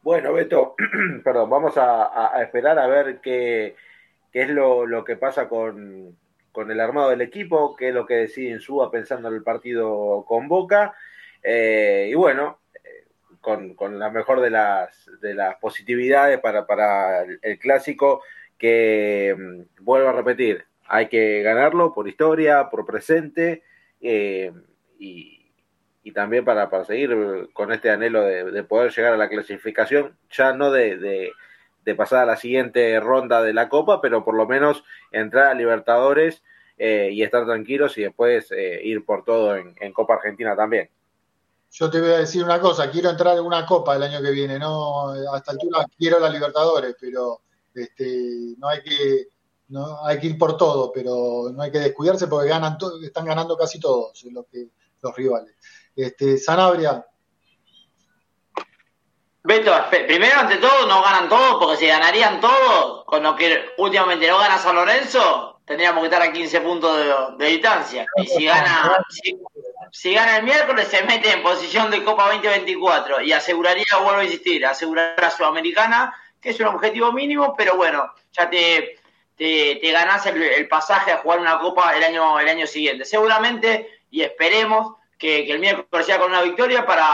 Bueno, 0.00 0.32
Beto, 0.32 0.74
perdón, 1.24 1.50
vamos 1.50 1.74
a, 1.76 2.32
esperar 2.42 2.78
a 2.78 2.86
ver 2.86 3.20
qué, 3.20 3.76
es 4.32 4.48
lo, 4.48 5.04
que 5.04 5.16
pasa 5.16 5.48
con, 5.48 6.16
el 6.56 6.80
armado 6.80 7.10
del 7.10 7.20
equipo, 7.20 7.76
qué 7.76 7.88
es 7.88 7.94
lo 7.94 8.06
que 8.06 8.14
decide 8.14 8.58
Suba 8.58 8.90
pensando 8.90 9.28
en 9.28 9.34
el 9.34 9.42
partido 9.42 10.24
con 10.26 10.48
Boca. 10.48 10.94
Eh, 11.42 12.08
y 12.10 12.14
bueno, 12.14 12.60
eh, 12.82 13.04
con, 13.40 13.98
la 13.98 14.10
mejor 14.10 14.40
de 14.40 14.50
las, 14.50 15.08
de 15.20 15.34
las 15.34 15.56
positividades 15.56 16.40
para, 16.40 16.66
para 16.66 17.24
el 17.24 17.58
clásico, 17.58 18.22
que 18.56 19.36
mm, 19.38 19.84
vuelvo 19.84 20.08
a 20.08 20.12
repetir, 20.12 20.64
hay 20.86 21.08
que 21.08 21.42
ganarlo 21.42 21.92
por 21.94 22.08
historia, 22.08 22.68
por 22.70 22.84
presente 22.84 23.62
eh, 24.00 24.52
y, 24.98 25.40
también 26.14 26.44
para, 26.44 26.68
para, 26.68 26.84
seguir 26.84 27.48
con 27.54 27.72
este 27.72 27.90
anhelo 27.90 28.22
de, 28.22 28.62
poder 28.64 28.92
llegar 28.92 29.14
a 29.14 29.16
la 29.16 29.30
clasificación, 29.30 30.14
ya 30.30 30.52
no 30.52 30.70
de, 30.70 31.32
pasar 31.96 32.24
a 32.24 32.26
la 32.26 32.36
siguiente 32.36 33.00
ronda 33.00 33.42
de 33.42 33.54
la 33.54 33.70
Copa, 33.70 34.02
pero 34.02 34.22
por 34.22 34.34
lo 34.34 34.46
menos 34.46 34.84
entrar 35.10 35.46
a 35.46 35.54
Libertadores 35.54 36.42
eh, 36.76 37.08
y 37.12 37.22
estar 37.22 37.46
tranquilos 37.46 37.96
y 37.96 38.02
después 38.02 38.52
eh, 38.52 38.80
ir 38.84 39.06
por 39.06 39.24
todo 39.24 39.56
en, 39.56 39.92
Copa 39.94 40.14
Argentina 40.14 40.54
también. 40.54 40.90
Yo 41.70 41.88
te 41.88 42.00
voy 42.00 42.10
a 42.10 42.18
decir 42.18 42.44
una 42.44 42.60
cosa, 42.60 42.90
quiero 42.90 43.08
entrar 43.08 43.38
en 43.38 43.44
una 43.44 43.64
Copa 43.64 43.96
el 43.96 44.02
año 44.02 44.20
que 44.20 44.32
viene, 44.32 44.58
no 44.58 45.10
a 45.10 45.38
esta 45.38 45.52
altura 45.52 45.86
quiero 45.96 46.20
la 46.20 46.28
Libertadores, 46.28 46.94
pero 47.00 47.40
este, 47.74 48.54
no 48.58 48.68
hay 48.68 48.82
que 48.82 49.28
¿no? 49.72 50.04
Hay 50.04 50.20
que 50.20 50.26
ir 50.26 50.38
por 50.38 50.56
todo, 50.58 50.92
pero 50.92 51.50
no 51.50 51.62
hay 51.62 51.72
que 51.72 51.78
descuidarse 51.78 52.26
porque 52.26 52.50
ganan 52.50 52.76
están 53.02 53.24
ganando 53.24 53.56
casi 53.56 53.80
todos 53.80 54.22
los, 54.24 54.46
que, 54.46 54.68
los 55.00 55.16
rivales. 55.16 55.54
Este, 55.96 56.36
Sanabria. 56.36 57.04
Beto, 59.44 59.72
primero 59.88 60.38
ante 60.38 60.58
todo 60.58 60.86
no 60.86 61.02
ganan 61.02 61.28
todos, 61.28 61.56
porque 61.58 61.78
si 61.78 61.86
ganarían 61.86 62.40
todos, 62.40 63.04
con 63.06 63.22
lo 63.22 63.34
que 63.34 63.70
últimamente 63.78 64.28
no 64.28 64.38
gana 64.38 64.58
San 64.58 64.76
Lorenzo, 64.76 65.60
tendríamos 65.64 66.00
que 66.02 66.06
estar 66.06 66.22
a 66.22 66.32
15 66.32 66.60
puntos 66.60 67.38
de, 67.38 67.46
distancia. 67.46 68.06
Y 68.16 68.26
si 68.26 68.44
gana, 68.44 69.04
si, 69.90 70.12
gana 70.14 70.36
el 70.36 70.44
miércoles, 70.44 70.86
se 70.86 71.02
mete 71.02 71.32
en 71.32 71.42
posición 71.42 71.90
de 71.90 72.04
Copa 72.04 72.26
2024 72.26 73.22
y 73.22 73.32
aseguraría, 73.32 73.84
vuelvo 74.02 74.20
a 74.20 74.24
insistir, 74.24 74.64
asegurar 74.66 75.24
a 75.24 75.30
Sudamericana, 75.30 76.14
que 76.40 76.50
es 76.50 76.60
un 76.60 76.66
objetivo 76.66 77.10
mínimo, 77.10 77.54
pero 77.56 77.76
bueno, 77.76 78.12
ya 78.32 78.48
te 78.50 79.01
te, 79.36 79.76
te 79.76 79.90
ganás 79.90 80.26
el, 80.26 80.68
pasaje 80.68 81.12
a 81.12 81.18
jugar 81.18 81.40
una 81.40 81.58
copa 81.58 81.96
el 81.96 82.02
año, 82.02 82.38
el 82.38 82.48
año 82.48 82.66
siguiente. 82.66 83.04
Seguramente, 83.04 83.88
y 84.10 84.22
esperemos, 84.22 84.96
que, 85.18 85.50
el 85.50 85.58
miércoles 85.58 86.06
sea 86.06 86.18
con 86.18 86.30
una 86.30 86.42
victoria 86.42 86.84
para, 86.84 87.06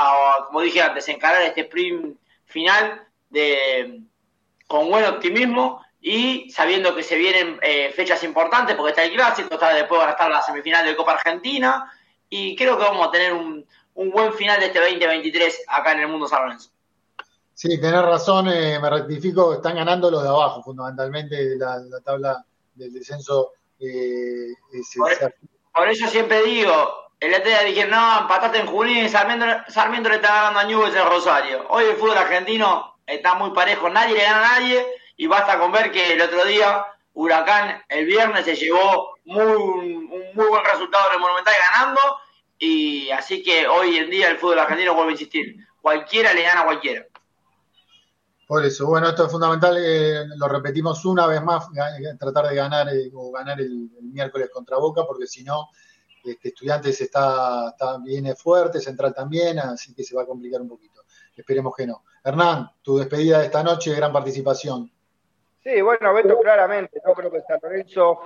como 0.47 0.61
dije 0.61 0.81
antes, 0.81 1.09
encarar 1.09 1.43
este 1.43 1.63
sprint 1.63 2.17
final 2.47 3.07
de, 3.31 4.01
con 4.67 4.89
buen 4.89 5.05
optimismo 5.05 5.85
y 6.01 6.51
sabiendo 6.51 6.95
que 6.95 7.03
se 7.03 7.17
vienen 7.17 7.59
eh, 7.63 7.93
fechas 7.95 8.23
importantes, 8.23 8.77
porque 8.77 8.91
está 8.91 9.05
el 9.05 9.13
clásico, 9.13 9.55
está, 9.55 9.75
después 9.75 10.01
va 10.01 10.09
a 10.09 10.11
estar 10.13 10.31
la 10.31 10.43
semifinal 10.43 10.87
de 10.87 10.97
Copa 10.97 11.13
Argentina, 11.13 11.93
y 12.31 12.55
creo 12.57 12.79
que 12.79 12.85
vamos 12.85 13.09
a 13.09 13.11
tener 13.11 13.33
un, 13.33 13.67
un 13.95 14.11
buen 14.11 14.33
final 14.33 14.61
de 14.61 14.67
este 14.67 14.79
2023 14.79 15.65
acá 15.67 15.93
en 15.93 16.01
el 16.01 16.09
mundo 16.09 16.29
San. 16.29 16.57
Sí, 17.59 17.81
tenés 17.81 18.03
razón, 18.03 18.47
eh, 18.47 18.79
me 18.81 18.89
rectifico, 18.89 19.53
están 19.53 19.75
ganando 19.75 20.13
los 20.13 20.23
de 20.23 20.29
abajo, 20.29 20.63
fundamentalmente 20.63 21.57
la, 21.57 21.79
la 21.91 21.99
tabla 21.99 22.45
del 22.73 22.93
descenso. 22.93 23.55
Eh, 23.81 24.55
por, 25.75 25.89
eso 25.89 26.07
siempre 26.07 26.45
digo, 26.45 27.11
el 27.19 27.35
otro 27.35 27.49
día 27.49 27.65
dije, 27.65 27.85
no, 27.87 28.21
empataste 28.21 28.59
en 28.61 28.67
Junín 28.69 28.99
y 28.99 29.09
Sarmiento, 29.09 29.45
Sarmiento 29.67 30.09
le 30.09 30.15
está 30.17 30.35
ganando 30.35 30.61
a 30.61 30.65
Newell's 30.67 30.95
en 30.95 31.05
Rosario. 31.07 31.67
Hoy 31.71 31.87
el 31.87 31.97
fútbol 31.97 32.19
argentino 32.19 32.95
está 33.05 33.35
muy 33.35 33.51
parejo, 33.51 33.91
nadie 33.91 34.15
le 34.15 34.23
gana 34.23 34.39
a 34.39 34.61
nadie 34.61 34.87
y 35.17 35.27
basta 35.27 35.59
con 35.59 35.73
ver 35.73 35.91
que 35.91 36.13
el 36.13 36.23
otro 36.23 36.45
día 36.45 36.87
Huracán 37.15 37.83
el 37.89 38.07
viernes 38.07 38.45
se 38.45 38.55
llevó 38.55 39.17
muy, 39.25 39.43
un 39.43 40.31
muy 40.33 40.47
buen 40.47 40.65
resultado 40.65 41.09
en 41.09 41.15
el 41.15 41.21
Monumental 41.21 41.55
ganando 41.73 42.01
y 42.57 43.11
así 43.11 43.43
que 43.43 43.67
hoy 43.67 43.97
en 43.97 44.11
día 44.11 44.29
el 44.29 44.39
fútbol 44.39 44.61
argentino 44.61 44.95
vuelve 44.95 45.11
a 45.11 45.15
insistir, 45.15 45.57
cualquiera 45.83 46.33
le 46.33 46.43
gana 46.43 46.61
a 46.61 46.65
cualquiera. 46.67 47.05
Por 48.49 48.65
eso, 48.65 48.87
bueno, 48.87 49.11
esto 49.11 49.27
es 49.27 49.31
fundamental, 49.31 49.77
eh, 49.79 50.25
lo 50.39 50.49
repetimos 50.49 51.05
una 51.05 51.27
vez 51.27 51.43
más, 51.43 51.67
eh, 51.67 52.17
tratar 52.19 52.49
de 52.49 52.57
ganar 52.57 52.89
eh, 52.89 53.11
o 53.13 53.31
ganar 53.31 53.61
el, 53.61 53.91
miércoles 54.01 54.49
contra 54.51 54.79
Boca, 54.79 55.03
porque 55.07 55.27
si 55.27 55.45
no, 55.45 55.69
este, 56.25 56.49
Estudiantes 56.49 56.99
está, 56.99 57.69
está, 57.73 57.99
viene 57.99 58.35
fuerte, 58.35 58.81
Central 58.81 59.13
también, 59.13 59.59
así 59.59 59.95
que 59.95 60.03
se 60.03 60.17
va 60.17 60.23
a 60.23 60.27
complicar 60.27 60.63
un 60.63 60.69
poquito. 60.71 61.03
Esperemos 61.37 61.77
que 61.77 61.87
no. 61.87 62.05
Hernán, 62.25 62.71
tu 62.81 62.97
despedida 62.97 63.41
de 63.41 63.45
esta 63.45 63.63
noche, 63.63 63.95
gran 63.95 64.15
participación. 64.15 64.91
Sí, 65.63 65.83
bueno, 65.83 66.15
Beto, 66.15 66.41
claramente, 66.41 67.03
yo 67.07 67.13
creo 67.13 67.31
que 67.31 67.43
San 67.43 67.59
Lorenzo 67.63 68.21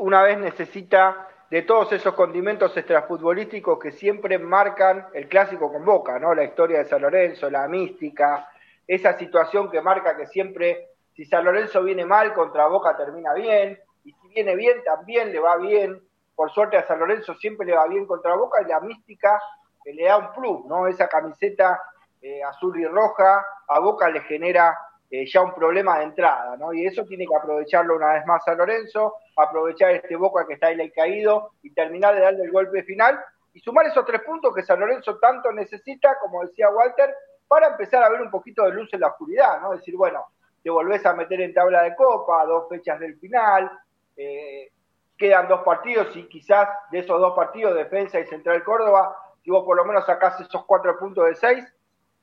una 0.00 0.22
vez 0.22 0.36
necesita 0.38 1.28
de 1.50 1.62
todos 1.62 1.90
esos 1.92 2.12
condimentos 2.12 2.76
extrafutbolísticos 2.76 3.78
que 3.78 3.92
siempre 3.92 4.38
marcan 4.38 5.06
el 5.14 5.28
clásico 5.28 5.72
con 5.72 5.82
Boca, 5.82 6.18
¿no? 6.18 6.34
La 6.34 6.44
historia 6.44 6.80
de 6.80 6.84
San 6.84 7.00
Lorenzo, 7.00 7.48
la 7.48 7.66
mística, 7.68 8.51
esa 8.94 9.18
situación 9.18 9.70
que 9.70 9.80
marca 9.80 10.16
que 10.16 10.26
siempre, 10.26 10.88
si 11.14 11.24
San 11.24 11.44
Lorenzo 11.44 11.82
viene 11.82 12.04
mal, 12.04 12.34
contra 12.34 12.66
Boca 12.66 12.94
termina 12.94 13.32
bien, 13.32 13.78
y 14.04 14.12
si 14.12 14.28
viene 14.28 14.54
bien, 14.54 14.82
también 14.84 15.32
le 15.32 15.40
va 15.40 15.56
bien. 15.56 15.98
Por 16.34 16.50
suerte 16.50 16.76
a 16.76 16.86
San 16.86 16.98
Lorenzo 16.98 17.34
siempre 17.36 17.66
le 17.66 17.74
va 17.74 17.86
bien 17.86 18.06
contra 18.06 18.34
Boca 18.34 18.60
y 18.60 18.68
la 18.68 18.80
mística 18.80 19.40
le 19.86 20.04
da 20.04 20.18
un 20.18 20.32
plus, 20.32 20.66
¿no? 20.66 20.86
Esa 20.86 21.08
camiseta 21.08 21.80
eh, 22.20 22.42
azul 22.42 22.78
y 22.78 22.84
roja 22.84 23.44
a 23.68 23.80
Boca 23.80 24.10
le 24.10 24.20
genera 24.22 24.76
eh, 25.10 25.24
ya 25.26 25.40
un 25.40 25.54
problema 25.54 25.98
de 25.98 26.04
entrada, 26.04 26.56
¿no? 26.58 26.74
Y 26.74 26.86
eso 26.86 27.04
tiene 27.06 27.26
que 27.26 27.34
aprovecharlo 27.34 27.96
una 27.96 28.12
vez 28.12 28.26
más 28.26 28.44
San 28.44 28.58
Lorenzo, 28.58 29.14
aprovechar 29.36 29.90
este 29.92 30.16
Boca 30.16 30.46
que 30.46 30.54
está 30.54 30.66
ahí 30.66 30.90
caído 30.90 31.52
y 31.62 31.72
terminar 31.72 32.14
de 32.14 32.20
darle 32.20 32.44
el 32.44 32.52
golpe 32.52 32.82
final 32.82 33.18
y 33.54 33.60
sumar 33.60 33.86
esos 33.86 34.04
tres 34.04 34.20
puntos 34.22 34.54
que 34.54 34.62
San 34.62 34.80
Lorenzo 34.80 35.18
tanto 35.18 35.50
necesita, 35.50 36.18
como 36.20 36.44
decía 36.44 36.68
Walter, 36.68 37.14
para 37.52 37.68
empezar 37.68 38.02
a 38.02 38.08
ver 38.08 38.22
un 38.22 38.30
poquito 38.30 38.64
de 38.64 38.72
luz 38.72 38.88
en 38.94 39.00
la 39.00 39.08
oscuridad, 39.08 39.60
¿no? 39.60 39.72
Decir, 39.72 39.94
bueno, 39.94 40.24
te 40.62 40.70
volvés 40.70 41.04
a 41.04 41.12
meter 41.12 41.38
en 41.42 41.52
tabla 41.52 41.82
de 41.82 41.94
copa, 41.94 42.46
dos 42.46 42.66
fechas 42.66 42.98
del 42.98 43.18
final, 43.18 43.70
eh, 44.16 44.70
quedan 45.18 45.48
dos 45.48 45.60
partidos 45.60 46.16
y 46.16 46.26
quizás 46.28 46.66
de 46.90 47.00
esos 47.00 47.20
dos 47.20 47.34
partidos, 47.36 47.74
Defensa 47.74 48.18
y 48.18 48.26
Central 48.26 48.64
Córdoba, 48.64 49.14
si 49.44 49.50
vos 49.50 49.66
por 49.66 49.76
lo 49.76 49.84
menos 49.84 50.06
sacás 50.06 50.40
esos 50.40 50.64
cuatro 50.64 50.98
puntos 50.98 51.26
de 51.26 51.34
seis, 51.34 51.62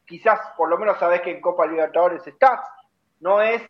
quizás 0.08 0.40
por 0.58 0.68
lo 0.68 0.80
menos 0.80 0.98
sabés 0.98 1.22
que 1.22 1.30
en 1.30 1.42
Copa 1.42 1.68
Libertadores 1.68 2.26
estás. 2.26 2.62
No 3.20 3.40
es 3.40 3.62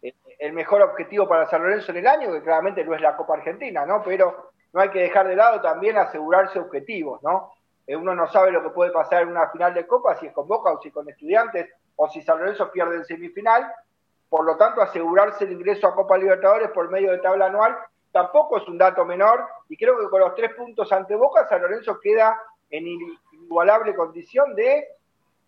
eh, 0.00 0.14
el 0.38 0.54
mejor 0.54 0.80
objetivo 0.80 1.28
para 1.28 1.46
San 1.50 1.62
Lorenzo 1.62 1.90
en 1.90 1.98
el 1.98 2.06
año, 2.06 2.32
que 2.32 2.42
claramente 2.42 2.82
no 2.86 2.94
es 2.94 3.02
la 3.02 3.18
Copa 3.18 3.34
Argentina, 3.34 3.84
¿no? 3.84 4.02
Pero 4.02 4.52
no 4.72 4.80
hay 4.80 4.88
que 4.88 5.00
dejar 5.00 5.28
de 5.28 5.36
lado 5.36 5.60
también 5.60 5.98
asegurarse 5.98 6.58
objetivos, 6.58 7.22
¿no? 7.22 7.52
Eh, 7.86 7.96
uno 7.96 8.14
no 8.14 8.26
sabe 8.28 8.50
lo 8.50 8.62
que 8.62 8.70
puede 8.70 8.90
pasar 8.90 9.22
en 9.22 9.28
una 9.28 9.48
final 9.50 9.74
de 9.74 9.86
Copa, 9.86 10.16
si 10.16 10.26
es 10.26 10.32
con 10.32 10.48
Boca 10.48 10.72
o 10.72 10.80
si 10.80 10.90
con 10.90 11.08
Estudiantes, 11.08 11.68
o 11.96 12.08
si 12.08 12.22
San 12.22 12.38
Lorenzo 12.38 12.70
pierde 12.70 12.96
en 12.96 13.04
semifinal. 13.04 13.72
Por 14.28 14.44
lo 14.44 14.56
tanto, 14.56 14.82
asegurarse 14.82 15.44
el 15.44 15.52
ingreso 15.52 15.86
a 15.86 15.94
Copa 15.94 16.18
Libertadores 16.18 16.70
por 16.70 16.90
medio 16.90 17.12
de 17.12 17.18
tabla 17.18 17.46
anual 17.46 17.76
tampoco 18.16 18.56
es 18.56 18.66
un 18.66 18.78
dato 18.78 19.04
menor, 19.04 19.44
y 19.68 19.76
creo 19.76 19.98
que 19.98 20.08
con 20.08 20.20
los 20.20 20.34
tres 20.34 20.54
puntos 20.54 20.90
ante 20.90 21.14
Boca, 21.14 21.46
San 21.48 21.60
Lorenzo 21.60 22.00
queda 22.00 22.40
en 22.70 22.86
inigualable 22.86 23.94
condición 23.94 24.54
de 24.54 24.88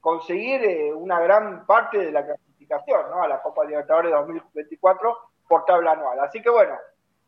conseguir 0.02 0.62
eh, 0.65 0.93
una 0.93 1.19
gran 1.19 1.65
parte 1.65 1.97
de 1.97 2.12
la 2.12 2.27
clasificación 2.27 3.06
a 3.23 3.27
la 3.27 3.40
Copa 3.40 3.65
Libertadores 3.65 4.12
2024 4.12 5.19
por 5.48 5.65
tabla 5.65 5.93
anual. 5.93 6.20
Así 6.20 6.43
que 6.43 6.51
bueno, 6.51 6.77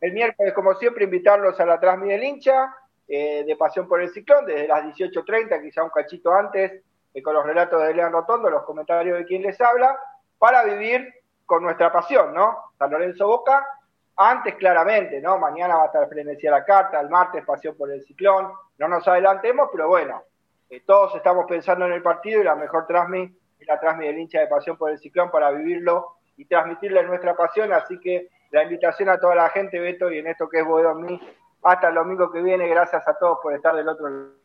el 0.03 0.12
miércoles, 0.12 0.53
como 0.53 0.74
siempre, 0.74 1.05
invitarlos 1.05 1.59
a 1.59 1.65
la 1.65 1.81
Transmi 1.81 2.11
del 2.11 2.23
hincha, 2.23 2.77
eh, 3.12 3.43
de 3.45 3.57
Pasión 3.57 3.89
por 3.89 4.01
el 4.01 4.09
Ciclón, 4.11 4.47
desde 4.47 4.69
las 4.69 4.85
18.30, 4.85 5.61
quizá 5.61 5.82
un 5.82 5.91
cachito 5.91 6.32
antes, 6.32 6.81
eh, 7.12 7.23
con 7.23 7.35
los 7.35 7.45
relatos 7.45 7.82
de 7.82 7.93
Leandro 7.93 8.20
Rotondo, 8.20 8.49
los 8.49 8.62
comentarios 8.62 9.19
de 9.19 9.24
quien 9.24 9.43
les 9.43 9.61
habla, 9.61 9.99
para 10.39 10.62
vivir 10.62 11.12
con 11.45 11.65
nuestra 11.65 11.91
pasión, 11.91 12.32
¿no? 12.32 12.70
San 12.78 12.89
Lorenzo 12.93 13.27
Boca, 13.27 13.66
antes 14.15 14.55
claramente, 14.55 15.20
¿no? 15.20 15.39
Mañana 15.39 15.77
va 15.77 15.82
a 15.82 15.87
estar 15.87 16.09
Frenesí 16.09 16.47
la 16.47 16.65
carta, 16.65 17.01
el 17.01 17.09
martes 17.09 17.45
Pasión 17.45 17.74
por 17.77 17.91
el 17.91 18.01
Ciclón, 18.05 18.53
no 18.78 18.87
nos 18.87 19.09
adelantemos, 19.09 19.70
pero 19.73 19.89
bueno, 19.89 20.23
eh, 20.69 20.85
todos 20.87 21.16
estamos 21.16 21.47
pensando 21.49 21.87
en 21.87 21.93
el 21.95 22.03
partido 22.03 22.41
y 22.41 22.45
la 22.45 22.55
mejor 22.55 22.87
transmi 22.87 23.37
es 23.59 23.66
la 23.66 23.81
transmi 23.81 24.07
del 24.07 24.20
hincha 24.20 24.39
de 24.39 24.47
Pasión 24.47 24.77
por 24.77 24.89
el 24.89 25.01
Ciclón 25.01 25.32
para 25.32 25.51
vivirlo 25.51 26.19
y 26.37 26.45
transmitirle 26.45 27.03
nuestra 27.03 27.35
pasión, 27.35 27.73
así 27.73 27.99
que 27.99 28.28
la 28.53 28.62
invitación 28.62 29.09
a 29.09 29.19
toda 29.19 29.35
la 29.35 29.49
gente, 29.49 29.81
Beto, 29.81 30.12
y 30.12 30.19
en 30.19 30.28
esto 30.28 30.49
que 30.49 30.61
es 30.61 30.66
mí 30.95 31.20
hasta 31.62 31.89
el 31.89 31.95
domingo 31.95 32.31
que 32.31 32.43
viene. 32.43 32.69
Gracias 32.69 33.07
a 33.07 33.15
todos 33.15 33.39
por 33.43 33.55
estar 33.55 33.74
del 33.74 33.89
otro 33.89 34.09
lado. 34.09 34.41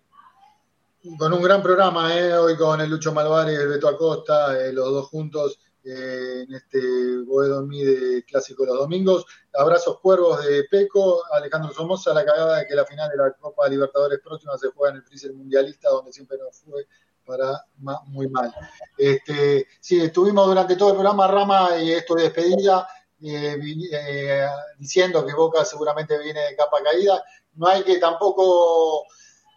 Con 1.20 1.34
un 1.34 1.42
gran 1.42 1.62
programa, 1.62 2.18
¿eh? 2.18 2.36
hoy 2.36 2.58
con 2.58 2.82
el 2.82 2.90
Lucho 2.90 3.14
Malvares 3.14 3.60
el 3.60 3.68
Beto 3.68 3.88
Acosta, 3.88 4.60
eh, 4.60 4.74
los 4.74 4.86
dos 4.90 5.08
juntos 5.08 5.60
eh, 5.84 6.46
en 6.48 6.56
este 6.56 6.80
Boedo 7.28 7.62
de 7.62 8.24
Clásico 8.28 8.66
los 8.66 8.76
Domingos. 8.76 9.24
Abrazos 9.54 10.00
cuervos 10.00 10.44
de 10.44 10.64
Peco, 10.64 11.22
Alejandro 11.32 11.72
Somoza, 11.74 12.12
la 12.12 12.26
cagada 12.26 12.58
de 12.58 12.66
que 12.66 12.74
la 12.74 12.86
final 12.86 13.08
de 13.12 13.18
la 13.18 13.32
Copa 13.34 13.70
Libertadores 13.70 14.20
próxima 14.24 14.58
se 14.58 14.70
juega 14.72 14.92
en 14.92 14.98
el 14.98 15.04
Freezer 15.04 15.32
Mundialista, 15.34 15.90
donde 15.90 16.12
siempre 16.12 16.40
nos 16.40 16.58
fue 16.58 16.88
para 17.24 17.64
muy 18.08 18.28
mal. 18.28 18.52
Este, 18.98 19.68
sí, 19.80 20.02
estuvimos 20.02 20.48
durante 20.48 20.76
todo 20.76 20.90
el 20.90 20.96
programa, 20.96 21.28
Rama, 21.28 21.78
y 21.78 21.92
esto 21.92 22.16
de 22.16 22.24
despedida. 22.24 22.88
Eh, 23.22 23.58
eh, 23.92 24.48
diciendo 24.78 25.26
que 25.26 25.34
Boca 25.34 25.64
seguramente 25.64 26.18
viene 26.20 26.42
de 26.42 26.56
capa 26.56 26.84
caída. 26.84 27.24
No 27.54 27.68
hay 27.68 27.84
que 27.84 27.98
tampoco 27.98 29.06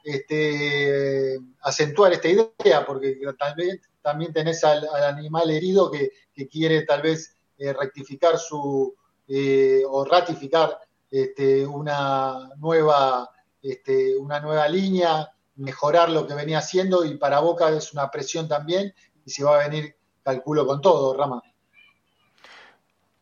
este, 0.04 1.38
acentuar 1.62 2.12
esta 2.12 2.28
idea, 2.28 2.86
porque 2.86 3.18
tal 3.38 3.54
vez 3.56 3.80
también 4.00 4.32
tenés 4.32 4.62
al, 4.64 4.86
animal 5.04 5.50
herido 5.50 5.90
que, 5.90 6.10
quiere 6.48 6.82
tal 6.82 7.02
vez 7.02 7.34
eh, 7.58 7.72
rectificar 7.72 8.38
su 8.38 8.94
o 9.90 10.04
ratificar 10.04 10.78
este, 11.10 11.66
una 11.66 12.48
nueva 12.56 13.28
este, 13.62 14.16
una 14.16 14.40
nueva 14.40 14.68
línea, 14.68 15.32
mejorar 15.56 16.10
lo 16.10 16.26
que 16.26 16.34
venía 16.34 16.58
haciendo 16.58 17.04
y 17.04 17.16
para 17.16 17.40
Boca 17.40 17.70
es 17.70 17.92
una 17.92 18.10
presión 18.10 18.46
también 18.46 18.94
y 19.24 19.30
se 19.30 19.42
va 19.44 19.60
a 19.60 19.68
venir, 19.68 19.96
calculo 20.22 20.66
con 20.66 20.80
todo, 20.80 21.14
Rama. 21.16 21.42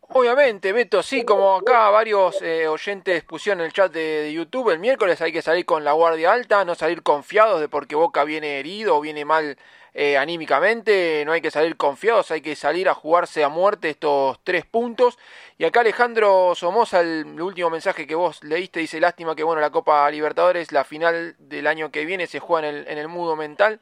Obviamente, 0.08 0.72
Beto, 0.72 1.02
sí, 1.02 1.24
como 1.24 1.56
acá 1.56 1.90
varios 1.90 2.40
eh, 2.40 2.68
oyentes 2.68 3.24
pusieron 3.24 3.60
en 3.60 3.66
el 3.66 3.72
chat 3.72 3.92
de, 3.92 4.32
YouTube, 4.32 4.70
el 4.70 4.78
miércoles 4.78 5.20
hay 5.20 5.32
que 5.32 5.42
salir 5.42 5.66
con 5.66 5.82
la 5.82 5.92
guardia 5.92 6.32
alta, 6.32 6.64
no 6.64 6.76
salir 6.76 7.02
confiados 7.02 7.60
de 7.60 7.68
porque 7.68 7.96
Boca 7.96 8.22
viene 8.22 8.60
herido 8.60 8.96
o 8.96 9.00
viene 9.00 9.24
mal 9.24 9.58
eh, 9.94 10.16
anímicamente, 10.16 11.24
no 11.26 11.32
hay 11.32 11.40
que 11.40 11.50
salir 11.50 11.76
confiados, 11.76 12.30
hay 12.30 12.40
que 12.40 12.54
salir 12.54 12.88
a 12.88 12.94
jugarse 12.94 13.42
a 13.42 13.48
muerte 13.48 13.90
estos 13.90 14.38
tres 14.44 14.64
puntos. 14.64 15.18
Y 15.58 15.64
acá 15.64 15.80
Alejandro 15.80 16.54
Somoza, 16.54 17.00
el, 17.00 17.40
último 17.40 17.68
mensaje 17.68 18.06
que 18.06 18.14
vos 18.14 18.44
leíste, 18.44 18.80
dice, 18.80 19.00
lástima 19.00 19.34
que 19.34 19.42
bueno, 19.42 19.60
la 19.60 19.70
Copa 19.70 20.08
Libertadores, 20.10 20.70
la 20.70 20.84
final 20.84 21.34
del 21.38 21.66
año 21.66 21.90
que 21.90 22.04
viene 22.04 22.28
se 22.28 22.38
juega 22.38 22.68
en 22.68 22.76
el, 22.76 22.88
en 22.88 22.98
el 22.98 23.08
mudo 23.08 23.34
mental. 23.34 23.80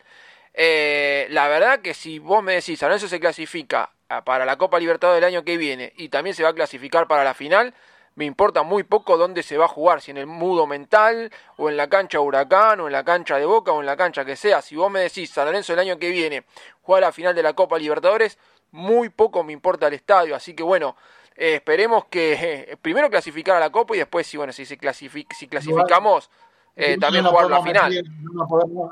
Eh, 0.54 1.26
la 1.30 1.48
verdad 1.48 1.80
que 1.80 1.94
si 1.94 2.18
vos 2.18 2.42
me 2.42 2.54
decís, 2.54 2.82
a 2.82 2.94
eso 2.94 3.08
se 3.08 3.20
clasifica 3.20 3.93
para 4.24 4.44
la 4.44 4.56
Copa 4.56 4.78
Libertadores 4.78 5.20
del 5.20 5.28
año 5.28 5.44
que 5.44 5.56
viene 5.56 5.92
y 5.96 6.08
también 6.08 6.34
se 6.34 6.42
va 6.42 6.50
a 6.50 6.54
clasificar 6.54 7.08
para 7.08 7.24
la 7.24 7.34
final, 7.34 7.74
me 8.16 8.24
importa 8.24 8.62
muy 8.62 8.84
poco 8.84 9.16
dónde 9.16 9.42
se 9.42 9.58
va 9.58 9.64
a 9.64 9.68
jugar, 9.68 10.00
si 10.00 10.12
en 10.12 10.18
el 10.18 10.26
mudo 10.26 10.66
mental, 10.66 11.32
o 11.56 11.68
en 11.68 11.76
la 11.76 11.88
cancha 11.88 12.20
Huracán, 12.20 12.80
o 12.80 12.86
en 12.86 12.92
la 12.92 13.04
cancha 13.04 13.38
de 13.38 13.44
Boca, 13.44 13.72
o 13.72 13.80
en 13.80 13.86
la 13.86 13.96
cancha 13.96 14.24
que 14.24 14.36
sea. 14.36 14.62
Si 14.62 14.76
vos 14.76 14.90
me 14.90 15.00
decís, 15.00 15.30
San 15.30 15.46
Lorenzo 15.46 15.72
el 15.72 15.80
año 15.80 15.98
que 15.98 16.10
viene 16.10 16.44
juega 16.82 17.08
la 17.08 17.12
final 17.12 17.34
de 17.34 17.42
la 17.42 17.54
Copa 17.54 17.78
Libertadores, 17.78 18.38
muy 18.70 19.08
poco 19.08 19.42
me 19.42 19.52
importa 19.52 19.88
el 19.88 19.94
estadio. 19.94 20.36
Así 20.36 20.54
que 20.54 20.62
bueno, 20.62 20.96
eh, 21.36 21.56
esperemos 21.56 22.04
que 22.06 22.34
eh, 22.40 22.76
primero 22.80 23.10
clasificar 23.10 23.56
a 23.56 23.60
la 23.60 23.70
Copa 23.70 23.96
y 23.96 23.98
después, 23.98 24.26
si 24.26 24.36
bueno, 24.36 24.52
si, 24.52 24.64
se 24.64 24.78
si 24.78 25.48
clasificamos, 25.48 26.30
eh, 26.76 26.98
también 26.98 27.24
jugar 27.24 27.50
la 27.50 27.62
final. 27.62 28.04
no 28.32 28.46
podemos, 28.46 28.90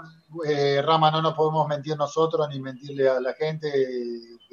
Rama, 0.84 1.10
no 1.10 1.22
nos 1.22 1.34
podemos 1.34 1.66
mentir 1.68 1.96
nosotros 1.96 2.48
ni 2.48 2.60
mentirle 2.60 3.08
a 3.08 3.20
la 3.20 3.34
gente 3.34 3.70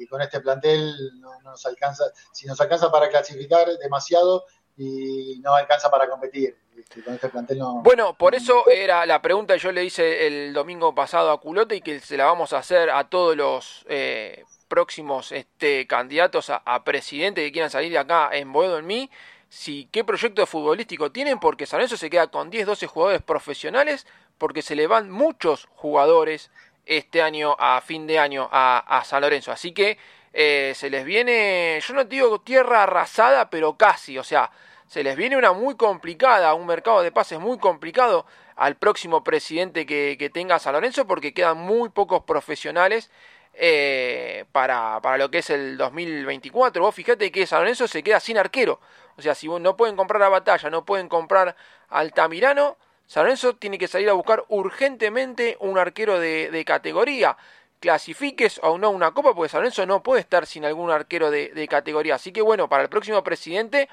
que 0.00 0.06
con 0.08 0.22
este 0.22 0.40
plantel 0.40 0.94
no, 1.20 1.40
nos 1.42 1.66
alcanza, 1.66 2.04
si 2.32 2.46
nos 2.46 2.60
alcanza 2.60 2.90
para 2.90 3.08
clasificar 3.08 3.68
demasiado 3.82 4.44
y 4.76 5.38
no 5.42 5.54
alcanza 5.54 5.90
para 5.90 6.08
competir. 6.08 6.56
Este, 6.76 7.02
con 7.02 7.12
este 7.14 7.28
plantel 7.28 7.58
no, 7.58 7.82
Bueno, 7.82 8.14
por 8.14 8.34
eso 8.34 8.66
era 8.68 9.04
la 9.04 9.20
pregunta 9.20 9.54
que 9.54 9.60
yo 9.60 9.72
le 9.72 9.84
hice 9.84 10.26
el 10.26 10.54
domingo 10.54 10.94
pasado 10.94 11.30
a 11.30 11.38
Culote 11.38 11.76
y 11.76 11.80
que 11.82 12.00
se 12.00 12.16
la 12.16 12.24
vamos 12.24 12.54
a 12.54 12.58
hacer 12.58 12.88
a 12.88 13.10
todos 13.10 13.36
los 13.36 13.84
eh, 13.88 14.44
próximos 14.68 15.32
este, 15.32 15.86
candidatos 15.86 16.48
a, 16.48 16.62
a 16.64 16.82
presidente 16.82 17.42
que 17.42 17.52
quieran 17.52 17.70
salir 17.70 17.92
de 17.92 17.98
acá 17.98 18.30
en 18.32 18.50
Boedo 18.52 18.78
en 18.78 18.86
mí. 18.86 19.10
Si, 19.50 19.88
¿Qué 19.90 20.04
proyecto 20.04 20.46
futbolístico 20.46 21.10
tienen? 21.10 21.40
Porque 21.40 21.66
San 21.66 21.78
Lorenzo 21.78 21.96
se 21.96 22.08
queda 22.08 22.28
con 22.28 22.50
10, 22.50 22.66
12 22.66 22.86
jugadores 22.86 23.20
profesionales 23.20 24.06
porque 24.38 24.62
se 24.62 24.76
le 24.76 24.86
van 24.86 25.10
muchos 25.10 25.66
jugadores 25.74 26.52
este 26.86 27.20
año 27.20 27.56
a 27.58 27.80
fin 27.80 28.06
de 28.06 28.20
año 28.20 28.48
a, 28.52 29.02
San 29.04 29.22
Lorenzo. 29.22 29.50
Así 29.50 29.72
que 29.72 29.98
eh, 30.32 30.72
se 30.76 30.88
les 30.88 31.04
viene, 31.04 31.80
yo 31.84 31.94
no 31.94 32.04
digo 32.04 32.40
tierra 32.40 32.84
arrasada, 32.84 33.50
pero 33.50 33.76
casi, 33.76 34.18
o 34.18 34.24
sea, 34.24 34.52
se 34.86 35.02
les 35.02 35.16
viene 35.16 35.36
una 35.36 35.52
muy 35.52 35.74
complicada, 35.74 36.54
un 36.54 36.66
mercado 36.66 37.02
de 37.02 37.10
pases 37.10 37.40
muy 37.40 37.58
complicado 37.58 38.26
al 38.54 38.76
próximo 38.76 39.24
presidente 39.24 39.84
que 39.84 40.30
tenga 40.32 40.60
San 40.60 40.74
Lorenzo 40.74 41.08
porque 41.08 41.34
quedan 41.34 41.58
muy 41.58 41.88
pocos 41.88 42.22
profesionales 42.22 43.10
eh, 43.54 44.44
para, 44.52 45.00
para, 45.02 45.18
lo 45.18 45.30
que 45.30 45.38
es 45.38 45.50
el 45.50 45.76
2024. 45.76 46.82
Vos 46.82 46.94
fíjate 46.94 47.30
que 47.30 47.46
San 47.46 47.60
Lorenzo 47.60 47.88
se 47.88 48.02
queda 48.02 48.20
sin 48.20 48.38
arquero. 48.38 48.80
O 49.16 49.22
sea, 49.22 49.34
si 49.34 49.48
no 49.48 49.76
pueden 49.76 49.96
comprar 49.96 50.22
a 50.22 50.28
Batalla, 50.28 50.70
no 50.70 50.84
pueden 50.84 51.08
comprar 51.08 51.56
Altamirano, 51.88 52.76
San 53.06 53.24
Lorenzo 53.24 53.56
tiene 53.56 53.76
que 53.76 53.88
salir 53.88 54.08
a 54.08 54.12
buscar 54.12 54.44
urgentemente 54.48 55.56
un 55.60 55.78
arquero 55.78 56.20
de, 56.20 56.50
de 56.50 56.64
categoría 56.64 57.36
clasifiques 57.80 58.60
o 58.62 58.78
no 58.78 58.90
una 58.90 59.10
copa, 59.12 59.34
porque 59.34 59.48
San 59.48 59.60
Lorenzo 59.62 59.84
no 59.86 60.02
puede 60.02 60.20
estar 60.20 60.46
sin 60.46 60.64
algún 60.64 60.90
arquero 60.90 61.30
de, 61.30 61.48
de, 61.48 61.66
categoría. 61.66 62.14
Así 62.14 62.30
que 62.30 62.42
bueno, 62.42 62.68
para 62.68 62.82
el 62.84 62.88
próximo 62.88 63.24
presidente 63.24 63.88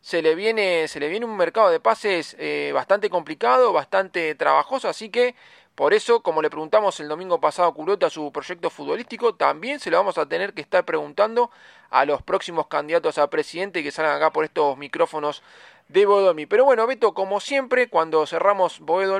se 0.00 0.22
le 0.22 0.34
viene, 0.34 0.88
se 0.88 1.00
le 1.00 1.08
viene 1.08 1.26
un 1.26 1.36
mercado 1.36 1.70
de 1.70 1.80
pases 1.80 2.36
eh, 2.38 2.70
bastante 2.72 3.10
complicado, 3.10 3.72
bastante 3.72 4.34
trabajoso, 4.34 4.88
así 4.88 5.10
que 5.10 5.34
por 5.80 5.94
eso, 5.94 6.20
como 6.20 6.42
le 6.42 6.50
preguntamos 6.50 7.00
el 7.00 7.08
domingo 7.08 7.40
pasado 7.40 7.70
a 7.70 7.72
Culota 7.72 8.10
su 8.10 8.30
proyecto 8.32 8.68
futbolístico, 8.68 9.34
también 9.34 9.80
se 9.80 9.90
lo 9.90 9.96
vamos 9.96 10.18
a 10.18 10.26
tener 10.26 10.52
que 10.52 10.60
estar 10.60 10.84
preguntando 10.84 11.50
a 11.88 12.04
los 12.04 12.20
próximos 12.20 12.66
candidatos 12.66 13.16
a 13.16 13.30
presidente 13.30 13.82
que 13.82 13.90
salgan 13.90 14.16
acá 14.16 14.30
por 14.30 14.44
estos 14.44 14.76
micrófonos 14.76 15.42
de 15.88 16.04
Boedo 16.04 16.34
Pero 16.50 16.66
bueno, 16.66 16.86
Beto, 16.86 17.14
como 17.14 17.40
siempre, 17.40 17.88
cuando 17.88 18.26
cerramos 18.26 18.80
Boedo 18.80 19.18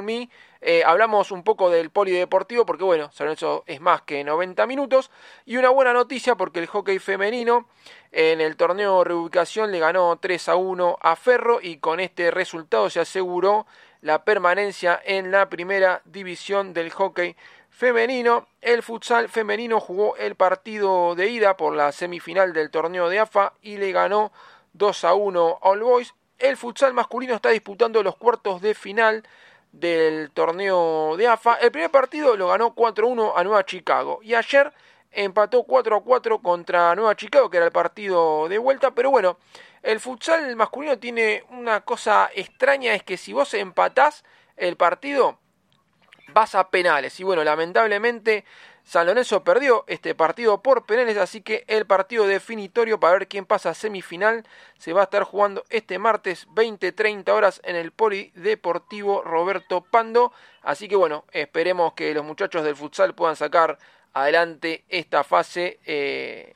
eh, 0.61 0.83
hablamos 0.85 1.31
un 1.31 1.45
poco 1.45 1.71
del 1.71 1.89
polideportivo, 1.89 2.67
porque 2.67 2.85
bueno, 2.85 3.11
San 3.11 3.29
Lorenzo 3.29 3.65
es 3.67 3.81
más 3.81 4.03
que 4.03 4.23
90 4.23 4.67
minutos. 4.67 5.11
Y 5.47 5.57
una 5.57 5.71
buena 5.71 5.95
noticia, 5.95 6.35
porque 6.35 6.61
el 6.61 6.67
hockey 6.67 6.99
femenino 6.99 7.69
en 8.13 8.43
el 8.43 8.57
torneo 8.57 9.03
reubicación 9.03 9.73
le 9.73 9.79
ganó 9.79 10.19
3 10.21 10.51
a 10.51 10.57
1 10.57 10.99
a 11.01 11.17
Ferro 11.17 11.61
y 11.63 11.79
con 11.79 12.01
este 12.01 12.31
resultado 12.31 12.91
se 12.91 13.01
aseguró 13.01 13.67
la 14.01 14.25
permanencia 14.25 15.01
en 15.05 15.31
la 15.31 15.49
primera 15.49 16.03
división 16.05 16.73
del 16.73 16.91
hockey 16.91 17.37
femenino. 17.69 18.47
El 18.61 18.83
futsal 18.83 19.29
femenino 19.29 19.81
jugó 19.81 20.17
el 20.17 20.35
partido 20.35 21.15
de 21.15 21.29
ida 21.29 21.57
por 21.57 21.75
la 21.75 21.93
semifinal 21.93 22.53
del 22.53 22.71
torneo 22.71 23.09
de 23.09 23.21
AFA 23.21 23.55
y 23.63 23.77
le 23.79 23.93
ganó 23.93 24.33
2 24.75 25.05
a 25.05 25.15
1 25.15 25.59
a 25.63 25.69
All 25.69 25.83
Boys. 25.83 26.15
El 26.39 26.57
futsal 26.57 26.95
masculino 26.95 27.35
está 27.35 27.51
disputando 27.51 28.03
los 28.03 28.17
cuartos 28.17 28.63
de 28.63 28.75
final 28.75 29.25
del 29.73 30.31
torneo 30.33 31.17
de 31.17 31.27
AFA. 31.27 31.55
El 31.57 31.71
primer 31.71 31.91
partido 31.91 32.37
lo 32.37 32.49
ganó 32.49 32.75
4-1 32.75 33.33
a 33.37 33.45
Nueva 33.45 33.65
Chicago. 33.65 34.21
Y 34.23 34.35
ayer 34.35 34.73
empató 35.13 35.65
4-4 35.67 36.41
contra 36.43 36.95
Nueva 36.95 37.17
Chicago, 37.17 37.51
que 37.51 37.59
era 37.59 37.67
el 37.67 37.73
partido 37.73 38.49
de 38.49 38.59
vuelta. 38.59 38.93
Pero 38.93 39.11
bueno, 39.11 39.37
el 39.83 40.01
futsal 40.01 40.55
masculino 40.57 40.99
tiene 40.99 41.45
una 41.51 41.81
cosa 41.83 42.31
extraña, 42.35 42.95
es 42.95 43.03
que 43.03 43.17
si 43.17 43.33
vos 43.33 43.55
empatás 43.55 44.25
el 44.57 44.77
partido, 44.77 45.39
vas 46.33 46.55
a 46.55 46.71
penales. 46.71 47.19
Y 47.21 47.25
bueno, 47.25 47.43
lamentablemente 47.45 48.45
San 48.85 49.07
Lorenzo 49.07 49.45
perdió 49.45 49.85
este 49.87 50.15
partido 50.15 50.63
por 50.63 50.85
penales, 50.85 51.17
así 51.17 51.43
que 51.43 51.65
el 51.67 51.87
partido 51.87 52.27
definitorio 52.27 52.99
para 52.99 53.15
ver 53.15 53.29
quién 53.29 53.47
pasa 53.47 53.71
a 53.71 53.75
semifinal 53.75 54.45
se 54.79 54.93
va 54.93 55.03
a 55.03 55.05
estar 55.05 55.23
jugando 55.25 55.65
este 55.71 55.99
martes 55.99 56.49
20-30 56.49 57.29
horas 57.31 57.61
en 57.65 57.77
el 57.77 57.93
Polideportivo 57.93 59.23
Roberto 59.23 59.83
Pando. 59.83 60.33
Así 60.63 60.89
que 60.89 60.97
bueno, 60.97 61.25
esperemos 61.33 61.93
que 61.95 62.13
los 62.15 62.25
muchachos 62.25 62.65
del 62.65 62.77
futsal 62.77 63.15
puedan 63.15 63.37
sacar 63.37 63.79
adelante 64.13 64.85
esta 64.89 65.25
fase. 65.25 65.79
Eh, 65.87 66.55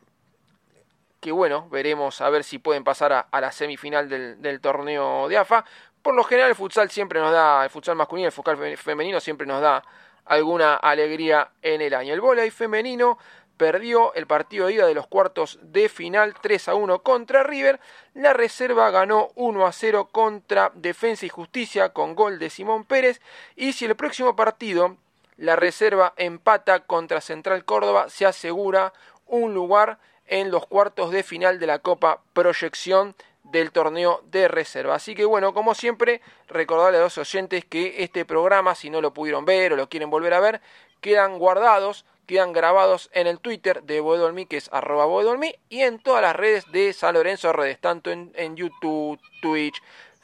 que 1.24 1.32
bueno, 1.32 1.66
veremos 1.70 2.20
a 2.20 2.28
ver 2.28 2.44
si 2.44 2.58
pueden 2.58 2.84
pasar 2.84 3.10
a, 3.32 3.40
la 3.40 3.50
semifinal 3.50 4.10
del, 4.10 4.60
torneo 4.60 5.26
de 5.26 5.38
AFA. 5.38 5.64
Por 6.02 6.14
lo 6.14 6.22
general 6.22 6.50
el 6.50 6.54
futsal 6.54 6.90
siempre 6.90 7.18
nos 7.18 7.32
da, 7.32 7.64
el 7.64 7.70
futsal 7.70 7.96
masculino, 7.96 8.26
el 8.26 8.32
futsal 8.32 8.76
femenino 8.76 9.20
siempre 9.20 9.46
nos 9.46 9.62
da 9.62 9.82
alguna 10.26 10.74
alegría 10.74 11.48
en 11.62 11.80
el 11.80 11.94
año. 11.94 12.12
El 12.12 12.20
volei 12.20 12.50
femenino 12.50 13.16
perdió 13.56 14.12
el 14.12 14.26
partido 14.26 14.66
de 14.66 14.74
ida 14.74 14.86
de 14.86 14.92
los 14.92 15.06
cuartos 15.06 15.58
de 15.62 15.88
final 15.88 16.34
3 16.42 16.68
a 16.68 16.74
1 16.74 16.98
contra 16.98 17.42
River. 17.42 17.80
La 18.12 18.34
reserva 18.34 18.90
ganó 18.90 19.30
1 19.34 19.66
a 19.66 19.72
0 19.72 20.10
contra 20.12 20.72
Defensa 20.74 21.24
y 21.24 21.30
Justicia 21.30 21.88
con 21.94 22.14
gol 22.14 22.38
de 22.38 22.50
Simón 22.50 22.84
Pérez. 22.84 23.22
Y 23.56 23.72
si 23.72 23.86
el 23.86 23.96
próximo 23.96 24.36
partido 24.36 24.98
la 25.38 25.56
reserva 25.56 26.12
empata 26.18 26.80
contra 26.80 27.22
Central 27.22 27.64
Córdoba, 27.64 28.10
se 28.10 28.26
asegura 28.26 28.92
un 29.26 29.54
lugar 29.54 29.98
en 30.26 30.50
los 30.50 30.66
cuartos 30.66 31.10
de 31.10 31.22
final 31.22 31.58
de 31.58 31.66
la 31.66 31.78
Copa 31.78 32.20
Proyección 32.32 33.14
del 33.44 33.72
torneo 33.72 34.22
de 34.30 34.48
reserva. 34.48 34.96
Así 34.96 35.14
que 35.14 35.24
bueno, 35.24 35.54
como 35.54 35.74
siempre, 35.74 36.20
recordarle 36.48 36.98
a 36.98 37.02
los 37.02 37.18
oyentes 37.18 37.64
que 37.64 38.02
este 38.02 38.24
programa, 38.24 38.74
si 38.74 38.90
no 38.90 39.00
lo 39.00 39.14
pudieron 39.14 39.44
ver 39.44 39.72
o 39.72 39.76
lo 39.76 39.88
quieren 39.88 40.10
volver 40.10 40.34
a 40.34 40.40
ver, 40.40 40.60
quedan 41.00 41.38
guardados, 41.38 42.06
quedan 42.26 42.52
grabados 42.52 43.10
en 43.12 43.26
el 43.26 43.38
Twitter 43.38 43.82
de 43.82 44.00
Boedolmi, 44.00 44.46
que 44.46 44.56
es 44.56 44.70
arroba 44.72 45.04
Boedolmi, 45.04 45.54
y 45.68 45.82
en 45.82 45.98
todas 45.98 46.22
las 46.22 46.34
redes 46.34 46.64
de 46.72 46.92
San 46.94 47.14
Lorenzo 47.14 47.52
Redes, 47.52 47.78
tanto 47.78 48.10
en, 48.10 48.56
YouTube, 48.56 49.20
Twitch, 49.42 49.82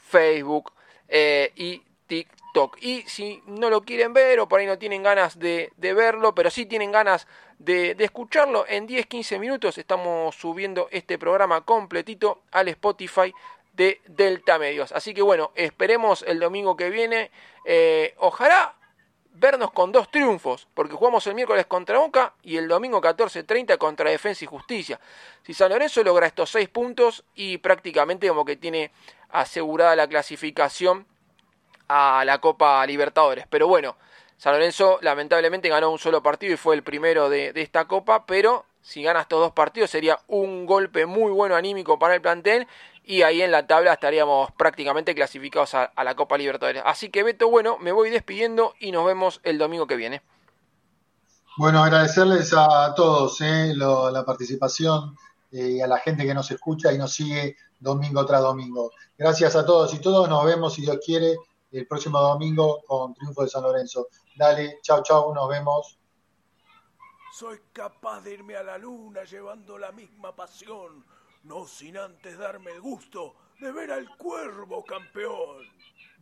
Facebook 0.08 0.72
eh, 1.08 1.52
y 1.56 1.82
TikTok. 2.06 2.78
Y 2.80 3.02
si 3.02 3.42
no 3.46 3.68
lo 3.68 3.82
quieren 3.82 4.14
ver 4.14 4.40
o 4.40 4.48
por 4.48 4.60
ahí 4.60 4.66
no 4.66 4.78
tienen 4.78 5.02
ganas 5.02 5.38
de, 5.38 5.72
de 5.76 5.92
verlo, 5.92 6.34
pero 6.34 6.50
sí 6.50 6.64
tienen 6.64 6.90
ganas 6.90 7.28
de, 7.60 7.94
escucharlo. 7.98 8.64
En 8.68 8.88
10-15 8.88 9.38
minutos 9.38 9.78
estamos 9.78 10.34
subiendo 10.34 10.88
este 10.90 11.18
programa 11.18 11.60
completito 11.60 12.42
al 12.50 12.68
Spotify 12.68 13.32
de 13.74 14.00
Delta 14.06 14.58
Medios. 14.58 14.92
Así 14.92 15.14
que 15.14 15.22
bueno, 15.22 15.52
esperemos 15.54 16.24
el 16.26 16.40
domingo 16.40 16.76
que 16.76 16.90
viene. 16.90 17.30
Eh, 17.64 18.14
ojalá 18.18 18.74
vernos 19.32 19.70
con 19.70 19.92
dos 19.92 20.10
triunfos, 20.10 20.66
porque 20.74 20.94
jugamos 20.94 21.26
el 21.26 21.34
miércoles 21.34 21.64
contra 21.66 21.98
Boca 21.98 22.34
y 22.42 22.56
el 22.56 22.66
domingo 22.66 23.00
14.30 23.00 23.78
contra 23.78 24.10
Defensa 24.10 24.44
y 24.44 24.48
Justicia. 24.48 24.98
Si 25.44 25.54
San 25.54 25.70
Lorenzo 25.70 26.02
logra 26.02 26.26
estos 26.26 26.50
seis 26.50 26.68
puntos 26.68 27.24
y 27.34 27.58
prácticamente 27.58 28.28
como 28.28 28.44
que 28.44 28.56
tiene 28.56 28.90
asegurada 29.30 29.94
la 29.96 30.08
clasificación 30.08 31.06
a 31.88 32.24
la 32.24 32.38
Copa 32.38 32.84
Libertadores. 32.86 33.46
Pero 33.48 33.68
bueno, 33.68 33.96
San 34.40 34.54
Lorenzo 34.54 34.98
lamentablemente 35.02 35.68
ganó 35.68 35.90
un 35.90 35.98
solo 35.98 36.22
partido 36.22 36.54
y 36.54 36.56
fue 36.56 36.74
el 36.74 36.82
primero 36.82 37.28
de, 37.28 37.52
esta 37.56 37.84
copa, 37.84 38.24
pero 38.24 38.64
si 38.80 39.02
gana 39.02 39.20
estos 39.20 39.38
dos 39.38 39.52
partidos 39.52 39.90
sería 39.90 40.18
un 40.28 40.64
golpe 40.64 41.04
muy 41.04 41.30
bueno 41.30 41.56
anímico 41.56 41.98
para 41.98 42.14
el 42.14 42.22
plantel 42.22 42.66
y 43.04 43.20
ahí 43.20 43.42
en 43.42 43.50
la 43.50 43.66
tabla 43.66 43.92
estaríamos 43.92 44.50
prácticamente 44.52 45.14
clasificados 45.14 45.74
a, 45.74 45.92
la 46.02 46.14
Copa 46.14 46.38
Libertadores. 46.38 46.82
Así 46.86 47.10
que 47.10 47.22
Beto, 47.22 47.50
bueno, 47.50 47.76
me 47.80 47.92
voy 47.92 48.08
despidiendo 48.08 48.72
y 48.80 48.92
nos 48.92 49.04
vemos 49.04 49.42
el 49.42 49.58
domingo 49.58 49.86
que 49.86 49.96
viene. 49.96 50.22
Bueno, 51.58 51.84
agradecerles 51.84 52.54
a 52.56 52.94
todos 52.96 53.42
eh, 53.42 53.74
la 53.74 54.24
participación 54.24 55.18
eh, 55.52 55.72
y 55.72 55.80
a 55.82 55.86
la 55.86 55.98
gente 55.98 56.24
que 56.24 56.32
nos 56.32 56.50
escucha 56.50 56.94
y 56.94 56.96
nos 56.96 57.12
sigue 57.12 57.56
domingo 57.78 58.24
tras 58.24 58.40
domingo. 58.40 58.90
Gracias 59.18 59.54
a 59.54 59.66
todos 59.66 59.92
y 59.92 59.98
todos, 59.98 60.30
nos 60.30 60.46
vemos 60.46 60.72
si 60.72 60.80
Dios 60.80 60.96
quiere 61.04 61.36
el 61.72 61.86
próximo 61.86 62.20
domingo 62.20 62.82
con 62.86 63.14
Triunfo 63.14 63.42
de 63.42 63.48
San 63.48 63.62
Lorenzo. 63.62 64.08
Dale, 64.40 64.78
chao, 64.80 65.02
chao, 65.02 65.34
nos 65.34 65.50
vemos. 65.50 65.98
Soy 67.30 67.60
capaz 67.74 68.22
de 68.22 68.32
irme 68.32 68.56
a 68.56 68.62
la 68.62 68.78
luna 68.78 69.22
llevando 69.24 69.76
la 69.76 69.92
misma 69.92 70.34
pasión, 70.34 71.04
no 71.42 71.66
sin 71.66 71.98
antes 71.98 72.38
darme 72.38 72.70
el 72.70 72.80
gusto 72.80 73.34
de 73.60 73.70
ver 73.70 73.92
al 73.92 74.16
cuervo 74.16 74.82
campeón. 74.82 75.68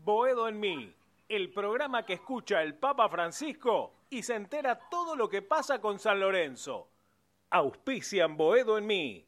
Boedo 0.03 0.49
en 0.49 0.59
mí, 0.59 0.93
el 1.29 1.53
programa 1.53 2.05
que 2.05 2.15
escucha 2.15 2.61
el 2.61 2.75
Papa 2.75 3.09
Francisco 3.09 3.93
y 4.11 4.25
se 4.25 4.35
entera 4.35 4.89
todo 4.91 5.15
lo 5.15 5.29
que 5.29 5.43
pasa 5.43 5.81
con 5.81 6.01
San 6.01 6.19
Lorenzo. 6.19 6.89
Auspician 7.51 8.37
Boedo 8.37 8.79
en 8.79 8.87
mí. 8.89 9.28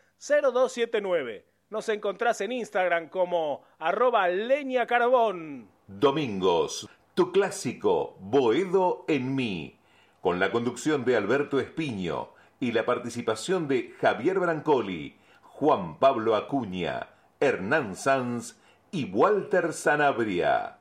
115-332-0279. 0.21 1.43
Nos 1.69 1.89
encontrás 1.89 2.41
en 2.41 2.51
Instagram 2.51 3.09
como 3.09 3.63
arroba 3.79 4.27
leña 4.27 4.85
carbón. 4.85 5.69
Domingos, 5.87 6.89
tu 7.13 7.31
clásico, 7.31 8.17
Boedo 8.19 9.05
en 9.07 9.35
mí 9.35 9.77
con 10.21 10.39
la 10.39 10.51
conducción 10.51 11.03
de 11.03 11.17
Alberto 11.17 11.59
Espiño 11.59 12.29
y 12.59 12.71
la 12.71 12.85
participación 12.85 13.67
de 13.67 13.95
Javier 13.99 14.39
Brancoli, 14.39 15.17
Juan 15.41 15.97
Pablo 15.97 16.35
Acuña, 16.35 17.09
Hernán 17.39 17.95
Sanz 17.95 18.59
y 18.91 19.05
Walter 19.05 19.73
Sanabria. 19.73 20.77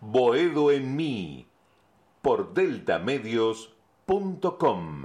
Boedo 0.00 0.72
en 0.72 0.96
mí, 0.96 1.46
por 2.20 2.52
deltamedios.com. 2.52 5.04